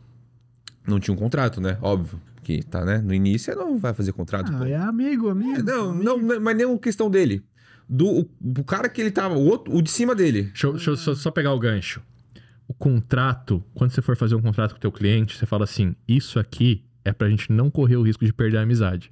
Não 0.87 0.99
tinha 0.99 1.13
um 1.13 1.17
contrato, 1.17 1.59
né? 1.59 1.77
Óbvio. 1.81 2.19
Que 2.43 2.63
tá, 2.63 2.85
né? 2.85 2.99
No 2.99 3.13
início 3.13 3.51
você 3.51 3.59
não 3.59 3.77
vai 3.77 3.93
fazer 3.93 4.13
contrato. 4.13 4.51
pô. 4.51 4.63
Ah, 4.63 4.69
é 4.69 4.75
amigo, 4.75 5.29
amigo. 5.29 5.59
É, 5.59 5.63
não, 5.63 5.89
amigo. 5.89 6.03
não, 6.03 6.17
não, 6.17 6.39
mas 6.41 6.55
nem 6.55 6.65
uma 6.65 6.79
questão 6.79 7.09
dele. 7.09 7.43
Do 7.89 8.07
o, 8.07 8.29
o 8.59 8.63
cara 8.63 8.87
que 8.87 9.01
ele 9.01 9.11
tava, 9.11 9.35
o 9.35 9.45
outro, 9.45 9.75
o 9.75 9.81
de 9.81 9.91
cima 9.91 10.15
dele. 10.15 10.43
Deixa 10.43 10.67
eu, 10.67 10.73
deixa 10.73 10.91
eu 10.91 10.97
só, 10.97 11.13
só 11.13 11.29
pegar 11.29 11.53
o 11.53 11.59
gancho. 11.59 12.01
O 12.67 12.73
contrato, 12.73 13.63
quando 13.73 13.91
você 13.91 14.01
for 14.01 14.15
fazer 14.15 14.35
um 14.35 14.41
contrato 14.41 14.71
com 14.71 14.77
o 14.77 14.81
teu 14.81 14.91
cliente, 14.91 15.37
você 15.37 15.45
fala 15.45 15.63
assim, 15.63 15.95
isso 16.07 16.39
aqui 16.39 16.83
é 17.03 17.13
pra 17.13 17.29
gente 17.29 17.51
não 17.51 17.69
correr 17.69 17.95
o 17.95 18.01
risco 18.01 18.25
de 18.25 18.33
perder 18.33 18.57
a 18.57 18.61
amizade. 18.61 19.11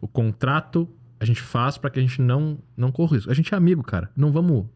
O 0.00 0.08
contrato 0.08 0.88
a 1.18 1.24
gente 1.24 1.40
faz 1.40 1.78
pra 1.78 1.88
que 1.88 1.98
a 1.98 2.02
gente 2.02 2.20
não, 2.20 2.58
não 2.76 2.92
corra 2.92 3.12
o 3.12 3.14
risco. 3.14 3.30
A 3.30 3.34
gente 3.34 3.52
é 3.52 3.56
amigo, 3.56 3.82
cara. 3.82 4.10
Não 4.16 4.32
vamos... 4.32 4.66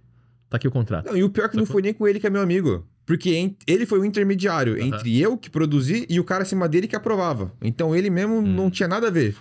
Tá 0.48 0.56
aqui 0.56 0.66
o 0.66 0.70
contrato. 0.70 1.06
Não, 1.06 1.16
e 1.16 1.22
o 1.22 1.30
pior 1.30 1.44
é 1.44 1.48
que 1.48 1.56
não 1.56 1.66
foi 1.66 1.80
nem 1.80 1.94
com 1.94 2.08
ele 2.08 2.18
que 2.18 2.26
é 2.26 2.30
meu 2.30 2.42
amigo. 2.42 2.84
Porque 3.10 3.56
ele 3.66 3.86
foi 3.86 3.98
o 3.98 4.04
intermediário 4.04 4.74
Aham. 4.74 4.84
entre 4.86 5.20
eu 5.20 5.36
que 5.36 5.50
produzi 5.50 6.06
e 6.08 6.20
o 6.20 6.24
cara 6.24 6.42
acima 6.44 6.68
dele 6.68 6.86
que 6.86 6.94
aprovava. 6.94 7.52
Então 7.60 7.92
ele 7.96 8.08
mesmo 8.08 8.36
Hum. 8.36 8.42
não 8.46 8.70
tinha 8.70 8.86
nada 8.88 9.08
a 9.08 9.10
ver. 9.10 9.34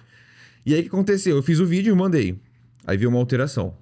E 0.66 0.74
aí 0.74 0.80
o 0.80 0.84
que 0.84 0.90
aconteceu? 0.90 1.36
Eu 1.36 1.44
fiz 1.44 1.60
o 1.60 1.68
vídeo 1.68 1.94
e 1.94 1.96
mandei. 1.96 2.40
Aí 2.88 2.98
veio 2.98 3.12
uma 3.12 3.20
alteração. 3.20 3.78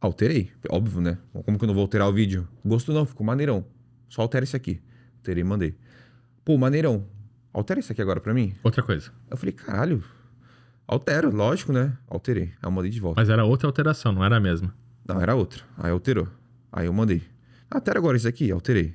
Alterei, 0.00 0.52
óbvio, 0.68 1.00
né? 1.00 1.18
Como 1.44 1.58
que 1.58 1.64
eu 1.64 1.66
não 1.66 1.74
vou 1.74 1.82
alterar 1.82 2.08
o 2.08 2.12
vídeo? 2.12 2.46
Gostou 2.64 2.94
não, 2.94 3.04
ficou 3.04 3.26
maneirão. 3.26 3.64
Só 4.08 4.22
altera 4.22 4.44
esse 4.44 4.54
aqui. 4.54 4.80
Alterei 5.18 5.42
mandei. 5.42 5.74
Pô, 6.44 6.56
maneirão. 6.56 7.04
Altera 7.52 7.80
isso 7.80 7.90
aqui 7.90 8.00
agora 8.02 8.20
pra 8.20 8.32
mim. 8.32 8.54
Outra 8.62 8.84
coisa. 8.84 9.10
Eu 9.28 9.36
falei, 9.36 9.52
caralho. 9.52 10.04
Altero, 10.86 11.34
lógico, 11.34 11.72
né? 11.72 11.96
Alterei. 12.06 12.44
Aí 12.44 12.52
eu 12.62 12.70
mandei 12.70 12.90
de 12.92 13.00
volta. 13.00 13.20
Mas 13.20 13.28
era 13.28 13.44
outra 13.44 13.66
alteração, 13.68 14.12
não 14.12 14.24
era 14.24 14.36
a 14.36 14.40
mesma. 14.40 14.72
Não, 15.08 15.20
era 15.20 15.34
outra. 15.34 15.64
Aí 15.76 15.90
alterou. 15.90 16.28
Aí 16.72 16.86
eu 16.86 16.92
mandei. 16.92 17.20
Altera 17.76 17.98
agora 17.98 18.16
isso 18.16 18.28
aqui, 18.28 18.50
alterei. 18.50 18.94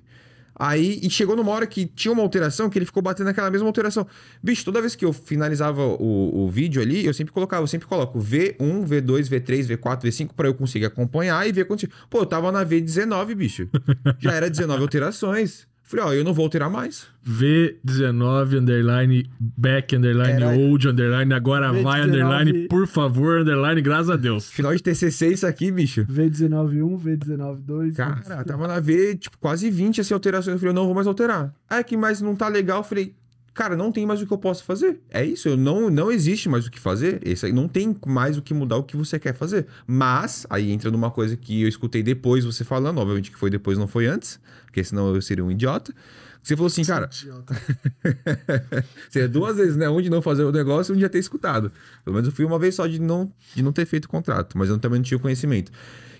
Aí, 0.60 1.00
e 1.04 1.10
chegou 1.10 1.36
numa 1.36 1.52
hora 1.52 1.68
que 1.68 1.86
tinha 1.86 2.12
uma 2.12 2.24
alteração 2.24 2.68
que 2.68 2.80
ele 2.80 2.86
ficou 2.86 3.04
batendo 3.04 3.28
naquela 3.28 3.52
mesma 3.52 3.68
alteração. 3.68 4.08
Bicho, 4.42 4.66
toda 4.66 4.82
vez 4.82 4.96
que 4.96 5.06
eu 5.06 5.14
finalizava 5.14 5.84
o, 5.86 6.46
o 6.46 6.50
vídeo 6.50 6.82
ali, 6.82 7.06
eu 7.06 7.14
sempre 7.14 7.32
colocava, 7.32 7.62
eu 7.62 7.68
sempre 7.68 7.88
coloco 7.88 8.18
V1, 8.20 8.58
V2, 8.58 9.30
V3, 9.30 9.78
V4, 9.78 10.02
V5 10.06 10.30
pra 10.36 10.48
eu 10.48 10.56
conseguir 10.56 10.86
acompanhar 10.86 11.48
e 11.48 11.52
ver 11.52 11.66
quanto. 11.66 11.88
Pô, 12.10 12.22
eu 12.22 12.26
tava 12.26 12.52
na 12.52 12.66
V19, 12.66 13.36
bicho. 13.36 13.70
Já 14.18 14.34
era 14.34 14.50
19 14.50 14.82
alterações. 14.82 15.68
Falei, 15.90 16.06
ó, 16.06 16.14
eu 16.14 16.24
não 16.24 16.34
vou 16.34 16.44
alterar 16.44 16.70
mais. 16.70 17.08
V19, 17.26 18.60
underline, 18.60 19.30
back, 19.40 19.96
underline, 19.96 20.44
Era- 20.44 20.50
old, 20.50 20.86
underline, 20.88 21.34
agora 21.34 21.72
vai, 21.72 22.02
V19. 22.02 22.08
underline, 22.08 22.68
por 22.68 22.86
favor, 22.88 23.40
underline, 23.40 23.82
graças 23.82 24.10
a 24.10 24.18
Deus. 24.18 24.52
Final 24.52 24.76
de 24.76 24.84
TCC 24.84 25.30
isso 25.30 25.48
aqui, 25.48 25.72
bicho. 25.72 26.06
V19.1, 26.06 26.98
V19.2. 27.00 27.96
Cara, 27.96 28.44
tava 28.44 28.68
na 28.68 28.80
V, 28.82 29.16
tipo, 29.16 29.38
quase 29.38 29.70
20 29.70 30.02
assim, 30.02 30.14
alterações. 30.14 30.56
Eu 30.56 30.60
falei, 30.60 30.72
eu 30.72 30.76
não 30.76 30.86
vou 30.86 30.94
mais 30.94 31.08
alterar. 31.08 31.54
É 31.70 31.82
que 31.84 31.96
mas 31.96 32.20
não 32.22 32.36
tá 32.36 32.50
legal. 32.50 32.80
Eu 32.80 32.84
falei, 32.84 33.14
cara, 33.58 33.76
não 33.76 33.92
tem 33.92 34.06
mais 34.06 34.22
o 34.22 34.26
que 34.28 34.32
eu 34.32 34.38
posso 34.38 34.64
fazer. 34.64 35.02
É 35.10 35.26
isso, 35.26 35.50
eu 35.50 35.58
não, 35.58 35.90
não 35.90 36.12
existe 36.12 36.48
mais 36.48 36.66
o 36.66 36.72
que 36.72 36.80
fazer. 36.80 37.20
Esse 37.26 37.48
aí 37.48 37.52
não 37.52 37.68
tem 37.68 37.96
mais 38.06 38.38
o 38.38 38.42
que 38.42 38.54
mudar 38.54 38.78
o 38.78 38.84
que 38.84 38.96
você 38.96 39.20
quer 39.20 39.34
fazer. 39.34 39.68
Mas, 39.86 40.46
aí 40.50 40.72
entra 40.72 40.90
numa 40.90 41.12
coisa 41.12 41.36
que 41.36 41.64
eu 41.64 41.68
escutei 41.68 42.02
depois 42.02 42.46
você 42.46 42.64
falando, 42.64 43.00
obviamente 43.00 43.32
que 43.32 43.38
foi 43.38 43.50
depois, 43.50 43.78
não 43.78 43.88
foi 43.88 44.08
antes, 44.08 44.40
porque 44.66 44.84
senão 44.84 45.14
eu 45.14 45.22
seria 45.22 45.44
um 45.44 45.52
idiota. 45.52 45.94
Você 46.42 46.56
falou 46.56 46.68
assim, 46.68 46.86
cara, 46.86 47.10
seria 49.10 49.28
duas 49.28 49.58
vezes, 49.58 49.76
né? 49.76 49.90
Um 49.90 50.02
de 50.02 50.10
não 50.10 50.22
fazer 50.22 50.46
o 50.46 50.52
negócio 50.52 50.92
e 50.92 50.94
um 50.94 50.96
de 50.96 51.02
já 51.02 51.10
ter 51.10 51.20
escutado. 51.20 51.72
Pelo 52.06 52.16
menos 52.16 52.30
eu 52.30 52.34
fui 52.34 52.46
uma 52.46 52.58
vez 52.58 52.76
só 52.76 52.88
de 52.88 53.02
não, 53.02 53.30
de 53.54 53.62
não 53.62 53.74
ter 53.74 53.86
feito 53.86 54.06
o 54.06 54.10
contrato, 54.10 54.58
mas 54.58 54.70
eu 54.70 54.78
também 54.78 55.00
não 55.00 55.04
tinha 55.04 55.18
o 55.18 55.22
conhecimento. 55.22 55.72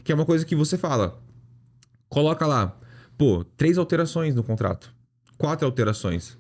Que 0.04 0.12
é 0.12 0.16
uma 0.16 0.26
coisa 0.26 0.46
que 0.46 0.56
você 0.56 0.78
fala, 0.78 1.18
Coloca 2.10 2.46
lá, 2.46 2.78
pô, 3.18 3.44
três 3.58 3.78
alterações 3.78 4.34
no 4.34 4.44
contrato. 4.44 4.94
Quatro 5.38 5.66
alterações. 5.66 6.38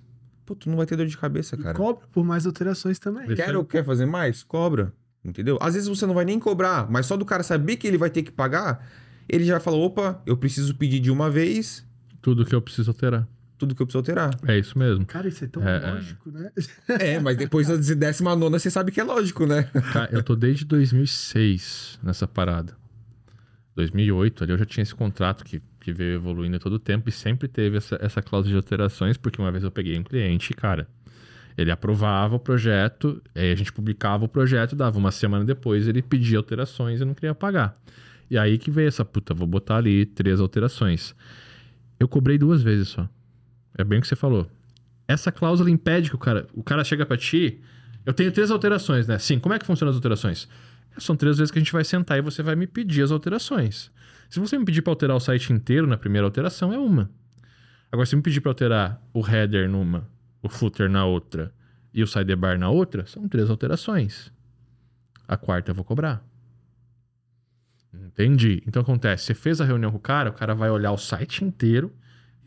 Pô, 0.47 0.55
tu 0.55 0.69
não 0.69 0.77
vai 0.77 0.85
ter 0.85 0.95
dor 0.95 1.05
de 1.05 1.17
cabeça, 1.17 1.57
cara. 1.57 1.75
Cobra 1.75 2.07
por 2.11 2.23
mais 2.25 2.45
alterações 2.45 2.97
também. 2.97 3.27
Quer, 3.35 3.65
quer 3.65 3.83
fazer 3.83 4.05
mais? 4.05 4.41
Cobra. 4.43 4.93
Entendeu? 5.23 5.57
Às 5.61 5.73
vezes 5.73 5.89
você 5.89 6.05
não 6.05 6.13
vai 6.13 6.23
nem 6.23 6.39
cobrar, 6.39 6.89
mas 6.89 7.05
só 7.05 7.17
do 7.17 7.25
cara 7.25 7.43
saber 7.43 7.75
que 7.75 7.85
ele 7.85 7.97
vai 7.97 8.09
ter 8.09 8.23
que 8.23 8.31
pagar, 8.31 8.87
ele 9.27 9.43
já 9.43 9.59
fala: 9.59 9.75
opa, 9.75 10.21
eu 10.25 10.37
preciso 10.37 10.73
pedir 10.75 11.01
de 11.01 11.11
uma 11.11 11.29
vez 11.29 11.85
Tudo 12.21 12.45
que 12.45 12.55
eu 12.55 12.61
preciso 12.61 12.91
alterar. 12.91 13.27
tudo 13.57 13.75
que 13.75 13.81
eu 13.81 13.85
preciso 13.85 13.97
alterar. 13.99 14.29
É 14.47 14.57
isso 14.57 14.79
mesmo. 14.79 15.05
Cara, 15.05 15.27
isso 15.27 15.43
é 15.43 15.47
tão 15.47 15.67
É, 15.67 15.83
é. 15.83 15.91
lógico, 15.91 16.31
né? 16.31 16.49
é, 16.87 17.19
mas 17.19 17.35
depois 17.35 17.67
da 17.67 17.75
décima 17.95 18.33
nona 18.37 18.57
você 18.57 18.71
sabe 18.71 18.89
que 18.91 19.01
é 19.01 19.03
lógico, 19.03 19.45
né? 19.45 19.63
Cara, 19.91 20.09
eu 20.13 20.23
tô 20.23 20.33
desde 20.33 20.63
2006 20.63 21.99
nessa 22.01 22.25
parada. 22.25 22.73
2008, 23.75 24.43
ali 24.43 24.53
eu 24.53 24.57
já 24.57 24.65
tinha 24.65 24.81
esse 24.81 24.95
contrato 24.95 25.43
que, 25.43 25.61
que 25.88 25.93
veio 25.93 26.15
evoluindo 26.15 26.59
todo 26.59 26.73
o 26.73 26.79
tempo 26.79 27.07
e 27.07 27.13
sempre 27.13 27.47
teve 27.47 27.77
essa, 27.77 27.97
essa 28.01 28.21
cláusula 28.21 28.51
de 28.51 28.57
alterações, 28.57 29.15
porque 29.15 29.41
uma 29.41 29.49
vez 29.49 29.63
eu 29.63 29.71
peguei 29.71 29.97
um 29.97 30.03
cliente, 30.03 30.53
cara, 30.53 30.85
ele 31.57 31.71
aprovava 31.71 32.35
o 32.35 32.39
projeto, 32.39 33.21
aí 33.33 33.53
a 33.53 33.55
gente 33.55 33.71
publicava 33.71 34.25
o 34.25 34.27
projeto, 34.27 34.75
dava 34.75 34.97
uma 34.97 35.11
semana 35.11 35.45
depois, 35.45 35.88
ele 35.88 36.01
pedia 36.01 36.38
alterações 36.38 36.99
e 36.99 37.05
não 37.05 37.13
queria 37.13 37.33
pagar. 37.33 37.81
E 38.29 38.38
aí 38.38 38.57
que 38.57 38.69
veio 38.69 38.89
essa 38.89 39.05
puta, 39.05 39.33
vou 39.33 39.47
botar 39.47 39.77
ali 39.77 40.05
três 40.05 40.41
alterações. 40.41 41.15
Eu 41.97 42.09
cobrei 42.09 42.38
duas 42.38 42.61
vezes 42.61 42.89
só. 42.89 43.07
É 43.77 43.81
bem 43.85 43.99
o 43.99 44.01
que 44.01 44.09
você 44.09 44.15
falou. 44.17 44.45
Essa 45.07 45.31
cláusula 45.31 45.71
impede 45.71 46.09
que 46.09 46.17
o 46.17 46.19
cara, 46.19 46.45
o 46.53 46.63
cara 46.63 46.83
chega 46.83 47.05
pra 47.05 47.15
ti, 47.15 47.61
eu 48.05 48.13
tenho 48.13 48.29
três 48.29 48.51
alterações, 48.51 49.07
né? 49.07 49.17
Sim, 49.19 49.39
como 49.39 49.55
é 49.55 49.59
que 49.59 49.65
funcionam 49.65 49.91
as 49.91 49.95
alterações? 49.95 50.49
São 50.97 51.15
três 51.15 51.38
vezes 51.38 51.49
que 51.49 51.57
a 51.57 51.61
gente 51.61 51.71
vai 51.71 51.85
sentar 51.85 52.17
e 52.17 52.21
você 52.21 52.43
vai 52.43 52.57
me 52.57 52.67
pedir 52.67 53.03
as 53.03 53.11
alterações. 53.11 53.89
Se 54.30 54.39
você 54.39 54.57
me 54.57 54.65
pedir 54.65 54.82
para 54.82 54.91
alterar 54.91 55.15
o 55.15 55.19
site 55.19 55.51
inteiro 55.53 55.88
na 55.88 55.97
primeira 55.97 56.25
alteração, 56.28 56.73
é 56.73 56.78
uma. 56.78 57.09
Agora, 57.91 58.05
se 58.05 58.15
me 58.15 58.21
pedir 58.21 58.41
para 58.41 58.51
alterar 58.51 59.01
o 59.13 59.25
header 59.25 59.69
numa, 59.69 60.07
o 60.41 60.49
footer 60.49 60.89
na 60.89 61.05
outra 61.05 61.53
e 61.93 62.03
o 62.03 62.07
sidebar 62.07 62.57
na 62.59 62.69
outra, 62.69 63.05
são 63.05 63.28
três 63.28 63.49
alterações. 63.49 64.32
A 65.28 65.38
quarta 65.38 65.71
eu 65.71 65.75
vou 65.75 65.84
cobrar. 65.86 66.21
Entendi. 67.93 68.61
Então 68.67 68.82
acontece, 68.82 69.25
você 69.25 69.34
fez 69.34 69.61
a 69.61 69.65
reunião 69.65 69.91
com 69.91 69.97
o 69.97 70.01
cara, 70.01 70.30
o 70.30 70.34
cara 70.34 70.53
vai 70.53 70.69
olhar 70.69 70.91
o 70.91 70.97
site 70.97 71.43
inteiro 71.43 71.93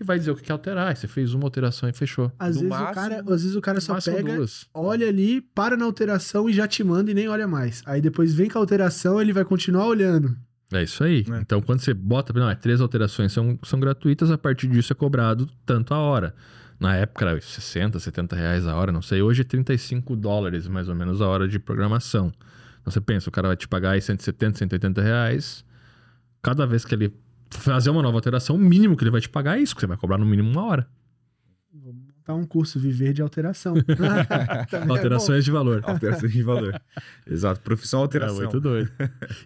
e 0.01 0.05
vai 0.05 0.19
dizer 0.19 0.31
o 0.31 0.37
que 0.37 0.43
quer 0.43 0.53
alterar. 0.53 0.89
Aí 0.89 0.97
você 0.97 1.09
fez 1.09 1.35
uma 1.35 1.45
alteração 1.45 1.89
e 1.89 1.93
fechou. 1.93 2.31
Às 2.39 2.57
No 2.57 2.63
vezes, 2.63 2.69
máximo- 2.69 2.91
o 2.91 2.95
cara, 2.95 3.21
às 3.21 3.43
vezes 3.43 3.57
o 3.57 3.61
cara 3.61 3.81
só 3.81 4.01
pega, 4.01 4.35
duas. 4.37 4.67
olha 4.73 5.09
ali, 5.09 5.41
para 5.41 5.77
na 5.77 5.85
alteração 5.85 6.49
e 6.49 6.53
já 6.53 6.69
te 6.69 6.85
manda 6.85 7.11
e 7.11 7.15
nem 7.15 7.29
olha 7.29 7.47
mais. 7.49 7.83
Aí 7.87 8.01
depois 8.01 8.35
vem 8.35 8.49
com 8.49 8.59
a 8.59 8.61
alteração, 8.61 9.21
ele 9.21 9.33
vai 9.33 9.45
continuar 9.45 9.87
olhando. 9.87 10.37
É 10.73 10.83
isso 10.83 11.03
aí. 11.03 11.25
É. 11.31 11.41
Então, 11.41 11.61
quando 11.61 11.81
você 11.81 11.93
bota, 11.93 12.33
não, 12.33 12.49
é, 12.49 12.55
três 12.55 12.81
alterações 12.81 13.33
são, 13.33 13.59
são 13.63 13.81
gratuitas, 13.81 14.31
a 14.31 14.39
partir 14.39 14.69
disso 14.69 14.93
é 14.93 14.97
cobrado 14.97 15.49
tanto 15.67 15.93
a 15.93 15.99
hora. 15.99 16.35
Na 16.79 16.97
época 16.97 17.27
era 17.27 17.41
60, 17.41 17.99
70 17.99 18.37
reais 18.37 18.67
a 18.67 18.75
hora, 18.75 18.91
não 18.91 19.03
sei. 19.03 19.21
Hoje 19.21 19.43
é 19.43 19.45
35 19.45 20.17
dólares, 20.17 20.67
mais 20.67 20.89
ou 20.89 20.95
menos, 20.95 21.21
a 21.21 21.29
hora 21.29 21.47
de 21.47 21.59
programação. 21.59 22.33
Então 22.81 22.91
você 22.91 23.01
pensa, 23.01 23.29
o 23.29 23.33
cara 23.33 23.49
vai 23.49 23.57
te 23.57 23.69
pagar 23.69 23.91
aí 23.91 24.01
170, 24.01 24.59
180 24.59 25.03
reais. 25.03 25.65
Cada 26.41 26.67
vez 26.67 26.85
que 26.85 26.95
ele 26.95 27.13
fazer 27.51 27.91
uma 27.91 28.01
nova 28.01 28.17
alteração, 28.17 28.57
o 28.57 28.59
mínimo 28.59 28.97
que 28.97 29.03
ele 29.03 29.11
vai 29.11 29.21
te 29.21 29.29
pagar 29.29 29.59
é 29.59 29.63
isso, 29.63 29.75
que 29.75 29.81
você 29.81 29.87
vai 29.87 29.97
cobrar 29.97 30.17
no 30.17 30.25
mínimo 30.25 30.51
uma 30.51 30.65
hora. 30.65 30.87
Um 32.35 32.45
curso 32.45 32.79
Viver 32.79 33.13
de 33.13 33.23
Alteração. 33.23 33.75
É 34.73 34.91
Alterações 34.91 35.45
de 35.45 35.51
valor. 35.51 35.81
Alteração 35.85 36.29
de 36.29 36.43
valor. 36.43 36.81
Exato, 37.31 37.61
profissão 37.61 38.01
É 38.01 38.03
alteração. 38.05 38.37
muito 38.39 38.61
doido. 38.61 38.91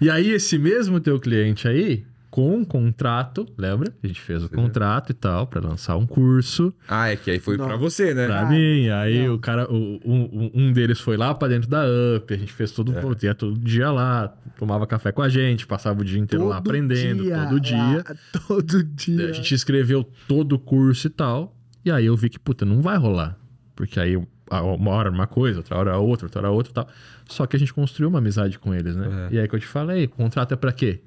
E 0.00 0.10
aí, 0.10 0.30
esse 0.30 0.58
mesmo 0.58 1.00
teu 1.00 1.18
cliente 1.20 1.66
aí, 1.68 2.04
com 2.30 2.56
um 2.56 2.64
contrato, 2.64 3.46
lembra? 3.56 3.92
A 4.02 4.06
gente 4.08 4.20
fez 4.20 4.42
o 4.42 4.48
Sim. 4.48 4.54
contrato 4.56 5.10
e 5.10 5.14
tal, 5.14 5.46
pra 5.46 5.60
lançar 5.60 5.96
um 5.96 6.04
curso. 6.06 6.74
Ah, 6.88 7.08
é 7.08 7.14
que 7.16 7.30
aí 7.30 7.38
foi 7.38 7.56
pra 7.56 7.76
você, 7.76 8.12
né? 8.12 8.26
Pra 8.26 8.40
Ah, 8.40 8.46
mim, 8.46 8.88
aí 8.88 9.26
não. 9.26 9.34
o 9.34 9.38
cara, 9.38 9.70
o- 9.72 10.00
um, 10.04 10.50
um 10.52 10.72
deles 10.72 10.98
foi 11.00 11.16
lá 11.16 11.32
pra 11.32 11.46
dentro 11.46 11.68
da 11.70 11.84
UP, 12.16 12.34
a 12.34 12.36
gente 12.36 12.52
fez 12.52 12.72
todo, 12.72 12.92
É. 12.96 13.00
pô, 13.00 13.14
ia 13.22 13.34
todo 13.36 13.56
dia 13.60 13.88
lá, 13.92 14.34
tomava 14.58 14.84
café 14.84 15.12
com 15.12 15.22
a 15.22 15.28
gente, 15.28 15.64
passava 15.64 16.00
o 16.00 16.04
dia 16.04 16.18
inteiro 16.18 16.48
lá 16.48 16.56
Todo 16.56 16.68
aprendendo, 16.70 17.22
dia, 17.22 17.38
todo 17.44 17.60
dia. 17.60 17.76
lá, 17.76 18.04
todo 18.48 18.82
dia. 18.82 19.28
A 19.28 19.32
gente 19.32 19.54
escreveu 19.54 20.02
todo 20.26 20.54
o 20.54 20.58
curso 20.58 21.06
e 21.06 21.10
tal, 21.10 21.56
e 21.84 21.90
aí 21.90 22.06
eu 22.06 22.16
vi 22.16 22.28
que, 22.28 22.38
puta, 22.38 22.64
não 22.64 22.80
vai 22.80 22.96
rolar. 22.96 23.38
Porque 23.74 23.98
aí 23.98 24.16
uma 24.50 24.90
hora 24.90 25.10
uma 25.10 25.26
coisa, 25.26 25.58
outra 25.58 25.76
hora 25.76 25.98
outra, 25.98 26.26
outra 26.26 26.40
hora 26.40 26.50
outra 26.50 26.70
e 26.70 26.74
tal. 26.74 26.88
Só 27.26 27.46
que 27.46 27.56
a 27.56 27.58
gente 27.58 27.72
construiu 27.72 28.08
uma 28.08 28.18
amizade 28.18 28.58
com 28.58 28.74
eles, 28.74 28.94
né? 28.94 29.28
É. 29.30 29.34
E 29.34 29.38
aí 29.40 29.48
que 29.48 29.54
eu 29.54 29.60
te 29.60 29.66
falei, 29.66 30.04
o 30.04 30.08
contrato 30.08 30.52
é 30.52 30.56
pra 30.56 30.72
quê? 30.72 31.00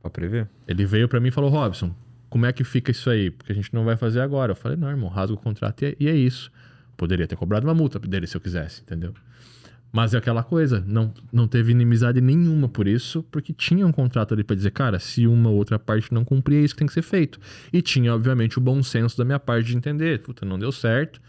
Pra 0.00 0.10
prever? 0.10 0.48
Ele 0.66 0.84
veio 0.84 1.08
pra 1.08 1.20
mim 1.20 1.28
e 1.28 1.30
falou, 1.30 1.50
Robson, 1.50 1.94
como 2.28 2.46
é 2.46 2.52
que 2.52 2.62
fica 2.64 2.90
isso 2.90 3.10
aí? 3.10 3.30
Porque 3.30 3.52
a 3.52 3.54
gente 3.54 3.74
não 3.74 3.84
vai 3.84 3.96
fazer 3.96 4.20
agora. 4.20 4.52
Eu 4.52 4.56
falei, 4.56 4.76
não, 4.76 4.88
irmão, 4.88 5.08
rasga 5.08 5.34
o 5.34 5.38
contrato 5.38 5.82
e 5.82 5.86
é, 5.86 5.96
e 5.98 6.08
é 6.08 6.14
isso. 6.14 6.50
Poderia 6.96 7.26
ter 7.26 7.36
cobrado 7.36 7.66
uma 7.66 7.74
multa 7.74 7.98
dele 7.98 8.26
se 8.26 8.36
eu 8.36 8.40
quisesse, 8.40 8.82
entendeu? 8.82 9.14
Mas 9.92 10.14
é 10.14 10.18
aquela 10.18 10.42
coisa, 10.44 10.84
não, 10.86 11.12
não 11.32 11.48
teve 11.48 11.72
inimizade 11.72 12.20
nenhuma 12.20 12.68
por 12.68 12.86
isso, 12.86 13.24
porque 13.30 13.52
tinha 13.52 13.84
um 13.86 13.90
contrato 13.90 14.32
ali 14.34 14.44
pra 14.44 14.54
dizer, 14.54 14.70
cara, 14.70 14.98
se 15.00 15.26
uma 15.26 15.50
ou 15.50 15.56
outra 15.56 15.78
parte 15.80 16.14
não 16.14 16.24
cumprir, 16.24 16.58
é 16.58 16.60
isso 16.60 16.74
que 16.74 16.78
tem 16.78 16.86
que 16.86 16.92
ser 16.94 17.02
feito. 17.02 17.40
E 17.72 17.82
tinha, 17.82 18.14
obviamente, 18.14 18.56
o 18.56 18.60
bom 18.60 18.82
senso 18.82 19.18
da 19.18 19.24
minha 19.24 19.40
parte 19.40 19.66
de 19.66 19.76
entender, 19.76 20.20
puta, 20.20 20.46
não 20.46 20.58
deu 20.58 20.70
certo. 20.70 21.20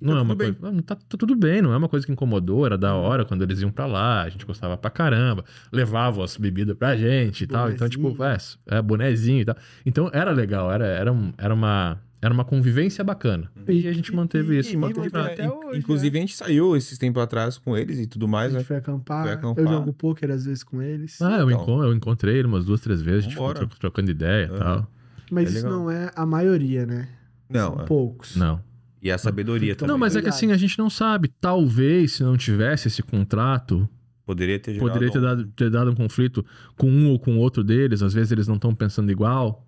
Não 0.00 0.12
Tá 0.12 0.18
é 0.18 0.22
uma 0.22 0.36
coisa. 0.36 0.56
Não, 0.60 0.82
tá, 0.82 0.96
tá 0.96 1.16
tudo 1.16 1.34
bem, 1.34 1.62
não 1.62 1.72
é 1.72 1.76
uma 1.78 1.88
coisa 1.88 2.04
que 2.04 2.12
incomodou, 2.12 2.66
era 2.66 2.76
da 2.76 2.94
hora 2.94 3.24
quando 3.24 3.40
eles 3.42 3.62
iam 3.62 3.70
pra 3.70 3.86
lá, 3.86 4.22
a 4.24 4.28
gente 4.28 4.44
gostava 4.44 4.76
pra 4.76 4.90
caramba, 4.90 5.42
levavam 5.72 6.22
as 6.22 6.36
bebidas 6.36 6.76
pra 6.76 6.94
gente 6.96 7.44
e 7.44 7.46
tal. 7.46 7.70
Então, 7.70 7.88
tipo, 7.88 8.22
é, 8.22 8.36
é 8.78 8.82
bonezinho 8.82 9.40
e 9.40 9.44
tal. 9.46 9.56
Então 9.86 10.10
era 10.12 10.30
legal, 10.32 10.70
era, 10.70 10.84
era, 10.86 11.10
um- 11.12 11.32
era 11.38 11.54
uma. 11.54 11.98
Era 12.24 12.32
uma 12.32 12.44
convivência 12.44 13.04
bacana. 13.04 13.50
E 13.68 13.86
a 13.86 13.92
gente 13.92 14.14
manteve 14.14 14.58
isso. 14.58 14.72
E 14.72 14.76
manteve 14.78 15.00
manteve, 15.00 15.10
pra- 15.10 15.26
até 15.32 15.44
in- 15.44 15.48
hoje, 15.50 15.78
Inclusive, 15.78 16.16
a 16.16 16.20
gente 16.22 16.34
saiu 16.34 16.74
esses 16.74 16.96
tempos 16.96 17.22
atrás 17.22 17.58
com 17.58 17.76
eles 17.76 17.98
e 17.98 18.06
tudo 18.06 18.24
A 18.24 18.28
mais, 18.28 18.50
gente 18.52 18.60
né? 18.60 18.64
foi 18.64 18.76
acampar. 18.76 19.24
Foi 19.24 19.32
acampar. 19.32 19.64
Eu 19.64 19.68
jogo 19.70 19.92
poker 19.92 20.30
às 20.30 20.46
vezes 20.46 20.62
com 20.64 20.80
eles. 20.80 21.20
Ah, 21.20 21.38
eu, 21.40 21.50
Então. 21.50 21.82
eu 21.82 21.92
encontrei 21.92 22.36
ele 22.38 22.46
umas 22.48 22.64
duas, 22.64 22.80
três 22.80 23.02
vezes, 23.02 23.20
a 23.26 23.28
gente 23.28 23.32
ficou 23.34 23.52
trocando 23.78 24.10
ideia 24.10 24.46
e 24.46 24.58
tal. 24.58 24.90
mas 25.30 25.48
é 25.48 25.58
isso 25.58 25.64
legal. 25.66 25.78
não 25.80 25.90
é 25.90 26.10
a 26.16 26.24
maioria, 26.24 26.86
né? 26.86 27.08
Não, 27.50 27.74
São 27.74 27.82
é. 27.82 27.86
poucos. 27.86 28.36
Não. 28.36 28.58
e 29.02 29.10
a 29.10 29.18
sabedoria 29.18 29.76
também. 29.76 29.92
Não, 29.92 29.98
mas 29.98 30.16
é 30.16 30.22
que 30.22 30.28
assim, 30.30 30.50
a 30.50 30.56
gente 30.56 30.78
não 30.78 30.88
sabe. 30.88 31.28
Talvez, 31.38 32.12
se 32.14 32.22
não 32.22 32.38
tivesse 32.38 32.88
esse 32.88 33.02
contrato, 33.02 33.86
Poderia 34.24 34.58
ter 34.58 34.72
gerado 34.72 34.88
poderia 34.90 35.12
ter 35.12 35.18
um- 35.18 35.22
dado, 35.22 35.46
ter 35.48 35.68
dado 35.70 35.90
um 35.90 35.94
conflito 35.94 36.42
com 36.78 36.88
um 36.88 37.10
ou 37.10 37.18
com 37.18 37.36
outro 37.36 37.62
deles. 37.62 38.00
Às 38.00 38.14
vezes 38.14 38.32
eles 38.32 38.48
não 38.48 38.54
estão 38.54 38.74
pensando 38.74 39.12
igual. 39.12 39.66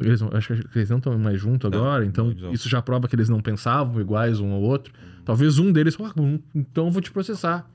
Eles, 0.00 0.22
acho 0.22 0.54
que 0.54 0.78
eles 0.78 0.90
não 0.90 0.98
estão 0.98 1.18
mais 1.18 1.40
juntos 1.40 1.70
Não, 1.70 1.78
agora, 1.78 2.04
então 2.04 2.32
não, 2.32 2.52
isso 2.52 2.68
já 2.68 2.80
prova 2.80 3.08
que 3.08 3.16
eles 3.16 3.28
não 3.28 3.40
pensavam 3.40 4.00
iguais 4.00 4.38
um 4.40 4.52
ao 4.52 4.60
outro. 4.60 4.92
Talvez 5.24 5.58
um 5.58 5.72
deles, 5.72 5.96
"Ah, 6.00 6.12
então 6.54 6.86
eu 6.86 6.90
vou 6.90 7.02
te 7.02 7.10
processar. 7.10 7.68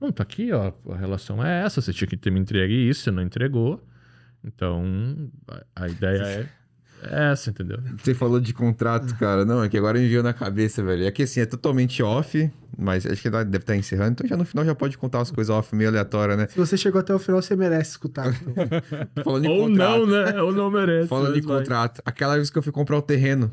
Não, 0.00 0.10
tá 0.10 0.24
aqui, 0.24 0.50
ó, 0.52 0.72
a 0.90 0.96
relação 0.96 1.44
é 1.44 1.62
essa, 1.64 1.80
você 1.80 1.92
tinha 1.92 2.08
que 2.08 2.16
ter 2.16 2.30
me 2.30 2.40
entregue 2.40 2.74
isso, 2.74 3.02
você 3.02 3.10
não 3.12 3.22
entregou. 3.22 3.80
Então, 4.44 5.30
a, 5.46 5.84
a 5.84 5.88
ideia 5.88 6.22
é, 6.22 6.48
é 7.02 7.32
essa, 7.32 7.50
entendeu? 7.50 7.78
Você 8.02 8.14
falou 8.14 8.40
de 8.40 8.52
contrato, 8.54 9.14
cara. 9.16 9.44
Não, 9.44 9.62
é 9.62 9.68
que 9.68 9.76
agora 9.76 9.98
me 9.98 10.08
veio 10.08 10.22
na 10.22 10.32
cabeça, 10.32 10.82
velho. 10.82 11.04
É 11.04 11.10
que 11.10 11.22
assim, 11.22 11.40
é 11.40 11.46
totalmente 11.46 12.02
off, 12.02 12.50
mas 12.78 13.04
acho 13.06 13.20
que 13.20 13.30
deve 13.30 13.56
estar 13.56 13.76
encerrando. 13.76 14.12
Então 14.12 14.28
já 14.28 14.36
no 14.36 14.44
final 14.44 14.64
já 14.64 14.74
pode 14.74 14.96
contar 14.96 15.18
umas 15.18 15.30
coisas 15.30 15.54
off 15.54 15.74
meio 15.74 15.90
aleatórias, 15.90 16.38
né? 16.38 16.46
Se 16.48 16.56
você 16.56 16.76
chegou 16.76 17.00
até 17.00 17.14
o 17.14 17.18
final, 17.18 17.42
você 17.42 17.56
merece 17.56 17.90
escutar. 17.92 18.28
então. 18.28 18.54
Falando 19.24 19.46
Ou 19.46 19.68
contrato. 19.68 20.06
não, 20.06 20.06
né? 20.06 20.42
Ou 20.42 20.52
não 20.52 20.70
merece. 20.70 21.08
Falando 21.08 21.36
em 21.36 21.40
vai. 21.40 21.58
contrato. 21.58 22.00
Aquela 22.04 22.36
vez 22.36 22.50
que 22.50 22.58
eu 22.58 22.62
fui 22.62 22.72
comprar 22.72 22.96
o 22.96 23.02
terreno. 23.02 23.50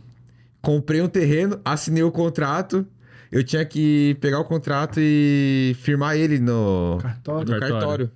Comprei 0.61 1.01
um 1.01 1.07
terreno, 1.07 1.59
assinei 1.63 2.03
o 2.03 2.11
contrato. 2.11 2.85
Eu 3.31 3.43
tinha 3.43 3.63
que 3.63 4.17
pegar 4.19 4.39
o 4.39 4.43
contrato 4.43 4.99
e 4.99 5.75
firmar 5.81 6.15
ele 6.17 6.39
no, 6.39 6.97
Cartório. 7.01 7.45
no 7.45 7.59
Cartório. 7.59 7.79
cartório. 7.79 8.11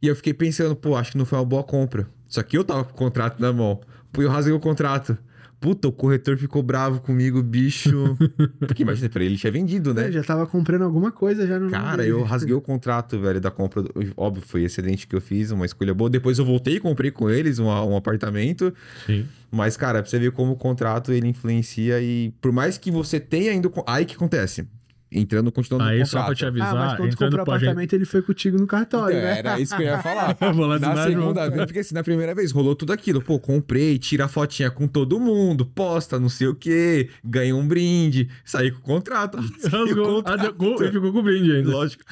E 0.00 0.06
eu 0.06 0.16
fiquei 0.16 0.34
pensando, 0.34 0.74
pô, 0.76 0.96
acho 0.96 1.12
que 1.12 1.18
não 1.18 1.24
foi 1.24 1.38
uma 1.38 1.44
boa 1.44 1.62
compra. 1.62 2.06
Só 2.28 2.42
que 2.42 2.56
eu 2.56 2.64
tava 2.64 2.84
com 2.84 2.90
o 2.90 2.94
contrato 2.94 3.40
na 3.40 3.52
mão. 3.52 3.80
Eu 4.16 4.28
rasguei 4.28 4.54
o 4.54 4.60
contrato. 4.60 5.16
Puta, 5.60 5.86
o 5.86 5.92
corretor 5.92 6.36
ficou 6.36 6.60
bravo 6.60 7.00
comigo, 7.00 7.40
bicho. 7.40 8.16
Porque 8.58 8.82
imagina, 8.82 9.08
pra 9.08 9.22
ele 9.22 9.36
tinha 9.36 9.52
vendido, 9.52 9.94
né? 9.94 10.08
Eu 10.08 10.12
já 10.12 10.24
tava 10.24 10.44
comprando 10.44 10.82
alguma 10.82 11.12
coisa 11.12 11.46
já 11.46 11.56
no 11.56 11.70
Cara, 11.70 12.04
eu 12.04 12.20
rasguei 12.24 12.52
o 12.52 12.60
contrato, 12.60 13.16
velho, 13.20 13.40
da 13.40 13.48
compra. 13.48 13.80
do- 13.82 13.92
Óbvio, 14.16 14.42
foi 14.44 14.64
excelente 14.64 15.06
que 15.06 15.14
eu 15.14 15.20
fiz, 15.20 15.52
uma 15.52 15.64
escolha 15.64 15.94
boa. 15.94 16.10
Depois 16.10 16.36
eu 16.40 16.44
voltei 16.44 16.76
e 16.76 16.80
comprei 16.80 17.12
com 17.12 17.30
eles 17.30 17.60
um, 17.60 17.66
um 17.68 17.96
apartamento. 17.96 18.74
Sim. 19.06 19.24
Mas, 19.52 19.76
cara, 19.76 20.02
pra 20.02 20.10
você 20.10 20.18
ver 20.18 20.32
como 20.32 20.50
o 20.52 20.56
contrato 20.56 21.12
ele 21.12 21.28
influencia 21.28 22.00
e 22.02 22.32
por 22.40 22.50
mais 22.50 22.76
que 22.76 22.90
você 22.90 23.20
tenha 23.20 23.52
ainda. 23.52 23.70
Aí 23.86 24.04
que 24.04 24.16
acontece? 24.16 24.66
Entrando, 25.14 25.52
continuando 25.52 25.90
Aí 25.90 26.00
no 26.00 26.06
só 26.06 26.18
pra 26.24 26.28
contrato. 26.28 26.38
te 26.38 26.44
Ah, 26.46 26.50
mas 26.52 26.62
avisar, 26.68 26.96
quando 26.96 27.12
entrando 27.12 27.30
comprou 27.30 27.42
o 27.42 27.44
pra 27.44 27.54
gente. 27.58 27.64
apartamento, 27.68 27.92
ele 27.92 28.04
foi 28.04 28.22
contigo 28.22 28.58
no 28.58 28.66
cartório, 28.66 29.16
Então, 29.16 29.28
né? 29.28 29.38
era 29.38 29.60
isso 29.60 29.76
que 29.76 29.82
eu 29.82 29.86
ia 29.86 29.98
falar. 30.02 30.36
Vou 30.54 30.66
lá 30.66 30.78
Na 30.78 31.04
segunda 31.04 31.44
junto. 31.44 31.54
vez, 31.54 31.66
porque 31.66 31.78
assim, 31.80 31.94
na 31.94 32.02
primeira 32.02 32.34
vez 32.34 32.50
rolou 32.52 32.74
tudo 32.74 32.92
aquilo. 32.92 33.20
Pô, 33.20 33.38
comprei, 33.38 33.98
tira 33.98 34.24
a 34.24 34.28
fotinha 34.28 34.70
com 34.70 34.88
todo 34.88 35.20
mundo, 35.20 35.66
posta, 35.66 36.18
não 36.18 36.28
sei 36.28 36.46
o 36.48 36.54
quê, 36.54 37.08
ganha 37.24 37.54
um 37.54 37.66
brinde, 37.66 38.28
saí 38.44 38.70
com 38.70 38.78
o 38.78 38.82
contrato. 38.82 39.36
rasguei 39.62 39.72
o 39.72 39.86
Rasgou, 39.86 40.22
contrato. 40.22 40.84
e 40.84 40.90
ficou 40.92 41.12
com 41.12 41.18
o 41.18 41.22
brinde 41.22 41.52
ainda. 41.52 41.70
Lógico. 41.70 42.02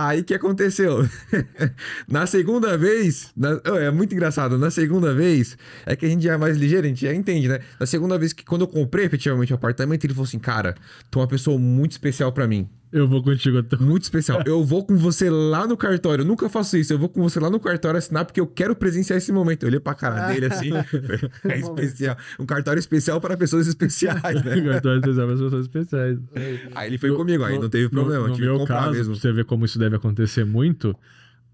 Aí 0.00 0.22
que 0.22 0.32
aconteceu? 0.32 1.08
na 2.06 2.24
segunda 2.24 2.78
vez, 2.78 3.32
na- 3.36 3.60
oh, 3.68 3.76
é 3.76 3.90
muito 3.90 4.14
engraçado. 4.14 4.56
Na 4.56 4.70
segunda 4.70 5.12
vez, 5.12 5.58
é 5.84 5.96
que 5.96 6.06
a 6.06 6.08
gente 6.08 6.22
já 6.22 6.34
é 6.34 6.36
mais 6.36 6.56
ligeiro, 6.56 6.86
a 6.86 6.88
gente 6.88 7.04
já 7.04 7.12
entende, 7.12 7.48
né? 7.48 7.58
Na 7.80 7.84
segunda 7.84 8.16
vez 8.16 8.32
que 8.32 8.44
quando 8.44 8.60
eu 8.60 8.68
comprei 8.68 9.04
efetivamente 9.06 9.52
o 9.52 9.56
apartamento, 9.56 10.04
ele 10.04 10.14
falou 10.14 10.26
assim: 10.26 10.38
Cara, 10.38 10.76
tu 11.10 11.18
é 11.18 11.22
uma 11.22 11.28
pessoa 11.28 11.58
muito 11.58 11.90
especial 11.92 12.30
pra 12.30 12.46
mim. 12.46 12.68
Eu 12.90 13.06
vou 13.06 13.22
contigo 13.22 13.58
até. 13.58 13.76
Muito 13.76 14.04
especial. 14.04 14.42
Eu 14.46 14.64
vou 14.64 14.84
com 14.84 14.96
você 14.96 15.28
lá 15.28 15.66
no 15.66 15.76
cartório. 15.76 16.22
Eu 16.22 16.26
nunca 16.26 16.48
faço 16.48 16.76
isso. 16.76 16.92
Eu 16.92 16.98
vou 16.98 17.08
com 17.08 17.22
você 17.22 17.38
lá 17.38 17.50
no 17.50 17.60
cartório 17.60 17.98
assinar 17.98 18.24
porque 18.24 18.40
eu 18.40 18.46
quero 18.46 18.74
presenciar 18.74 19.18
esse 19.18 19.30
momento. 19.30 19.64
Eu 19.64 19.68
olhei 19.68 19.80
pra 19.80 19.94
cara 19.94 20.28
dele 20.28 20.46
assim. 20.46 20.70
é 21.48 21.58
especial. 21.58 22.16
Um 22.38 22.46
cartório 22.46 22.80
especial 22.80 23.20
para 23.20 23.36
pessoas 23.36 23.66
especiais, 23.66 24.42
né? 24.42 24.60
Cartão 24.64 24.96
especial 24.96 25.26
para 25.26 25.34
as 25.34 25.40
pessoas 25.40 25.62
especiais. 25.62 26.18
Aí 26.74 26.88
ele 26.88 26.98
foi 26.98 27.14
comigo, 27.14 27.44
aí 27.44 27.58
não 27.58 27.68
teve 27.68 27.88
problema. 27.88 28.28
No, 28.28 28.34
no 28.34 28.38
meu 28.38 28.64
caso, 28.64 28.92
mesmo. 28.92 29.12
pra 29.12 29.20
você 29.20 29.32
ver 29.32 29.44
como 29.44 29.64
isso 29.64 29.78
deve 29.78 29.96
acontecer 29.96 30.44
muito, 30.44 30.96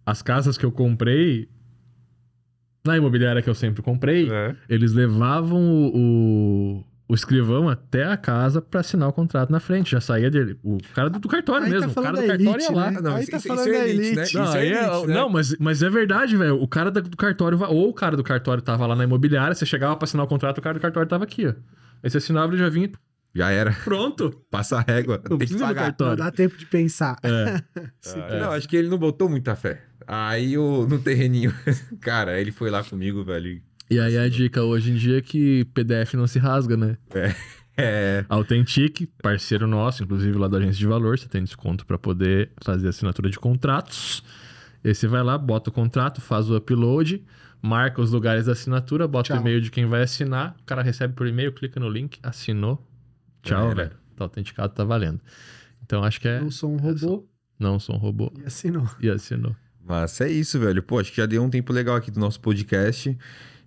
as 0.07 0.23
casas 0.23 0.57
que 0.57 0.65
eu 0.65 0.71
comprei, 0.73 1.49
na 2.85 2.97
imobiliária 2.97 3.43
que 3.43 3.51
eu 3.51 3.55
sempre 3.55 3.83
comprei, 3.83 4.31
É. 4.31 4.55
eles 4.69 4.93
levavam 4.93 5.59
o, 5.61 5.97
o, 5.97 6.85
o 7.07 7.15
escrivão 7.15 7.69
até 7.69 8.05
a 8.05 8.17
casa 8.17 8.63
pra 8.63 8.81
assinar 8.81 9.09
o 9.09 9.13
contrato 9.13 9.51
na 9.51 9.61
frente. 9.61 9.91
Já 9.93 10.01
saía 10.01 10.31
dele. 10.31 10.59
O 10.63 10.79
cara 10.95 11.11
do, 11.11 11.19
do 11.19 11.29
cartório 11.29 11.67
Aí 11.67 11.73
tá 11.73 11.77
mesmo. 11.81 11.93
o 11.93 11.95
cara 11.95 12.11
do 12.17 12.23
da 12.23 12.27
cartório 12.29 12.51
elite, 12.51 12.63
ia 12.65 12.77
lá. 12.77 12.91
né? 12.91 13.01
Não, 13.03 13.15
Aí 13.17 13.23
isso- 13.23 13.31
tá 13.31 13.37
isso- 13.37 13.49
falando 13.49 13.67
isso 13.69 13.77
é 13.77 13.79
da 13.79 13.89
elite, 13.89 14.07
elite. 14.07 14.17
né? 14.35 14.41
Não, 14.41 14.45
Isso 14.49 14.57
é 14.57 14.61
aí 14.61 14.73
é- 14.73 14.87
elite, 14.89 15.07
né? 15.09 15.15
não, 15.15 15.29
mas, 15.29 15.57
mas 15.59 15.83
é 15.83 15.91
verdade, 15.91 16.37
velho. 16.37 16.61
O 16.63 16.67
cara 16.69 16.91
do 16.91 17.17
cartório, 17.17 17.61
ou 17.63 17.91
o 17.91 17.95
cara 17.95 18.17
do 18.17 18.25
cartório 18.25 18.63
tava 18.63 18.87
lá 18.87 18.97
na 18.97 19.05
imobiliária, 19.05 19.55
você 19.55 19.67
chegava 19.67 19.97
pra 19.97 20.05
assinar 20.05 20.25
o 20.25 20.29
contrato, 20.29 20.59
o 20.59 20.63
cara 20.63 20.79
do 20.79 20.81
cartório 20.83 21.09
tava 21.09 21.25
aqui, 21.25 21.47
ó. 21.47 21.51
Aí 22.03 22.11
você 22.11 22.19
assinava, 22.19 22.53
ele 22.53 22.59
já 22.63 22.69
vinha. 22.69 22.91
Já 23.35 23.51
era. 23.51 23.73
Pronto. 23.85 24.31
Passa 24.51 24.77
a 24.77 24.81
régua. 24.81 25.21
Não 25.29 25.37
Tem 25.39 25.49
que 25.49 25.55
pagar. 25.55 25.69
Não 25.69 25.75
cartório. 25.75 26.17
dá 26.17 26.31
tempo 26.31 26.57
de 26.57 26.67
pensar. 26.67 27.17
É. 27.23 27.61
Ah, 27.77 28.39
Não, 28.41 28.53
acho 28.53 28.69
que 28.69 28.77
ele 28.77 28.89
não 28.89 28.97
botou 28.97 29.29
muita 29.29 29.57
fé. 29.57 29.83
Aí 30.07 30.57
o, 30.57 30.87
no 30.87 30.99
terreninho. 31.01 31.53
Cara, 32.01 32.41
ele 32.41 32.53
foi 32.53 32.71
lá 32.71 32.85
comigo, 32.85 33.25
velho. 33.25 33.61
E 33.91 34.01
aí 34.01 34.17
a 34.17 34.29
dica 34.29 34.63
hoje 34.63 34.93
em 34.93 34.95
dia 34.95 35.19
é 35.19 35.21
que 35.21 35.65
PDF 35.67 36.15
não 36.15 36.27
se 36.27 36.39
rasga, 36.39 36.77
né? 36.77 36.97
É. 37.77 38.25
Authentic, 38.29 39.09
parceiro 39.23 39.67
nosso, 39.67 40.05
inclusive 40.05 40.37
lá 40.39 40.49
da 40.49 40.59
agência 40.59 40.79
de 40.79 40.87
valor, 40.87 41.19
você 41.19 41.29
tem 41.29 41.43
desconto 41.43 41.85
para 41.85 41.99
poder 41.99 42.51
fazer 42.63 42.89
assinatura 42.89 43.29
de 43.29 43.39
contratos. 43.39 44.23
E 44.83 44.95
você 44.95 45.07
vai 45.07 45.23
lá, 45.23 45.37
bota 45.37 45.71
o 45.71 45.73
contrato, 45.73 46.21
faz 46.21 46.51
o 46.51 46.57
upload, 46.57 47.25
marca 47.61 48.01
os 48.01 48.13
lugares 48.13 48.47
da 48.47 48.53
assinatura, 48.53 49.09
bota 49.09 49.29
Tchau. 49.29 49.39
o 49.39 49.41
e-mail 49.41 49.61
de 49.61 49.71
quem 49.71 49.87
vai 49.87 50.03
assinar, 50.03 50.55
o 50.61 50.65
cara 50.65 50.83
recebe 50.83 51.15
por 51.15 51.27
e-mail, 51.27 51.53
clica 51.53 51.81
no 51.81 51.89
link, 51.89 52.19
assinou. 52.23 52.87
Tchau, 53.43 53.67
era. 53.67 53.75
velho. 53.75 53.93
Tá 54.17 54.25
autenticado, 54.25 54.73
tá 54.73 54.85
valendo. 54.85 55.21
Então 55.83 56.05
acho 56.05 56.21
que 56.21 56.29
é. 56.29 56.41
Não 56.41 56.51
sou 56.51 56.73
um 56.73 56.77
robô. 56.77 57.27
Não 57.59 57.79
sou 57.79 57.97
um 57.97 57.99
robô. 57.99 58.33
E 58.41 58.45
assinou. 58.47 58.89
E 59.01 59.11
assinou. 59.11 59.55
Mas 59.87 60.21
é 60.21 60.31
isso, 60.31 60.59
velho. 60.59 60.83
Pô, 60.83 60.99
acho 60.99 61.11
que 61.11 61.19
já 61.19 61.27
deu 61.27 61.43
um 61.43 61.51
tempo 61.51 61.73
legal 61.73 61.97
aqui 61.97 62.11
do 62.11 62.19
nosso 62.19 62.41
podcast. 62.41 63.17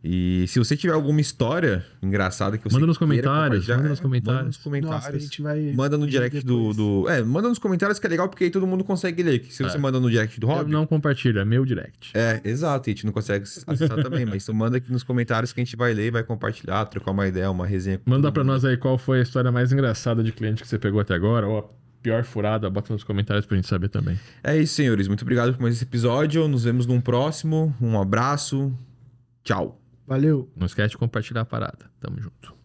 E 0.09 0.47
se 0.47 0.57
você 0.57 0.77
tiver 0.77 0.93
alguma 0.93 1.19
história 1.19 1.85
engraçada 2.01 2.57
que 2.57 2.63
você 2.63 2.75
Manda 2.75 2.87
nos 2.87 2.97
comentários, 2.97 3.67
manda 3.67 3.89
nos 3.89 3.99
é, 3.99 4.01
comentários. 4.01 4.37
Manda 4.37 4.47
nos 4.47 4.57
comentários. 4.57 5.03
Nossa, 5.03 5.17
a 5.17 5.19
gente 5.19 5.41
vai. 5.41 5.73
Manda 5.73 5.97
no 5.97 6.07
direct 6.07 6.45
do, 6.45 6.73
do. 6.73 7.09
É, 7.09 7.21
manda 7.21 7.49
nos 7.49 7.59
comentários 7.59 7.99
que 7.99 8.07
é 8.07 8.09
legal 8.09 8.29
porque 8.29 8.45
aí 8.45 8.49
todo 8.49 8.65
mundo 8.65 8.85
consegue 8.85 9.21
ler. 9.21 9.39
Que 9.39 9.53
se 9.53 9.61
você 9.61 9.75
É. 9.75 9.79
manda 9.79 9.99
no 9.99 10.09
direct 10.09 10.39
do 10.39 10.47
Hobby. 10.47 10.71
não 10.71 10.87
compartilho, 10.87 11.39
é 11.39 11.43
meu 11.43 11.65
direct. 11.65 12.11
É, 12.13 12.39
exato. 12.45 12.89
E 12.89 12.91
a 12.91 12.93
gente 12.95 13.05
não 13.05 13.11
consegue 13.11 13.43
acessar 13.43 14.01
também. 14.01 14.25
Mas 14.25 14.43
então 14.43 14.55
manda 14.55 14.77
aqui 14.77 14.89
nos 14.89 15.03
comentários 15.03 15.51
que 15.51 15.59
a 15.59 15.63
gente 15.65 15.75
vai 15.75 15.93
ler, 15.93 16.09
vai 16.09 16.23
compartilhar, 16.23 16.85
trocar 16.85 17.11
uma 17.11 17.27
ideia, 17.27 17.51
uma 17.51 17.67
resenha. 17.67 17.99
Manda 18.05 18.29
mundo. 18.29 18.43
nós 18.45 18.63
aí 18.63 18.77
qual 18.77 18.97
foi 18.97 19.19
a 19.19 19.23
história 19.23 19.51
mais 19.51 19.73
engraçada 19.73 20.23
de 20.23 20.31
cliente 20.31 20.61
que 20.61 20.69
você 20.69 20.79
pegou 20.79 21.01
até 21.01 21.15
agora, 21.15 21.45
ou 21.45 21.59
a 21.59 21.63
pior 22.01 22.23
furada, 22.23 22.69
bota 22.69 22.93
nos 22.93 23.03
comentários 23.03 23.45
pra 23.45 23.57
gente 23.57 23.67
saber 23.67 23.89
também. 23.89 24.17
É 24.41 24.55
isso, 24.55 24.75
senhores. 24.75 25.09
Muito 25.09 25.23
obrigado 25.23 25.53
por 25.53 25.61
mais 25.61 25.75
esse 25.75 25.83
episódio. 25.83 26.47
Nos 26.47 26.63
vemos 26.63 26.85
num 26.85 27.01
próximo. 27.01 27.75
Um 27.81 27.99
abraço. 27.99 28.73
Tchau. 29.43 29.81
Valeu. 30.07 30.49
Não 30.55 30.65
esquece 30.65 30.91
de 30.91 30.97
compartilhar 30.97 31.41
a 31.41 31.45
parada. 31.45 31.91
Tamo 31.99 32.19
junto. 32.19 32.56